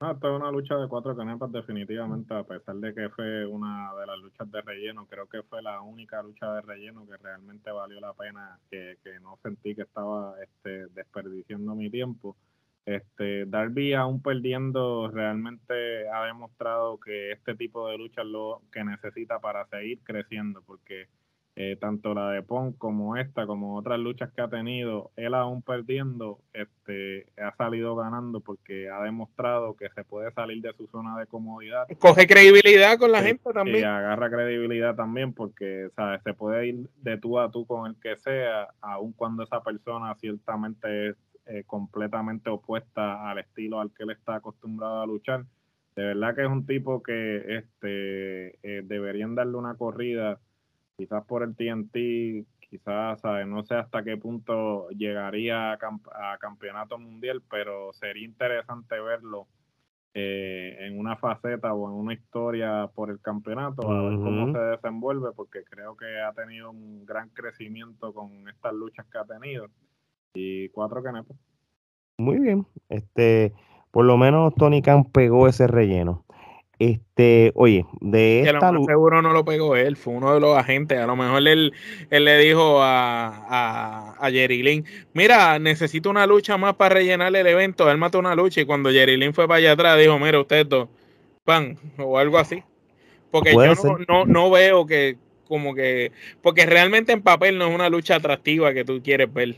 Ah, 0.01 0.13
esta 0.13 0.29
es 0.29 0.35
una 0.39 0.51
lucha 0.51 0.77
de 0.77 0.87
cuatro 0.87 1.17
canepas 1.17 1.51
definitivamente, 1.51 2.35
a 2.35 2.43
pesar 2.43 2.77
de 2.77 2.93
que 2.93 3.09
fue 3.09 3.47
una 3.47 3.95
de 3.99 4.07
las 4.07 4.19
luchas 4.19 4.51
de 4.51 4.61
relleno, 4.61 5.07
creo 5.07 5.27
que 5.29 5.43
fue 5.45 5.63
la 5.63 5.81
única 5.81 6.23
lucha 6.23 6.53
de 6.53 6.61
relleno 6.61 7.07
que 7.07 7.17
realmente 7.17 7.71
valió 7.71 8.01
la 8.01 8.13
pena, 8.13 8.59
que, 8.71 8.99
no 9.23 9.39
sentí 9.43 9.75
que 9.75 9.83
estaba 9.83 10.35
este, 10.43 10.89
desperdiciando 10.89 11.75
mi 11.75 11.89
tiempo. 11.91 12.37
Este, 12.85 13.47
Darby 13.47 13.95
aún 13.95 14.21
perdiendo 14.21 15.11
realmente 15.11 16.07
ha 16.11 16.27
demostrado 16.27 17.01
que 17.01 17.33
este 17.33 17.55
tipo 17.55 17.89
de 17.89 17.97
lucha 17.97 18.21
es 18.21 18.29
lo 18.29 18.61
que 18.71 18.85
necesita 18.85 19.39
para 19.39 19.65
seguir 19.69 20.01
creciendo, 20.03 20.61
porque 20.67 21.09
eh, 21.57 21.77
tanto 21.81 22.15
la 22.15 22.31
de 22.31 22.43
Pong 22.43 22.75
como 22.77 23.17
esta, 23.17 23.47
como 23.47 23.77
otras 23.77 24.01
luchas 24.01 24.33
que 24.33 24.43
ha 24.43 24.49
tenido, 24.49 25.13
él 25.15 25.35
aún 25.35 25.63
perdiendo, 25.63 26.41
este, 26.53 27.27
ha 27.41 27.55
salido 27.55 27.95
ganando 27.95 28.41
porque 28.41 28.91
ha 28.91 29.01
demostrado 29.05 29.77
que 29.77 29.89
se 29.91 30.03
puede 30.03 30.33
salir 30.33 30.61
de 30.63 30.73
su 30.73 30.89
zona 30.89 31.17
de 31.19 31.27
comodidad. 31.27 31.87
Coge 32.01 32.27
credibilidad 32.27 32.99
con 32.99 33.13
la 33.13 33.23
gente 33.23 33.53
también. 33.53 33.81
Y 33.81 33.83
agarra 33.85 34.31
credibilidad 34.31 34.97
también 34.97 35.33
porque 35.33 35.91
¿sabes? 35.95 36.23
se 36.25 36.35
puede 36.35 36.67
ir 36.67 36.89
de 37.03 37.19
tú 37.19 37.39
a 37.39 37.51
tú 37.53 37.67
con 37.67 37.89
el 37.89 37.97
que 38.01 38.17
sea, 38.17 38.69
aun 38.81 39.13
cuando 39.13 39.45
esa 39.45 39.63
persona 39.63 40.13
ciertamente 40.17 41.11
es 41.11 41.17
eh, 41.47 41.63
completamente 41.67 42.51
opuesta 42.51 43.31
al 43.31 43.39
estilo 43.39 43.81
al 43.81 43.93
que 43.93 44.03
él 44.03 44.11
está 44.11 44.37
acostumbrado 44.37 45.03
a 45.03 45.07
luchar. 45.07 45.45
De 45.95 46.03
verdad 46.03 46.35
que 46.35 46.43
es 46.43 46.49
un 46.49 46.67
tipo 46.67 47.01
que 47.01 47.59
este, 47.59 48.59
eh, 48.63 48.83
deberían 48.83 49.37
darle 49.37 49.57
una 49.57 49.77
corrida 49.77 50.41
quizás 50.97 51.25
por 51.25 51.43
el 51.43 51.55
TNT, 51.55 52.47
quizás, 52.61 53.23
no 53.47 53.65
sé 53.65 53.75
hasta 53.75 54.03
qué 54.03 54.17
punto 54.17 54.89
llegaría 54.91 55.73
a, 55.73 56.39
campeonato 56.39 56.99
mundial, 56.99 57.43
pero 57.51 57.93
sería 57.93 58.25
interesante 58.25 58.99
verlo 59.01 59.47
eh, 60.15 60.77
en 60.81 60.99
una 60.99 61.17
faceta 61.17 61.73
o 61.75 61.89
en 61.89 61.95
una 61.95 62.15
historia 62.15 62.89
por 62.95 63.11
el 63.11 63.21
campeonato, 63.21 63.91
a 63.91 64.03
ver 64.09 64.19
cómo 64.19 64.53
se 64.53 64.59
desenvuelve, 64.59 65.33
porque 65.35 65.65
creo 65.65 65.97
que 65.97 66.21
ha 66.21 66.33
tenido 66.33 66.71
un 66.71 67.05
gran 67.05 67.29
crecimiento 67.31 68.13
con 68.13 68.49
estas 68.49 68.73
luchas 68.75 69.07
que 69.07 69.19
ha 69.19 69.25
tenido. 69.25 69.67
Y 70.35 70.69
cuatro 70.71 71.03
canepos. 71.03 71.37
Muy 72.19 72.39
bien, 72.39 72.67
este, 72.89 73.53
por 73.91 74.05
lo 74.05 74.17
menos 74.17 74.55
Tony 74.57 74.83
Khan 74.83 75.05
pegó 75.05 75.47
ese 75.47 75.67
relleno. 75.67 76.24
Este, 76.85 77.53
oye, 77.55 77.87
de 78.01 78.43
esta 78.43 78.71
lucha. 78.71 78.93
seguro 78.93 79.23
no 79.23 79.33
lo 79.33 79.45
pegó 79.45 79.75
él, 79.75 79.97
fue 79.97 80.13
uno 80.13 80.35
de 80.35 80.41
los 80.41 80.59
agentes. 80.59 80.99
A 80.99 81.07
lo 81.07 81.17
mejor 81.17 81.47
él, 81.49 81.73
él 82.11 82.25
le 82.25 82.39
dijo 82.39 82.83
a, 82.83 83.29
a, 83.49 84.15
a 84.19 84.31
Jerry 84.31 84.63
Lynn: 84.63 84.85
Mira, 85.15 85.59
necesito 85.59 86.11
una 86.11 86.27
lucha 86.27 86.59
más 86.59 86.75
para 86.75 86.97
rellenar 86.97 87.35
el 87.35 87.47
evento. 87.47 87.91
Él 87.91 87.97
mató 87.97 88.19
una 88.19 88.35
lucha 88.35 88.61
y 88.61 88.67
cuando 88.67 88.91
Jerry 88.91 89.17
Lynn 89.17 89.33
fue 89.33 89.49
para 89.49 89.59
allá 89.59 89.73
atrás, 89.73 89.99
dijo: 89.99 90.19
Mira, 90.19 90.39
ustedes 90.41 90.69
dos, 90.69 90.89
pan, 91.45 91.79
o 91.97 92.19
algo 92.19 92.37
así. 92.37 92.63
Porque 93.31 93.53
yo 93.53 93.75
no, 93.75 93.99
no, 94.07 94.27
no, 94.27 94.51
veo 94.51 94.85
que, 94.85 95.17
como 95.49 95.75
que. 95.75 96.13
Porque 96.43 96.67
realmente 96.67 97.13
en 97.13 97.23
papel 97.23 97.57
no 97.57 97.69
es 97.69 97.75
una 97.75 97.89
lucha 97.89 98.17
atractiva 98.17 98.75
que 98.75 98.85
tú 98.85 99.01
quieres 99.03 99.33
ver. 99.33 99.57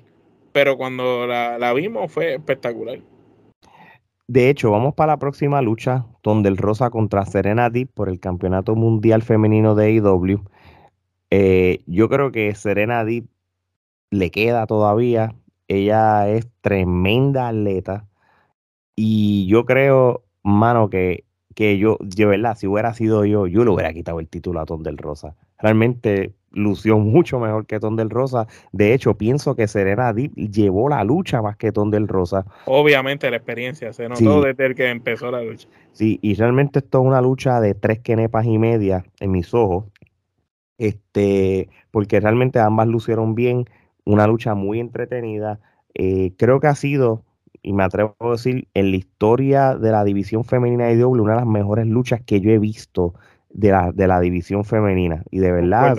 Pero 0.52 0.76
cuando 0.76 1.26
la, 1.26 1.58
la 1.58 1.72
vimos 1.72 2.12
fue 2.12 2.34
espectacular. 2.34 3.00
De 4.28 4.50
hecho, 4.50 4.72
vamos 4.72 4.94
para 4.94 5.12
la 5.12 5.18
próxima 5.18 5.62
lucha, 5.62 6.06
donde 6.22 6.48
el 6.48 6.56
Rosa 6.56 6.90
contra 6.90 7.24
Serena 7.26 7.70
Deep 7.70 7.90
por 7.94 8.08
el 8.08 8.18
Campeonato 8.18 8.74
Mundial 8.74 9.22
Femenino 9.22 9.74
de 9.76 9.86
AEW. 9.86 10.42
Eh, 11.30 11.80
yo 11.86 12.08
creo 12.08 12.32
que 12.32 12.54
Serena 12.54 13.04
Deep 13.04 13.26
le 14.10 14.30
queda 14.30 14.66
todavía. 14.66 15.34
Ella 15.68 16.28
es 16.28 16.48
tremenda 16.60 17.48
atleta. 17.48 18.08
Y 18.96 19.46
yo 19.46 19.64
creo, 19.64 20.24
mano, 20.42 20.90
que, 20.90 21.24
que 21.54 21.78
yo, 21.78 21.98
de 22.00 22.26
verdad, 22.26 22.56
si 22.56 22.66
hubiera 22.66 22.94
sido 22.94 23.24
yo, 23.24 23.46
yo 23.46 23.64
le 23.64 23.70
hubiera 23.70 23.92
quitado 23.92 24.20
el 24.20 24.28
título 24.28 24.60
a 24.60 24.66
Ton 24.66 24.82
del 24.82 24.98
Rosa. 24.98 25.36
Realmente 25.58 26.34
lució 26.56 26.98
mucho 26.98 27.38
mejor 27.38 27.66
que 27.66 27.78
Ton 27.78 27.96
del 27.96 28.10
Rosa. 28.10 28.46
De 28.72 28.94
hecho, 28.94 29.14
pienso 29.14 29.54
que 29.54 29.68
Serena 29.68 30.12
Deep 30.12 30.34
llevó 30.34 30.88
la 30.88 31.04
lucha 31.04 31.42
más 31.42 31.56
que 31.56 31.70
Ton 31.70 31.90
del 31.90 32.08
Rosa. 32.08 32.44
Obviamente 32.64 33.30
la 33.30 33.36
experiencia 33.36 33.92
se 33.92 34.08
notó 34.08 34.42
desde 34.42 34.66
el 34.66 34.74
que 34.74 34.88
empezó 34.88 35.30
la 35.30 35.42
lucha. 35.42 35.68
Sí, 35.92 36.18
y 36.22 36.34
realmente 36.34 36.80
esto 36.80 37.00
es 37.00 37.06
una 37.06 37.20
lucha 37.20 37.60
de 37.60 37.74
tres 37.74 38.00
quenepas 38.00 38.46
y 38.46 38.58
media 38.58 39.04
en 39.20 39.30
mis 39.30 39.54
ojos. 39.54 39.84
Este, 40.78 41.68
porque 41.90 42.20
realmente 42.20 42.58
ambas 42.58 42.88
lucieron 42.88 43.34
bien, 43.34 43.66
una 44.04 44.26
lucha 44.26 44.54
muy 44.54 44.80
entretenida. 44.80 45.60
Eh, 45.94 46.32
creo 46.36 46.60
que 46.60 46.66
ha 46.66 46.74
sido, 46.74 47.22
y 47.62 47.72
me 47.72 47.84
atrevo 47.84 48.14
a 48.20 48.30
decir, 48.32 48.68
en 48.74 48.90
la 48.90 48.96
historia 48.96 49.74
de 49.74 49.90
la 49.90 50.04
división 50.04 50.44
femenina 50.44 50.86
de 50.86 50.96
doble, 50.96 51.22
una 51.22 51.32
de 51.32 51.40
las 51.40 51.48
mejores 51.48 51.86
luchas 51.86 52.20
que 52.24 52.40
yo 52.40 52.50
he 52.50 52.58
visto 52.58 53.14
de 53.56 53.70
la, 53.70 53.90
de 53.92 54.06
la 54.06 54.20
división 54.20 54.64
femenina. 54.64 55.22
Y 55.30 55.38
de 55.38 55.50
verdad. 55.50 55.96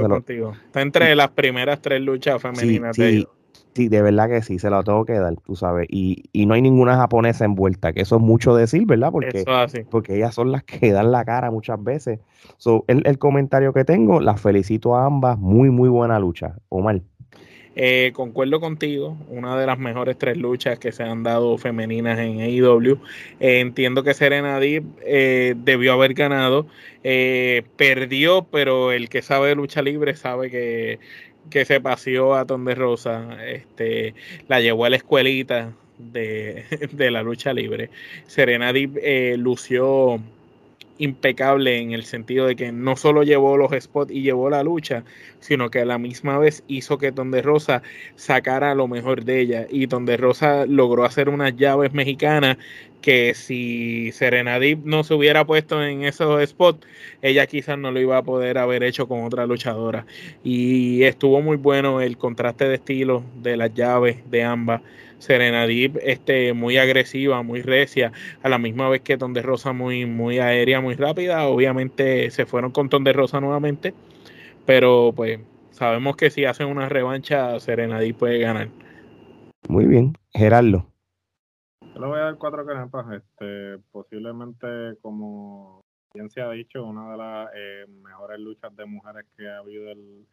Está 0.65 0.81
entre 0.81 1.15
las 1.15 1.29
primeras 1.29 1.81
tres 1.81 2.01
luchas 2.01 2.41
femeninas 2.41 2.95
sí, 2.95 3.01
de 3.01 3.27
Sí, 3.73 3.89
de 3.89 4.01
verdad 4.01 4.27
que 4.27 4.41
sí, 4.41 4.57
se 4.57 4.71
lo 4.71 4.83
tengo 4.83 5.05
que 5.05 5.13
dar, 5.13 5.35
tú 5.35 5.55
sabes. 5.55 5.85
Y, 5.91 6.23
y 6.31 6.47
no 6.47 6.55
hay 6.55 6.63
ninguna 6.63 6.95
japonesa 6.95 7.45
envuelta, 7.45 7.93
que 7.93 8.01
eso 8.01 8.15
es 8.15 8.21
mucho 8.23 8.55
decir, 8.55 8.87
¿verdad? 8.87 9.11
Porque, 9.11 9.45
porque 9.91 10.15
ellas 10.15 10.33
son 10.33 10.51
las 10.51 10.63
que 10.63 10.91
dan 10.91 11.11
la 11.11 11.23
cara 11.23 11.51
muchas 11.51 11.83
veces. 11.83 12.19
So, 12.57 12.85
el, 12.87 13.03
el 13.05 13.19
comentario 13.19 13.73
que 13.73 13.85
tengo, 13.85 14.19
las 14.19 14.41
felicito 14.41 14.95
a 14.95 15.05
ambas. 15.05 15.37
Muy, 15.37 15.69
muy 15.69 15.89
buena 15.89 16.19
lucha. 16.19 16.55
Omar. 16.69 17.01
Eh, 17.79 18.11
concuerdo 18.15 18.59
contigo, 18.59 19.15
una 19.29 19.55
de 19.55 19.67
las 19.67 19.77
mejores 19.77 20.17
tres 20.17 20.35
luchas 20.35 20.79
que 20.79 20.91
se 20.91 21.03
han 21.03 21.21
dado 21.21 21.59
femeninas 21.59 22.17
en 22.17 22.41
AEW. 22.41 22.99
Eh, 23.39 23.59
entiendo 23.59 24.01
que 24.01 24.15
Serena 24.15 24.59
Deep 24.59 24.83
eh, 25.05 25.53
debió 25.55 25.93
haber 25.93 26.15
ganado, 26.15 26.65
perdió, 27.03 28.47
pero 28.51 28.91
el 28.91 29.09
que 29.09 29.21
sabe 29.21 29.49
de 29.49 29.55
lucha 29.55 29.83
libre 29.83 30.15
sabe 30.15 30.49
que, 30.49 30.97
que 31.51 31.65
se 31.65 31.79
paseó 31.79 32.33
a 32.33 32.45
Ton 32.45 32.65
de 32.65 32.73
Rosa, 32.73 33.37
este, 33.45 34.15
la 34.47 34.59
llevó 34.59 34.85
a 34.85 34.89
la 34.89 34.95
escuelita 34.95 35.71
de, 35.99 36.65
de 36.91 37.11
la 37.11 37.21
lucha 37.21 37.53
libre. 37.53 37.91
Serena 38.25 38.73
Deep 38.73 39.37
lució 39.37 40.19
impecable 40.97 41.77
en 41.79 41.91
el 41.91 42.03
sentido 42.03 42.47
de 42.47 42.55
que 42.55 42.71
no 42.71 42.95
solo 42.95 43.23
llevó 43.23 43.57
los 43.57 43.71
spots 43.79 44.11
y 44.11 44.21
llevó 44.21 44.49
la 44.49 44.63
lucha, 44.63 45.03
sino 45.39 45.69
que 45.69 45.81
a 45.81 45.85
la 45.85 45.97
misma 45.97 46.37
vez 46.37 46.63
hizo 46.67 46.97
que 46.97 47.11
Donde 47.11 47.41
Rosa 47.41 47.81
sacara 48.15 48.75
lo 48.75 48.87
mejor 48.87 49.23
de 49.23 49.41
ella. 49.41 49.67
Y 49.69 49.85
Donde 49.85 50.17
Rosa 50.17 50.65
logró 50.65 51.05
hacer 51.05 51.29
unas 51.29 51.55
llaves 51.55 51.93
mexicanas 51.93 52.57
que 53.07 53.35
si 53.35 54.11
Serena 54.11 54.59
Deep 54.59 54.81
no 54.83 55.01
se 55.05 55.13
hubiera 55.13 55.45
puesto 55.45 55.81
en 55.81 56.03
esos 56.03 56.45
spots, 56.49 56.85
ella 57.21 57.47
quizás 57.47 57.77
no 57.77 57.89
lo 57.89 58.01
iba 58.01 58.17
a 58.17 58.23
poder 58.23 58.57
haber 58.57 58.83
hecho 58.83 59.07
con 59.07 59.23
otra 59.23 59.45
luchadora. 59.45 60.05
Y 60.43 61.03
estuvo 61.03 61.41
muy 61.41 61.55
bueno 61.55 62.01
el 62.01 62.17
contraste 62.17 62.67
de 62.67 62.75
estilo 62.75 63.23
de 63.41 63.55
las 63.55 63.73
llaves 63.73 64.29
de 64.29 64.43
ambas. 64.43 64.81
Serena 65.19 65.65
Deep 65.65 65.99
este, 66.03 66.51
muy 66.51 66.75
agresiva, 66.75 67.43
muy 67.43 67.61
recia, 67.61 68.11
a 68.43 68.49
la 68.49 68.57
misma 68.57 68.89
vez 68.89 69.03
que 69.03 69.17
Ton 69.17 69.31
de 69.31 69.41
Rosa 69.41 69.71
muy, 69.71 70.05
muy 70.05 70.39
aérea, 70.39 70.81
muy 70.81 70.95
rápida. 70.95 71.47
Obviamente 71.47 72.29
se 72.29 72.45
fueron 72.45 72.71
con 72.71 72.89
Ton 72.89 73.05
de 73.05 73.13
Rosa 73.13 73.39
nuevamente, 73.39 73.93
pero 74.65 75.13
pues 75.15 75.39
sabemos 75.71 76.17
que 76.17 76.29
si 76.29 76.43
hacen 76.43 76.67
una 76.67 76.89
revancha, 76.89 77.57
Serena 77.61 78.01
Deep 78.01 78.17
puede 78.17 78.39
ganar. 78.39 78.67
Muy 79.69 79.85
bien, 79.85 80.11
Gerardo. 80.33 80.85
Yo 81.97 82.01
le 82.01 82.09
voy 82.09 82.19
a 82.19 82.25
dar 82.25 82.37
cuatro 82.37 82.63
canepas, 82.63 83.11
este, 83.11 83.79
posiblemente 83.91 84.67
como 85.01 85.83
bien 86.13 86.29
se 86.29 86.41
ha 86.41 86.51
dicho, 86.51 86.85
una 86.85 87.09
de 87.09 87.17
las 87.17 87.49
eh, 87.55 87.85
mejores 88.03 88.39
luchas 88.39 88.75
de 88.75 88.85
mujeres 88.85 89.25
que 89.35 89.49
ha 89.49 89.57
habido 89.57 89.89
en, 89.89 90.27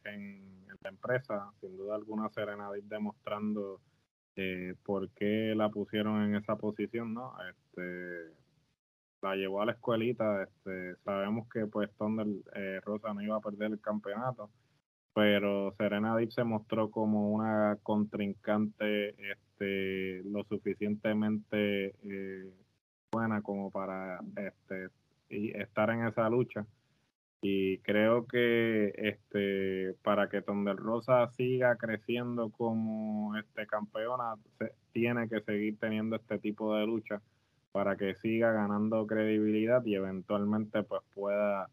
la 0.83 0.91
empresa, 0.91 1.51
sin 1.63 1.75
duda 1.79 1.95
alguna 1.95 2.29
Serena 2.35 2.71
Deep 2.71 2.85
demostrando 2.85 3.81
eh, 4.37 4.75
por 4.85 5.09
qué 5.13 5.55
la 5.57 5.71
pusieron 5.71 6.25
en 6.25 6.37
esa 6.37 6.57
posición, 6.57 7.15
¿no? 7.15 7.33
Este, 7.49 8.35
la 9.23 9.35
llevó 9.35 9.63
a 9.63 9.65
la 9.65 9.73
escuelita. 9.73 10.43
Este, 10.43 10.97
sabemos 10.97 11.49
que 11.49 11.67
pues 11.67 11.91
Thunder 11.97 12.27
eh, 12.57 12.81
Rosa 12.85 13.15
no 13.15 13.23
iba 13.23 13.37
a 13.37 13.41
perder 13.41 13.73
el 13.73 13.81
campeonato, 13.81 14.51
pero 15.15 15.73
Serena 15.79 16.17
Deep 16.17 16.33
se 16.33 16.45
mostró 16.45 16.91
como 16.91 17.31
una 17.31 17.79
contrincante 17.83 19.11
este, 19.31 20.23
lo 20.25 20.43
suficientemente 20.45 21.95
eh, 22.03 22.53
buena 23.13 23.41
como 23.41 23.71
para 23.71 24.21
este, 24.37 24.89
estar 25.29 25.91
en 25.91 26.07
esa 26.07 26.29
lucha. 26.29 26.67
Y 27.41 27.79
creo 27.79 28.27
que 28.27 28.93
este, 28.97 29.95
para 30.03 30.29
que 30.29 30.43
Thunder 30.43 30.77
Rosa 30.77 31.29
siga 31.29 31.77
creciendo 31.77 32.51
como 32.51 33.37
este 33.37 33.67
campeona, 33.67 34.35
tiene 34.93 35.29
que 35.29 35.43
seguir 35.43 35.79
teniendo 35.79 36.17
este 36.17 36.39
tipo 36.39 36.75
de 36.75 36.87
lucha 36.87 37.21
para 37.71 37.97
que 37.97 38.15
siga 38.15 38.53
ganando 38.53 39.07
credibilidad 39.07 39.85
y 39.85 39.95
eventualmente 39.95 40.83
pues 40.85 41.03
pueda 41.15 41.69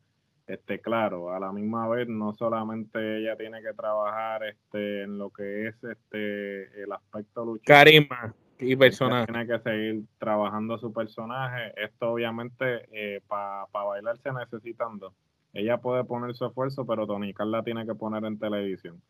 este 0.48 0.80
claro 0.80 1.32
a 1.32 1.40
la 1.40 1.52
misma 1.52 1.88
vez 1.88 2.08
no 2.08 2.34
solamente 2.34 3.20
ella 3.20 3.36
tiene 3.38 3.62
que 3.62 3.74
trabajar 3.74 4.44
este 4.44 5.04
en 5.04 5.18
lo 5.18 5.30
que 5.30 5.68
es 5.68 5.84
este 5.84 6.84
el 6.84 6.92
aspecto 6.92 7.46
lucha 7.46 7.64
carisma 7.66 8.34
y 8.62 8.76
personaje 8.76 9.26
tiene 9.26 9.48
que 9.48 9.60
seguir 9.60 10.04
trabajando 10.20 10.78
su 10.78 10.94
personaje. 10.94 11.74
Esto 11.84 12.12
obviamente 12.12 12.88
eh, 12.92 13.22
para 13.28 13.66
bailar 13.72 14.18
se 14.20 14.32
necesitando. 14.32 15.14
Ella 15.54 15.78
puede 15.80 16.04
poner 16.04 16.36
su 16.36 16.46
esfuerzo 16.46 16.86
pero 16.86 17.08
Tony 17.08 17.34
Khan 17.34 17.52
la 17.52 17.64
tiene 17.64 17.86
que 17.86 17.96
poner 17.96 18.24
en 18.26 18.40
televisión. 18.40 19.02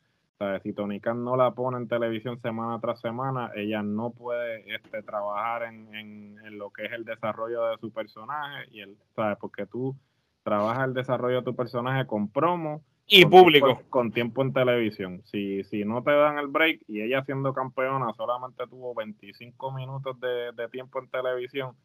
Si 0.63 0.73
Tony 0.73 0.99
Khan 0.99 1.23
no 1.23 1.37
la 1.37 1.51
pone 1.51 1.77
en 1.77 1.87
televisión 1.87 2.41
semana 2.41 2.79
tras 2.79 2.99
semana, 2.99 3.51
ella 3.55 3.83
no 3.83 4.09
puede 4.09 4.73
este, 4.73 5.03
trabajar 5.03 5.63
en, 5.63 5.93
en, 5.93 6.57
lo 6.57 6.71
que 6.71 6.85
es 6.85 6.91
el 6.93 7.05
desarrollo 7.05 7.67
de 7.67 7.77
su 7.77 7.91
personaje, 7.91 8.67
y 8.71 8.81
el, 8.81 8.97
¿sabes? 9.15 9.37
porque 9.39 9.67
tú 9.67 9.95
trabajas 10.43 10.87
el 10.87 10.93
desarrollo 10.93 11.37
de 11.37 11.43
tu 11.43 11.55
personaje 11.55 12.05
con 12.07 12.29
promo 12.29 12.83
y 13.07 13.25
público. 13.25 13.81
con 13.89 14.11
tiempo 14.11 14.41
en 14.41 14.53
televisión. 14.53 15.21
Si, 15.25 15.63
si 15.65 15.83
no 15.83 16.01
te 16.03 16.11
dan 16.11 16.37
el 16.37 16.47
break 16.47 16.81
y 16.87 17.01
ella 17.01 17.23
siendo 17.23 17.53
campeona 17.53 18.13
solamente 18.13 18.65
tuvo 18.67 18.95
25 18.95 19.71
minutos 19.73 20.19
de, 20.19 20.51
de 20.53 20.69
tiempo 20.69 20.99
en 20.99 21.09
televisión, 21.09 21.75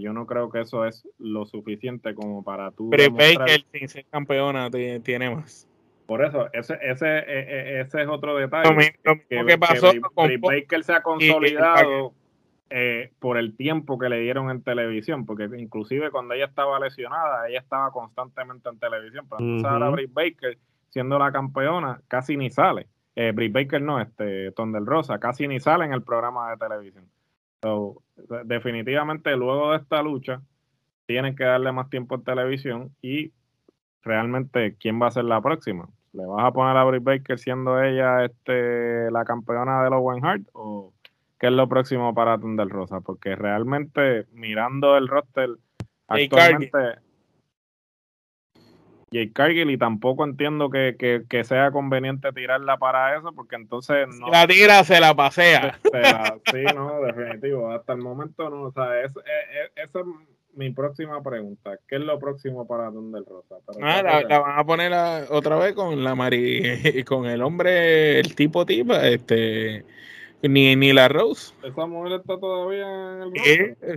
yo 0.00 0.12
no 0.12 0.26
creo 0.26 0.50
que 0.50 0.60
eso 0.60 0.84
es 0.86 1.06
lo 1.18 1.44
suficiente 1.44 2.14
como 2.14 2.42
para 2.42 2.70
tú. 2.70 2.90
Pero 2.90 3.12
Baker 3.12 3.64
sin 3.72 3.88
ser 3.88 4.06
campeona 4.06 4.70
tiene 4.70 5.34
más. 5.34 5.68
Por 6.06 6.24
eso, 6.24 6.48
ese, 6.52 6.78
ese, 6.82 7.06
e, 7.06 7.78
e, 7.78 7.80
ese 7.80 8.02
es 8.02 8.08
otro 8.08 8.36
detalle. 8.36 8.94
que, 9.28 9.58
pasó 9.58 9.90
que 9.92 10.38
Baker 10.38 10.84
se 10.84 10.92
ha 10.92 11.02
consolidado 11.02 12.12
eh, 12.70 13.12
por 13.18 13.36
el 13.36 13.56
tiempo 13.56 13.98
que 13.98 14.08
le 14.08 14.20
dieron 14.20 14.50
en 14.50 14.62
televisión, 14.62 15.26
porque 15.26 15.48
inclusive 15.56 16.10
cuando 16.10 16.34
ella 16.34 16.46
estaba 16.46 16.80
lesionada, 16.80 17.48
ella 17.48 17.60
estaba 17.60 17.90
constantemente 17.90 18.68
en 18.68 18.78
televisión. 18.78 19.26
Pero 19.28 19.40
entonces 19.40 19.70
ahora 19.70 19.90
Britt 19.90 20.12
Baker, 20.12 20.58
siendo 20.88 21.18
la 21.18 21.30
campeona, 21.30 22.00
casi 22.08 22.36
ni 22.36 22.50
sale. 22.50 22.88
Eh, 23.16 23.32
Britt 23.32 23.52
Baker 23.52 23.82
no, 23.82 24.00
este, 24.00 24.50
Tondel 24.52 24.86
Rosa, 24.86 25.18
casi 25.18 25.46
ni 25.46 25.60
sale 25.60 25.84
en 25.84 25.92
el 25.92 26.02
programa 26.02 26.50
de 26.50 26.56
televisión. 26.56 27.08
So, 27.62 28.02
definitivamente 28.44 29.36
luego 29.36 29.72
de 29.72 29.78
esta 29.78 30.02
lucha, 30.02 30.42
tienen 31.06 31.36
que 31.36 31.44
darle 31.44 31.70
más 31.72 31.90
tiempo 31.90 32.14
en 32.14 32.24
televisión 32.24 32.96
y 33.02 33.32
realmente 34.02 34.76
quién 34.76 35.00
va 35.00 35.08
a 35.08 35.12
ser 35.12 35.24
la 35.24 35.40
próxima. 35.40 35.88
¿Le 36.12 36.24
vas 36.24 36.44
a 36.44 36.52
poner 36.52 36.76
a 36.76 36.84
Britt 36.84 37.02
Baker 37.02 37.38
siendo 37.38 37.82
ella 37.82 38.24
este, 38.24 39.10
la 39.10 39.24
campeona 39.24 39.82
de 39.82 39.90
los 39.90 39.98
Owen 39.98 40.24
Hart 40.24 40.42
o 40.52 40.93
qué 41.38 41.46
es 41.46 41.52
lo 41.52 41.68
próximo 41.68 42.14
para 42.14 42.38
Thunder 42.38 42.68
Rosa? 42.68 43.00
Porque 43.00 43.36
realmente 43.36 44.26
mirando 44.32 44.96
el 44.96 45.08
roster 45.08 45.50
actualmente 46.08 46.78
Jake 49.10 49.32
Cargill 49.32 49.70
y 49.70 49.78
tampoco 49.78 50.24
entiendo 50.24 50.70
que, 50.70 50.96
que, 51.28 51.44
sea 51.44 51.70
conveniente 51.70 52.32
tirarla 52.32 52.78
para 52.78 53.16
eso 53.16 53.32
porque 53.32 53.54
entonces 53.54 54.08
no 54.18 54.28
la 54.28 54.44
tira 54.46 54.82
se 54.82 54.98
la 54.98 55.14
pasea 55.14 55.78
sí 56.50 56.64
no 56.74 57.00
definitivo 57.00 57.70
hasta 57.70 57.92
el 57.92 58.00
momento 58.00 58.50
no 58.50 58.62
o 58.62 58.72
sea 58.72 59.02
es, 59.02 59.12
es, 59.76 59.90
mi 60.56 60.70
próxima 60.70 61.20
pregunta. 61.22 61.78
¿Qué 61.88 61.96
es 61.96 62.02
lo 62.02 62.18
próximo 62.18 62.66
para 62.66 62.90
Thunder 62.90 63.24
Rosa? 63.28 63.56
Ah, 63.82 64.22
la, 64.28 64.38
van 64.38 64.58
a 64.58 64.64
poner 64.64 64.92
otra 65.30 65.56
vez 65.56 65.74
con 65.74 66.02
la 66.04 66.14
Mari, 66.14 67.02
con 67.04 67.26
el 67.26 67.42
hombre, 67.42 68.20
el 68.20 68.34
tipo 68.34 68.64
tipa, 68.64 69.06
este, 69.06 69.84
ni, 70.48 70.76
ni 70.76 70.92
la 70.92 71.08
Rose. 71.08 71.54
¿Esa 71.62 71.86
mujer 71.86 72.20
está 72.20 72.38
todavía 72.38 72.86
en 72.86 73.22
el 73.22 73.32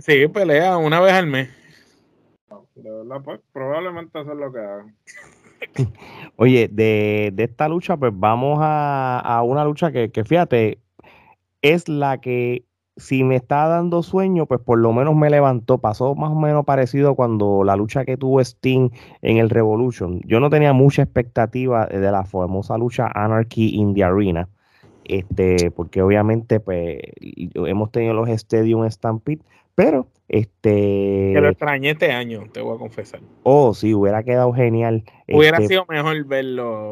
sí, 0.00 0.28
pelea 0.28 0.76
una 0.76 1.00
vez 1.00 1.12
al 1.12 1.26
mes. 1.26 1.48
de 2.74 2.90
verdad, 2.90 3.22
pues 3.24 3.40
probablemente 3.52 4.20
eso 4.20 4.32
es 4.32 4.38
lo 4.38 4.52
que 4.52 4.58
hagan. 4.58 4.96
Oye, 6.36 6.68
de, 6.68 7.30
de, 7.32 7.44
esta 7.44 7.68
lucha, 7.68 7.96
pues 7.96 8.12
vamos 8.14 8.58
a, 8.62 9.20
a 9.20 9.42
una 9.42 9.64
lucha 9.64 9.90
que, 9.92 10.10
que 10.10 10.24
fíjate, 10.24 10.78
es 11.62 11.88
la 11.88 12.20
que 12.20 12.64
si 12.98 13.22
me 13.22 13.36
está 13.36 13.68
dando 13.68 14.02
sueño, 14.02 14.46
pues 14.46 14.60
por 14.60 14.78
lo 14.78 14.92
menos 14.92 15.14
me 15.14 15.30
levantó. 15.30 15.78
Pasó 15.78 16.14
más 16.14 16.30
o 16.30 16.34
menos 16.34 16.64
parecido 16.64 17.14
cuando 17.14 17.62
la 17.64 17.76
lucha 17.76 18.04
que 18.04 18.16
tuvo 18.16 18.40
Sting 18.40 18.90
en 19.22 19.38
el 19.38 19.50
Revolution. 19.50 20.20
Yo 20.26 20.40
no 20.40 20.50
tenía 20.50 20.72
mucha 20.72 21.02
expectativa 21.02 21.86
de 21.86 22.10
la 22.10 22.24
famosa 22.24 22.76
lucha 22.76 23.10
Anarchy 23.14 23.76
in 23.76 23.94
the 23.94 24.04
Arena. 24.04 24.48
Este, 25.08 25.70
porque 25.70 26.02
obviamente, 26.02 26.60
pues, 26.60 26.98
hemos 27.54 27.90
tenido 27.90 28.14
los 28.14 28.28
Stadium 28.28 28.88
Stampede, 28.90 29.42
pero 29.74 30.08
este. 30.28 31.30
Que 31.34 31.40
lo 31.40 31.48
extrañé 31.48 31.90
este 31.90 32.12
año, 32.12 32.44
te 32.52 32.60
voy 32.60 32.76
a 32.76 32.78
confesar. 32.78 33.20
Oh, 33.44 33.72
sí, 33.72 33.94
hubiera 33.94 34.22
quedado 34.22 34.52
genial. 34.52 35.04
Hubiera 35.26 35.58
este 35.58 35.68
sido 35.68 35.86
mejor 35.88 36.24
verlo. 36.26 36.90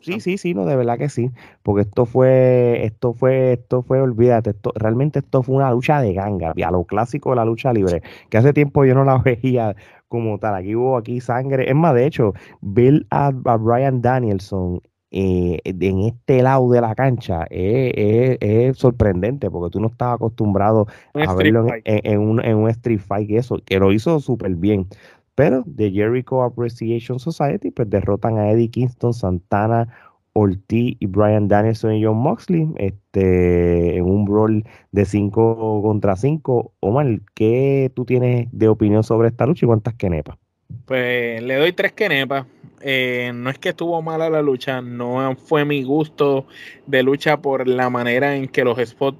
sí, 0.00 0.20
sí, 0.20 0.38
sí, 0.38 0.54
no, 0.54 0.64
de 0.64 0.74
verdad 0.74 0.98
que 0.98 1.08
sí. 1.08 1.30
Porque 1.62 1.82
esto 1.82 2.06
fue, 2.06 2.84
esto 2.84 3.12
fue, 3.12 3.52
esto 3.52 3.82
fue, 3.82 4.00
olvídate, 4.00 4.50
esto, 4.50 4.72
realmente 4.74 5.20
esto 5.20 5.42
fue 5.42 5.54
una 5.56 5.70
lucha 5.70 6.00
de 6.00 6.14
ganga, 6.14 6.52
a 6.52 6.70
lo 6.70 6.84
clásico 6.84 7.30
de 7.30 7.36
la 7.36 7.44
lucha 7.44 7.72
libre, 7.72 8.02
que 8.30 8.38
hace 8.38 8.52
tiempo 8.52 8.84
yo 8.84 8.94
no 8.94 9.04
la 9.04 9.18
veía 9.24 9.76
como 10.08 10.38
tal. 10.38 10.56
Aquí 10.56 10.74
hubo 10.74 10.96
aquí 10.96 11.20
sangre. 11.20 11.68
Es 11.68 11.76
más, 11.76 11.94
de 11.94 12.06
hecho, 12.06 12.32
Bill 12.60 13.06
a, 13.10 13.32
a 13.44 13.56
Brian 13.56 14.02
Danielson 14.02 14.80
eh, 15.16 15.60
en 15.64 16.00
este 16.00 16.42
lado 16.42 16.68
de 16.70 16.80
la 16.80 16.92
cancha 16.96 17.46
es, 17.48 18.76
sorprendente 18.76 19.48
porque 19.48 19.70
tú 19.70 19.80
no 19.80 19.86
estabas 19.86 20.16
acostumbrado 20.16 20.88
a 21.14 21.34
verlo 21.34 21.68
en, 21.84 22.18
un, 22.18 22.44
en, 22.44 22.56
un, 22.56 22.68
street 22.70 22.98
fight 22.98 23.30
y 23.30 23.36
eso, 23.36 23.60
que 23.64 23.78
lo 23.78 23.92
hizo 23.92 24.18
súper 24.18 24.56
bien. 24.56 24.88
Pero 25.36 25.64
The 25.76 25.92
Jericho 25.92 26.42
Appreciation 26.42 27.20
Society 27.20 27.70
pues 27.70 27.88
derrotan 27.88 28.38
a 28.38 28.50
Eddie 28.50 28.70
Kingston, 28.70 29.14
Santana, 29.14 29.88
Ortiz 30.32 30.96
y 30.98 31.06
Brian 31.06 31.46
Danielson 31.46 31.94
y 31.94 32.04
John 32.04 32.16
Moxley 32.16 32.68
este, 32.76 33.96
en 33.96 34.04
un 34.04 34.24
brawl 34.24 34.64
de 34.90 35.04
5 35.04 35.80
contra 35.82 36.16
5. 36.16 36.72
Omar, 36.80 37.20
¿qué 37.34 37.92
tú 37.94 38.04
tienes 38.04 38.48
de 38.50 38.68
opinión 38.68 39.04
sobre 39.04 39.28
esta 39.28 39.46
lucha 39.46 39.64
y 39.64 39.68
cuántas 39.68 39.94
quenepas? 39.94 40.38
Pues 40.86 41.42
le 41.42 41.56
doy 41.56 41.72
tres 41.72 41.92
quenepas. 41.92 42.46
Eh, 42.80 43.32
no 43.34 43.48
es 43.48 43.58
que 43.58 43.70
estuvo 43.70 44.02
mala 44.02 44.28
la 44.28 44.42
lucha, 44.42 44.82
no 44.82 45.34
fue 45.36 45.64
mi 45.64 45.82
gusto 45.82 46.46
de 46.86 47.02
lucha 47.02 47.38
por 47.38 47.66
la 47.66 47.88
manera 47.88 48.36
en 48.36 48.46
que 48.46 48.62
los 48.62 48.78
spots 48.78 49.18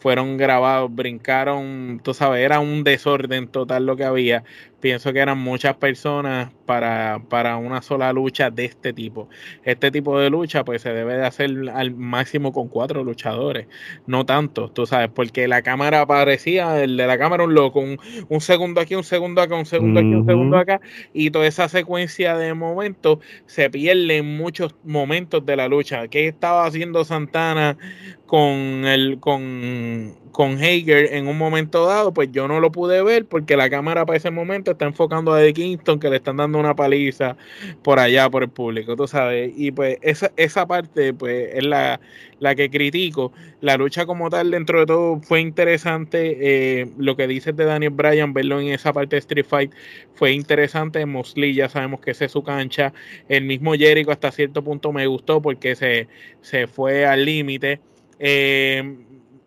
fueron 0.00 0.36
grabados, 0.36 0.92
brincaron, 0.92 2.00
tú 2.02 2.12
sabes, 2.12 2.44
era 2.44 2.58
un 2.58 2.82
desorden 2.82 3.46
total 3.46 3.86
lo 3.86 3.96
que 3.96 4.04
había. 4.04 4.42
Pienso 4.84 5.14
que 5.14 5.20
eran 5.20 5.38
muchas 5.38 5.76
personas 5.76 6.52
para, 6.66 7.22
para 7.30 7.56
una 7.56 7.80
sola 7.80 8.12
lucha 8.12 8.50
de 8.50 8.66
este 8.66 8.92
tipo. 8.92 9.30
Este 9.62 9.90
tipo 9.90 10.20
de 10.20 10.28
lucha 10.28 10.62
pues 10.62 10.82
se 10.82 10.92
debe 10.92 11.14
de 11.14 11.24
hacer 11.24 11.50
al 11.72 11.94
máximo 11.94 12.52
con 12.52 12.68
cuatro 12.68 13.02
luchadores, 13.02 13.66
no 14.06 14.26
tanto, 14.26 14.68
tú 14.68 14.84
sabes, 14.84 15.08
porque 15.08 15.48
la 15.48 15.62
cámara 15.62 16.04
parecía, 16.04 16.82
el 16.82 16.98
de 16.98 17.06
la 17.06 17.16
cámara 17.16 17.44
un 17.44 17.54
loco, 17.54 17.80
un, 17.80 18.40
segundo 18.42 18.82
aquí, 18.82 18.94
un 18.94 19.04
segundo 19.04 19.40
acá, 19.40 19.56
un 19.56 19.64
segundo 19.64 20.00
aquí, 20.00 20.14
un 20.14 20.26
segundo 20.26 20.58
acá, 20.58 20.82
y 21.14 21.30
toda 21.30 21.46
esa 21.46 21.70
secuencia 21.70 22.36
de 22.36 22.52
momentos 22.52 23.20
se 23.46 23.70
pierde 23.70 24.18
en 24.18 24.36
muchos 24.36 24.74
momentos 24.84 25.46
de 25.46 25.56
la 25.56 25.66
lucha. 25.66 26.08
¿Qué 26.08 26.28
estaba 26.28 26.66
haciendo 26.66 27.06
Santana 27.06 27.78
con 28.26 28.84
el 28.84 29.18
con, 29.18 30.14
con 30.34 30.56
Hager 30.56 31.14
en 31.14 31.28
un 31.28 31.38
momento 31.38 31.86
dado? 31.86 32.12
Pues 32.12 32.30
yo 32.32 32.48
no 32.48 32.58
lo 32.58 32.72
pude 32.72 33.04
ver 33.04 33.24
porque 33.24 33.56
la 33.56 33.70
cámara 33.70 34.04
para 34.04 34.16
ese 34.16 34.32
momento 34.32 34.72
está 34.72 34.84
enfocando 34.84 35.32
a 35.32 35.40
Eddie 35.40 35.54
Kingston 35.54 36.00
que 36.00 36.10
le 36.10 36.16
están 36.16 36.38
dando 36.38 36.58
una 36.58 36.74
paliza 36.74 37.36
por 37.84 38.00
allá 38.00 38.28
por 38.28 38.42
el 38.42 38.48
público, 38.48 38.96
tú 38.96 39.06
sabes. 39.06 39.52
Y 39.56 39.70
pues 39.70 39.98
esa, 40.02 40.32
esa 40.36 40.66
parte 40.66 41.14
pues 41.14 41.50
es 41.54 41.64
la, 41.64 42.00
la 42.40 42.56
que 42.56 42.68
critico. 42.68 43.32
La 43.60 43.76
lucha 43.76 44.06
como 44.06 44.28
tal 44.28 44.50
dentro 44.50 44.80
de 44.80 44.86
todo 44.86 45.20
fue 45.20 45.40
interesante. 45.40 46.36
Eh, 46.80 46.90
lo 46.98 47.14
que 47.14 47.28
dices 47.28 47.56
de 47.56 47.64
Daniel 47.64 47.92
Bryan, 47.92 48.34
verlo 48.34 48.60
en 48.60 48.70
esa 48.70 48.92
parte 48.92 49.14
de 49.14 49.20
Street 49.20 49.46
Fight 49.48 49.72
fue 50.14 50.32
interesante. 50.32 51.06
Mosley 51.06 51.54
ya 51.54 51.68
sabemos 51.68 52.00
que 52.00 52.10
esa 52.10 52.24
es 52.24 52.32
su 52.32 52.42
cancha. 52.42 52.92
El 53.28 53.44
mismo 53.44 53.74
Jericho 53.74 54.10
hasta 54.10 54.32
cierto 54.32 54.64
punto 54.64 54.92
me 54.92 55.06
gustó 55.06 55.40
porque 55.40 55.76
se, 55.76 56.08
se 56.40 56.66
fue 56.66 57.06
al 57.06 57.24
límite. 57.24 57.80
Eh, 58.18 58.96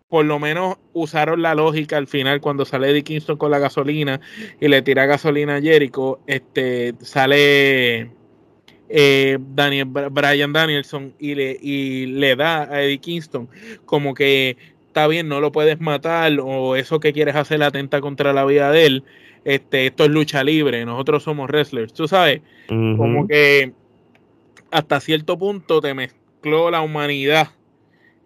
por 0.08 0.24
lo 0.24 0.38
menos 0.38 0.76
usaron 0.94 1.42
la 1.42 1.54
lógica 1.54 1.96
al 1.98 2.06
final 2.06 2.40
cuando 2.40 2.64
sale 2.64 2.90
Eddie 2.90 3.04
Kingston 3.04 3.36
con 3.36 3.50
la 3.50 3.58
gasolina 3.58 4.20
y 4.60 4.68
le 4.68 4.82
tira 4.82 5.06
gasolina 5.06 5.56
a 5.56 5.60
Jericho, 5.60 6.20
este, 6.26 6.94
sale 7.00 8.10
eh, 8.88 9.38
Daniel, 9.54 9.86
Brian 9.86 10.52
Danielson 10.52 11.14
y 11.18 11.34
le, 11.34 11.58
y 11.60 12.06
le 12.06 12.36
da 12.36 12.62
a 12.62 12.82
Eddie 12.82 12.98
Kingston 12.98 13.48
como 13.84 14.14
que 14.14 14.56
está 14.86 15.06
bien, 15.06 15.28
no 15.28 15.40
lo 15.40 15.52
puedes 15.52 15.78
matar 15.78 16.32
o 16.42 16.74
eso 16.74 17.00
que 17.00 17.12
quieres 17.12 17.36
hacer 17.36 17.62
atenta 17.62 18.00
contra 18.00 18.32
la 18.32 18.44
vida 18.46 18.70
de 18.70 18.86
él. 18.86 19.04
Este, 19.44 19.86
esto 19.86 20.04
es 20.04 20.10
lucha 20.10 20.42
libre, 20.42 20.84
nosotros 20.84 21.22
somos 21.22 21.48
wrestlers, 21.48 21.92
tú 21.92 22.08
sabes, 22.08 22.42
como 22.66 23.26
que 23.26 23.72
hasta 24.70 25.00
cierto 25.00 25.38
punto 25.38 25.80
te 25.80 25.94
mezcló 25.94 26.70
la 26.70 26.82
humanidad 26.82 27.50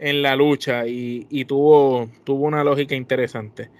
en 0.03 0.23
la 0.23 0.37
lucha 0.37 0.87
y, 0.87 1.27
y 1.31 1.45
tuvo, 1.45 2.09
tuvo 2.25 2.47
una 2.47 2.65
lógica 2.65 2.95
interesante. 2.95 3.71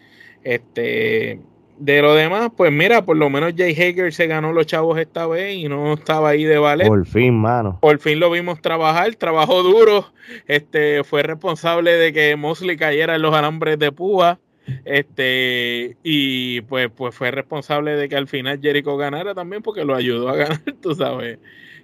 Este, 0.45 1.41
de 1.79 2.01
lo 2.01 2.15
demás, 2.15 2.51
pues 2.57 2.71
mira, 2.71 3.05
por 3.05 3.17
lo 3.17 3.29
menos 3.29 3.55
Jay 3.57 3.73
Hager 3.73 4.13
se 4.13 4.29
ganó 4.29 4.53
los 4.53 4.67
chavos 4.67 4.99
esta 4.99 5.27
vez 5.27 5.57
y 5.57 5.69
no 5.69 5.95
estaba 5.95 6.31
ahí 6.31 6.45
de 6.45 6.59
valer. 6.59 6.87
Por 6.87 7.07
fin, 7.07 7.35
mano. 7.35 7.79
Por 7.81 7.99
fin 7.99 8.21
lo 8.21 8.31
vimos 8.31 8.61
trabajar, 8.61 9.15
trabajó 9.17 9.63
duro, 9.63 10.13
este, 10.47 11.03
fue 11.03 11.25
responsable 11.25 11.93
de 11.93 12.13
que 12.13 12.37
Mosley 12.37 12.77
cayera 12.77 13.17
en 13.17 13.23
los 13.23 13.35
alambres 13.35 13.79
de 13.81 13.91
púa, 13.91 14.39
este, 14.85 15.97
y 16.05 16.61
pues, 16.63 16.89
pues 16.95 17.15
fue 17.15 17.33
responsable 17.33 17.97
de 17.97 18.09
que 18.09 18.17
al 18.17 18.29
final 18.29 18.61
Jericho 18.63 18.97
ganara 18.97 19.35
también 19.35 19.63
porque 19.63 19.85
lo 19.85 19.97
ayudó 19.97 20.29
a 20.29 20.37
ganar, 20.37 20.61
tú 20.81 20.95
sabes. 20.95 21.39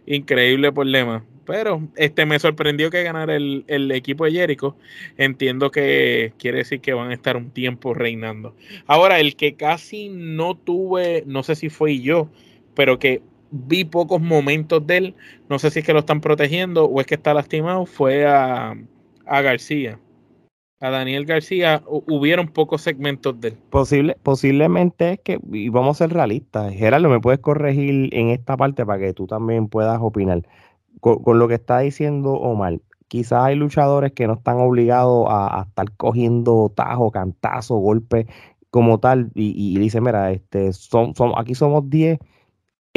Increíble 0.07 0.73
problema. 0.73 1.25
Pero 1.49 1.81
este 1.97 2.27
me 2.27 2.39
sorprendió 2.39 2.91
que 2.91 3.03
ganara 3.03 3.35
el, 3.35 3.91
equipo 3.91 4.27
de 4.27 4.33
Jericho. 4.33 4.77
Entiendo 5.17 5.71
que 5.71 6.35
quiere 6.39 6.59
decir 6.59 6.83
que 6.83 6.93
van 6.93 7.11
a 7.11 7.15
estar 7.15 7.39
un 7.39 7.51
tiempo 7.51 7.95
reinando. 7.95 8.55
Ahora, 8.87 9.19
el 9.19 9.35
que 9.35 9.55
casi 9.55 10.11
no 10.11 10.57
tuve, 10.57 11.25
no 11.27 11.43
sé 11.43 11.55
si 11.55 11.71
fue 11.71 12.01
yo, 12.01 12.29
pero 12.75 12.99
que 12.99 13.23
vi 13.51 13.87
pocos 13.87 14.21
momentos 14.21 14.87
de 14.87 14.97
él, 14.99 15.15
no 15.49 15.59
sé 15.59 15.71
si 15.71 15.79
es 15.79 15.87
que 15.87 15.95
lo 15.95 16.01
están 16.01 16.21
protegiendo 16.21 16.85
o 16.85 17.01
es 17.01 17.07
que 17.07 17.15
está 17.15 17.33
lastimado, 17.33 17.87
fue 17.87 18.27
a, 18.27 18.77
García. 19.25 19.99
A 20.81 20.91
Daniel 20.91 21.25
García 21.25 21.83
hubieron 21.87 22.49
pocos 22.49 22.83
segmentos 22.83 23.41
de 23.41 23.49
él. 23.49 23.55
Posible, 23.71 24.19
posiblemente 24.23 25.13
es 25.13 25.21
que, 25.21 25.41
y 25.51 25.71
vamos 25.71 25.97
a 25.97 26.05
ser 26.05 26.15
realistas, 26.15 26.75
Gerardo, 26.75 27.09
me 27.09 27.21
puedes 27.21 27.41
corregir 27.41 28.15
en 28.15 28.29
esta 28.29 28.55
parte 28.55 28.85
para 28.85 28.99
que 28.99 29.15
tú 29.15 29.27
también 29.27 29.69
puedas 29.69 29.99
opinar 29.99 30.43
con, 31.01 31.39
lo 31.39 31.49
que 31.49 31.55
está 31.55 31.81
diciendo 31.81 32.33
Omar, 32.33 32.81
quizás 33.09 33.45
hay 33.45 33.57
luchadores 33.57 34.13
que 34.13 34.27
no 34.27 34.35
están 34.35 34.59
obligados 34.59 35.27
a, 35.31 35.65
estar 35.69 35.91
cogiendo 35.97 36.73
tajo, 36.75 37.11
cantazo, 37.11 37.77
golpe 37.77 38.27
como 38.71 39.01
tal, 39.01 39.31
y, 39.35 39.55
y 39.57 39.79
dice, 39.79 40.01
mira, 40.01 40.31
este, 40.31 40.73
son, 40.73 41.15
son, 41.15 41.33
aquí 41.37 41.55
somos 41.55 41.89
10, 41.89 42.19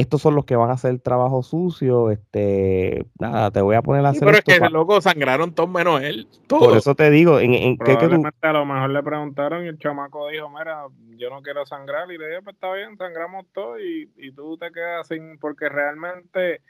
estos 0.02 0.22
son 0.22 0.36
los 0.36 0.46
que 0.46 0.56
van 0.56 0.70
a 0.70 0.74
hacer 0.74 0.92
el 0.92 1.02
trabajo 1.02 1.44
sucio, 1.44 2.12
este, 2.12 3.06
nada, 3.20 3.52
te 3.52 3.62
voy 3.62 3.76
a 3.76 3.82
poner 3.82 4.06
a 4.06 4.10
hacer 4.10 4.26
Pero 4.26 4.38
es 4.38 4.44
que 4.44 4.54
ese 4.54 4.70
loco 4.70 5.00
sangraron 5.00 5.54
todos 5.54 5.70
menos 5.70 6.02
él. 6.02 6.28
Por 6.48 6.76
eso 6.76 6.96
te 6.96 7.10
digo, 7.10 7.40
en, 7.40 7.54
en 7.54 7.78
¿qué, 7.78 7.98
que 7.98 8.08
tú... 8.08 8.24
a 8.42 8.54
lo 8.54 8.66
mejor 8.66 8.90
le 8.90 9.04
preguntaron 9.04 9.66
y 9.66 9.68
el 9.68 9.78
chamaco 9.78 10.30
dijo, 10.30 10.50
mira, 10.50 10.88
yo 11.18 11.30
no 11.30 11.42
quiero 11.42 11.66
sangrar, 11.66 12.12
y 12.12 12.18
le 12.18 12.28
dije, 12.28 12.42
pues 12.42 12.56
está 12.56 12.74
bien, 12.74 12.98
sangramos 12.98 13.46
todo 13.54 13.80
y, 13.80 14.10
y 14.18 14.32
tú 14.32 14.58
te 14.58 14.72
quedas 14.72 15.08
sin, 15.08 15.38
porque 15.38 15.70
realmente 15.70 16.62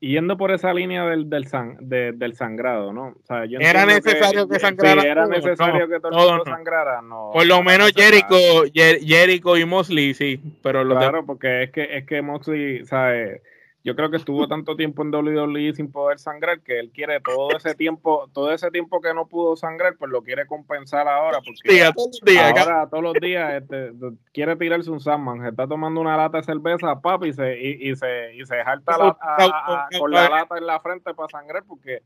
yendo 0.00 0.36
por 0.36 0.50
esa 0.50 0.74
línea 0.74 1.04
del, 1.06 1.30
del, 1.30 1.48
del 2.18 2.34
sangrado, 2.34 2.92
¿no? 2.92 3.14
era 3.28 3.86
necesario 3.86 4.48
que, 4.48 4.58
sangrara. 4.58 5.02
era 5.02 5.26
necesario 5.26 5.88
que 5.88 6.00
todo 6.00 6.10
el 6.10 6.28
mundo 6.30 6.44
sangrara, 6.44 7.02
no. 7.02 7.30
Por 7.32 7.46
lo 7.46 7.62
menos 7.62 7.92
Jericho, 7.92 8.64
Jericho 8.74 9.56
y 9.56 9.64
Mosley, 9.64 10.14
sí, 10.14 10.40
pero 10.62 10.86
Claro, 10.86 11.24
porque 11.24 11.64
es 11.64 11.70
que, 11.70 11.96
es 11.98 12.06
que 12.06 12.22
Mosley, 12.22 12.84
¿sabes? 12.86 13.42
Yo 13.86 13.94
creo 13.94 14.10
que 14.10 14.16
estuvo 14.16 14.48
tanto 14.48 14.74
tiempo 14.74 15.04
en 15.04 15.14
WWE 15.14 15.72
sin 15.72 15.92
poder 15.92 16.18
sangrar 16.18 16.60
que 16.60 16.80
él 16.80 16.90
quiere 16.92 17.20
todo 17.20 17.56
ese 17.56 17.72
tiempo, 17.76 18.28
todo 18.32 18.50
ese 18.50 18.68
tiempo 18.72 19.00
que 19.00 19.14
no 19.14 19.28
pudo 19.28 19.54
sangrar, 19.54 19.94
pues 19.96 20.10
lo 20.10 20.24
quiere 20.24 20.44
compensar 20.44 21.06
ahora. 21.06 21.38
Porque 21.40 21.84
ahora 21.84 22.88
todos 22.90 23.04
los 23.04 23.14
días 23.14 23.62
este, 23.62 23.92
quiere 24.32 24.56
tirarse 24.56 24.90
un 24.90 24.98
Sandman, 24.98 25.40
se 25.40 25.50
está 25.50 25.68
tomando 25.68 26.00
una 26.00 26.16
lata 26.16 26.38
de 26.38 26.42
cerveza, 26.42 27.00
papi, 27.00 27.28
y 27.28 27.32
se, 27.32 27.60
y, 27.62 27.94
se, 27.94 28.34
y 28.34 28.44
se 28.44 28.64
jalta 28.64 29.16
con 29.96 30.10
la 30.10 30.30
lata 30.30 30.58
en 30.58 30.66
la 30.66 30.80
frente 30.80 31.14
para 31.14 31.28
sangrar, 31.28 31.62
porque 31.62 32.02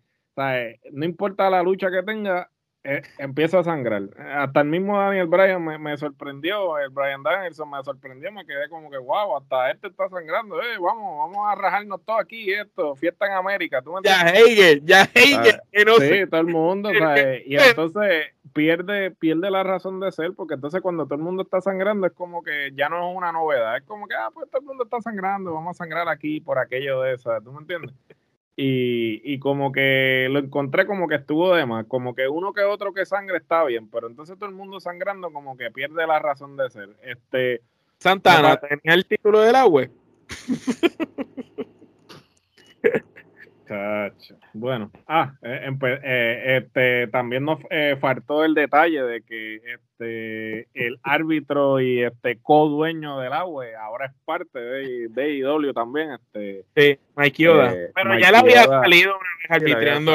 no 0.92 1.04
importa 1.06 1.48
la 1.48 1.62
lucha 1.62 1.90
que 1.90 2.02
tenga, 2.02 2.50
eh, 2.82 3.02
empieza 3.18 3.58
a 3.58 3.64
sangrar. 3.64 4.04
Hasta 4.16 4.62
el 4.62 4.68
mismo 4.68 4.98
Daniel 4.98 5.26
Bryan 5.26 5.62
me, 5.62 5.96
sorprendió, 5.98 6.78
el 6.78 6.88
Brian 6.88 7.22
Danielson 7.22 7.70
me 7.70 7.82
sorprendió, 7.84 8.32
me 8.32 8.46
quedé 8.46 8.70
como 8.70 8.90
que, 8.90 8.96
wow, 8.96 9.36
hasta 9.36 9.70
este 9.70 9.88
está 9.88 10.08
sangrando, 10.08 10.60
eh, 10.62 10.78
vamos, 10.80 11.18
vamos 11.18 11.46
a 11.46 11.60
rajarnos 11.60 12.02
todo 12.06 12.18
aquí, 12.18 12.50
esto, 12.50 12.96
fiesta 12.96 13.26
en 13.26 13.32
América. 13.32 13.82
¿tú 13.82 13.92
ya 14.02 14.30
Hegel, 14.30 14.82
ya 14.84 15.02
Hegel, 15.14 15.60
sí, 15.72 16.26
todo 16.30 16.40
el 16.40 16.46
mundo, 16.46 16.90
y 16.90 17.56
entonces 17.56 18.28
pierde, 18.54 19.10
pierde 19.10 19.50
la 19.50 19.62
razón 19.62 20.00
de 20.00 20.10
ser, 20.10 20.32
porque 20.34 20.54
entonces 20.54 20.80
cuando 20.80 21.04
todo 21.04 21.16
el 21.16 21.22
mundo 21.22 21.42
está 21.42 21.60
sangrando 21.60 22.06
es 22.06 22.14
como 22.14 22.42
que 22.42 22.72
ya 22.74 22.88
no 22.88 23.10
es 23.10 23.16
una 23.16 23.30
novedad, 23.30 23.76
es 23.76 23.82
como 23.84 24.06
que, 24.06 24.14
ah, 24.14 24.30
pues 24.32 24.50
todo 24.50 24.60
el 24.62 24.66
mundo 24.66 24.84
está 24.84 25.02
sangrando, 25.02 25.52
vamos 25.52 25.76
a 25.76 25.84
sangrar 25.84 26.08
aquí 26.08 26.40
por 26.40 26.58
aquello 26.58 27.02
de 27.02 27.14
eso, 27.14 27.30
¿tú 27.44 27.52
me 27.52 27.60
entiendes? 27.60 27.92
Y, 28.62 29.38
como 29.38 29.72
que 29.72 30.28
lo 30.30 30.38
encontré 30.38 30.84
como 30.84 31.08
que 31.08 31.14
estuvo 31.14 31.54
de 31.54 31.64
más, 31.64 31.86
como 31.86 32.14
que 32.14 32.28
uno 32.28 32.52
que 32.52 32.62
otro 32.62 32.92
que 32.92 33.06
sangre 33.06 33.38
está 33.38 33.64
bien, 33.64 33.88
pero 33.88 34.06
entonces 34.06 34.38
todo 34.38 34.50
el 34.50 34.54
mundo 34.54 34.80
sangrando 34.80 35.32
como 35.32 35.56
que 35.56 35.70
pierde 35.70 36.06
la 36.06 36.18
razón 36.18 36.58
de 36.58 36.68
ser. 36.68 36.90
Este 37.02 37.62
Santana 37.96 38.56
tenía 38.56 38.94
el 38.94 39.06
título 39.06 39.40
del 39.40 39.54
agua. 39.54 39.88
Bueno, 44.52 44.90
ah, 45.06 45.34
eh, 45.42 45.70
eh, 45.82 46.56
este, 46.56 47.06
también 47.08 47.44
nos 47.44 47.60
eh, 47.70 47.96
faltó 48.00 48.44
el 48.44 48.54
detalle 48.54 49.02
de 49.02 49.22
que 49.22 49.56
este, 49.56 50.68
el 50.74 50.98
árbitro 51.02 51.80
y 51.80 52.02
este 52.02 52.38
co-dueño 52.42 53.20
del 53.20 53.32
agua 53.32 53.66
ahora 53.80 54.06
es 54.06 54.12
parte 54.24 54.58
de, 54.58 55.08
de 55.08 55.34
IW 55.36 55.72
también. 55.72 56.12
Este, 56.12 56.64
sí, 56.76 56.98
Mike 57.16 57.42
Yoda. 57.42 57.72
Pero 57.94 58.18
ya 58.18 58.32
le 58.32 58.38
había 58.38 58.64
salido 58.64 59.16
una 59.16 59.28
vez 59.38 59.50
arbitrando. 59.50 60.12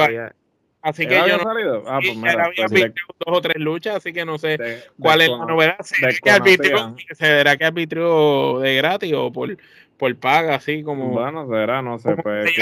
Así 0.86 1.08
que 1.08 1.16
yo 1.16 1.38
no. 1.38 1.43
Salido? 1.43 1.84
Ah, 1.88 1.99
pues 1.99 2.16
mira, 2.16 2.45
había 2.45 2.68
pues 2.68 2.93
dos 3.26 3.38
o 3.38 3.41
tres 3.41 3.58
luchas, 3.58 3.95
así 3.95 4.14
que 4.14 4.24
no 4.24 4.38
sé 4.38 4.84
cuál 4.99 5.22
es 5.22 5.30
la 5.30 5.45
novedad. 5.45 5.78
¿Será 5.82 6.12
que, 6.14 6.30
arbitró, 6.30 6.95
¿Será 7.14 7.58
que 7.58 7.66
arbitró 7.66 8.60
de 8.60 8.76
gratis 8.76 9.12
o 9.16 9.32
por 9.32 9.58
por 9.98 10.16
paga, 10.18 10.56
así 10.56 10.84
como. 10.84 11.10
Bueno, 11.10 11.48
será, 11.48 11.82
no 11.82 11.98
sé. 12.00 12.16
Pues, 12.18 12.54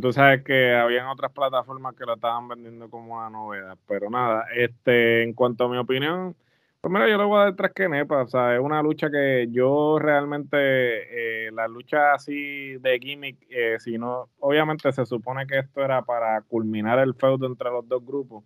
tú 0.00 0.12
sabes 0.12 0.42
que 0.42 0.74
habían 0.74 1.06
otras 1.06 1.32
plataformas 1.32 1.94
que 1.94 2.04
lo 2.04 2.14
estaban 2.14 2.48
vendiendo 2.48 2.88
como 2.88 3.16
una 3.16 3.30
novedad. 3.30 3.76
Pero 3.88 4.10
nada, 4.10 4.46
este, 4.54 5.22
en 5.22 5.32
cuanto 5.32 5.64
a 5.64 5.68
mi 5.68 5.76
opinión, 5.76 6.34
pues 6.80 6.92
mira, 6.92 7.08
yo 7.08 7.18
le 7.18 7.24
voy 7.24 7.40
a 7.40 7.44
dar 7.44 7.56
tres 7.56 7.72
que 7.74 7.88
nepa. 7.88 8.22
O 8.22 8.28
sea, 8.28 8.54
es 8.54 8.60
una 8.60 8.82
lucha 8.82 9.10
que 9.10 9.48
yo 9.50 9.98
realmente, 9.98 11.46
eh, 11.46 11.50
la 11.52 11.68
lucha 11.68 12.14
así 12.14 12.76
de 12.78 12.98
gimmick, 13.00 13.36
eh, 13.50 13.76
si 13.78 13.98
no, 13.98 14.28
obviamente 14.40 14.92
se 14.92 15.06
supone 15.06 15.46
que 15.46 15.58
esto 15.60 15.84
era 15.84 16.02
para 16.02 16.40
culminar 16.42 16.98
el 16.98 17.14
feudo 17.14 17.46
entre 17.46 17.70
los 17.70 17.88
dos 17.88 18.04
grupos. 18.04 18.44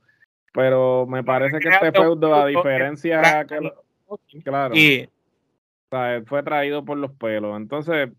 Pero 0.53 1.07
me 1.07 1.23
parece 1.23 1.59
que 1.59 1.69
este 1.69 1.93
feudo, 1.93 2.35
a 2.35 2.47
diferencia 2.47 3.45
que. 3.47 3.73
claro. 4.43 4.75
Y 4.75 5.09
fue 6.27 6.43
traído 6.43 6.85
por 6.85 6.99
los 6.99 7.13
pelos. 7.13 7.57
Entonces, 7.57 8.11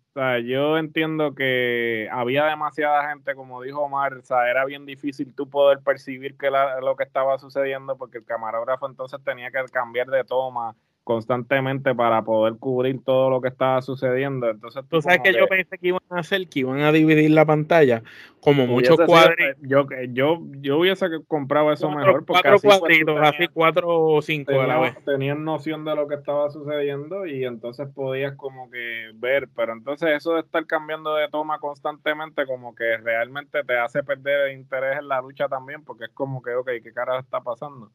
yo 0.46 0.78
entiendo 0.78 1.36
que 1.36 2.10
había 2.12 2.46
demasiada 2.46 3.10
gente, 3.10 3.36
como 3.36 3.62
dijo 3.62 3.82
Omar, 3.82 4.22
era 4.50 4.66
bien 4.66 4.86
difícil 4.86 5.34
tú 5.36 5.50
poder 5.50 5.80
percibir 5.80 6.38
que 6.38 6.50
lo 6.50 6.96
que 6.96 7.04
estaba 7.04 7.38
sucediendo 7.38 7.98
porque 7.98 8.20
el 8.20 8.26
camarógrafo 8.26 8.88
entonces 8.88 9.20
tenía 9.24 9.52
que 9.52 9.64
cambiar 9.72 10.08
de 10.08 10.24
toma 10.24 10.76
constantemente 11.08 11.96
para 11.96 12.22
poder 12.22 12.58
cubrir 12.60 13.02
todo 13.02 13.30
lo 13.30 13.40
que 13.40 13.48
estaba 13.48 13.82
sucediendo. 13.82 14.50
Entonces, 14.50 14.84
tú, 14.90 15.02
sabes 15.02 15.22
que, 15.24 15.32
yo 15.32 15.48
pensé 15.48 15.78
que 15.78 15.88
iban 15.88 16.02
a 16.10 16.20
hacer, 16.20 16.50
que 16.50 16.60
iban 16.60 16.82
a 16.82 16.92
dividir 16.92 17.32
la 17.32 17.46
pantalla 17.46 18.04
como 18.42 18.68
muchos 18.68 18.98
cuadros. 19.06 19.38
Yo, 19.62 19.88
yo, 20.10 20.42
yo 20.60 20.80
hubiese 20.80 21.08
comprado 21.26 21.72
eso 21.72 21.90
mejor. 21.90 22.26
Porque 22.26 22.42
cuatro 22.42 22.60
cuadritos, 22.60 23.18
así 23.22 23.48
cuatro 23.48 23.88
o 23.88 24.22
cinco 24.22 24.60
a 24.60 24.68
la 24.68 24.80
vez. 24.80 24.98
Tenían 25.06 25.46
noción 25.46 25.86
de 25.86 25.96
lo 25.96 26.10
que 26.10 26.16
estaba 26.16 26.50
sucediendo 26.50 27.26
y 27.26 27.46
entonces 27.46 27.88
podías 27.96 28.36
como 28.36 28.70
que 28.70 29.12
ver, 29.16 29.48
pero 29.56 29.72
entonces 29.72 30.10
eso 30.10 30.34
de 30.34 30.42
estar 30.42 30.66
cambiando 30.66 31.16
de 31.16 31.30
toma 31.30 31.60
constantemente 31.60 32.46
como 32.46 32.76
que 32.76 32.98
realmente 32.98 33.64
te 33.64 33.78
hace 33.78 34.04
perder 34.04 34.50
el 34.50 34.58
interés 34.58 35.00
en 35.00 35.08
la 35.08 35.22
lucha 35.22 35.48
también 35.48 35.86
porque 35.86 36.04
es 36.06 36.12
como 36.12 36.42
que, 36.42 36.54
ok, 36.54 36.68
¿qué 36.84 36.92
cara 36.92 37.18
está 37.18 37.40
pasando? 37.40 37.92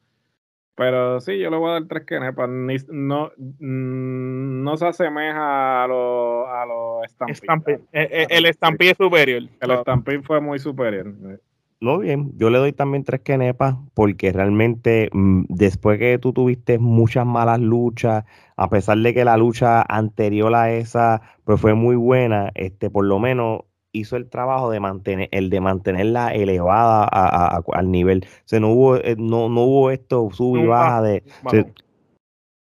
Pero 0.75 1.19
sí, 1.21 1.37
yo 1.37 1.51
le 1.51 1.57
voy 1.57 1.69
a 1.69 1.73
dar 1.73 1.87
tres 1.87 2.05
que 2.05 2.19
no, 2.89 3.31
mm, 3.37 4.63
no 4.63 4.77
se 4.77 4.87
asemeja 4.87 5.83
a 5.83 5.87
los 5.87 6.47
a 6.49 7.33
Stampede. 7.33 7.81
Eh, 7.91 8.07
eh, 8.11 8.27
el 8.29 8.51
Stampede 8.53 8.91
es 8.91 8.97
superior. 8.97 9.43
El 9.59 9.77
Stampede 9.81 10.21
fue 10.23 10.41
muy 10.41 10.57
superior. 10.57 11.13
No, 11.79 11.99
bien, 11.99 12.31
yo 12.37 12.49
le 12.49 12.59
doy 12.59 12.71
también 12.71 13.03
tres 13.03 13.21
quenepas 13.21 13.75
porque 13.93 14.31
realmente 14.31 15.09
mm, 15.11 15.43
después 15.49 15.99
que 15.99 16.17
tú 16.17 16.31
tuviste 16.31 16.79
muchas 16.79 17.25
malas 17.25 17.59
luchas, 17.59 18.23
a 18.55 18.69
pesar 18.69 18.97
de 18.99 19.13
que 19.13 19.25
la 19.25 19.37
lucha 19.37 19.83
anterior 19.87 20.55
a 20.55 20.71
esa 20.71 21.21
pues 21.43 21.59
fue 21.59 21.73
muy 21.73 21.97
buena, 21.97 22.51
este 22.55 22.89
por 22.89 23.05
lo 23.05 23.19
menos 23.19 23.65
hizo 23.93 24.17
el 24.17 24.29
trabajo 24.29 24.69
de 24.69 24.79
mantener 24.79 25.29
el 25.31 25.49
de 25.49 25.61
mantenerla 25.61 26.33
elevada 26.33 27.05
al 27.05 27.91
nivel. 27.91 28.25
O 28.25 28.41
sea, 28.43 28.59
no 28.59 28.71
hubo 28.71 28.97
eh, 28.97 29.15
no, 29.17 29.47
no 29.49 29.61
hubo 29.61 29.91
esto 29.91 30.29
sub 30.31 30.57
y 30.57 30.65
baja 30.65 31.01
de 31.01 31.23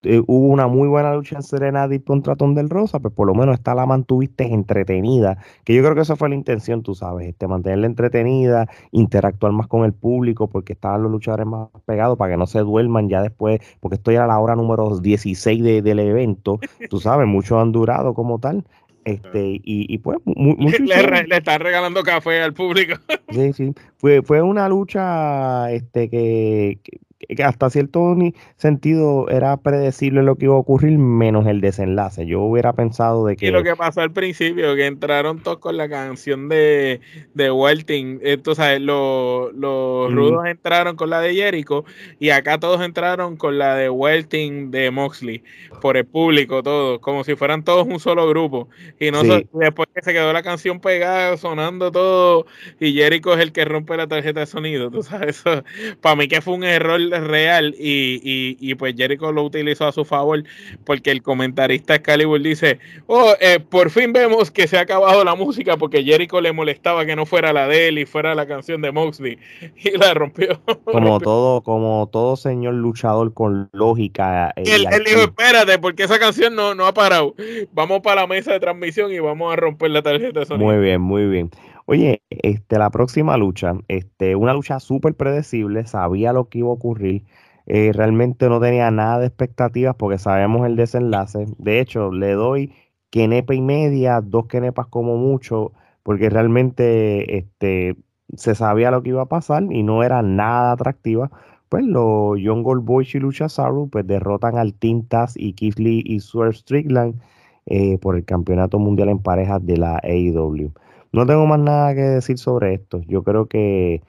eh, 0.05 0.23
hubo 0.29 0.47
una 0.47 0.69
muy 0.69 0.87
buena 0.87 1.13
lucha 1.13 1.37
en 1.37 1.43
Serenity 1.43 1.99
contra 1.99 2.37
del 2.37 2.71
Rosa, 2.71 3.01
pues 3.01 3.13
por 3.13 3.27
lo 3.27 3.35
menos 3.35 3.57
esta 3.57 3.75
la 3.75 3.85
mantuviste 3.85 4.45
entretenida, 4.45 5.39
que 5.65 5.75
yo 5.75 5.83
creo 5.83 5.97
que 5.97 6.03
esa 6.03 6.15
fue 6.15 6.29
la 6.29 6.37
intención, 6.37 6.85
tú 6.85 6.95
sabes, 6.95 7.27
este, 7.27 7.49
mantenerla 7.49 7.89
entretenida, 7.89 8.69
interactuar 8.93 9.51
más 9.53 9.67
con 9.67 9.85
el 9.85 9.93
público, 9.93 10.49
porque 10.49 10.75
estaban 10.75 11.03
los 11.03 11.11
luchadores 11.11 11.47
más 11.47 11.69
pegados 11.85 12.17
para 12.17 12.33
que 12.33 12.37
no 12.37 12.47
se 12.47 12.61
duerman 12.61 13.09
ya 13.09 13.23
después, 13.23 13.61
porque 13.81 13.97
esto 13.97 14.13
ya 14.13 14.19
era 14.19 14.29
la 14.29 14.39
hora 14.39 14.55
número 14.55 15.01
16 15.01 15.83
del 15.83 15.99
evento, 15.99 16.61
tú 16.89 17.01
sabes, 17.01 17.27
muchos 17.27 17.61
han 17.61 17.73
durado 17.73 18.15
como 18.15 18.39
tal, 18.39 18.65
este, 19.05 19.61
y, 19.63 19.99
pues, 19.99 20.19
le, 20.27 21.27
le 21.27 21.37
están 21.37 21.61
regalando 21.61 22.03
café 22.03 22.43
al 22.43 22.55
público. 22.55 22.95
Sí, 23.31 23.53
sí. 23.53 23.73
Fue, 23.97 24.23
fue 24.23 24.43
una 24.43 24.69
lucha 24.69 25.71
este, 25.73 26.09
que, 26.09 26.79
que 26.83 27.01
hasta 27.45 27.69
cierto 27.69 28.17
sentido 28.57 29.29
era 29.29 29.57
predecible 29.57 30.23
lo 30.23 30.37
que 30.37 30.45
iba 30.45 30.55
a 30.55 30.59
ocurrir, 30.59 30.99
menos 30.99 31.47
el 31.47 31.61
desenlace. 31.61 32.27
Yo 32.27 32.41
hubiera 32.41 32.73
pensado 32.73 33.27
de 33.27 33.37
que. 33.37 33.47
Y 33.47 33.51
lo 33.51 33.65
que 33.65 33.75
pasó 33.75 34.03
al 34.03 34.13
principio, 34.13 34.77
que 34.77 34.87
entraron 34.87 35.41
todos 35.41 35.59
con 35.59 35.77
la 35.77 35.89
canción 35.89 36.49
de, 36.49 37.01
de 37.35 37.51
Welting. 37.51 38.21
Entonces, 38.23 38.81
los, 38.81 39.53
los 39.53 40.13
rudos 40.13 40.47
entraron 40.47 40.97
con 40.97 41.11
la 41.11 41.21
de 41.21 41.35
Jericho 41.35 41.85
y 42.21 42.31
acá 42.31 42.59
todos 42.59 42.81
entraron 42.83 43.37
con 43.37 43.59
la 43.59 43.75
de 43.75 43.91
Welting 43.91 44.71
de 44.71 44.91
Moxley, 44.91 45.43
por 45.81 45.97
el 45.97 46.07
público, 46.07 46.63
todos, 46.63 47.01
como 47.01 47.25
si 47.25 47.35
fueran 47.35 47.65
todos 47.65 47.87
un 47.87 47.99
solo 47.99 48.29
grupo. 48.29 48.69
Y 49.01 49.11
no 49.11 49.23
después 49.25 49.89
que 49.93 50.03
se 50.03 50.13
quedó 50.13 50.33
la 50.33 50.43
canción 50.43 50.81
pegada, 50.81 51.37
sonando 51.37 51.91
todo, 51.91 52.47
y 52.79 52.93
Jericho 52.93 53.35
es 53.35 53.41
el 53.41 53.53
que 53.53 53.65
rompe 53.65 53.97
la 53.97 54.07
tarjeta 54.07 54.41
de 54.41 54.47
sonido. 54.47 54.91
Tú 54.91 55.03
sabes, 55.03 55.39
eso 55.39 55.65
para 56.01 56.17
mí 56.17 56.29
que 56.29 56.41
fue 56.41 56.55
un 56.55 56.65
error 56.65 57.08
real 57.11 57.75
y, 57.79 58.21
y, 58.23 58.57
y, 58.61 58.75
pues 58.75 58.95
Jericho 58.97 59.33
lo 59.33 59.43
utilizó 59.45 59.87
a 59.87 59.93
su 59.93 60.05
favor 60.05 60.45
porque 60.85 61.11
el 61.11 61.23
comentarista 61.23 61.95
Excalibur 61.95 62.41
dice, 62.41 62.79
oh, 63.07 63.35
eh, 63.41 63.61
por 63.61 63.91
fin 63.91 64.13
vemos 64.13 64.51
que 64.51 64.67
se 64.67 64.79
ha 64.79 64.83
acabado 64.83 65.25
la 65.25 65.35
música 65.35 65.77
porque 65.77 66.05
Jericho 66.05 66.41
le 66.41 66.53
molestaba 66.53 67.05
que 67.07 67.17
no 67.17 67.27
fuera 67.27 67.53
la 67.53 67.67
de 67.69 67.89
él 67.89 67.99
y 67.99 68.07
fuera 68.07 68.35
la 68.35 68.47
canción 68.47 68.83
de 68.83 68.93
Moxley 68.93 69.39
y 69.77 69.97
la 69.97 70.15
rompió. 70.15 70.61
Como 70.85 71.21
todo, 71.21 71.63
como 71.63 72.09
todo 72.13 72.37
señor 72.37 72.75
luchador 72.75 73.33
con 73.35 73.69
lógica. 73.73 74.53
Eh, 74.57 74.65
él, 74.67 74.87
dijo, 75.05 75.21
espérate, 75.23 75.79
porque 75.79 76.05
esa 76.05 76.19
canción 76.19 76.55
no, 76.55 76.75
no 76.75 76.87
ha 76.87 76.95
parado. 76.95 77.35
Vamos 77.73 78.01
para 78.01 78.23
la 78.23 78.27
mesa 78.27 78.53
de 78.53 78.61
transmisión 78.61 79.13
y 79.13 79.19
vamos 79.19 79.53
a 79.53 79.57
romper 79.57 79.91
la 79.91 80.03
tarjeta 80.03 80.41
de 80.41 80.47
sonido. 80.47 80.71
Muy 80.71 80.79
bien, 80.83 81.01
muy 81.01 81.27
bien. 81.27 81.51
Oye, 81.91 82.23
este, 82.29 82.79
la 82.79 82.91
próxima 82.91 83.39
lucha, 83.39 83.73
este, 83.89 84.37
una 84.37 84.53
lucha 84.53 84.79
súper 84.79 85.15
predecible, 85.15 85.87
sabía 85.87 86.35
lo 86.35 86.49
que 86.51 86.59
iba 86.59 86.69
a 86.69 86.73
ocurrir. 86.73 87.25
Eh, 87.67 87.93
realmente 87.95 88.49
no 88.51 88.61
tenía 88.61 88.91
nada 88.91 89.19
de 89.21 89.27
expectativas 89.27 89.97
porque 89.97 90.19
sabemos 90.19 90.67
el 90.67 90.77
desenlace. 90.77 91.47
De 91.57 91.81
hecho, 91.81 92.13
le 92.13 92.33
doy 92.33 92.75
quenepa 93.11 93.55
y 93.55 93.63
media, 93.63 94.21
dos 94.21 94.47
quenepas 94.49 94.87
como 94.89 95.17
mucho, 95.17 95.73
porque 96.03 96.29
realmente 96.29 97.39
este, 97.39 97.97
se 98.37 98.55
sabía 98.55 98.91
lo 98.91 99.03
que 99.03 99.11
iba 99.11 99.23
a 99.23 99.27
pasar 99.27 99.63
y 99.71 99.83
no 99.83 100.03
era 100.03 100.21
nada 100.23 100.73
atractiva. 100.73 101.31
Pues 101.71 101.85
los 101.85 102.39
Young 102.39 102.65
Gold 102.65 102.85
Boys 102.85 103.15
y 103.15 103.19
Lucha 103.19 103.49
Saru 103.49 103.89
pues 103.89 104.07
derrotan 104.07 104.59
al 104.59 104.75
Tintas 104.75 105.35
y 105.39 105.55
Keith 105.55 105.79
Lee 105.79 106.03
y 106.05 106.21
Swerve 106.21 106.55
Strickland 106.55 107.21
eh, 107.67 107.97
por 107.99 108.17
el 108.17 108.25
campeonato 108.27 108.79
mundial 108.79 109.09
en 109.09 109.21
parejas 109.23 109.65
de 109.65 109.77
la 109.79 109.97
AEW. 110.03 110.73
No 111.13 111.27
tengo 111.27 111.47
más 111.47 111.61
nada 111.61 111.95
que 111.95 112.03
decir 112.03 112.39
sobre 112.39 112.75
esto. 112.75 113.01
Yo 113.07 113.23
creo 113.23 113.47
que, 113.47 114.03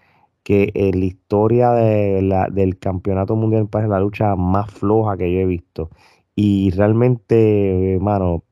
que 0.43 0.71
la 0.93 1.05
historia 1.05 1.71
de 1.71 2.21
la, 2.21 2.47
del 2.49 2.77
campeonato 2.80 3.35
mundial 3.35 3.69
es 3.73 3.89
la 3.89 3.99
lucha 3.99 4.35
más 4.35 4.71
floja 4.71 5.17
que 5.17 5.31
yo 5.34 5.39
he 5.39 5.45
visto. 5.45 5.89
Y 6.35 6.71
realmente, 6.71 7.95
hermano, 7.95 8.43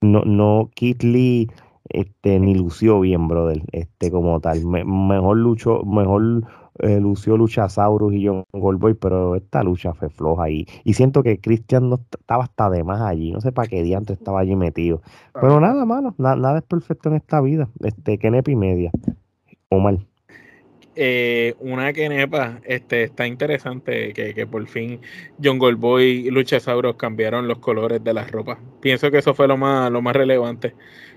no, 0.00 0.22
no, 0.24 0.70
Kit 0.74 1.02
Lee 1.02 1.48
este, 1.88 2.40
ni 2.40 2.54
lució 2.54 3.00
bien, 3.00 3.28
brother, 3.28 3.62
este, 3.72 4.10
como 4.10 4.40
tal. 4.40 4.64
mejor 4.64 5.36
luchó, 5.36 5.82
mejor 5.84 6.46
eh, 6.80 7.00
lució 7.00 7.36
Luchasaurus 7.36 8.14
y 8.14 8.26
John 8.26 8.44
Goldboy, 8.52 8.94
pero 8.94 9.34
esta 9.36 9.62
lucha 9.62 9.94
fue 9.94 10.10
floja 10.10 10.50
y, 10.50 10.66
y 10.84 10.94
siento 10.94 11.22
que 11.22 11.40
Christian 11.40 11.88
no 11.88 12.00
estaba 12.10 12.44
hasta 12.44 12.70
de 12.70 12.84
más 12.84 13.00
allí, 13.00 13.32
no 13.32 13.40
sé 13.40 13.52
para 13.52 13.68
qué 13.68 13.82
día 13.82 13.98
antes 13.98 14.18
estaba 14.18 14.40
allí 14.40 14.56
metido. 14.56 15.02
Pero 15.34 15.60
nada, 15.60 15.84
mano, 15.84 16.14
nada 16.18 16.58
es 16.58 16.64
perfecto 16.64 17.08
en 17.08 17.16
esta 17.16 17.40
vida. 17.40 17.68
Este, 17.82 18.18
Kenepa 18.18 18.52
media. 18.52 18.90
O 19.68 19.78
mal. 19.78 20.06
Eh, 20.98 21.54
una 21.60 21.92
Kenepa, 21.92 22.60
este, 22.64 23.04
está 23.04 23.26
interesante 23.26 24.14
que, 24.14 24.32
que 24.32 24.46
por 24.46 24.66
fin 24.66 25.00
John 25.42 25.58
Goldboy 25.58 26.26
y 26.26 26.30
Luchasaurus 26.30 26.96
cambiaron 26.96 27.48
los 27.48 27.58
colores 27.58 28.02
de 28.02 28.14
las 28.14 28.30
ropas. 28.30 28.58
Pienso 28.80 29.10
que 29.10 29.18
eso 29.18 29.34
fue 29.34 29.46
lo 29.46 29.58
más, 29.58 29.90
lo 29.90 30.00
más 30.00 30.16
relevante, 30.16 30.74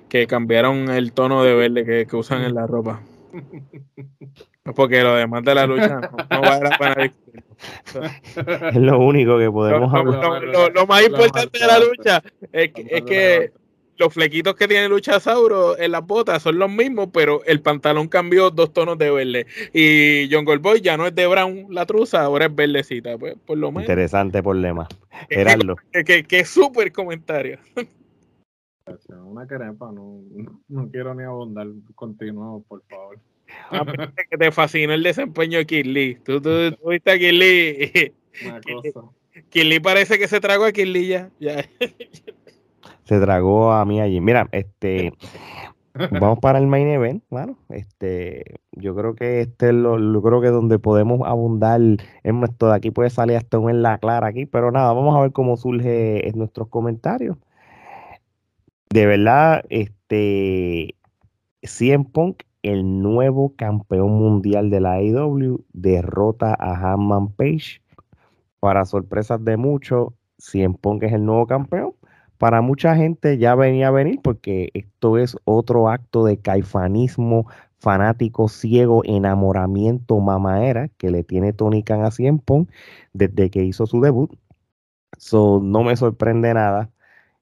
que 0.10 0.27
cambiaron 0.27 0.90
el 0.90 1.14
tono 1.14 1.44
de 1.44 1.53
verde 1.53 1.86
que, 1.86 2.06
que 2.07 2.15
usan 2.18 2.44
en 2.44 2.56
la 2.56 2.68
ropa. 2.68 3.02
Porque 4.76 5.02
lo 5.02 5.15
demás 5.15 5.44
de 5.44 5.56
la 5.56 5.65
lucha 5.65 5.99
no, 5.99 6.41
va 6.41 6.56
a 6.56 6.60
la 6.60 6.77
pena 6.77 7.14
Es 8.69 8.76
lo 8.76 8.99
único 8.99 9.38
que 9.38 9.49
podemos 9.49 9.94
hablar. 9.94 10.44
Lo, 10.73 10.88
más 10.88 11.06
importante 11.06 11.60
de 11.60 11.68
la 11.68 11.80
lucha 11.80 12.23
es 12.52 12.72
que, 12.72 13.52
los 13.98 14.14
flequitos 14.14 14.56
que 14.56 14.65
tiene 14.65 14.88
Luchasauro 14.88 15.77
en 15.77 15.91
las 15.91 16.07
botas 16.07 16.41
son 16.41 16.57
los 16.57 16.72
mismos, 16.72 17.10
pero 17.11 17.44
el 17.44 17.61
pantalón 17.61 18.07
cambió 18.07 18.49
dos 18.49 18.72
tonos 18.72 18.98
de 18.98 19.11
verde. 19.11 19.45
Y 19.73 20.34
John 20.34 20.45
Goldboy 20.45 20.80
ya 20.80 20.95
no 20.95 21.06
es 21.06 21.14
de 21.14 21.27
brown 21.27 21.68
la 21.69 21.86
truza, 21.86 22.22
ahora 22.22 22.45
es 22.45 22.56
verdecita. 22.56 23.18
Pues, 23.18 23.36
por 23.45 23.57
lo 23.57 23.72
menos. 23.72 23.84
Interesante 23.84 24.41
problema. 24.41 24.88
Gerardo. 25.30 25.76
Que, 25.91 26.23
que, 26.23 26.45
súper 26.45 26.94
comentario. 26.94 27.60
Una 29.26 29.45
crepa, 29.45 29.91
no, 29.91 30.22
no 30.69 30.90
quiero 30.90 31.14
ni 31.14 31.23
abundar. 31.23 31.68
Continuamos, 31.94 32.64
por 32.68 32.81
favor. 32.90 33.19
que 34.30 34.38
te 34.38 34.52
fascinó 34.52 34.94
el 34.94 35.04
desempeño 35.04 35.60
de 35.60 35.66
Kirli. 35.66 36.16
Tú, 36.24 36.42
tú, 36.42 36.50
viste 36.88 37.12
a 37.12 37.18
Kirli. 37.18 38.14
Kirli 39.50 39.80
parece 39.80 40.18
que 40.18 40.28
se 40.28 40.40
tragó 40.40 40.66
a 40.66 40.72
Kirli 40.72 41.08
ya. 41.08 41.30
se 43.04 43.20
tragó 43.20 43.72
a 43.72 43.86
mí 43.86 44.02
allí. 44.02 44.22
Mira, 44.22 44.48
este. 44.52 45.14
Vamos 46.12 46.40
para 46.40 46.60
el 46.60 46.68
main 46.68 46.88
event, 46.88 47.24
claro. 47.30 47.58
Este, 47.70 48.60
yo 48.72 48.96
creo 48.96 49.16
que 49.16 49.42
este 49.42 49.70
es 49.70 49.74
lo, 49.74 50.22
creo 50.22 50.40
que 50.40 50.48
donde 50.48 50.80
podemos 50.80 51.28
abundar 51.28 51.82
en 51.82 52.44
esto 52.44 52.70
de 52.70 52.76
aquí 52.76 52.92
puede 52.92 53.10
salir 53.10 53.38
hasta 53.38 53.60
un 53.60 53.70
en 53.70 53.82
la 53.82 53.98
clara 53.98 54.28
aquí, 54.28 54.46
pero 54.46 54.72
nada, 54.72 54.94
vamos 54.94 55.16
a 55.18 55.22
ver 55.22 55.32
cómo 55.32 55.58
surge 55.58 56.30
en 56.30 56.38
nuestros 56.38 56.70
comentarios. 56.70 57.38
De 58.92 59.06
verdad, 59.06 59.64
este 59.70 60.96
100 61.64 62.06
Punk 62.06 62.44
el 62.64 63.02
nuevo 63.02 63.56
campeón 63.56 64.11
mundial 64.11 64.69
de 64.69 64.81
la 64.81 64.94
AEW 64.94 65.64
derrota 65.73 66.56
a 66.60 66.76
Hanman 66.76 67.30
Page. 67.30 67.81
Para 68.60 68.86
sorpresas 68.86 69.44
de 69.44 69.57
muchos, 69.57 70.10
Cien 70.38 70.73
Pong 70.73 71.03
es 71.03 71.14
el 71.14 71.26
nuevo 71.26 71.48
campeón. 71.48 71.94
Para 72.38 72.61
mucha 72.61 72.95
gente 72.95 73.38
ya 73.38 73.56
venía 73.56 73.90
a 73.90 73.91
venir 73.91 74.19
porque 74.23 74.69
esto 74.73 75.18
es 75.18 75.38
otro 75.45 75.90
acto 75.90 76.26
de 76.26 76.40
caifanismo 76.40 77.48
fanático 77.80 78.48
ciego, 78.49 79.02
enamoramiento 79.06 80.19
mamaera 80.19 80.90
que 80.98 81.11
le 81.11 81.23
tiene 81.23 81.53
Tony 81.53 81.84
Khan 81.84 82.03
a 82.03 82.11
Cien 82.11 82.40
Pong 82.40 82.68
desde 83.14 83.49
que 83.49 83.64
hizo 83.64 83.86
su 83.86 84.02
debut. 84.02 84.31
So, 85.18 85.60
no 85.64 85.84
me 85.84 85.95
sorprende 85.95 86.53
nada. 86.53 86.91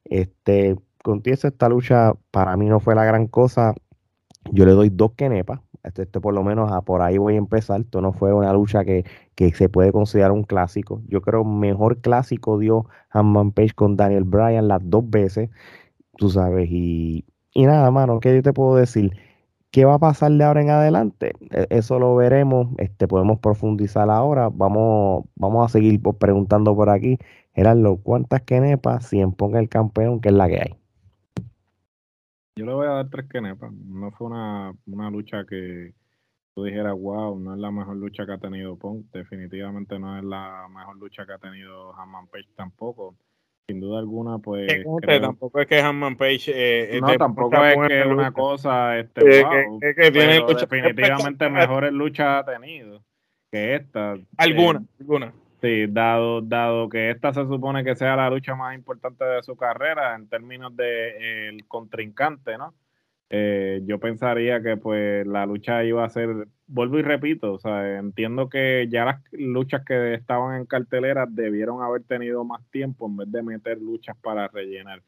Este, 0.06 0.78
esta 1.26 1.70
lucha 1.70 2.14
para 2.32 2.58
mí 2.58 2.68
no 2.68 2.80
fue 2.80 2.96
la 2.96 3.06
gran 3.06 3.28
cosa 3.28 3.76
yo 4.52 4.66
le 4.66 4.72
doy 4.72 4.90
dos 4.90 5.14
kenepas. 5.14 5.62
Este, 5.84 6.04
este, 6.04 6.20
por 6.20 6.34
lo 6.34 6.44
menos 6.44 6.72
a 6.72 6.82
por 6.82 7.02
ahí 7.02 7.18
voy 7.18 7.36
a 7.36 7.38
empezar. 7.38 7.82
Esto 7.82 8.02
no 8.02 8.14
fue 8.14 8.34
una 8.34 8.54
lucha 8.54 8.84
que, 8.86 9.06
se 9.54 9.70
puede 9.70 9.92
considerar 9.92 10.32
un 10.32 10.44
clásico. 10.44 11.02
Yo 11.08 11.22
creo 11.22 11.44
mejor 11.44 12.02
clásico 12.02 12.60
dio 12.60 12.86
Hanman 13.10 13.52
Page 13.52 13.74
con 13.74 13.96
Daniel 13.98 14.24
Bryan 14.24 14.68
las 14.68 14.82
dos 14.84 15.10
veces. 15.10 15.50
Tú 16.18 16.30
sabes. 16.30 16.70
Y, 16.72 17.26
y 17.54 17.66
nada, 17.66 17.92
mano, 17.92 18.20
¿qué 18.20 18.36
yo 18.36 18.42
te 18.44 18.54
puedo 18.54 18.76
decir? 18.76 19.14
¿Qué 19.72 19.86
va 19.86 19.96
a 19.96 20.00
pasar 20.00 20.32
de 20.32 20.44
ahora 20.44 20.62
en 20.62 20.70
adelante? 20.70 21.34
E, 21.52 21.68
eso 21.70 22.00
lo 22.00 22.16
veremos. 22.16 22.68
Este, 22.78 23.08
podemos 23.08 23.40
profundizar 23.40 24.10
ahora. 24.10 24.50
Vamos, 24.50 25.26
vamos 25.36 25.66
a 25.66 25.70
seguir 25.72 26.02
preguntando 26.20 26.76
por 26.76 26.90
aquí. 26.90 27.18
Gerardo, 27.54 27.98
¿cuántas 27.98 28.42
kenepas? 28.44 29.08
Si 29.08 29.26
ponga 29.38 29.60
el 29.60 29.70
campeón, 29.70 30.22
que 30.22 30.30
es 30.30 30.36
la 30.36 30.48
que 30.48 30.58
hay. 30.62 30.87
Yo 32.58 32.66
le 32.66 32.74
voy 32.74 32.88
a 32.88 32.92
dar 32.92 33.10
tres 33.10 33.28
kenepas. 33.30 33.72
No 33.72 34.12
fue 34.12 34.28
una, 34.28 34.74
lucha 35.12 35.46
que, 35.46 35.94
tú 36.56 36.64
dijeras, 36.64 36.94
wow, 37.00 37.40
no 37.40 37.54
es 37.54 37.60
la 37.60 37.70
mejor 37.70 37.98
lucha 37.98 38.26
que 38.26 38.34
ha 38.34 38.38
tenido 38.40 38.78
Punk, 38.78 39.06
definitivamente 39.12 40.00
no 40.00 40.18
es 40.18 40.24
la 40.24 40.68
mejor 40.76 40.98
lucha 40.98 41.26
que 41.26 41.34
ha 41.34 41.38
tenido 41.38 41.94
Hammond 41.94 42.30
Page 42.30 42.50
tampoco. 42.56 43.16
Sin 43.68 43.80
duda 43.80 44.00
alguna, 44.00 44.40
pues. 44.40 44.72
tampoco 45.22 45.60
es 45.60 45.68
que 45.68 45.80
Hammond 45.80 46.18
Page. 46.18 46.52
Eh, 46.96 47.00
no, 47.02 47.16
tampoco 47.18 47.64
es 47.64 47.88
que 47.88 48.00
es 48.00 48.08
una 48.08 48.32
cosa. 48.32 48.98
Este, 48.98 49.44
wow, 49.44 49.80
que, 49.80 50.12
tiene 50.12 50.42
definitivamente 50.48 51.50
mejores 51.50 51.92
luchas 51.92 52.44
ha 52.44 52.46
tenido 52.46 53.04
que 53.52 53.76
esta. 53.76 54.16
Alguna, 54.38 54.84
alguna. 55.00 55.34
Sí, 55.62 55.88
dado, 55.88 56.42
dado 56.42 56.88
que 56.88 57.10
esta 57.10 57.34
se 57.34 57.46
supone 57.46 57.84
que 57.84 57.96
sea 57.96 58.16
la 58.16 58.30
lucha 58.30 58.54
más 58.56 58.76
importante 58.76 59.26
de 59.26 59.42
su 59.42 59.56
carrera 59.56 60.16
en 60.16 60.30
términos 60.30 60.76
de 60.76 61.50
el 61.50 61.68
contrincante, 61.68 62.58
¿no? 62.58 62.76
Eh, 63.30 63.82
yo 63.86 64.00
pensaría 64.00 64.62
que 64.62 64.78
pues 64.78 65.28
la 65.28 65.46
lucha 65.46 65.84
iba 65.84 66.06
a 66.06 66.10
ser, 66.10 66.48
vuelvo 66.68 67.00
y 67.00 67.02
repito, 67.02 67.54
o 67.54 67.60
sea, 67.60 67.98
entiendo 67.98 68.50
que 68.50 68.88
ya 68.90 69.04
las 69.04 69.22
luchas 69.32 69.84
que 69.84 70.14
estaban 70.14 70.56
en 70.56 70.66
cartelera 70.66 71.26
debieron 71.28 71.82
haber 71.82 72.04
tenido 72.04 72.46
más 72.46 72.62
tiempo 72.70 73.08
en 73.08 73.18
vez 73.18 73.32
de 73.32 73.42
meter 73.42 73.82
luchas 73.82 74.16
para 74.22 74.48
rellenar. 74.48 75.02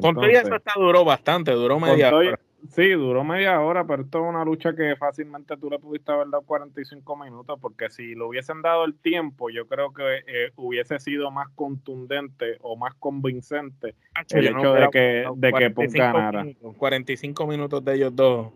Con 0.00 0.14
todo 0.14 0.26
eso 0.26 0.58
duró 0.76 1.04
bastante, 1.04 1.52
duró 1.52 1.78
media 1.78 2.14
hora. 2.14 2.38
Sí, 2.68 2.90
duró 2.90 3.24
media 3.24 3.60
hora, 3.60 3.84
pero 3.84 4.02
esto 4.02 4.22
es 4.22 4.28
una 4.28 4.44
lucha 4.44 4.74
que 4.74 4.94
fácilmente 4.96 5.56
tú 5.56 5.68
le 5.68 5.78
pudiste 5.78 6.12
haber 6.12 6.28
dado 6.30 6.42
45 6.42 7.16
minutos, 7.16 7.58
porque 7.60 7.90
si 7.90 8.14
le 8.14 8.22
hubiesen 8.22 8.62
dado 8.62 8.84
el 8.84 8.94
tiempo, 8.94 9.50
yo 9.50 9.66
creo 9.66 9.92
que 9.92 10.18
eh, 10.26 10.52
hubiese 10.56 10.98
sido 11.00 11.30
más 11.30 11.48
contundente 11.54 12.58
o 12.60 12.76
más 12.76 12.94
convincente 12.94 13.94
el 14.30 14.46
hecho 14.46 14.74
de 14.74 14.88
que, 14.90 15.24
de 15.36 15.52
que 15.52 15.70
Punk 15.70 15.92
ganara. 15.92 16.46
45 16.78 17.46
minutos 17.46 17.84
de 17.84 17.94
ellos 17.94 18.14
dos 18.14 18.52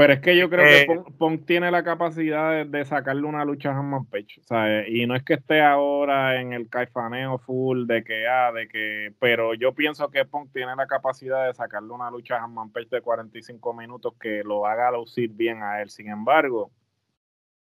pero 0.00 0.14
es 0.14 0.20
que 0.20 0.34
yo 0.34 0.48
creo 0.48 0.64
que 0.64 0.80
eh, 0.80 1.04
Punk, 1.18 1.44
tiene 1.44 1.70
la 1.70 1.84
capacidad 1.84 2.64
de, 2.64 2.84
sacarle 2.86 3.26
una 3.26 3.44
lucha 3.44 3.70
a 3.70 3.78
Hanman 3.78 4.06
Page. 4.06 4.40
Y 4.88 5.06
no 5.06 5.14
es 5.14 5.22
que 5.24 5.34
esté 5.34 5.60
ahora 5.60 6.40
en 6.40 6.54
el 6.54 6.70
caifaneo 6.70 7.36
full 7.36 7.86
de 7.86 8.02
que, 8.02 8.26
ah, 8.26 8.50
de 8.50 8.66
que. 8.66 9.12
Pero 9.20 9.52
yo 9.52 9.74
pienso 9.74 10.08
que 10.08 10.24
Punk 10.24 10.52
tiene 10.54 10.74
la 10.74 10.86
capacidad 10.86 11.46
de 11.46 11.52
sacarle 11.52 11.92
una 11.92 12.10
lucha 12.10 12.36
a 12.36 12.44
Hanman 12.44 12.72
Page 12.72 12.88
de 12.90 13.02
45 13.02 13.74
minutos 13.74 14.14
que 14.18 14.42
lo 14.42 14.64
haga 14.64 14.90
lucir 14.90 15.32
bien 15.34 15.62
a 15.62 15.82
él. 15.82 15.90
Sin 15.90 16.08
embargo, 16.08 16.70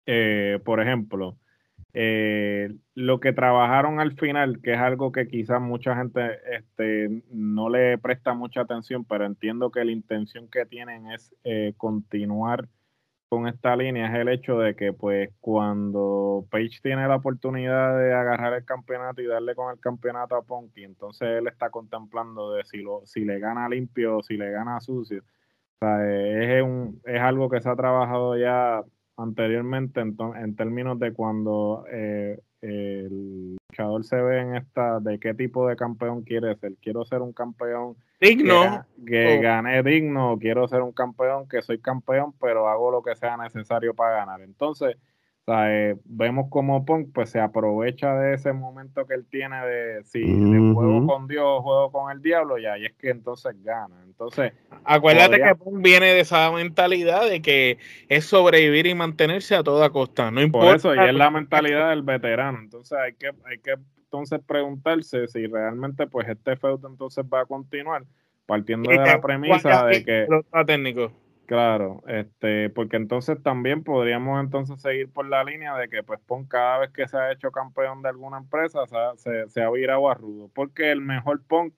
eh, 0.05 0.61
por 0.63 0.79
ejemplo, 0.79 1.35
eh, 1.93 2.75
lo 2.95 3.19
que 3.19 3.33
trabajaron 3.33 3.99
al 3.99 4.13
final, 4.17 4.61
que 4.61 4.73
es 4.73 4.79
algo 4.79 5.11
que 5.11 5.27
quizás 5.27 5.61
mucha 5.61 5.95
gente 5.95 6.39
este, 6.51 7.23
no 7.29 7.69
le 7.69 7.97
presta 7.99 8.33
mucha 8.33 8.61
atención, 8.61 9.05
pero 9.05 9.25
entiendo 9.25 9.71
que 9.71 9.85
la 9.85 9.91
intención 9.91 10.49
que 10.49 10.65
tienen 10.65 11.11
es 11.11 11.35
eh, 11.43 11.73
continuar 11.77 12.67
con 13.29 13.47
esta 13.47 13.75
línea, 13.75 14.07
es 14.07 14.13
el 14.13 14.29
hecho 14.29 14.59
de 14.59 14.75
que 14.75 14.93
pues 14.93 15.31
cuando 15.39 16.45
Page 16.51 16.79
tiene 16.83 17.07
la 17.07 17.15
oportunidad 17.15 17.97
de 17.97 18.13
agarrar 18.13 18.53
el 18.53 18.63
campeonato 18.63 19.21
y 19.21 19.25
darle 19.25 19.55
con 19.55 19.73
el 19.73 19.79
campeonato 19.79 20.35
a 20.35 20.43
Punky, 20.43 20.83
entonces 20.83 21.27
él 21.39 21.47
está 21.47 21.71
contemplando 21.71 22.53
de 22.53 22.63
si, 22.63 22.77
lo, 22.77 23.01
si 23.05 23.25
le 23.25 23.39
gana 23.39 23.67
limpio 23.69 24.17
o 24.17 24.23
si 24.23 24.37
le 24.37 24.51
gana 24.51 24.79
sucio. 24.81 25.23
Es, 25.81 26.63
un, 26.63 27.01
es 27.05 27.19
algo 27.21 27.49
que 27.49 27.59
se 27.59 27.69
ha 27.69 27.75
trabajado 27.75 28.37
ya 28.37 28.83
anteriormente 29.17 30.01
en, 30.01 30.15
en 30.35 30.55
términos 30.55 30.99
de 30.99 31.13
cuando 31.13 31.85
eh, 31.91 32.39
el 32.61 33.57
luchador 33.69 34.03
se 34.05 34.15
ve 34.21 34.39
en 34.39 34.55
esta, 34.55 34.99
de 34.99 35.19
qué 35.19 35.33
tipo 35.33 35.67
de 35.67 35.75
campeón 35.75 36.23
quiere 36.23 36.55
ser. 36.55 36.75
Quiero 36.81 37.03
ser 37.05 37.21
un 37.21 37.33
campeón 37.33 37.95
digno, 38.21 38.85
que, 39.05 39.39
gane 39.39 39.83
digno, 39.83 40.37
quiero 40.39 40.67
ser 40.67 40.81
un 40.81 40.93
campeón 40.93 41.47
que 41.47 41.61
soy 41.61 41.79
campeón, 41.79 42.33
pero 42.39 42.69
hago 42.69 42.91
lo 42.91 43.03
que 43.03 43.15
sea 43.15 43.35
necesario 43.37 43.93
para 43.93 44.17
ganar. 44.17 44.41
Entonces, 44.41 44.97
eh, 45.47 45.95
vemos 46.05 46.47
como 46.49 46.85
Punk 46.85 47.09
pues 47.13 47.29
se 47.29 47.39
aprovecha 47.39 48.15
de 48.15 48.35
ese 48.35 48.53
momento 48.53 49.05
que 49.05 49.15
él 49.15 49.25
tiene 49.29 49.57
de 49.65 50.03
si 50.05 50.23
juego 50.73 51.05
con 51.05 51.27
Dios, 51.27 51.61
juego 51.61 51.91
con 51.91 52.11
el 52.11 52.21
diablo, 52.21 52.57
y 52.57 52.65
ahí 52.65 52.85
es 52.85 52.93
que 52.93 53.09
entonces 53.09 53.53
gana. 53.63 53.95
Entonces, 54.05 54.53
acuérdate 54.85 55.41
que 55.41 55.55
Punk 55.55 55.81
viene 55.83 56.07
de 56.07 56.21
esa 56.21 56.49
mentalidad 56.51 57.29
de 57.29 57.41
que 57.41 57.77
es 58.07 58.25
sobrevivir 58.25 58.87
y 58.87 58.95
mantenerse 58.95 59.55
a 59.55 59.63
toda 59.63 59.89
costa, 59.89 60.31
no 60.31 60.41
importa. 60.41 60.67
Por 60.67 60.75
eso, 60.77 60.95
y 60.95 60.99
es 60.99 61.13
la 61.13 61.29
mentalidad 61.29 61.89
del 61.89 62.03
veterano. 62.03 62.59
Entonces 62.59 62.97
hay 62.97 63.13
que, 63.13 63.27
hay 63.45 63.57
que 63.59 63.75
entonces 64.03 64.39
preguntarse 64.45 65.27
si 65.27 65.47
realmente 65.47 66.07
pues 66.07 66.29
este 66.29 66.55
feudo 66.55 66.87
entonces 66.87 67.25
va 67.25 67.41
a 67.41 67.45
continuar 67.45 68.03
partiendo 68.45 68.89
de 68.89 68.97
la 68.97 69.19
premisa 69.19 69.87
de 69.87 70.05
que 70.05 70.27
técnico 70.67 71.11
Claro, 71.45 72.01
este, 72.07 72.69
porque 72.69 72.95
entonces 72.95 73.41
también 73.43 73.83
podríamos 73.83 74.39
entonces 74.39 74.81
seguir 74.81 75.11
por 75.11 75.27
la 75.27 75.43
línea 75.43 75.75
de 75.75 75.89
que 75.89 76.01
pues 76.01 76.21
Punk 76.21 76.47
cada 76.47 76.79
vez 76.79 76.91
que 76.91 77.07
se 77.07 77.17
ha 77.17 77.33
hecho 77.33 77.51
campeón 77.51 78.01
de 78.01 78.09
alguna 78.09 78.37
empresa 78.37 78.79
se, 79.17 79.49
se, 79.49 79.61
ha 79.61 79.69
virado 79.69 80.09
a 80.09 80.13
rudo, 80.13 80.49
porque 80.55 80.91
el 80.91 81.01
mejor 81.01 81.43
Punk 81.45 81.73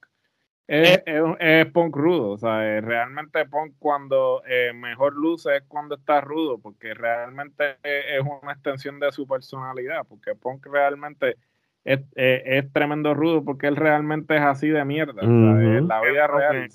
es, 0.68 1.02
eh. 1.06 1.34
es, 1.40 1.66
Punk 1.72 1.96
rudo, 1.96 2.30
o 2.30 2.38
sea, 2.38 2.80
realmente 2.80 3.44
Punk 3.46 3.74
cuando 3.80 4.42
eh, 4.46 4.72
mejor 4.72 5.14
luce 5.14 5.56
es 5.56 5.64
cuando 5.66 5.96
está 5.96 6.20
rudo, 6.20 6.58
porque 6.58 6.94
realmente 6.94 7.76
es 7.82 8.20
una 8.20 8.52
extensión 8.52 9.00
de 9.00 9.10
su 9.10 9.26
personalidad, 9.26 10.04
porque 10.08 10.36
Punk 10.36 10.64
realmente 10.66 11.36
es, 11.86 12.00
es, 12.16 12.72
tremendo 12.72 13.14
rudo 13.14 13.44
porque 13.44 13.68
él 13.68 13.76
realmente 13.76 14.34
es 14.34 14.42
así 14.42 14.68
de 14.68 14.84
mierda. 14.84 15.22
La 15.22 16.00
vida 16.00 16.26
real. 16.26 16.68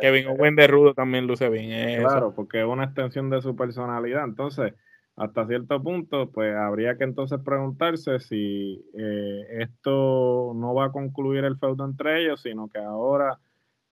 Kevin, 0.00 0.28
Owen, 0.28 0.54
de 0.54 0.66
rudo 0.68 0.94
también 0.94 1.26
luce 1.26 1.48
bien. 1.48 2.00
claro, 2.00 2.32
porque 2.34 2.60
es 2.60 2.66
una 2.66 2.84
extensión 2.84 3.28
de 3.28 3.42
su 3.42 3.56
personalidad. 3.56 4.22
Entonces, 4.22 4.72
hasta 5.16 5.48
cierto 5.48 5.82
punto, 5.82 6.30
pues 6.30 6.54
habría 6.54 6.96
que 6.96 7.02
entonces 7.02 7.40
preguntarse 7.44 8.20
si 8.20 8.84
eh, 8.96 9.46
esto 9.62 10.52
no 10.54 10.74
va 10.74 10.86
a 10.86 10.92
concluir 10.92 11.44
el 11.44 11.58
feudo 11.58 11.84
entre 11.84 12.22
ellos, 12.22 12.40
sino 12.42 12.68
que 12.68 12.78
ahora 12.78 13.40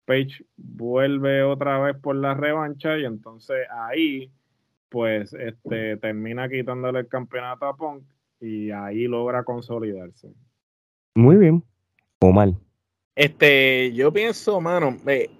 Page 0.04 0.44
vuelve 0.58 1.42
otra 1.42 1.78
vez 1.78 1.96
por 1.96 2.14
la 2.14 2.34
revancha 2.34 2.98
y 2.98 3.06
entonces 3.06 3.66
ahí 3.70 4.30
pues 4.90 5.32
este 5.32 5.96
termina 5.96 6.46
quitándole 6.50 7.00
el 7.00 7.08
campeonato 7.08 7.64
a 7.64 7.74
Punk 7.74 8.04
y 8.44 8.70
ahí 8.70 9.06
logra 9.06 9.42
consolidarse. 9.42 10.28
Muy 11.14 11.36
bien. 11.36 11.62
O 12.20 12.32
mal. 12.32 12.56
Este, 13.16 13.92
yo 13.92 14.12
pienso, 14.12 14.60
mano, 14.60 14.96
eh, 15.06 15.30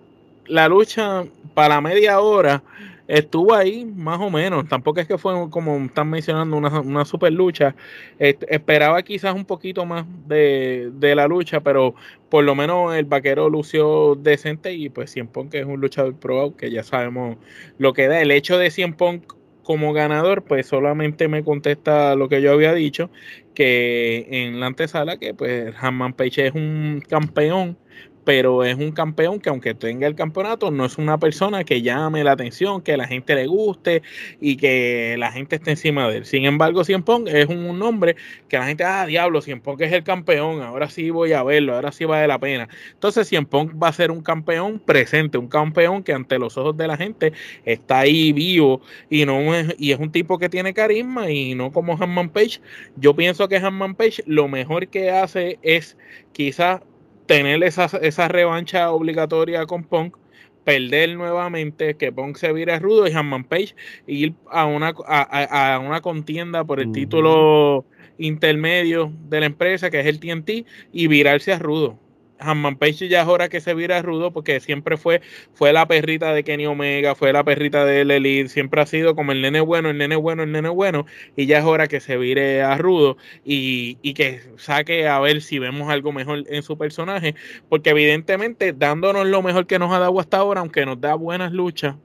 la 0.47 0.69
lucha 0.69 1.25
para 1.55 1.81
media 1.81 2.21
hora 2.21 2.63
estuvo 3.07 3.55
ahí 3.55 3.85
más 3.85 4.21
o 4.21 4.31
menos. 4.31 4.69
Tampoco 4.69 5.01
es 5.01 5.07
que 5.07 5.19
fue 5.19 5.51
como 5.51 5.77
están 5.85 6.09
mencionando 6.09 6.57
una, 6.57 7.05
super 7.05 7.33
lucha. 7.33 7.75
esperaba 8.19 9.03
quizás 9.03 9.35
un 9.35 9.45
poquito 9.45 9.85
más 9.85 10.07
de, 10.27 10.91
la 11.15 11.27
lucha, 11.27 11.61
pero 11.61 11.95
por 12.31 12.45
lo 12.45 12.55
menos 12.55 12.95
el 12.95 13.05
vaquero 13.05 13.51
lució 13.51 14.15
decente 14.15 14.73
y 14.73 14.89
pues 14.89 15.11
Cien 15.11 15.29
Punk 15.29 15.55
es 15.55 15.67
un 15.67 15.81
luchador 15.81 16.15
probado 16.15 16.57
que 16.57 16.71
ya 16.71 16.83
sabemos 16.83 17.37
lo 17.79 17.93
que 17.93 18.09
da. 18.09 18.21
El 18.21 18.31
hecho 18.31 18.57
de 18.57 18.71
Cien 18.71 18.95
Punk 18.95 19.35
como 19.65 19.93
ganador, 19.93 20.45
pues 20.45 20.67
solamente 20.67 21.27
me 21.27 21.43
contesta 21.43 22.15
lo 22.15 22.29
que 22.29 22.41
yo 22.41 22.53
había 22.53 22.73
dicho, 22.75 23.11
que 23.55 24.29
en 24.31 24.61
la 24.61 24.67
antesala 24.67 25.19
que 25.19 25.35
pues 25.35 25.75
Hanman 25.81 26.13
Page 26.13 26.47
es 26.47 26.55
un 26.55 27.03
campeón 27.09 27.77
pero 28.25 28.65
es 28.65 28.77
un 28.77 28.93
campeón 28.93 29.41
que 29.41 29.51
aunque 29.51 29.75
tenga 29.75 30.07
el 30.07 30.15
campeonato, 30.15 30.71
no 30.71 30.85
es 30.85 30.99
una 30.99 31.19
persona 31.19 31.65
que 31.65 31.83
llame 31.83 32.25
la 32.25 32.33
atención, 32.33 32.83
que 32.83 32.97
la 32.97 33.07
gente 33.07 33.35
le 33.35 33.47
guste 33.47 34.03
y 34.41 34.57
que 34.57 35.17
la 35.19 35.31
gente 35.31 35.57
esté 35.57 35.73
encima 35.73 36.09
de 36.09 36.19
él. 36.19 36.25
Sin 36.25 36.45
embargo, 36.45 36.85
Cien 36.85 37.03
Pong 37.03 37.29
es 37.29 37.47
un, 37.47 37.79
nombre 37.79 38.17
que 38.49 38.57
la 38.57 38.67
gente, 38.67 38.85
ah, 38.85 39.05
diablo, 39.07 39.41
Cien 39.41 39.61
Pong 39.61 39.81
es 39.83 39.93
el 39.93 40.05
campeón, 40.05 40.63
ahora 40.63 40.89
sí 40.89 41.11
voy 41.11 41.33
a 41.33 41.43
verlo, 41.43 41.75
ahora 41.75 41.93
sí 41.93 42.05
vale 42.05 42.27
la 42.27 42.39
pena. 42.39 42.69
Entonces, 42.93 43.29
Cien 43.29 43.47
Pong 43.47 43.71
va 43.83 43.89
a 43.89 43.93
ser 43.93 44.11
un 44.11 44.23
campeón 44.23 44.79
presente, 44.79 45.39
un 45.39 45.49
campeón 45.49 46.03
que 46.03 46.13
ante 46.13 46.39
los 46.39 46.57
ojos 46.57 46.77
de 46.77 46.87
la 46.87 46.97
gente 46.97 47.33
está 47.65 48.01
ahí 48.01 48.33
vivo 48.33 48.81
y, 49.11 49.27
no 49.27 49.55
es, 49.55 49.75
y 49.79 49.93
es 49.93 49.99
un 49.99 50.13
tipo 50.13 50.39
que 50.39 50.49
tiene 50.49 50.73
carisma 50.73 51.31
y 51.31 51.55
no 51.55 51.73
como 51.73 51.97
Hanman 52.01 52.31
Page. 52.31 52.61
Yo 52.97 53.15
pienso 53.15 53.49
que 53.49 53.57
Hanman 53.57 53.95
Page 53.95 54.23
lo 54.27 54.49
mejor 54.49 54.89
que 54.89 55.11
hace 55.11 55.59
es 55.63 55.97
quizás 56.33 56.81
tener 57.27 57.63
esa, 57.65 57.85
esa 58.03 58.29
revancha 58.29 58.91
obligatoria 58.91 59.67
con 59.67 59.85
Punk, 59.85 60.17
perder 60.65 61.17
nuevamente, 61.17 61.97
que 61.97 62.13
Punk 62.13 62.37
se 62.37 62.53
vire 62.53 62.79
rudo 62.79 63.07
y 63.07 63.13
Hanman 63.13 63.45
Page 63.45 63.75
ir 64.07 64.35
a 64.51 64.67
una, 64.67 64.95
a, 65.07 65.79
una 65.79 66.01
contienda 66.01 66.65
por 66.65 66.81
el 66.81 66.91
título 66.93 67.85
intermedio 68.19 69.13
de 69.29 69.41
la 69.41 69.47
empresa, 69.47 69.91
que 69.91 70.01
es 70.01 70.07
el 70.07 70.21
TNT, 70.21 70.67
y 70.93 71.07
virarse 71.07 71.53
a 71.53 71.59
rudo. 71.59 71.99
Hanman 72.45 72.77
Page 72.77 73.09
ya 73.09 73.23
es 73.23 73.29
hora 73.29 73.49
que 73.49 73.61
se 73.61 73.75
vira 73.75 74.03
rudo 74.03 74.33
porque 74.33 74.61
siempre 74.61 74.97
fue, 74.97 75.21
fue 75.55 75.73
la 75.73 75.87
perrita 75.87 76.33
de 76.33 76.45
Kenny 76.45 76.67
Omega, 76.67 77.15
fue 77.15 77.33
la 77.33 77.45
perrita 77.45 77.85
de 77.85 78.03
Elite, 78.03 78.49
siempre 78.49 78.81
ha 78.81 78.87
sido 78.87 79.15
como 79.15 79.33
el 79.33 79.43
nene 79.43 79.61
bueno, 79.61 79.91
el 79.91 79.99
nene 79.99 80.17
bueno, 80.17 80.43
el 80.43 80.53
nene 80.53 80.69
bueno, 80.69 81.07
y 81.37 81.47
ya 81.47 81.59
es 81.59 81.65
hora 81.65 81.89
que 81.89 82.01
se 82.01 82.17
vire 82.17 82.63
a 82.63 82.77
rudo 82.77 83.17
y, 83.45 83.99
y 84.03 84.15
que 84.15 84.41
saque 84.57 85.09
a 85.09 85.19
ver 85.21 85.41
si 85.43 85.59
vemos 85.59 85.91
algo 85.91 86.13
mejor 86.13 86.45
en 86.49 86.63
su 86.63 86.77
personaje, 86.79 87.35
porque 87.69 87.91
evidentemente 87.91 88.73
dándonos 88.73 89.27
lo 89.27 89.43
mejor 89.43 89.67
que 89.67 89.79
nos 89.79 89.93
ha 89.93 89.99
dado 89.99 90.19
hasta 90.21 90.39
ahora, 90.39 90.61
aunque 90.61 90.87
nos 90.87 91.01
da 91.01 91.15
buenas 91.15 91.53
luchas 91.53 91.97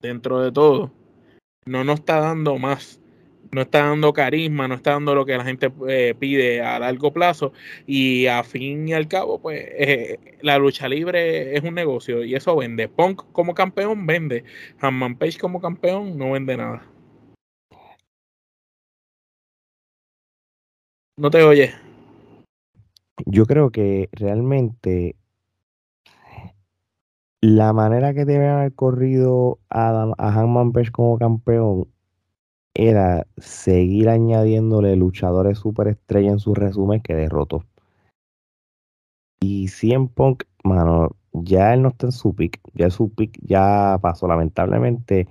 dentro 0.00 0.40
de 0.40 0.52
todo, 0.52 0.92
no 1.66 1.84
nos 1.84 2.00
está 2.00 2.20
dando 2.20 2.58
más 2.58 3.00
no 3.54 3.62
está 3.62 3.86
dando 3.86 4.12
carisma, 4.12 4.68
no 4.68 4.74
está 4.74 4.92
dando 4.92 5.14
lo 5.14 5.24
que 5.24 5.36
la 5.36 5.44
gente 5.44 5.72
eh, 5.88 6.14
pide 6.18 6.60
a 6.60 6.78
largo 6.78 7.12
plazo 7.12 7.52
y 7.86 8.26
a 8.26 8.42
fin 8.42 8.88
y 8.88 8.92
al 8.92 9.08
cabo, 9.08 9.40
pues 9.40 9.62
eh, 9.64 10.18
la 10.42 10.58
lucha 10.58 10.88
libre 10.88 11.56
es 11.56 11.62
un 11.62 11.74
negocio 11.74 12.24
y 12.24 12.34
eso 12.34 12.56
vende. 12.56 12.88
Punk 12.88 13.22
como 13.32 13.54
campeón 13.54 14.06
vende, 14.06 14.44
Hanman 14.80 15.16
Page 15.16 15.38
como 15.38 15.60
campeón 15.60 16.18
no 16.18 16.32
vende 16.32 16.56
nada. 16.56 16.86
No 21.16 21.30
te 21.30 21.42
oye. 21.44 21.72
Yo 23.24 23.46
creo 23.46 23.70
que 23.70 24.08
realmente 24.12 25.14
la 27.40 27.72
manera 27.72 28.14
que 28.14 28.24
debe 28.24 28.48
haber 28.48 28.74
corrido 28.74 29.60
a, 29.70 30.12
a 30.18 30.28
Hanman 30.28 30.72
Page 30.72 30.90
como 30.90 31.18
campeón 31.18 31.93
era 32.74 33.26
seguir 33.38 34.08
añadiéndole 34.08 34.96
luchadores 34.96 35.58
superestrella 35.58 36.32
en 36.32 36.40
su 36.40 36.54
resumen 36.54 37.00
que 37.00 37.14
derrotó. 37.14 37.64
Y 39.40 39.68
CM 39.68 40.08
Punk, 40.08 40.44
mano, 40.64 41.10
ya 41.32 41.74
él 41.74 41.82
no 41.82 41.88
está 41.90 42.06
en 42.06 42.12
su 42.12 42.34
pick, 42.34 42.60
ya 42.74 42.90
su 42.90 43.10
pick 43.10 43.38
ya 43.42 43.98
pasó. 44.00 44.26
Lamentablemente, 44.26 45.28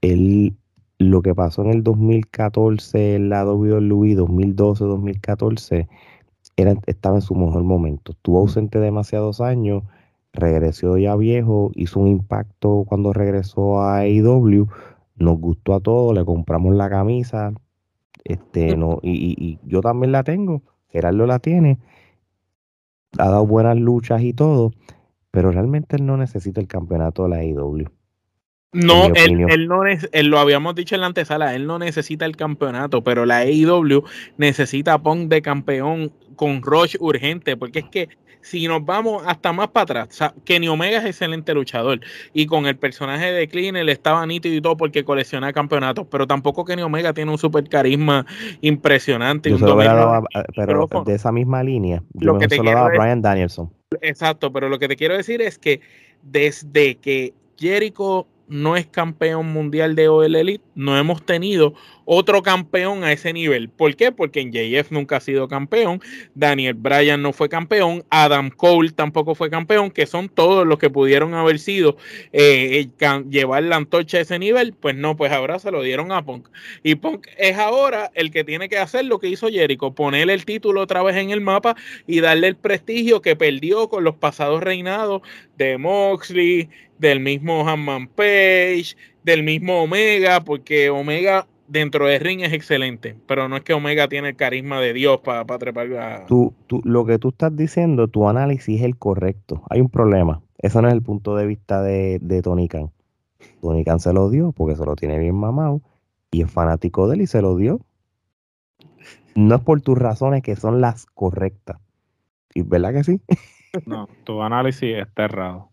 él, 0.00 0.56
lo 0.98 1.22
que 1.22 1.34
pasó 1.34 1.62
en 1.62 1.70
el 1.70 1.82
2014 1.82 3.16
en 3.16 3.28
la 3.28 3.44
WWE, 3.44 4.14
2012, 4.14 4.84
2014, 4.84 5.88
era, 6.56 6.74
estaba 6.86 7.16
en 7.16 7.22
su 7.22 7.34
mejor 7.34 7.62
momento. 7.64 8.12
Estuvo 8.12 8.40
ausente 8.40 8.78
demasiados 8.78 9.40
años, 9.40 9.82
regresó 10.32 10.96
ya 10.98 11.16
viejo, 11.16 11.72
hizo 11.74 12.00
un 12.00 12.08
impacto 12.08 12.84
cuando 12.88 13.12
regresó 13.12 13.82
a 13.82 13.98
AEW 14.00 14.68
nos 15.16 15.38
gustó 15.38 15.74
a 15.74 15.80
todos, 15.80 16.14
le 16.14 16.24
compramos 16.24 16.74
la 16.74 16.88
camisa, 16.88 17.52
este, 18.24 18.76
no, 18.76 19.00
y, 19.02 19.58
yo 19.64 19.80
también 19.80 20.12
la 20.12 20.22
tengo, 20.22 20.62
Gerardo 20.88 21.26
la 21.26 21.38
tiene, 21.38 21.78
ha 23.18 23.28
dado 23.28 23.46
buenas 23.46 23.76
luchas 23.76 24.22
y 24.22 24.32
todo, 24.32 24.72
pero 25.30 25.50
realmente 25.50 25.96
él 25.96 26.06
no 26.06 26.16
necesita 26.16 26.60
el 26.60 26.68
campeonato 26.68 27.24
de 27.24 27.28
la 27.28 27.36
AEW. 27.36 27.86
No, 28.74 29.08
él, 29.14 29.44
él, 29.50 29.68
no 29.68 29.82
él 29.84 30.26
lo 30.28 30.38
habíamos 30.38 30.74
dicho 30.74 30.94
en 30.94 31.02
la 31.02 31.08
antesala, 31.08 31.54
él 31.54 31.66
no 31.66 31.78
necesita 31.78 32.24
el 32.24 32.36
campeonato, 32.36 33.04
pero 33.04 33.26
la 33.26 33.38
AEW 33.38 34.04
necesita 34.38 34.94
a 34.94 35.02
Punk 35.02 35.28
de 35.28 35.42
campeón 35.42 36.12
con 36.36 36.62
Rush 36.62 36.96
urgente, 36.98 37.56
porque 37.58 37.80
es 37.80 37.88
que 37.90 38.08
si 38.42 38.66
nos 38.66 38.84
vamos 38.84 39.22
hasta 39.26 39.52
más 39.52 39.68
para 39.68 40.02
atrás, 40.02 40.32
Kenny 40.44 40.68
Omega 40.68 40.98
es 40.98 41.06
excelente 41.06 41.54
luchador 41.54 42.00
y 42.34 42.46
con 42.46 42.66
el 42.66 42.76
personaje 42.76 43.32
de 43.32 43.48
Clean 43.48 43.76
él 43.76 43.88
estaba 43.88 44.26
nítido 44.26 44.54
y 44.54 44.60
todo 44.60 44.76
porque 44.76 45.04
colecciona 45.04 45.52
campeonatos, 45.52 46.06
pero 46.10 46.26
tampoco 46.26 46.64
Kenny 46.64 46.82
Omega 46.82 47.12
tiene 47.12 47.30
un 47.30 47.38
super 47.38 47.68
carisma 47.68 48.26
impresionante. 48.60 49.54
pero 50.54 50.88
de 51.06 51.14
esa 51.14 51.32
misma 51.32 51.62
línea, 51.62 52.02
yo 52.14 52.32
lo 52.32 52.38
que 52.38 52.48
te 52.48 52.56
solo 52.56 52.70
a 52.70 52.88
Brian 52.88 53.22
Danielson. 53.22 53.72
Exacto, 54.00 54.52
pero 54.52 54.68
lo 54.68 54.78
que 54.78 54.88
te 54.88 54.96
quiero 54.96 55.16
decir 55.16 55.40
es 55.40 55.58
que 55.58 55.80
desde 56.22 56.96
que 56.96 57.34
Jericho 57.58 58.26
no 58.48 58.76
es 58.76 58.86
campeón 58.86 59.52
mundial 59.52 59.94
de 59.94 60.08
OL 60.08 60.34
Elite, 60.34 60.64
no 60.74 60.98
hemos 60.98 61.24
tenido 61.24 61.74
otro 62.04 62.42
campeón 62.42 63.04
a 63.04 63.12
ese 63.12 63.32
nivel. 63.32 63.68
¿Por 63.68 63.94
qué? 63.96 64.12
Porque 64.12 64.40
en 64.40 64.52
JF 64.52 64.90
nunca 64.90 65.16
ha 65.16 65.20
sido 65.20 65.48
campeón, 65.48 66.00
Daniel 66.34 66.74
Bryan 66.74 67.22
no 67.22 67.32
fue 67.32 67.48
campeón, 67.48 68.04
Adam 68.10 68.50
Cole 68.50 68.90
tampoco 68.90 69.34
fue 69.34 69.50
campeón, 69.50 69.90
que 69.90 70.06
son 70.06 70.28
todos 70.28 70.66
los 70.66 70.78
que 70.78 70.90
pudieron 70.90 71.34
haber 71.34 71.58
sido 71.58 71.96
eh, 72.32 72.88
llevar 73.28 73.62
la 73.64 73.76
antorcha 73.76 74.18
a 74.18 74.20
ese 74.20 74.38
nivel, 74.38 74.72
pues 74.74 74.94
no, 74.94 75.16
pues 75.16 75.32
ahora 75.32 75.58
se 75.58 75.70
lo 75.70 75.82
dieron 75.82 76.12
a 76.12 76.24
Punk. 76.24 76.48
Y 76.82 76.96
Punk 76.96 77.26
es 77.38 77.56
ahora 77.58 78.10
el 78.14 78.30
que 78.30 78.44
tiene 78.44 78.68
que 78.68 78.78
hacer 78.78 79.04
lo 79.04 79.18
que 79.18 79.28
hizo 79.28 79.48
Jericho, 79.48 79.94
poner 79.94 80.30
el 80.30 80.44
título 80.44 80.80
otra 80.80 81.02
vez 81.02 81.16
en 81.16 81.30
el 81.30 81.40
mapa 81.40 81.76
y 82.06 82.20
darle 82.20 82.48
el 82.48 82.56
prestigio 82.56 83.22
que 83.22 83.36
perdió 83.36 83.88
con 83.88 84.04
los 84.04 84.16
pasados 84.16 84.62
reinados 84.62 85.22
de 85.56 85.78
Moxley, 85.78 86.68
del 86.98 87.20
mismo 87.20 87.68
Hanman 87.68 88.08
Page, 88.08 88.96
del 89.24 89.42
mismo 89.42 89.82
Omega, 89.82 90.44
porque 90.44 90.90
Omega 90.90 91.46
dentro 91.72 92.06
de 92.06 92.18
ring 92.18 92.42
es 92.42 92.52
excelente, 92.52 93.16
pero 93.26 93.48
no 93.48 93.56
es 93.56 93.62
que 93.62 93.72
Omega 93.72 94.06
tiene 94.06 94.28
el 94.30 94.36
carisma 94.36 94.78
de 94.80 94.92
Dios 94.92 95.20
para 95.20 95.44
trepar 95.58 95.92
a... 95.94 96.26
Tú, 96.26 96.54
tú, 96.66 96.82
lo 96.84 97.06
que 97.06 97.18
tú 97.18 97.30
estás 97.30 97.56
diciendo, 97.56 98.08
tu 98.08 98.28
análisis 98.28 98.80
es 98.80 98.84
el 98.84 98.98
correcto. 98.98 99.62
Hay 99.70 99.80
un 99.80 99.88
problema. 99.88 100.42
Eso 100.58 100.82
no 100.82 100.88
es 100.88 100.94
el 100.94 101.02
punto 101.02 101.34
de 101.34 101.46
vista 101.46 101.82
de, 101.82 102.18
de 102.20 102.42
Tony 102.42 102.68
Khan. 102.68 102.90
Tony 103.62 103.84
Khan 103.84 104.00
se 104.00 104.12
lo 104.12 104.28
dio 104.28 104.52
porque 104.52 104.76
se 104.76 104.84
lo 104.84 104.94
tiene 104.94 105.18
bien 105.18 105.34
mamado 105.34 105.80
y 106.30 106.42
es 106.42 106.50
fanático 106.50 107.08
de 107.08 107.16
él 107.16 107.22
y 107.22 107.26
se 107.26 107.40
lo 107.40 107.56
dio. 107.56 107.80
No 109.34 109.54
es 109.54 109.60
por 109.62 109.80
tus 109.80 109.98
razones 109.98 110.42
que 110.42 110.56
son 110.56 110.82
las 110.82 111.06
correctas. 111.06 111.78
¿Y 112.54 112.62
verdad 112.62 112.92
que 112.92 113.04
sí? 113.04 113.20
No, 113.86 114.06
tu 114.24 114.42
análisis 114.42 114.94
está 114.98 115.24
errado. 115.24 115.71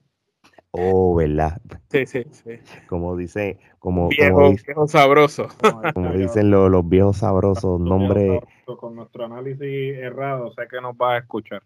Oh, 0.72 1.16
¿verdad? 1.16 1.60
Sí, 1.90 2.06
sí, 2.06 2.24
sí. 2.32 2.60
Como 2.88 3.18
dice, 3.18 3.58
como, 3.80 4.10
viejo, 4.10 4.52
viejo 4.52 4.88
sabroso. 4.88 5.48
Como 5.94 6.12
dicen 6.12 6.52
los, 6.52 6.88
viejos 6.88 7.18
sabrosos, 7.18 7.80
nombre. 7.80 8.40
Con 8.66 8.96
nuestro 8.96 9.26
análisis 9.26 9.98
errado, 9.98 10.52
sé 10.52 10.68
que 10.70 10.80
nos 10.80 10.94
va 10.94 11.16
a 11.16 11.18
escuchar. 11.18 11.64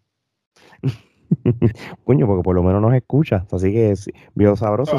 Coño, 2.06 2.28
porque 2.28 2.44
por 2.44 2.56
lo 2.56 2.64
menos 2.64 2.82
nos 2.82 2.94
escucha. 2.94 3.46
Así 3.52 3.74
que 3.74 3.94
viejo 4.36 4.56
sabroso. 4.56 4.98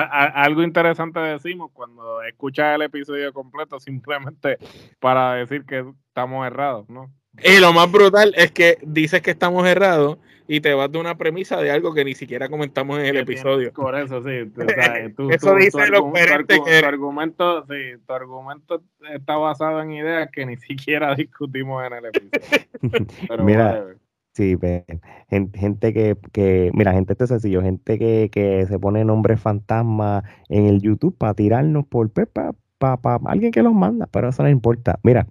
algo 0.00 0.62
interesante 0.62 1.20
decimos 1.20 1.70
cuando 1.72 2.22
escuchas 2.22 2.74
el 2.74 2.82
episodio 2.82 3.32
completo, 3.32 3.78
simplemente 3.80 4.58
para 4.98 5.34
decir 5.34 5.64
que 5.64 5.84
estamos 6.08 6.46
errados, 6.46 6.88
¿no? 6.88 7.12
Y 7.44 7.60
lo 7.60 7.72
más 7.72 7.92
brutal 7.92 8.32
es 8.36 8.50
que 8.50 8.78
dices 8.82 9.20
que 9.20 9.30
estamos 9.30 9.66
errados 9.66 10.18
y 10.48 10.60
te 10.60 10.74
vas 10.74 10.90
de 10.90 10.98
una 10.98 11.16
premisa 11.16 11.60
de 11.60 11.70
algo 11.70 11.94
que 11.94 12.04
ni 12.04 12.14
siquiera 12.14 12.48
comentamos 12.48 12.98
en 12.98 13.06
el 13.06 13.16
episodio. 13.18 13.72
Por 13.72 13.96
eso, 13.96 14.22
sí. 14.22 14.50
eso 15.30 15.54
dice 15.54 15.86
lo 15.88 16.04
tu, 16.04 16.12
tu, 16.46 16.84
argumento, 16.84 17.64
sí, 17.66 18.00
tu 18.06 18.12
argumento 18.12 18.82
está 19.12 19.36
basado 19.36 19.82
en 19.82 19.92
ideas 19.92 20.30
que 20.30 20.46
ni 20.46 20.56
siquiera 20.56 21.14
discutimos 21.16 21.84
en 21.84 21.92
el 21.92 22.04
episodio. 22.06 23.06
mira, 23.44 23.86
sí, 24.32 24.56
gente 25.54 25.92
que, 25.92 26.16
que, 26.32 26.70
mira, 26.74 26.92
gente 26.92 27.12
este 27.14 27.26
sencillo, 27.26 27.62
gente 27.62 27.98
que, 27.98 28.30
que 28.30 28.66
se 28.66 28.78
pone 28.78 29.04
nombres 29.04 29.40
fantasma 29.40 30.24
en 30.48 30.66
el 30.66 30.80
YouTube 30.80 31.16
para 31.16 31.34
tirarnos 31.34 31.86
por 31.86 32.10
pepa, 32.10 32.54
para 32.78 32.96
pa, 32.98 33.20
alguien 33.26 33.50
que 33.50 33.62
los 33.62 33.74
manda, 33.74 34.06
pero 34.06 34.28
eso 34.28 34.42
no 34.42 34.48
importa. 34.48 34.98
Mira, 35.02 35.26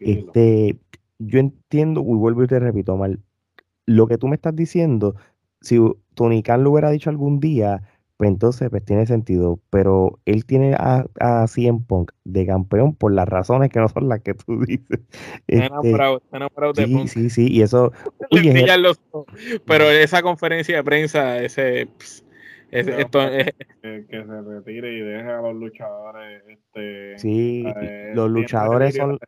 este 0.00 0.76
yo 1.18 1.40
entiendo, 1.40 2.00
y 2.00 2.14
vuelvo 2.14 2.44
y 2.44 2.46
te 2.46 2.60
repito, 2.60 2.96
mal, 2.96 3.20
lo 3.88 4.06
que 4.06 4.18
tú 4.18 4.28
me 4.28 4.36
estás 4.36 4.54
diciendo, 4.54 5.16
si 5.62 5.78
Tony 6.14 6.42
Khan 6.42 6.62
lo 6.62 6.72
hubiera 6.72 6.90
dicho 6.90 7.08
algún 7.08 7.40
día, 7.40 7.82
pues 8.18 8.28
entonces 8.28 8.68
pues 8.68 8.84
tiene 8.84 9.06
sentido, 9.06 9.60
pero 9.70 10.18
él 10.26 10.44
tiene 10.44 10.74
a, 10.74 11.06
a 11.20 11.46
CM 11.48 11.80
Punk 11.86 12.12
de 12.24 12.46
campeón 12.46 12.94
por 12.94 13.14
las 13.14 13.26
razones 13.26 13.70
que 13.70 13.80
no 13.80 13.88
son 13.88 14.10
las 14.10 14.20
que 14.20 14.34
tú 14.34 14.60
dices. 14.66 15.00
Este, 15.46 15.96
sí, 16.74 17.08
sí, 17.08 17.30
sí, 17.30 17.48
y 17.50 17.62
eso... 17.62 17.92
pero 19.66 19.90
esa 19.90 20.20
conferencia 20.20 20.76
de 20.76 20.84
prensa, 20.84 21.42
ese... 21.42 21.88
esto, 22.70 23.20
que, 23.80 24.04
se 24.10 24.42
retire 24.42 24.98
y 24.98 25.00
deje 25.00 25.30
a 25.30 25.40
los 25.40 25.54
luchadores. 25.54 26.42
Este, 26.46 27.18
sí, 27.18 27.64
eh, 27.80 28.12
los 28.14 28.30
luchadores 28.30 28.96
son, 28.96 29.18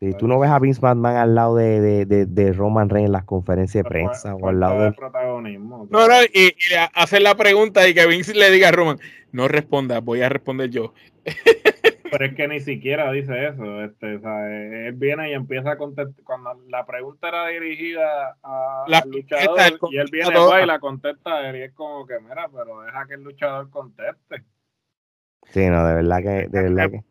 si 0.00 0.14
tú 0.14 0.26
no 0.26 0.38
ves 0.38 0.50
a 0.50 0.58
Vince 0.58 0.80
McMahon 0.80 1.16
al 1.16 1.34
lado 1.34 1.56
de, 1.56 2.06
de, 2.06 2.24
de, 2.24 2.52
Roman 2.54 2.88
Reigns 2.88 3.08
en 3.08 3.12
las 3.12 3.24
conferencias 3.24 3.84
de 3.84 3.90
prensa 3.90 4.34
o 4.34 4.48
al 4.48 4.58
lado 4.58 4.84
del 4.84 4.94
protagonismo. 4.94 5.86
No, 5.90 6.08
no, 6.08 6.14
y, 6.32 6.54
hacer 6.94 7.20
la 7.20 7.34
pregunta 7.34 7.86
y 7.86 7.92
que 7.92 8.06
Vince 8.06 8.34
le 8.34 8.50
diga 8.50 8.68
a 8.68 8.72
Roman, 8.72 8.98
no 9.30 9.46
responda, 9.46 10.00
voy 10.00 10.22
a 10.22 10.30
responder 10.30 10.70
yo. 10.70 10.94
Pero 12.10 12.24
es 12.24 12.34
que 12.34 12.48
ni 12.48 12.60
siquiera 12.60 13.12
dice 13.12 13.48
eso. 13.48 13.84
Este, 13.84 14.16
o 14.16 14.20
sea, 14.20 14.50
él 14.50 14.94
viene 14.94 15.30
y 15.30 15.34
empieza 15.34 15.72
a 15.72 15.76
contestar. 15.76 16.24
Cuando 16.24 16.58
la 16.68 16.84
pregunta 16.84 17.28
era 17.28 17.46
dirigida 17.48 18.36
a, 18.42 18.84
al 18.84 19.10
luchador 19.10 19.60
y 19.92 19.98
él 19.98 20.08
viene 20.10 20.30
y 20.62 20.66
la 20.66 20.80
contesta 20.80 21.56
y 21.56 21.62
es 21.62 21.72
como 21.74 22.06
que, 22.06 22.18
mira, 22.20 22.48
pero 22.52 22.80
deja 22.80 23.06
que 23.06 23.14
el 23.14 23.22
luchador 23.22 23.70
conteste. 23.70 24.42
Sí, 25.50 25.68
no, 25.68 25.86
de 25.86 25.94
verdad 25.94 26.18
que, 26.18 26.48
de 26.48 26.62
verdad 26.62 26.90
que 26.90 27.09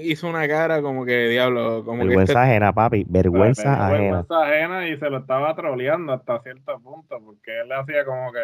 hizo 0.00 0.28
una 0.28 0.46
cara 0.48 0.82
como 0.82 1.04
que 1.04 1.28
diablo, 1.28 1.84
como 1.84 2.04
vergüenza 2.04 2.32
este 2.32 2.38
ajena, 2.38 2.72
papi, 2.72 3.04
vergüenza 3.08 3.86
ajena. 3.86 3.88
Vergüenza 3.88 4.42
ajena 4.42 4.88
y 4.88 4.96
se 4.98 5.10
lo 5.10 5.18
estaba 5.18 5.54
troleando 5.54 6.12
hasta 6.12 6.40
cierto 6.42 6.80
punto, 6.80 7.20
porque 7.24 7.60
él 7.60 7.72
hacía 7.72 8.04
como 8.04 8.32
que 8.32 8.40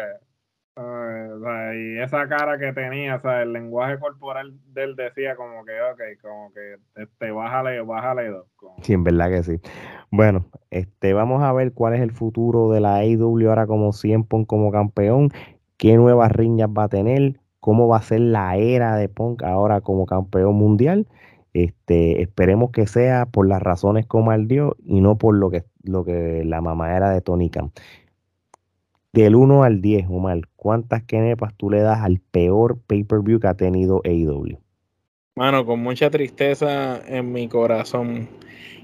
y 0.77 1.99
esa 1.99 2.27
cara 2.27 2.57
que 2.57 2.71
tenía, 2.71 3.15
o 3.15 3.21
sea, 3.21 3.41
el 3.41 3.51
lenguaje 3.51 3.99
corporal 3.99 4.53
de 4.73 4.83
él 4.83 4.95
decía 4.95 5.35
como 5.35 5.65
que, 5.65 5.73
ok, 5.81 6.21
como 6.21 6.53
que, 6.53 6.77
este, 6.95 7.31
bájale, 7.31 7.81
bájale 7.81 8.29
dos. 8.29 8.45
Sí, 8.81 8.93
en 8.93 9.03
verdad 9.03 9.29
que 9.29 9.43
sí. 9.43 9.59
Bueno, 10.11 10.45
este, 10.69 11.13
vamos 11.13 11.43
a 11.43 11.51
ver 11.51 11.73
cuál 11.73 11.95
es 11.95 12.01
el 12.01 12.11
futuro 12.11 12.71
de 12.71 12.79
la 12.79 12.95
AEW 12.95 13.49
ahora 13.49 13.67
como 13.67 13.91
siempre 13.91 14.45
como 14.45 14.71
campeón, 14.71 15.29
qué 15.77 15.97
nuevas 15.97 16.31
riñas 16.31 16.69
va 16.69 16.83
a 16.85 16.89
tener, 16.89 17.40
cómo 17.61 17.87
va 17.87 17.97
a 17.97 18.01
ser 18.01 18.19
la 18.19 18.57
era 18.57 18.97
de 18.97 19.07
Punk 19.07 19.43
ahora 19.43 19.79
como 19.79 20.05
campeón 20.05 20.55
mundial. 20.55 21.07
Este, 21.53 22.21
esperemos 22.21 22.71
que 22.71 22.87
sea 22.87 23.25
por 23.25 23.47
las 23.47 23.61
razones 23.61 24.05
como 24.05 24.33
él 24.33 24.47
dio 24.47 24.75
y 24.85 24.99
no 24.99 25.17
por 25.17 25.35
lo 25.35 25.49
que, 25.49 25.63
lo 25.83 26.03
que 26.03 26.43
la 26.45 26.59
mamá 26.59 26.95
era 26.95 27.11
de 27.11 27.21
Tony 27.21 27.49
Khan. 27.49 27.71
Del 29.13 29.35
1 29.35 29.63
al 29.63 29.81
10, 29.81 30.07
Omar, 30.09 30.41
¿cuántas 30.55 31.03
kenepas 31.03 31.53
tú 31.55 31.69
le 31.69 31.81
das 31.81 31.99
al 31.99 32.19
peor 32.19 32.79
pay-per-view 32.87 33.41
que 33.41 33.47
ha 33.47 33.55
tenido 33.55 34.01
AEW? 34.05 34.57
Mano, 35.35 35.65
con 35.65 35.81
mucha 35.81 36.09
tristeza 36.09 37.01
en 37.05 37.31
mi 37.31 37.47
corazón. 37.47 38.29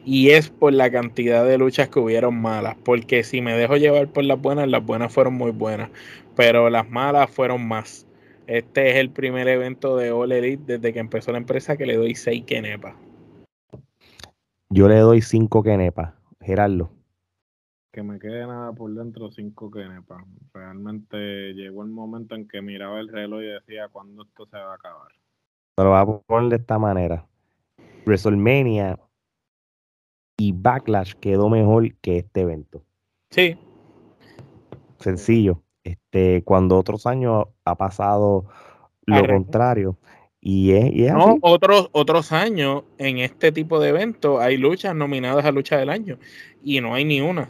Y 0.05 0.29
es 0.29 0.49
por 0.49 0.73
la 0.73 0.89
cantidad 0.89 1.45
de 1.45 1.57
luchas 1.57 1.89
que 1.89 1.99
hubieron 1.99 2.41
malas. 2.41 2.75
Porque 2.83 3.23
si 3.23 3.41
me 3.41 3.53
dejo 3.53 3.77
llevar 3.77 4.07
por 4.07 4.23
las 4.23 4.41
buenas, 4.41 4.67
las 4.67 4.85
buenas 4.85 5.13
fueron 5.13 5.33
muy 5.33 5.51
buenas. 5.51 5.89
Pero 6.35 6.69
las 6.69 6.89
malas 6.89 7.29
fueron 7.29 7.67
más. 7.67 8.06
Este 8.47 8.89
es 8.89 8.95
el 8.95 9.11
primer 9.11 9.47
evento 9.47 9.95
de 9.97 10.11
All 10.11 10.31
Elite 10.31 10.77
desde 10.77 10.93
que 10.93 10.99
empezó 10.99 11.31
la 11.31 11.37
empresa 11.37 11.77
que 11.77 11.85
le 11.85 11.95
doy 11.95 12.15
6 12.15 12.43
kenepas. 12.45 12.95
Yo 14.69 14.87
le 14.87 14.97
doy 14.97 15.21
5 15.21 15.61
kenepas. 15.63 16.13
Gerardo 16.41 16.97
que 17.97 18.03
me 18.03 18.19
quede 18.19 18.45
nada 18.45 18.73
por 18.73 18.93
dentro, 18.93 19.31
cinco 19.31 19.71
kenepas. 19.71 20.23
Realmente 20.53 21.53
llegó 21.55 21.81
el 21.81 21.89
momento 21.89 22.35
en 22.35 22.47
que 22.47 22.61
miraba 22.61 22.99
el 22.99 23.07
reloj 23.07 23.41
y 23.41 23.47
decía 23.47 23.87
cuándo 23.91 24.21
esto 24.21 24.45
se 24.45 24.55
va 24.55 24.73
a 24.73 24.75
acabar. 24.75 25.11
Pero 25.75 25.89
va 25.89 26.01
a 26.01 26.05
poner 26.05 26.51
de 26.51 26.55
esta 26.57 26.77
manera. 26.77 27.25
WrestleMania 28.05 28.99
y 30.37 30.51
Backlash 30.51 31.15
quedó 31.15 31.49
mejor 31.49 31.91
que 31.95 32.17
este 32.19 32.41
evento. 32.41 32.83
Sí. 33.31 33.57
Sencillo. 34.99 35.63
Este, 35.87 36.43
cuando 36.43 36.77
otros 36.77 37.05
años 37.05 37.45
ha 37.63 37.75
pasado 37.75 38.45
lo 39.05 39.25
contrario. 39.25 39.97
Y 40.41 40.73
es, 40.73 41.13
no, 41.13 41.37
otros, 41.41 41.89
otros 41.93 42.33
años 42.33 42.83
en 42.97 43.19
este 43.19 43.53
tipo 43.53 43.79
de 43.79 43.89
eventos 43.89 44.39
hay 44.41 44.57
luchas 44.57 44.93
nominadas 44.95 45.45
a 45.45 45.51
lucha 45.51 45.77
del 45.77 45.89
año 45.89 46.19
y 46.61 46.81
no 46.81 46.93
hay 46.93 47.05
ni 47.05 47.21
una. 47.21 47.49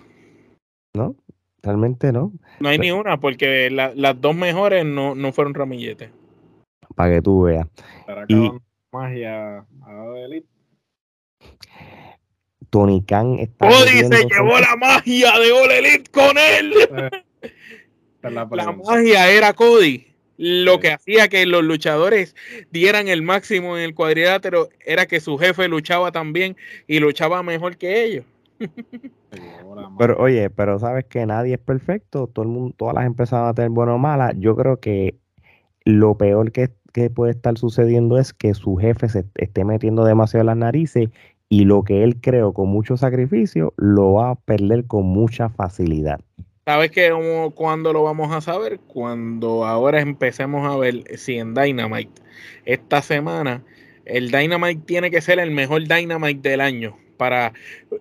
No, 0.93 1.15
realmente 1.63 2.11
no. 2.11 2.31
No 2.59 2.69
hay 2.69 2.77
ni 2.77 2.91
una, 2.91 3.19
porque 3.19 3.71
las 3.71 4.21
dos 4.21 4.35
mejores 4.35 4.85
no, 4.85 5.15
fueron 5.33 5.55
ramilletes. 5.55 6.11
Para 6.95 7.15
que 7.15 7.21
tú 7.23 7.43
veas. 7.43 7.67
y, 8.27 8.51
magia 8.91 9.65
a 9.81 10.17
Elite. 10.25 10.47
Tony 12.69 13.03
Khan 13.03 13.39
está. 13.39 13.67
Cody 13.67 13.99
se 13.99 14.25
llevó 14.25 14.59
la 14.59 14.75
magia 14.75 15.39
de 15.39 15.51
All 15.51 15.71
Elite 15.71 16.11
con 16.11 16.37
él. 16.37 16.73
La, 18.21 18.45
magia 18.45 19.29
era 19.29 19.53
Cody. 19.53 20.07
Lo 20.37 20.79
que 20.79 20.91
hacía 20.91 21.29
que 21.29 21.45
los 21.45 21.63
luchadores 21.63 22.35
dieran 22.71 23.07
el 23.07 23.23
máximo 23.23 23.75
en 23.75 23.83
el 23.83 23.95
cuadrilátero 23.95 24.69
era 24.85 25.07
que 25.07 25.19
su 25.19 25.37
jefe 25.37 25.67
luchaba 25.67 26.11
también 26.11 26.55
y 26.87 26.99
luchaba 26.99 27.41
mejor 27.41 27.77
que 27.77 28.03
ellos. 28.03 28.25
Pero 29.97 30.17
oye, 30.17 30.49
pero 30.49 30.79
sabes 30.79 31.05
que 31.05 31.25
nadie 31.25 31.55
es 31.55 31.59
perfecto, 31.59 32.27
todo 32.27 32.43
el 32.43 32.49
mundo, 32.49 32.73
todas 32.77 32.95
las 32.95 33.05
empresas 33.05 33.41
van 33.41 33.49
a 33.49 33.53
tener 33.53 33.69
buenas 33.69 33.95
o 33.95 33.97
malas. 33.99 34.33
Yo 34.37 34.55
creo 34.55 34.79
que 34.79 35.15
lo 35.85 36.17
peor 36.17 36.51
que, 36.51 36.71
puede 37.13 37.31
estar 37.31 37.57
sucediendo 37.57 38.17
es 38.17 38.33
que 38.33 38.55
su 38.55 38.75
jefe 38.77 39.07
se 39.07 39.25
esté 39.35 39.63
metiendo 39.63 40.03
demasiado 40.03 40.43
las 40.45 40.57
narices 40.57 41.09
y 41.47 41.65
lo 41.65 41.83
que 41.83 42.03
él 42.03 42.19
creó 42.19 42.53
con 42.53 42.69
mucho 42.69 42.97
sacrificio 42.97 43.73
lo 43.77 44.13
va 44.13 44.31
a 44.31 44.35
perder 44.35 44.85
con 44.85 45.05
mucha 45.05 45.49
facilidad. 45.49 46.19
¿Sabes 46.67 46.91
que 46.91 47.09
cuando 47.55 47.93
lo 47.93 48.03
vamos 48.03 48.29
a 48.33 48.41
saber? 48.41 48.81
Cuando 48.87 49.63
ahora 49.63 50.01
empecemos 50.01 50.69
a 50.69 50.75
ver 50.75 51.17
si 51.17 51.37
en 51.37 51.53
Dynamite 51.53 52.21
esta 52.65 53.01
semana 53.01 53.63
el 54.03 54.31
Dynamite 54.31 54.81
tiene 54.85 55.09
que 55.09 55.21
ser 55.21 55.39
el 55.39 55.51
mejor 55.51 55.87
Dynamite 55.87 56.49
del 56.49 56.59
año 56.59 56.97
para 57.15 57.53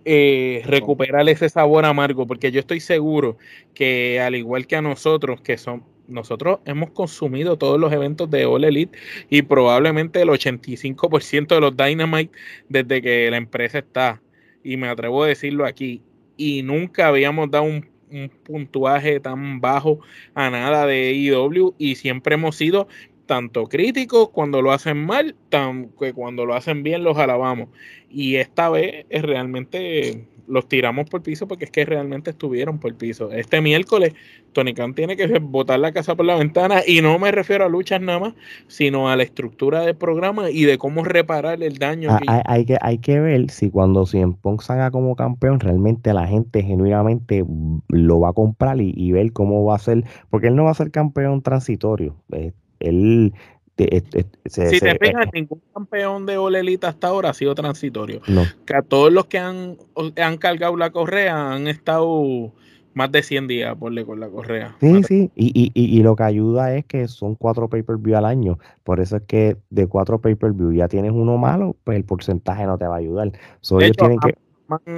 eh, 0.04 0.62
recuperar 0.66 1.28
ese 1.28 1.48
sabor 1.48 1.84
amargo, 1.84 2.26
porque 2.26 2.50
yo 2.50 2.58
estoy 2.58 2.80
seguro 2.80 3.38
que 3.72 4.20
al 4.20 4.34
igual 4.34 4.66
que 4.66 4.74
a 4.74 4.82
nosotros, 4.82 5.40
que 5.42 5.58
son, 5.58 5.84
nosotros 6.08 6.58
hemos 6.64 6.90
consumido 6.90 7.56
todos 7.58 7.78
los 7.78 7.92
eventos 7.92 8.28
de 8.30 8.46
All 8.46 8.64
Elite 8.64 8.98
y 9.30 9.42
probablemente 9.42 10.20
el 10.20 10.28
85% 10.28 11.54
de 11.54 11.60
los 11.60 11.76
Dynamite 11.76 12.36
desde 12.68 13.00
que 13.00 13.30
la 13.30 13.36
empresa 13.36 13.78
está, 13.78 14.20
y 14.64 14.76
me 14.76 14.88
atrevo 14.88 15.22
a 15.22 15.28
decirlo 15.28 15.66
aquí, 15.66 16.02
y 16.36 16.64
nunca 16.64 17.06
habíamos 17.06 17.48
dado 17.48 17.62
un, 17.62 17.95
un 18.10 18.30
puntuaje 18.44 19.20
tan 19.20 19.60
bajo 19.60 20.00
a 20.34 20.50
nada 20.50 20.86
de 20.86 21.12
IW 21.12 21.74
y 21.78 21.96
siempre 21.96 22.34
hemos 22.34 22.56
sido 22.56 22.88
tanto 23.26 23.66
críticos 23.66 24.30
cuando 24.30 24.62
lo 24.62 24.72
hacen 24.72 25.04
mal, 25.04 25.34
tan 25.48 25.90
que 25.98 26.12
cuando 26.12 26.46
lo 26.46 26.54
hacen 26.54 26.82
bien 26.82 27.04
los 27.04 27.18
alabamos. 27.18 27.68
Y 28.08 28.36
esta 28.36 28.70
vez 28.70 29.06
es 29.10 29.22
realmente 29.22 30.26
los 30.48 30.68
tiramos 30.68 31.08
por 31.08 31.22
piso 31.22 31.46
porque 31.46 31.66
es 31.66 31.70
que 31.70 31.84
realmente 31.84 32.30
estuvieron 32.30 32.78
por 32.78 32.94
piso. 32.94 33.32
Este 33.32 33.60
miércoles 33.60 34.14
Tony 34.52 34.74
Khan 34.74 34.94
tiene 34.94 35.16
que 35.16 35.38
botar 35.38 35.78
la 35.78 35.92
casa 35.92 36.14
por 36.14 36.24
la 36.24 36.36
ventana 36.36 36.80
y 36.86 37.02
no 37.02 37.18
me 37.18 37.30
refiero 37.30 37.64
a 37.64 37.68
luchas 37.68 38.00
nada 38.00 38.18
más, 38.18 38.34
sino 38.68 39.10
a 39.10 39.16
la 39.16 39.22
estructura 39.22 39.80
del 39.80 39.96
programa 39.96 40.50
y 40.50 40.64
de 40.64 40.78
cómo 40.78 41.04
reparar 41.04 41.62
el 41.62 41.78
daño. 41.78 42.10
Ah, 42.10 42.42
hay, 42.46 42.64
que, 42.64 42.78
hay 42.80 42.98
que 42.98 43.20
ver 43.20 43.50
si 43.50 43.70
cuando 43.70 44.06
Cien 44.06 44.34
Pong 44.34 44.62
salga 44.62 44.90
como 44.90 45.14
campeón 45.14 45.60
realmente 45.60 46.12
la 46.14 46.26
gente 46.26 46.62
genuinamente 46.62 47.44
lo 47.88 48.20
va 48.20 48.30
a 48.30 48.32
comprar 48.32 48.80
y, 48.80 48.92
y 48.96 49.12
ver 49.12 49.32
cómo 49.32 49.64
va 49.64 49.76
a 49.76 49.78
ser, 49.78 50.04
porque 50.30 50.48
él 50.48 50.56
no 50.56 50.64
va 50.64 50.70
a 50.70 50.74
ser 50.74 50.90
campeón 50.90 51.42
transitorio. 51.42 52.16
Eh, 52.32 52.52
él 52.80 53.32
si 53.76 54.80
te 54.80 54.98
fijas, 54.98 55.26
ningún 55.32 55.60
campeón 55.74 56.24
de 56.24 56.38
Olelita 56.38 56.88
hasta 56.88 57.08
ahora 57.08 57.30
ha 57.30 57.34
sido 57.34 57.54
transitorio. 57.54 58.20
Que 58.64 58.76
a 58.76 58.82
todos 58.82 59.12
los 59.12 59.26
que 59.26 59.38
han, 59.38 59.76
han 60.16 60.38
cargado 60.38 60.76
la 60.76 60.90
correa 60.90 61.52
han 61.52 61.68
estado 61.68 62.52
más 62.96 63.12
de 63.12 63.22
100 63.22 63.46
días 63.46 63.76
por 63.76 64.04
con 64.06 64.20
la 64.20 64.28
correa. 64.28 64.74
Sí, 64.80 65.02
sí, 65.02 65.30
y, 65.34 65.52
y, 65.54 65.70
y, 65.74 66.02
lo 66.02 66.16
que 66.16 66.22
ayuda 66.22 66.74
es 66.74 66.86
que 66.86 67.06
son 67.08 67.34
cuatro 67.34 67.68
pay-per-view 67.68 68.16
al 68.16 68.24
año. 68.24 68.58
Por 68.84 69.00
eso 69.00 69.16
es 69.16 69.22
que 69.24 69.58
de 69.68 69.86
cuatro 69.86 70.18
pay-per-view 70.18 70.72
ya 70.72 70.88
tienes 70.88 71.12
uno 71.12 71.36
malo, 71.36 71.76
pues 71.84 71.96
el 71.96 72.04
porcentaje 72.04 72.64
no 72.64 72.78
te 72.78 72.86
va 72.86 72.94
a 72.94 72.98
ayudar. 72.98 73.32
tienen 73.60 74.18
que... 74.18 74.34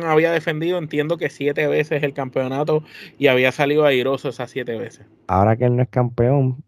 había 0.06 0.30
defendido, 0.30 0.78
entiendo 0.78 1.16
que 1.18 1.28
siete 1.28 1.66
veces 1.66 2.04
el 2.04 2.12
campeonato 2.12 2.84
y 3.18 3.26
había 3.26 3.50
salido 3.50 3.84
airoso 3.84 4.28
esas 4.28 4.48
siete 4.52 4.78
veces. 4.78 5.04
Ahora 5.26 5.56
que 5.56 5.64
él 5.64 5.74
no 5.74 5.82
es 5.82 5.88
campeón, 5.88 6.62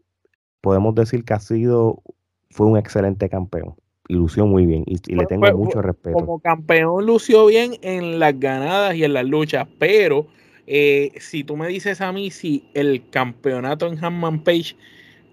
podemos 0.60 0.94
decir 0.94 1.24
que 1.24 1.34
ha 1.34 1.40
sido, 1.40 2.02
fue 2.50 2.66
un 2.66 2.76
excelente 2.76 3.28
campeón. 3.28 3.74
Y 4.08 4.14
lució 4.14 4.44
muy 4.44 4.66
bien 4.66 4.82
y, 4.86 5.14
le 5.14 5.24
tengo 5.26 5.46
mucho 5.56 5.82
respeto. 5.82 6.18
Como 6.18 6.40
campeón 6.40 7.06
lució 7.06 7.46
bien 7.46 7.74
en 7.82 8.18
las 8.18 8.38
ganadas 8.40 8.96
y 8.96 9.04
en 9.04 9.12
las 9.12 9.24
luchas, 9.24 9.68
pero 9.78 10.26
eh, 10.66 11.12
si 11.20 11.44
tú 11.44 11.56
me 11.56 11.68
dices 11.68 12.00
a 12.00 12.10
mí 12.10 12.32
si 12.32 12.68
el 12.74 13.08
campeonato 13.10 13.86
en 13.86 14.04
Hanman 14.04 14.42
Page 14.42 14.74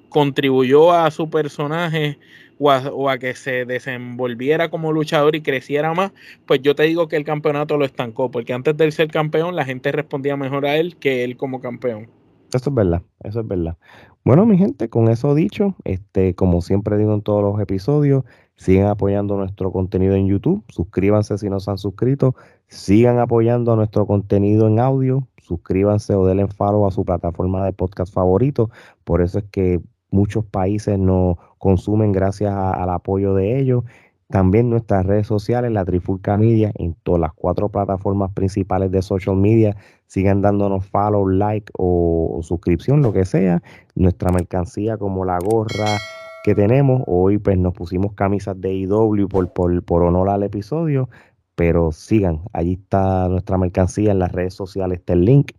contribuyó 0.10 0.92
a 0.92 1.10
su 1.10 1.30
personaje 1.30 2.20
o 2.60 2.70
a, 2.70 2.80
o 2.90 3.10
a, 3.10 3.18
que 3.18 3.34
se 3.34 3.66
desenvolviera 3.66 4.70
como 4.70 4.92
luchador 4.92 5.36
y 5.36 5.42
creciera 5.42 5.96
más, 5.96 6.12
pues 6.46 6.62
yo 6.62 6.76
te 6.76 6.84
digo 6.84 7.08
que 7.08 7.16
el 7.16 7.24
campeonato 7.24 7.78
lo 7.78 7.86
estancó, 7.86 8.30
porque 8.30 8.54
antes 8.54 8.78
de 8.78 8.92
ser 8.92 9.10
campeón 9.10 9.56
la 9.56 9.66
gente 9.66 9.92
respondía 9.92 10.38
mejor 10.38 10.68
a 10.68 10.78
él 10.78 10.98
que 10.98 11.24
él 11.24 11.36
como 11.36 11.62
campeón. 11.62 12.10
Eso 12.54 12.70
es 12.70 12.76
verdad, 12.76 13.02
eso 13.24 13.42
es 13.42 13.48
verdad. 13.48 13.78
Bueno, 14.24 14.46
mi 14.46 14.58
gente, 14.58 14.90
con 14.90 15.10
eso 15.10 15.36
dicho, 15.36 15.76
este, 15.84 16.34
como 16.36 16.62
siempre 16.62 16.98
digo 16.98 17.14
en 17.14 17.22
todos 17.22 17.42
los 17.42 17.60
episodios, 17.62 18.24
sigan 18.56 18.88
apoyando 18.88 19.38
nuestro 19.38 19.72
contenido 19.72 20.16
en 20.16 20.28
YouTube, 20.28 20.64
suscríbanse 20.70 21.38
si 21.38 21.50
no 21.50 21.60
se 21.60 21.72
han 21.72 21.78
suscrito, 21.78 22.36
sigan 22.68 23.20
apoyando 23.20 23.76
nuestro 23.76 24.06
contenido 24.06 24.68
en 24.68 24.80
audio, 24.80 25.28
suscríbanse 25.38 26.16
o 26.16 26.26
denle 26.26 26.48
follow 26.48 26.88
a 26.88 26.92
su 26.92 27.06
plataforma 27.06 27.66
de 27.66 27.74
podcast 27.74 28.14
favorito. 28.14 28.70
Por 29.04 29.22
eso 29.22 29.40
es 29.40 29.46
que 29.46 29.82
muchos 30.10 30.46
países 30.46 30.98
nos 30.98 31.38
consumen 31.58 32.12
gracias 32.12 32.54
al 32.54 32.90
apoyo 32.90 33.34
de 33.34 33.60
ellos. 33.60 33.84
También 34.30 34.70
nuestras 34.70 35.06
redes 35.06 35.26
sociales, 35.26 35.72
la 35.72 35.86
Trifulca 35.86 36.36
Media, 36.36 36.72
en 36.76 36.96
todas 36.96 37.22
las 37.22 37.34
cuatro 37.34 37.70
plataformas 37.70 38.34
principales 38.34 38.92
de 38.92 39.02
social 39.02 39.38
media. 39.38 39.78
Sigan 40.08 40.42
dándonos 40.42 40.86
follow, 40.86 41.30
like 41.30 41.72
o, 41.78 42.40
suscripción, 42.44 43.02
lo 43.02 43.14
que 43.14 43.24
sea. 43.24 43.62
Nuestra 43.96 44.32
mercancía 44.32 44.98
como 44.98 45.24
la 45.24 45.40
gorra 45.40 45.98
que 46.44 46.56
tenemos. 46.56 47.04
Hoy 47.08 47.38
pues 47.38 47.58
nos 47.58 47.74
pusimos 47.74 48.14
camisas 48.14 48.60
de 48.60 48.74
IW 48.74 49.30
por, 49.30 49.52
por, 49.54 49.82
por 49.84 50.04
honor 50.04 50.30
al 50.30 50.44
episodio. 50.44 51.10
Pero 51.56 51.94
sigan, 51.94 52.42
allí 52.52 52.74
está 52.74 53.30
nuestra 53.30 53.58
mercancía 53.58 54.12
en 54.12 54.20
las 54.20 54.32
redes 54.34 54.54
sociales, 54.54 55.00
está 55.00 55.14
el 55.14 55.24
link. 55.24 55.54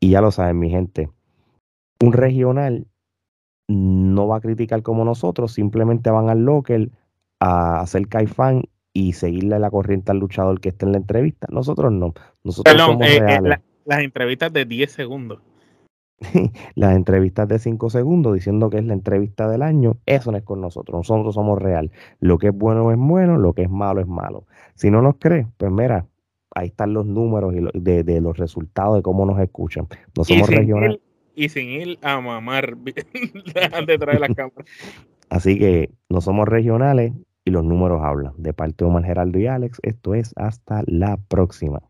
Y 0.00 0.10
ya 0.10 0.20
lo 0.20 0.32
saben, 0.32 0.58
mi 0.58 0.68
gente. 0.68 1.10
Un 2.00 2.12
regional 2.12 2.88
no 3.68 4.26
va 4.26 4.38
a 4.38 4.40
criticar 4.40 4.82
como 4.82 5.04
nosotros, 5.04 5.52
simplemente 5.52 6.10
van 6.10 6.28
al 6.28 6.44
local 6.44 6.90
a 7.40 7.80
hacer 7.80 8.08
caifán 8.08 8.62
y 8.92 9.12
seguirle 9.12 9.58
la 9.58 9.70
corriente 9.70 10.12
al 10.12 10.18
luchador 10.18 10.60
que 10.60 10.70
esté 10.70 10.86
en 10.86 10.92
la 10.92 10.98
entrevista. 10.98 11.46
Nosotros 11.50 11.92
no. 11.92 12.14
Nosotros 12.44 12.80
somos 12.80 13.06
eh, 13.06 13.18
eh, 13.18 13.58
las 13.84 14.00
entrevistas 14.00 14.52
de 14.52 14.64
10 14.64 14.92
segundos. 14.92 15.40
las 16.74 16.94
entrevistas 16.94 17.48
de 17.48 17.58
5 17.58 17.90
segundos 17.90 18.34
diciendo 18.34 18.70
que 18.70 18.78
es 18.78 18.84
la 18.84 18.94
entrevista 18.94 19.48
del 19.48 19.62
año, 19.62 19.98
eso 20.06 20.30
no 20.30 20.38
es 20.38 20.44
con 20.44 20.60
nosotros. 20.60 20.96
Nosotros 20.96 21.34
somos 21.34 21.60
real. 21.60 21.90
Lo 22.20 22.38
que 22.38 22.48
es 22.48 22.54
bueno 22.54 22.90
es 22.92 22.98
bueno, 22.98 23.36
lo 23.36 23.52
que 23.52 23.62
es 23.62 23.70
malo 23.70 24.00
es 24.00 24.06
malo. 24.06 24.46
Si 24.74 24.90
no 24.90 25.02
nos 25.02 25.16
crees, 25.18 25.46
pues 25.56 25.72
mira, 25.72 26.06
ahí 26.54 26.68
están 26.68 26.94
los 26.94 27.06
números 27.06 27.54
y 27.54 27.80
de, 27.80 28.20
los 28.20 28.36
resultados 28.38 28.96
de 28.96 29.02
cómo 29.02 29.26
nos 29.26 29.40
escuchan. 29.40 29.88
No 30.16 30.24
somos 30.24 30.48
regionales. 30.48 31.00
Y 31.36 31.48
sin 31.48 31.68
ir 31.68 31.98
a 32.00 32.20
mamar 32.20 32.76
detrás 33.86 33.86
de 33.86 34.20
las 34.20 34.30
cámaras. 34.36 34.66
Así 35.34 35.58
que 35.58 35.90
no 36.08 36.20
somos 36.20 36.46
regionales 36.46 37.12
y 37.44 37.50
los 37.50 37.64
números 37.64 38.02
hablan. 38.04 38.34
De 38.36 38.54
parte 38.54 38.84
de 38.84 38.88
Omar 38.88 39.04
Geraldo 39.04 39.40
y 39.40 39.48
Alex, 39.48 39.80
esto 39.82 40.14
es 40.14 40.32
hasta 40.36 40.84
la 40.86 41.16
próxima. 41.16 41.82